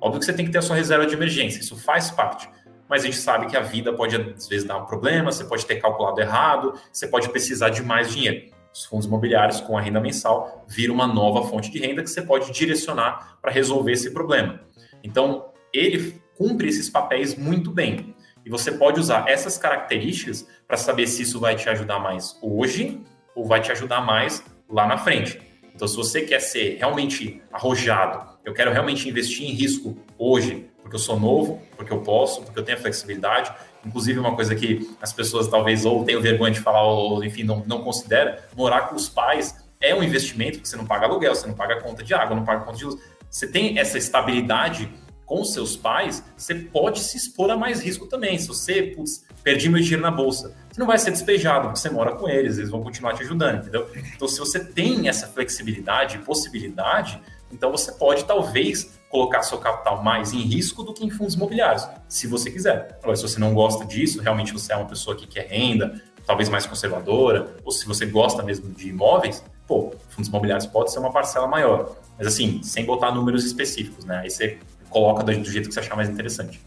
Óbvio 0.00 0.20
que 0.20 0.26
você 0.26 0.32
tem 0.32 0.44
que 0.44 0.52
ter 0.52 0.58
a 0.58 0.62
sua 0.62 0.76
reserva 0.76 1.06
de 1.06 1.14
emergência, 1.14 1.60
isso 1.60 1.76
faz 1.76 2.10
parte. 2.10 2.48
Mas 2.88 3.02
a 3.02 3.06
gente 3.06 3.16
sabe 3.16 3.46
que 3.46 3.56
a 3.56 3.60
vida 3.60 3.92
pode, 3.92 4.16
às 4.16 4.48
vezes, 4.48 4.66
dar 4.66 4.76
um 4.76 4.84
problema, 4.84 5.32
você 5.32 5.44
pode 5.44 5.64
ter 5.64 5.76
calculado 5.76 6.20
errado, 6.20 6.74
você 6.92 7.06
pode 7.06 7.28
precisar 7.30 7.70
de 7.70 7.82
mais 7.82 8.12
dinheiro. 8.12 8.52
Os 8.74 8.84
fundos 8.84 9.06
imobiliários, 9.06 9.60
com 9.60 9.76
a 9.76 9.80
renda 9.80 10.00
mensal, 10.00 10.64
viram 10.68 10.94
uma 10.94 11.06
nova 11.06 11.46
fonte 11.48 11.70
de 11.70 11.78
renda 11.78 12.02
que 12.02 12.10
você 12.10 12.22
pode 12.22 12.50
direcionar 12.52 13.38
para 13.40 13.50
resolver 13.50 13.92
esse 13.92 14.10
problema. 14.10 14.60
Então, 15.02 15.52
ele 15.72 16.20
cumpre 16.36 16.68
esses 16.68 16.90
papéis 16.90 17.36
muito 17.36 17.70
bem. 17.70 18.14
E 18.44 18.50
você 18.50 18.72
pode 18.72 18.98
usar 18.98 19.28
essas 19.28 19.56
características 19.56 20.46
para 20.66 20.76
saber 20.76 21.06
se 21.06 21.22
isso 21.22 21.38
vai 21.38 21.54
te 21.54 21.68
ajudar 21.68 21.98
mais 21.98 22.36
hoje 22.42 23.00
ou 23.34 23.46
vai 23.46 23.60
te 23.60 23.70
ajudar 23.72 24.00
mais 24.00 24.42
lá 24.68 24.86
na 24.86 24.98
frente. 24.98 25.40
Então, 25.74 25.88
se 25.88 25.96
você 25.96 26.22
quer 26.22 26.40
ser 26.40 26.76
realmente 26.78 27.42
arrojado, 27.52 28.32
eu 28.44 28.52
quero 28.52 28.72
realmente 28.72 29.08
investir 29.08 29.48
em 29.48 29.52
risco 29.52 29.96
hoje, 30.18 30.68
porque 30.80 30.96
eu 30.96 31.00
sou 31.00 31.18
novo, 31.18 31.62
porque 31.76 31.92
eu 31.92 32.00
posso, 32.00 32.42
porque 32.42 32.58
eu 32.58 32.64
tenho 32.64 32.78
flexibilidade. 32.78 33.52
Inclusive, 33.84 34.18
uma 34.18 34.34
coisa 34.34 34.54
que 34.54 34.94
as 35.00 35.12
pessoas 35.12 35.48
talvez 35.48 35.84
ou 35.84 36.04
tenham 36.04 36.20
vergonha 36.20 36.52
de 36.52 36.60
falar, 36.60 36.82
ou 36.82 37.24
enfim, 37.24 37.44
não, 37.44 37.64
não 37.66 37.82
considera, 37.82 38.46
morar 38.56 38.88
com 38.88 38.96
os 38.96 39.08
pais 39.08 39.62
é 39.80 39.94
um 39.94 40.02
investimento, 40.02 40.58
porque 40.58 40.68
você 40.68 40.76
não 40.76 40.86
paga 40.86 41.06
aluguel, 41.06 41.34
você 41.34 41.46
não 41.46 41.54
paga 41.54 41.80
conta 41.80 42.02
de 42.02 42.14
água, 42.14 42.36
não 42.36 42.44
paga 42.44 42.64
conta 42.64 42.78
de 42.78 42.84
luz. 42.84 43.00
Você 43.28 43.48
tem 43.48 43.78
essa 43.78 43.98
estabilidade 43.98 44.88
com 45.32 45.42
seus 45.44 45.74
pais, 45.74 46.22
você 46.36 46.54
pode 46.54 47.00
se 47.00 47.16
expor 47.16 47.50
a 47.50 47.56
mais 47.56 47.80
risco 47.80 48.06
também. 48.06 48.36
Se 48.36 48.46
você, 48.48 48.82
putz, 48.82 49.24
perdi 49.42 49.66
meu 49.70 49.80
dinheiro 49.80 50.02
na 50.02 50.10
bolsa, 50.10 50.54
você 50.70 50.78
não 50.78 50.86
vai 50.86 50.98
ser 50.98 51.10
despejado, 51.10 51.68
porque 51.68 51.78
você 51.78 51.88
mora 51.88 52.14
com 52.14 52.28
eles, 52.28 52.58
eles 52.58 52.68
vão 52.68 52.82
continuar 52.82 53.14
te 53.14 53.22
ajudando, 53.22 53.60
entendeu? 53.62 53.88
Então, 54.14 54.28
se 54.28 54.38
você 54.38 54.62
tem 54.62 55.08
essa 55.08 55.26
flexibilidade 55.26 56.16
e 56.16 56.18
possibilidade, 56.18 57.18
então 57.50 57.70
você 57.70 57.92
pode 57.92 58.26
talvez 58.26 59.00
colocar 59.08 59.42
seu 59.42 59.56
capital 59.56 60.02
mais 60.02 60.34
em 60.34 60.40
risco 60.40 60.82
do 60.82 60.92
que 60.92 61.02
em 61.02 61.08
fundos 61.08 61.34
imobiliários, 61.34 61.88
se 62.06 62.26
você 62.26 62.50
quiser. 62.50 62.98
Agora, 63.02 63.16
se 63.16 63.22
você 63.22 63.40
não 63.40 63.54
gosta 63.54 63.86
disso, 63.86 64.20
realmente 64.20 64.52
você 64.52 64.74
é 64.74 64.76
uma 64.76 64.86
pessoa 64.86 65.16
que 65.16 65.26
quer 65.26 65.46
renda, 65.46 65.98
talvez 66.26 66.50
mais 66.50 66.66
conservadora, 66.66 67.56
ou 67.64 67.72
se 67.72 67.86
você 67.86 68.04
gosta 68.04 68.42
mesmo 68.42 68.68
de 68.68 68.90
imóveis, 68.90 69.42
pô, 69.66 69.94
fundos 70.10 70.28
imobiliários 70.28 70.66
pode 70.66 70.92
ser 70.92 70.98
uma 70.98 71.10
parcela 71.10 71.46
maior. 71.46 71.96
Mas 72.18 72.26
assim, 72.26 72.62
sem 72.62 72.84
botar 72.84 73.10
números 73.12 73.46
específicos, 73.46 74.04
né? 74.04 74.18
Aí 74.18 74.30
você 74.30 74.58
coloca 74.92 75.22
do 75.24 75.32
jeito 75.44 75.68
que 75.68 75.74
você 75.74 75.80
achar 75.80 75.96
mais 75.96 76.08
interessante. 76.08 76.60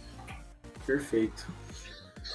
Perfeito. 0.86 1.46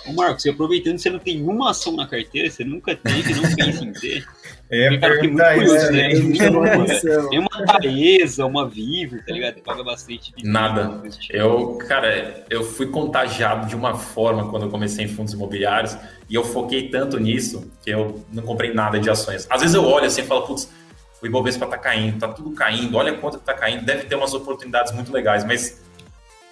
Ô 0.07 0.13
Marcos, 0.15 0.45
e 0.47 0.51
aproveitando 0.51 0.95
que 0.97 1.03
você 1.03 1.11
não 1.11 1.19
tem 1.19 1.43
uma 1.43 1.71
ação 1.71 1.95
na 1.95 2.07
carteira, 2.07 2.49
você 2.51 2.65
nunca 2.65 2.97
teve, 2.97 3.35
não 3.35 3.55
pensa 3.55 3.85
em 3.85 3.93
ter. 3.93 4.25
É, 4.73 4.89
Porque, 4.89 4.99
cara, 5.01 5.15
fiquei 5.17 5.31
muito 5.31 5.45
curioso, 5.55 5.91
né? 5.91 6.09
né? 6.15 7.29
Tem 7.29 7.39
uma 7.41 7.67
Taesa, 7.67 8.47
uma 8.47 8.69
Viver, 8.69 9.25
tá 9.25 9.33
ligado? 9.33 9.55
Você 9.55 9.61
paga 9.63 9.83
bastante. 9.83 10.33
de- 10.33 10.49
Nada. 10.49 11.09
tipo. 11.11 11.37
Eu, 11.37 11.75
cara, 11.89 12.45
eu 12.49 12.63
fui 12.63 12.87
contagiado 12.87 13.67
de 13.67 13.75
uma 13.75 13.95
forma 13.97 14.49
quando 14.49 14.67
eu 14.67 14.71
comecei 14.71 15.07
em 15.07 15.09
fundos 15.09 15.33
imobiliários 15.33 15.97
e 16.29 16.37
eu 16.37 16.45
foquei 16.45 16.89
tanto 16.89 17.19
nisso 17.19 17.69
que 17.83 17.91
eu 17.91 18.25
não 18.33 18.45
comprei 18.45 18.73
nada 18.73 19.01
de 19.01 19.11
ações. 19.11 19.45
Às 19.51 19.61
vezes 19.61 19.75
eu 19.75 19.85
olho 19.85 20.05
assim 20.07 20.21
e 20.21 20.25
falo, 20.25 20.43
putz, 20.47 20.71
o 21.23 21.27
Ibovespa 21.27 21.67
tá 21.67 21.79
caindo, 21.79 22.19
tá 22.19 22.29
tudo 22.29 22.51
caindo, 22.53 22.97
olha 22.97 23.15
quanto 23.15 23.39
que 23.39 23.45
tá 23.45 23.55
caindo, 23.55 23.85
deve 23.85 24.05
ter 24.05 24.15
umas 24.15 24.35
oportunidades 24.35 24.93
muito 24.93 25.13
legais, 25.13 25.45
mas 25.45 25.83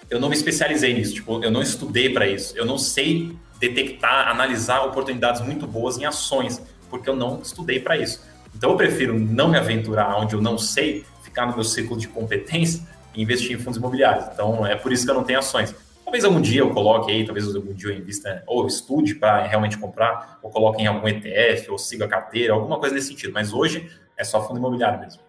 eu 0.09 0.19
não 0.19 0.29
me 0.29 0.35
especializei 0.35 0.93
nisso, 0.93 1.13
tipo, 1.15 1.43
eu 1.43 1.51
não 1.51 1.61
estudei 1.61 2.11
para 2.11 2.27
isso, 2.27 2.57
eu 2.57 2.65
não 2.65 2.77
sei 2.77 3.35
detectar, 3.59 4.29
analisar 4.29 4.81
oportunidades 4.81 5.41
muito 5.41 5.67
boas 5.67 5.97
em 5.97 6.05
ações, 6.05 6.61
porque 6.89 7.09
eu 7.09 7.15
não 7.15 7.41
estudei 7.41 7.79
para 7.79 7.97
isso. 7.97 8.21
Então 8.55 8.71
eu 8.71 8.77
prefiro 8.77 9.19
não 9.19 9.49
me 9.49 9.57
aventurar 9.57 10.17
onde 10.17 10.33
eu 10.33 10.41
não 10.41 10.57
sei, 10.57 11.05
ficar 11.23 11.45
no 11.45 11.53
meu 11.53 11.63
ciclo 11.63 11.97
de 11.97 12.07
competência 12.07 12.87
e 13.13 13.21
investir 13.21 13.55
em 13.55 13.59
fundos 13.59 13.77
imobiliários. 13.77 14.25
Então 14.33 14.65
é 14.65 14.75
por 14.75 14.91
isso 14.91 15.05
que 15.05 15.11
eu 15.11 15.15
não 15.15 15.23
tenho 15.23 15.39
ações. 15.39 15.75
Talvez 16.03 16.25
algum 16.25 16.41
dia 16.41 16.61
eu 16.61 16.71
coloque 16.71 17.11
aí, 17.11 17.23
talvez 17.23 17.55
algum 17.55 17.73
dia 17.73 17.91
eu 17.91 17.97
invista 17.97 18.43
ou 18.47 18.65
estude 18.65 19.13
para 19.13 19.43
realmente 19.43 19.77
comprar, 19.77 20.39
ou 20.41 20.49
coloque 20.49 20.81
em 20.81 20.87
algum 20.87 21.07
ETF, 21.07 21.69
ou 21.69 21.77
siga 21.77 22.05
a 22.05 22.07
carteira, 22.07 22.53
alguma 22.53 22.79
coisa 22.79 22.95
nesse 22.95 23.09
sentido. 23.09 23.31
Mas 23.31 23.53
hoje 23.53 23.87
é 24.19 24.23
só 24.23 24.45
fundo 24.45 24.59
imobiliário 24.59 24.99
mesmo. 24.99 25.21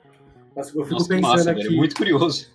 Nossa, 0.55 0.70
eu 0.76 0.82
fico 0.84 0.95
Nossa, 0.95 1.09
pensando 1.09 1.30
massa, 1.32 1.51
aqui. 1.53 1.62
velho. 1.62 1.76
Muito 1.76 1.95
curioso. 1.95 2.49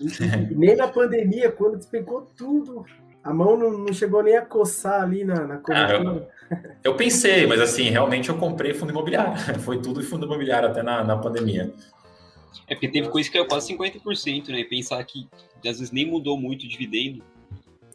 Nem 0.56 0.76
na 0.76 0.88
pandemia, 0.88 1.50
quando 1.50 1.76
despencou 1.76 2.26
tudo, 2.36 2.86
a 3.22 3.34
mão 3.34 3.56
não, 3.58 3.70
não 3.76 3.92
chegou 3.92 4.22
nem 4.22 4.36
a 4.36 4.42
coçar 4.42 5.02
ali 5.02 5.24
na, 5.24 5.46
na 5.46 5.56
corretora. 5.58 6.28
Eu 6.82 6.94
pensei, 6.94 7.46
mas 7.46 7.60
assim, 7.60 7.90
realmente 7.90 8.28
eu 8.28 8.36
comprei 8.38 8.72
fundo 8.72 8.90
imobiliário. 8.90 9.36
Foi 9.60 9.80
tudo 9.82 10.00
em 10.00 10.04
fundo 10.04 10.24
imobiliário 10.26 10.68
até 10.68 10.82
na, 10.82 11.04
na 11.04 11.16
pandemia. 11.18 11.72
É 12.66 12.74
porque 12.74 12.88
teve 12.88 13.08
coisa 13.08 13.28
que 13.28 13.32
caiu 13.36 13.46
quase 13.46 13.76
50%, 13.76 14.48
né? 14.48 14.60
E 14.60 14.64
pensar 14.64 15.02
que 15.04 15.28
às 15.58 15.78
vezes 15.78 15.90
nem 15.90 16.06
mudou 16.06 16.38
muito 16.38 16.64
o 16.64 16.68
dividendo. 16.68 17.22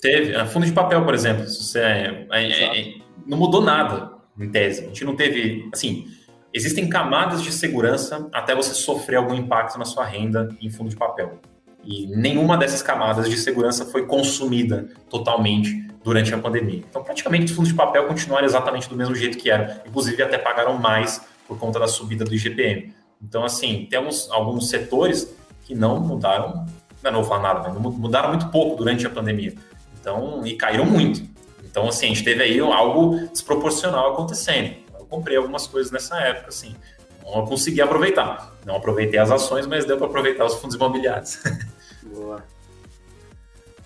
Teve. 0.02 0.36
ah, 0.36 0.46
Fundo 0.46 0.66
de 0.66 0.72
papel, 0.74 1.04
por 1.04 1.14
exemplo. 1.14 1.48
Se 1.48 1.64
você, 1.64 1.80
é- 1.80 2.28
é- 2.32 2.80
é- 2.82 2.94
não 3.26 3.38
mudou 3.38 3.62
nada, 3.62 4.12
em 4.40 4.50
tese. 4.50 4.84
A 4.84 4.88
gente 4.88 5.06
não 5.06 5.16
teve. 5.16 5.68
Assim, 5.74 6.08
existem 6.56 6.88
camadas 6.88 7.44
de 7.44 7.52
segurança 7.52 8.30
até 8.32 8.56
você 8.56 8.74
sofrer 8.74 9.18
algum 9.18 9.36
impacto 9.36 9.78
na 9.78 9.84
sua 9.84 10.06
renda 10.06 10.56
em 10.62 10.70
fundo 10.70 10.90
de 10.90 10.96
papel. 10.96 11.38
E 11.84 12.08
nenhuma 12.08 12.58
dessas 12.58 12.82
camadas 12.82 13.30
de 13.30 13.38
segurança 13.38 13.86
foi 13.86 14.06
consumida 14.06 14.88
totalmente 15.10 15.86
durante 16.02 16.34
a 16.34 16.38
pandemia. 16.38 16.82
Então, 16.90 17.04
praticamente, 17.04 17.46
os 17.46 17.52
fundos 17.52 17.70
de 17.70 17.76
papel 17.76 18.08
continuaram 18.08 18.46
exatamente 18.46 18.88
do 18.88 18.96
mesmo 18.96 19.14
jeito 19.14 19.38
que 19.38 19.50
eram. 19.50 19.76
Inclusive, 19.86 20.24
até 20.24 20.38
pagaram 20.38 20.78
mais 20.78 21.22
por 21.46 21.60
conta 21.60 21.78
da 21.78 21.88
subida 21.88 22.24
do 22.24 22.34
IGPM. 22.34 22.94
Então, 23.22 23.44
assim, 23.44 23.86
temos 23.90 24.30
alguns 24.32 24.70
setores 24.70 25.36
que 25.64 25.76
não 25.76 26.00
mudaram, 26.00 26.66
não 27.04 27.14
vou 27.16 27.24
falar 27.26 27.54
nada, 27.54 27.80
mudaram 27.80 28.30
muito 28.30 28.48
pouco 28.48 28.78
durante 28.78 29.06
a 29.06 29.10
pandemia. 29.10 29.54
Então, 30.00 30.42
e 30.46 30.56
caíram 30.56 30.86
muito. 30.86 31.22
Então, 31.64 31.88
assim, 31.90 32.06
a 32.06 32.10
gente 32.10 32.24
teve 32.24 32.42
aí 32.42 32.60
algo 32.60 33.28
desproporcional 33.28 34.14
acontecendo. 34.14 34.85
Eu 35.06 35.08
comprei 35.08 35.38
algumas 35.38 35.68
coisas 35.68 35.92
nessa 35.92 36.20
época, 36.20 36.50
assim. 36.50 36.76
Não 37.24 37.46
consegui 37.46 37.80
aproveitar. 37.80 38.56
Não 38.66 38.78
aproveitei 38.78 39.20
as 39.20 39.30
ações, 39.30 39.68
mas 39.68 39.86
deu 39.86 39.98
para 39.98 40.08
aproveitar 40.08 40.46
os 40.46 40.56
fundos 40.56 40.76
imobiliários. 40.76 41.40
Boa. 42.02 42.44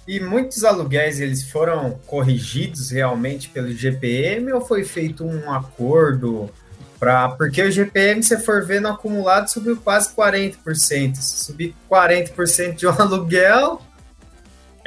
E 0.08 0.20
muitos 0.20 0.64
aluguéis 0.64 1.20
eles 1.20 1.44
foram 1.44 2.00
corrigidos 2.08 2.90
realmente 2.90 3.50
pelo 3.50 3.72
GPM 3.72 4.52
ou 4.54 4.62
foi 4.62 4.84
feito 4.84 5.24
um 5.24 5.52
acordo 5.52 6.50
para 7.00 7.30
porque 7.30 7.62
o 7.62 7.72
GPM 7.72 8.24
se 8.24 8.38
for 8.40 8.66
ver 8.66 8.82
no 8.82 8.90
acumulado 8.90 9.50
subiu 9.50 9.78
quase 9.78 10.14
40%. 10.16 11.16
Se 11.16 11.46
subir 11.46 11.76
40% 11.90 12.76
de 12.76 12.88
um 12.88 12.90
aluguel, 13.00 13.82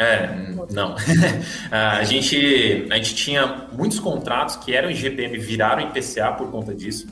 É, 0.03 0.55
não. 0.71 0.97
a, 1.71 2.03
gente, 2.05 2.89
a 2.91 2.97
gente 2.97 3.15
tinha 3.15 3.69
muitos 3.73 4.01
contratos 4.01 4.57
que 4.57 4.75
eram 4.75 4.91
IGPM, 4.91 5.39
viraram 5.39 5.83
IPCA 5.83 6.33
por 6.33 6.51
conta 6.51 6.75
disso. 6.75 7.07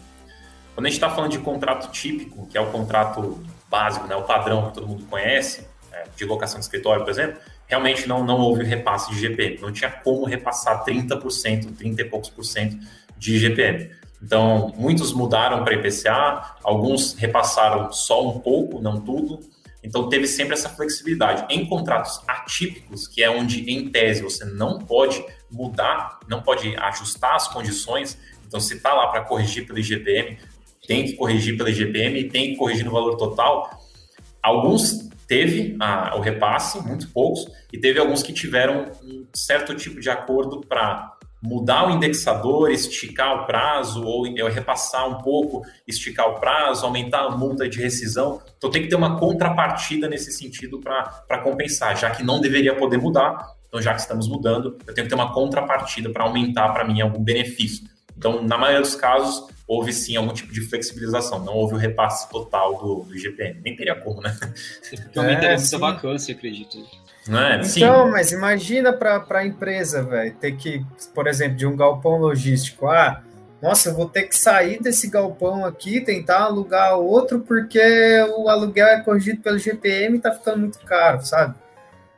Quando 0.74 0.86
a 0.86 0.88
gente 0.88 0.96
está 0.96 1.10
falando 1.10 1.32
de 1.32 1.38
contrato 1.38 1.90
típico, 1.90 2.46
que 2.46 2.56
é 2.56 2.60
o 2.60 2.70
contrato 2.70 3.42
básico, 3.68 4.06
né, 4.06 4.16
o 4.16 4.22
padrão 4.22 4.68
que 4.68 4.74
todo 4.74 4.86
mundo 4.86 5.04
conhece, 5.08 5.66
é, 5.92 6.04
de 6.16 6.24
locação 6.24 6.58
de 6.58 6.64
escritório, 6.64 7.02
por 7.02 7.10
exemplo, 7.10 7.38
realmente 7.66 8.08
não, 8.08 8.24
não 8.24 8.38
houve 8.38 8.64
repasse 8.64 9.10
de 9.10 9.24
IGPM. 9.24 9.58
Não 9.60 9.72
tinha 9.72 9.90
como 9.90 10.24
repassar 10.24 10.84
30%, 10.84 11.76
30 11.76 12.02
e 12.02 12.04
poucos 12.04 12.30
por 12.30 12.44
cento 12.44 12.76
de 13.16 13.36
IGPM. 13.36 13.90
Então, 14.22 14.72
muitos 14.76 15.12
mudaram 15.12 15.64
para 15.64 15.74
IPCA, 15.74 16.56
alguns 16.62 17.14
repassaram 17.14 17.90
só 17.92 18.28
um 18.28 18.38
pouco, 18.40 18.80
não 18.80 19.00
tudo. 19.00 19.40
Então, 19.82 20.08
teve 20.08 20.26
sempre 20.26 20.54
essa 20.54 20.68
flexibilidade. 20.68 21.46
Em 21.52 21.66
contratos 21.66 22.20
atípicos, 22.28 23.08
que 23.08 23.22
é 23.22 23.30
onde, 23.30 23.70
em 23.70 23.88
tese, 23.90 24.22
você 24.22 24.44
não 24.44 24.78
pode 24.78 25.24
mudar, 25.50 26.20
não 26.28 26.42
pode 26.42 26.76
ajustar 26.76 27.34
as 27.34 27.48
condições. 27.48 28.18
Então, 28.46 28.60
se 28.60 28.74
está 28.74 28.92
lá 28.92 29.08
para 29.08 29.22
corrigir 29.22 29.66
pelo 29.66 29.78
IGPM, 29.78 30.38
tem 30.86 31.04
que 31.04 31.12
corrigir 31.14 31.56
pelo 31.56 31.68
IGPM 31.68 32.20
e 32.20 32.28
tem 32.28 32.50
que 32.50 32.56
corrigir 32.56 32.84
no 32.84 32.90
valor 32.90 33.16
total. 33.16 33.70
Alguns 34.42 35.08
teve 35.26 35.76
ah, 35.78 36.14
o 36.16 36.20
repasse, 36.20 36.84
muito 36.84 37.08
poucos, 37.10 37.46
e 37.72 37.78
teve 37.78 38.00
alguns 38.00 38.22
que 38.22 38.32
tiveram 38.32 38.90
um 39.04 39.24
certo 39.32 39.74
tipo 39.76 40.00
de 40.00 40.10
acordo 40.10 40.60
para 40.60 41.16
mudar 41.42 41.88
o 41.88 41.90
indexador, 41.90 42.70
esticar 42.70 43.42
o 43.42 43.46
prazo, 43.46 44.04
ou 44.04 44.24
repassar 44.48 45.08
um 45.08 45.22
pouco, 45.22 45.62
esticar 45.86 46.28
o 46.28 46.38
prazo, 46.38 46.84
aumentar 46.84 47.24
a 47.26 47.30
multa 47.30 47.68
de 47.68 47.80
rescisão. 47.80 48.42
Então 48.58 48.70
tem 48.70 48.82
que 48.82 48.88
ter 48.88 48.96
uma 48.96 49.18
contrapartida 49.18 50.08
nesse 50.08 50.32
sentido 50.32 50.80
para 50.80 51.38
compensar, 51.42 51.96
já 51.96 52.10
que 52.10 52.22
não 52.22 52.40
deveria 52.40 52.74
poder 52.74 52.98
mudar. 52.98 53.54
Então, 53.68 53.80
já 53.80 53.94
que 53.94 54.00
estamos 54.00 54.26
mudando, 54.28 54.76
eu 54.84 54.92
tenho 54.92 55.06
que 55.06 55.14
ter 55.14 55.14
uma 55.14 55.32
contrapartida 55.32 56.10
para 56.10 56.24
aumentar 56.24 56.70
para 56.70 56.84
mim 56.84 57.00
algum 57.00 57.22
benefício. 57.22 57.88
Então, 58.18 58.42
na 58.42 58.58
maioria 58.58 58.82
dos 58.82 58.96
casos, 58.96 59.46
houve 59.66 59.92
sim 59.92 60.16
algum 60.16 60.34
tipo 60.34 60.52
de 60.52 60.60
flexibilização, 60.62 61.38
não 61.44 61.54
houve 61.54 61.74
o 61.74 61.78
repasse 61.78 62.28
total 62.28 62.76
do, 62.76 63.04
do 63.04 63.16
IGPM. 63.16 63.60
Nem 63.64 63.76
teria 63.76 63.94
como, 63.94 64.20
né? 64.20 64.36
Aumentaria 65.16 65.50
É, 65.50 65.52
muita 65.52 65.58
sim. 65.58 65.78
vacância, 65.78 66.34
acredito. 66.34 66.78
Não 67.30 67.40
é? 67.40 67.62
Sim. 67.62 67.84
Então, 67.84 68.10
mas 68.10 68.32
imagina 68.32 68.92
para 68.92 69.24
a 69.30 69.46
empresa, 69.46 70.02
velho, 70.02 70.34
ter 70.34 70.56
que, 70.56 70.84
por 71.14 71.28
exemplo, 71.28 71.56
de 71.56 71.64
um 71.64 71.76
galpão 71.76 72.18
logístico, 72.18 72.88
ah, 72.88 73.22
nossa, 73.62 73.90
eu 73.90 73.94
vou 73.94 74.08
ter 74.08 74.24
que 74.24 74.36
sair 74.36 74.82
desse 74.82 75.08
galpão 75.08 75.64
aqui, 75.64 76.00
tentar 76.00 76.40
alugar 76.40 76.98
outro, 76.98 77.38
porque 77.38 77.80
o 78.36 78.48
aluguel 78.48 78.88
é 78.88 79.00
corrigido 79.02 79.40
pelo 79.42 79.58
GPM 79.58 80.16
e 80.16 80.20
tá 80.20 80.32
ficando 80.32 80.58
muito 80.58 80.80
caro, 80.80 81.24
sabe? 81.24 81.54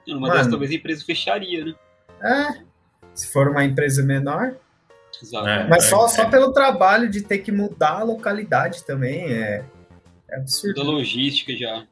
Numa 0.06 0.20
Mano. 0.20 0.32
dessas, 0.32 0.50
talvez 0.50 0.70
a 0.70 0.74
empresa 0.74 1.04
fecharia, 1.04 1.64
né? 1.66 1.74
É, 2.22 2.62
se 3.14 3.28
for 3.30 3.48
uma 3.48 3.64
empresa 3.64 4.02
menor. 4.02 4.54
Exato. 5.22 5.46
É, 5.46 5.68
Mas 5.68 5.84
é, 5.84 5.88
só, 5.88 6.06
é. 6.06 6.08
só 6.08 6.30
pelo 6.30 6.52
trabalho 6.52 7.10
de 7.10 7.20
ter 7.20 7.38
que 7.38 7.52
mudar 7.52 8.00
a 8.00 8.02
localidade 8.02 8.82
também, 8.84 9.24
é, 9.30 9.62
é 10.30 10.36
Da 10.36 10.38
absurdo. 10.38 10.82
logística 10.82 11.54
já. 11.54 11.84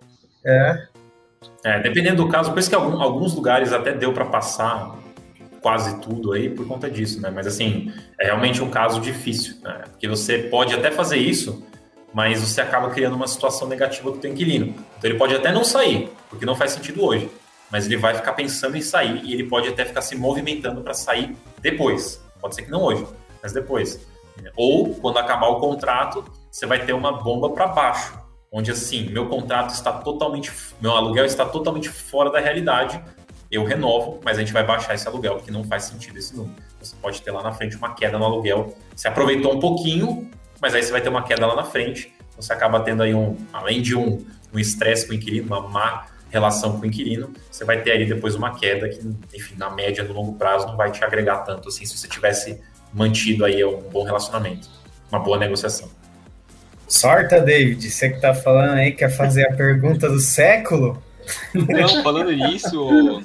É, 0.43 0.87
É, 1.65 1.81
dependendo 1.81 2.23
do 2.25 2.29
caso, 2.29 2.51
por 2.51 2.59
isso 2.59 2.69
que 2.69 2.75
algum- 2.75 3.01
alguns 3.01 3.35
lugares 3.35 3.73
até 3.73 3.93
deu 3.93 4.13
para 4.13 4.27
passar 4.27 4.97
quase 5.61 6.01
tudo 6.01 6.33
aí 6.33 6.51
por 6.51 6.67
conta 6.67 6.91
disso, 6.91 7.21
né? 7.21 7.31
Mas 7.31 7.47
assim, 7.47 7.93
é 8.19 8.27
realmente 8.27 8.63
um 8.63 8.71
caso 8.71 9.01
difícil, 9.01 9.57
né? 9.63 9.85
Porque 9.91 10.09
você 10.09 10.39
pode 10.39 10.75
até 10.75 10.91
fazer 10.91 11.19
isso, 11.19 11.67
mas 12.13 12.41
você 12.41 12.61
acaba 12.61 12.91
criando 12.91 13.15
uma 13.15 13.27
situação 13.27 13.69
negativa 13.69 14.11
com 14.11 14.19
o 14.19 14.27
inquilino. 14.27 14.75
Então 14.99 15.11
ele 15.11 15.19
pode 15.19 15.35
até 15.35 15.53
não 15.53 15.65
sair, 15.65 16.11
porque 16.29 16.45
não 16.45 16.55
faz 16.55 16.73
sentido 16.73 17.05
hoje, 17.05 17.31
mas 17.71 17.87
ele 17.87 17.97
vai 17.97 18.15
ficar 18.15 18.33
pensando 18.33 18.77
em 18.77 18.83
sair 18.83 19.23
e 19.25 19.33
ele 19.33 19.45
pode 19.45 19.69
até 19.69 19.85
ficar 19.85 20.03
se 20.03 20.17
movimentando 20.17 20.83
para 20.83 20.93
sair 20.95 21.37
depois. 21.61 22.23
Pode 22.41 22.55
ser 22.55 22.63
que 22.63 22.71
não 22.71 22.83
hoje, 22.83 23.07
mas 23.43 23.53
depois. 23.53 24.07
Ou 24.57 24.95
quando 24.95 25.19
acabar 25.19 25.49
o 25.49 25.61
contrato, 25.61 26.25
você 26.51 26.67
vai 26.67 26.85
ter 26.85 26.95
uma 26.95 27.13
bomba 27.13 27.51
para 27.51 27.67
baixo, 27.67 28.19
onde 28.51 28.71
assim, 28.71 29.09
meu 29.11 29.27
contrato 29.27 29.71
está 29.71 29.93
totalmente, 29.93 30.53
meu 30.81 30.93
aluguel 30.93 31.25
está 31.25 31.45
totalmente 31.45 31.89
fora 31.89 32.31
da 32.31 32.41
realidade. 32.41 33.03
Eu 33.51 33.65
renovo, 33.65 34.21
mas 34.25 34.37
a 34.37 34.41
gente 34.41 34.53
vai 34.53 34.65
baixar 34.65 34.95
esse 34.95 35.07
aluguel, 35.09 35.37
porque 35.37 35.51
não 35.51 35.65
faz 35.65 35.85
sentido 35.85 36.19
esse 36.19 36.37
número. 36.37 36.55
Você 36.81 36.95
pode 37.01 37.21
ter 37.21 37.33
lá 37.33 37.43
na 37.43 37.53
frente 37.53 37.77
uma 37.77 37.95
queda 37.95 38.17
no 38.17 38.25
aluguel. 38.25 38.77
Você 38.95 39.09
aproveitou 39.09 39.55
um 39.55 39.59
pouquinho, 39.59 40.31
mas 40.61 40.75
aí 40.75 40.83
você 40.83 40.93
vai 40.93 41.01
ter 41.01 41.09
uma 41.09 41.23
queda 41.23 41.47
lá 41.47 41.57
na 41.57 41.65
frente. 41.65 42.13
Você 42.37 42.53
acaba 42.53 42.81
tendo 42.81 43.03
aí 43.03 43.13
um, 43.13 43.37
além 43.53 43.83
de 43.83 43.97
um 43.97 44.25
estresse 44.55 45.05
um 45.05 45.09
com 45.09 45.13
o 45.15 45.17
inquilino, 45.17 45.47
uma 45.47 45.69
má 45.69 46.07
relação 46.31 46.79
com 46.79 46.83
o 46.83 46.87
inquilino, 46.87 47.33
você 47.51 47.65
vai 47.65 47.83
ter 47.83 47.91
aí 47.93 48.07
depois 48.07 48.35
uma 48.35 48.57
queda 48.57 48.89
que, 48.89 49.01
enfim, 49.35 49.57
na 49.57 49.69
média, 49.69 50.05
no 50.05 50.15
longo 50.15 50.35
prazo, 50.35 50.67
não 50.67 50.77
vai 50.77 50.91
te 50.91 51.05
agregar 51.05 51.39
tanto 51.39 51.69
assim 51.69 51.85
se 51.85 51.99
você 51.99 52.09
tivesse 52.09 52.61
mantido 52.93 53.45
aí 53.45 53.65
um 53.65 53.81
bom 53.91 54.05
relacionamento, 54.05 54.69
uma 55.11 55.19
boa 55.19 55.39
negociação. 55.39 55.91
Sorta, 56.91 57.41
David, 57.41 57.89
você 57.89 58.11
que 58.11 58.21
tá 58.21 58.35
falando 58.35 58.73
aí, 58.73 58.91
quer 58.91 59.17
fazer 59.17 59.47
a 59.49 59.55
pergunta 59.55 60.09
do 60.09 60.19
século? 60.19 61.01
Não, 61.55 62.03
falando 62.03 62.33
nisso, 62.33 63.23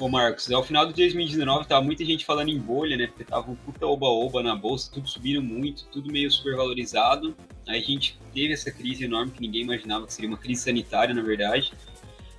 ô, 0.00 0.08
Marcos, 0.08 0.50
ao 0.50 0.64
final 0.64 0.84
de 0.84 0.94
2019 0.94 1.68
tava 1.68 1.80
muita 1.80 2.04
gente 2.04 2.24
falando 2.24 2.48
em 2.48 2.58
bolha, 2.58 2.96
né? 2.96 3.06
Porque 3.06 3.22
tava 3.22 3.48
um 3.48 3.54
puta 3.54 3.86
oba-oba 3.86 4.42
na 4.42 4.56
bolsa, 4.56 4.90
tudo 4.92 5.08
subindo 5.08 5.40
muito, 5.40 5.84
tudo 5.92 6.10
meio 6.10 6.28
supervalorizado. 6.28 7.36
Aí 7.68 7.78
a 7.78 7.84
gente 7.84 8.18
teve 8.34 8.52
essa 8.52 8.72
crise 8.72 9.04
enorme 9.04 9.30
que 9.30 9.40
ninguém 9.40 9.62
imaginava 9.62 10.06
que 10.06 10.12
seria 10.12 10.28
uma 10.28 10.36
crise 10.36 10.62
sanitária, 10.62 11.14
na 11.14 11.22
verdade. 11.22 11.72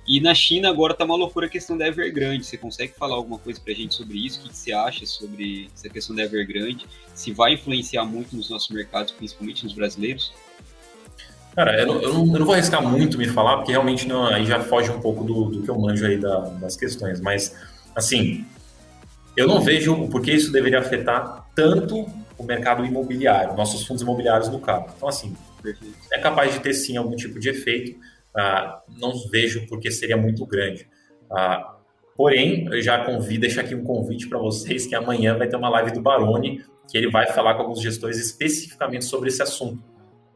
E 0.06 0.20
na 0.20 0.34
China 0.34 0.68
agora 0.68 0.92
tá 0.92 1.06
uma 1.06 1.16
loucura 1.16 1.46
a 1.46 1.48
questão 1.48 1.78
da 1.78 1.88
Evergrande. 1.88 2.44
Você 2.44 2.58
consegue 2.58 2.92
falar 2.92 3.14
alguma 3.14 3.38
coisa 3.38 3.58
pra 3.58 3.72
gente 3.72 3.94
sobre 3.94 4.18
isso? 4.18 4.40
O 4.40 4.42
que, 4.42 4.50
que 4.50 4.56
você 4.56 4.72
acha 4.72 5.06
sobre 5.06 5.70
essa 5.74 5.88
questão 5.88 6.14
da 6.14 6.22
Evergrande? 6.22 6.86
Se 7.14 7.32
vai 7.32 7.54
influenciar 7.54 8.04
muito 8.04 8.36
nos 8.36 8.50
nossos 8.50 8.68
mercados, 8.68 9.12
principalmente 9.12 9.64
nos 9.64 9.72
brasileiros? 9.72 10.34
Cara, 11.56 11.80
eu 11.80 11.86
não, 11.86 12.02
eu 12.02 12.12
não, 12.12 12.26
eu 12.26 12.38
não 12.38 12.46
vou 12.46 12.54
arriscar 12.54 12.86
muito 12.86 13.16
me 13.16 13.26
falar, 13.26 13.56
porque 13.56 13.72
realmente 13.72 14.06
não, 14.06 14.26
aí 14.26 14.44
já 14.44 14.60
foge 14.60 14.90
um 14.90 15.00
pouco 15.00 15.24
do, 15.24 15.46
do 15.46 15.62
que 15.62 15.68
eu 15.68 15.78
manjo 15.78 16.06
aí 16.06 16.18
da, 16.18 16.40
das 16.60 16.76
questões. 16.76 17.20
Mas, 17.20 17.56
assim, 17.94 18.44
eu 19.34 19.48
não 19.48 19.60
vejo 19.62 20.06
por 20.08 20.20
que 20.20 20.30
isso 20.30 20.52
deveria 20.52 20.80
afetar 20.80 21.48
tanto 21.54 22.06
o 22.38 22.44
mercado 22.44 22.84
imobiliário, 22.84 23.56
nossos 23.56 23.86
fundos 23.86 24.02
imobiliários 24.02 24.50
no 24.50 24.60
caso. 24.60 24.84
Então, 24.94 25.08
assim, 25.08 25.34
é 26.12 26.18
capaz 26.18 26.52
de 26.52 26.60
ter 26.60 26.74
sim 26.74 26.98
algum 26.98 27.16
tipo 27.16 27.40
de 27.40 27.48
efeito 27.48 27.98
ah, 28.36 28.82
não 28.98 29.14
vejo 29.30 29.66
porque 29.66 29.90
seria 29.90 30.16
muito 30.16 30.44
grande. 30.44 30.86
Ah, 31.30 31.76
porém, 32.14 32.66
eu 32.66 32.82
já 32.82 33.02
convido, 33.02 33.40
deixo 33.40 33.58
aqui 33.58 33.74
um 33.74 33.82
convite 33.82 34.28
para 34.28 34.38
vocês 34.38 34.86
que 34.86 34.94
amanhã 34.94 35.36
vai 35.38 35.48
ter 35.48 35.56
uma 35.56 35.70
live 35.70 35.92
do 35.92 36.02
Baroni, 36.02 36.62
que 36.88 36.98
ele 36.98 37.10
vai 37.10 37.26
falar 37.28 37.54
com 37.54 37.62
alguns 37.62 37.80
gestores 37.80 38.18
especificamente 38.18 39.06
sobre 39.06 39.30
esse 39.30 39.42
assunto. 39.42 39.82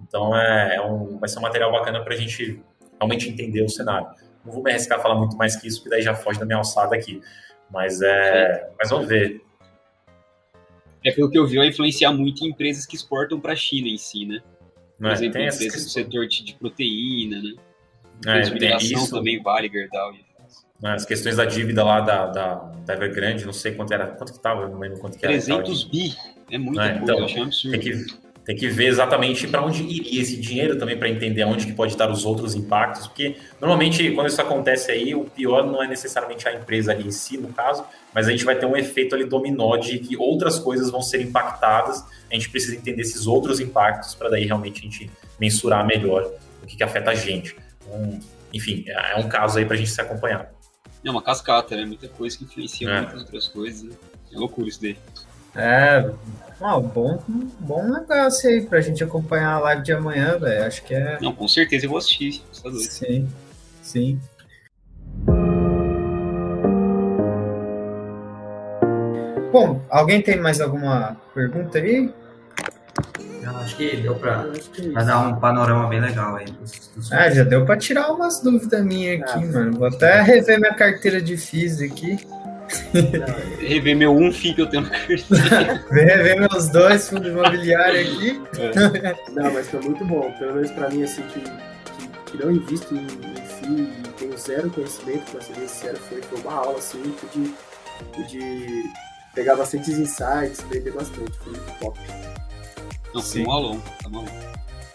Então, 0.02 0.36
é, 0.36 0.76
é 0.76 0.82
um, 0.82 1.18
vai 1.18 1.28
ser 1.28 1.38
um 1.38 1.42
material 1.42 1.70
bacana 1.72 2.02
para 2.02 2.14
a 2.14 2.16
gente 2.16 2.62
realmente 2.98 3.28
entender 3.28 3.62
o 3.62 3.68
cenário. 3.68 4.08
Não 4.44 4.52
vou 4.52 4.62
me 4.62 4.70
arriscar 4.70 4.98
a 4.98 5.02
falar 5.02 5.14
muito 5.14 5.36
mais 5.36 5.56
que 5.56 5.68
isso, 5.68 5.78
porque 5.78 5.90
daí 5.90 6.02
já 6.02 6.14
foge 6.14 6.38
da 6.38 6.46
minha 6.46 6.58
alçada 6.58 6.94
aqui. 6.94 7.20
Mas, 7.70 8.00
é, 8.02 8.68
mas 8.78 8.90
vamos 8.90 9.06
ver. 9.06 9.40
É 11.04 11.12
pelo 11.12 11.30
que 11.30 11.38
eu 11.38 11.46
vi, 11.46 11.56
vai 11.56 11.68
influenciar 11.68 12.12
muito 12.12 12.44
em 12.44 12.48
empresas 12.48 12.84
que 12.84 12.96
exportam 12.96 13.40
para 13.40 13.52
a 13.52 13.56
China 13.56 13.88
em 13.88 13.96
si, 13.96 14.26
né? 14.26 14.40
Por 14.98 15.08
é, 15.08 15.12
exemplo, 15.12 15.40
empresas 15.40 15.84
do 15.84 15.90
setor 15.90 16.26
de 16.26 16.54
proteína, 16.54 17.40
né? 17.40 17.54
É, 18.26 18.50
tem 18.50 18.76
isso. 18.76 19.10
também 19.10 19.42
vale 19.42 19.68
Gerdau. 19.68 20.12
Né, 20.82 20.92
as 20.92 21.04
questões 21.04 21.36
da 21.36 21.44
dívida 21.44 21.84
lá 21.84 22.00
da, 22.00 22.26
da, 22.26 22.54
da 22.54 22.94
Evergrande, 22.94 23.44
não 23.44 23.52
sei 23.52 23.72
quanto 23.72 23.92
era, 23.92 24.06
quanto 24.06 24.32
que 24.32 24.38
estava, 24.38 24.68
não 24.68 24.78
lembro 24.78 24.98
quanto 24.98 25.14
que 25.14 25.20
300 25.20 25.48
era. 25.48 25.62
300 25.62 25.84
bi, 25.84 26.14
é 26.50 26.58
muito 26.58 26.80
é, 26.80 26.96
então, 26.96 27.18
eu 27.18 27.24
achei 27.24 27.40
um 27.40 27.44
absurdo. 27.44 27.78
Tem 27.78 27.80
que, 27.80 28.06
tem 28.50 28.56
que 28.56 28.68
ver 28.68 28.86
exatamente 28.86 29.46
para 29.46 29.62
onde 29.62 29.84
iria 29.84 30.20
esse 30.20 30.36
dinheiro 30.36 30.76
também 30.76 30.98
para 30.98 31.08
entender 31.08 31.44
onde 31.44 31.66
que 31.66 31.72
pode 31.72 31.92
estar 31.92 32.10
os 32.10 32.24
outros 32.24 32.56
impactos, 32.56 33.06
porque 33.06 33.36
normalmente 33.60 34.10
quando 34.10 34.26
isso 34.26 34.42
acontece 34.42 34.90
aí, 34.90 35.14
o 35.14 35.24
pior 35.24 35.64
não 35.64 35.80
é 35.80 35.86
necessariamente 35.86 36.48
a 36.48 36.54
empresa 36.54 36.90
ali 36.90 37.06
em 37.06 37.12
si, 37.12 37.38
no 37.38 37.52
caso, 37.52 37.84
mas 38.12 38.26
a 38.26 38.32
gente 38.32 38.44
vai 38.44 38.56
ter 38.56 38.66
um 38.66 38.76
efeito 38.76 39.14
ali 39.14 39.24
dominó 39.24 39.76
de 39.76 40.00
que 40.00 40.16
outras 40.16 40.58
coisas 40.58 40.90
vão 40.90 41.00
ser 41.00 41.22
impactadas, 41.22 42.04
a 42.28 42.34
gente 42.34 42.50
precisa 42.50 42.74
entender 42.74 43.02
esses 43.02 43.24
outros 43.28 43.60
impactos 43.60 44.16
para 44.16 44.28
daí 44.28 44.46
realmente 44.46 44.80
a 44.80 44.82
gente 44.82 45.08
mensurar 45.38 45.86
melhor 45.86 46.28
o 46.60 46.66
que, 46.66 46.76
que 46.76 46.82
afeta 46.82 47.12
a 47.12 47.14
gente. 47.14 47.54
Então, 47.86 48.18
enfim, 48.52 48.84
é 48.88 49.16
um 49.16 49.28
caso 49.28 49.60
aí 49.60 49.64
para 49.64 49.74
a 49.74 49.78
gente 49.78 49.90
se 49.90 50.00
acompanhar. 50.00 50.50
É 51.04 51.10
uma 51.10 51.22
cascata, 51.22 51.76
né? 51.76 51.84
Muita 51.84 52.08
coisa 52.08 52.36
que 52.36 52.42
influencia 52.42 52.90
é. 52.90 53.00
muitas 53.00 53.20
outras 53.20 53.48
coisas. 53.48 53.84
Né? 53.84 53.94
É 54.32 54.36
loucura 54.36 54.68
isso 54.68 54.82
daí. 54.82 54.96
É, 55.54 56.10
ah, 56.60 56.78
bom, 56.78 57.22
bom 57.58 57.82
negócio 57.84 58.48
aí 58.48 58.60
pra 58.62 58.80
gente 58.80 59.02
acompanhar 59.02 59.54
a 59.54 59.58
live 59.60 59.82
de 59.82 59.92
amanhã, 59.92 60.38
velho. 60.38 60.66
Acho 60.66 60.82
que 60.84 60.94
é. 60.94 61.18
Não, 61.20 61.34
com 61.34 61.48
certeza 61.48 61.86
eu 61.86 61.90
vou 61.90 61.98
assistir. 61.98 62.42
Tá 62.62 62.70
sim, 62.72 63.28
sim. 63.82 64.20
Bom, 69.52 69.82
alguém 69.90 70.22
tem 70.22 70.38
mais 70.38 70.60
alguma 70.60 71.16
pergunta 71.34 71.78
aí? 71.78 72.12
Eu 73.42 73.56
acho 73.56 73.76
que 73.76 73.96
deu 73.96 74.14
para 74.14 74.46
dar 75.04 75.26
um 75.26 75.40
panorama 75.40 75.88
bem 75.88 76.00
legal 76.00 76.36
aí. 76.36 76.44
Dos, 76.44 76.90
dos 76.94 77.12
ah, 77.12 77.30
já 77.30 77.42
deu 77.42 77.64
para 77.64 77.76
tirar 77.76 78.12
umas 78.12 78.40
dúvidas 78.40 78.84
minhas 78.84 79.22
aqui, 79.22 79.44
ah, 79.44 79.52
mano. 79.52 79.78
Vou 79.78 79.88
até 79.88 80.20
rever 80.20 80.60
minha 80.60 80.74
carteira 80.74 81.20
de 81.20 81.36
FIIs 81.36 81.80
aqui. 81.80 82.18
Rever 83.58 83.96
meu 83.96 84.16
um 84.16 84.32
FII 84.32 84.54
que 84.54 84.60
eu 84.62 84.66
tenho 84.66 84.82
na 84.84 84.90
carteira. 84.90 85.84
rever 85.90 86.40
meus 86.40 86.68
dois 86.68 87.08
fundos 87.08 87.30
imobiliários 87.30 88.08
aqui. 88.08 88.42
É. 88.58 89.30
Não, 89.32 89.52
mas 89.52 89.68
foi 89.68 89.80
muito 89.80 90.04
bom. 90.04 90.32
Pelo 90.38 90.54
menos 90.54 90.70
para 90.72 90.88
mim, 90.90 91.02
assim, 91.02 91.22
que, 91.22 91.40
que, 91.40 92.32
que 92.32 92.44
não 92.44 92.52
invisto 92.52 92.94
em, 92.94 93.00
em 93.00 93.46
FII 93.46 93.82
e 93.82 94.08
tenho 94.18 94.38
zero 94.38 94.70
conhecimento, 94.70 95.30
para 95.30 95.40
ser 95.40 95.52
bem 95.54 95.68
sincero, 95.68 95.98
foi, 96.08 96.22
foi 96.22 96.40
uma 96.40 96.52
aula, 96.52 96.78
assim, 96.78 97.14
de, 97.34 98.26
de 98.26 98.82
pegar 99.34 99.56
bastantes 99.56 99.98
insights, 99.98 100.60
aprender 100.60 100.92
bastante. 100.92 101.32
Foi 101.38 101.52
muito 101.52 101.78
top. 101.80 101.98
Não, 103.14 103.22
Sim. 103.22 103.46
um 103.46 103.52
alô, 103.52 103.76
tá 104.02 104.08
maluco. 104.08 104.32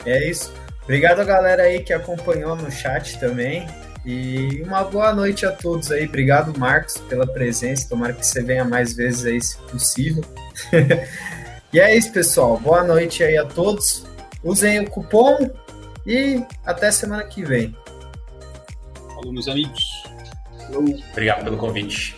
É 0.05 0.29
isso. 0.29 0.53
Obrigado 0.83 1.19
a 1.19 1.23
galera 1.23 1.63
aí 1.63 1.81
que 1.83 1.91
acompanhou 1.91 2.55
no 2.55 2.71
chat 2.71 3.19
também. 3.19 3.67
E 4.05 4.61
uma 4.63 4.83
boa 4.83 5.13
noite 5.13 5.45
a 5.45 5.51
todos 5.51 5.91
aí. 5.91 6.05
Obrigado, 6.05 6.57
Marcos, 6.59 6.97
pela 7.09 7.25
presença. 7.25 7.89
Tomara 7.89 8.13
que 8.13 8.25
você 8.25 8.43
venha 8.43 8.63
mais 8.63 8.93
vezes 8.93 9.25
aí, 9.25 9.41
se 9.41 9.57
possível. 9.63 10.23
e 11.73 11.79
é 11.79 11.95
isso, 11.97 12.11
pessoal. 12.11 12.59
Boa 12.59 12.83
noite 12.83 13.23
aí 13.23 13.35
a 13.35 13.45
todos. 13.45 14.05
Usem 14.43 14.81
o 14.81 14.89
cupom 14.89 15.49
e 16.05 16.43
até 16.63 16.91
semana 16.91 17.23
que 17.23 17.43
vem. 17.43 17.75
Falou, 19.15 19.33
meus 19.33 19.47
amigos. 19.47 19.83
Obrigado 21.11 21.43
pelo 21.43 21.57
convite. 21.57 22.15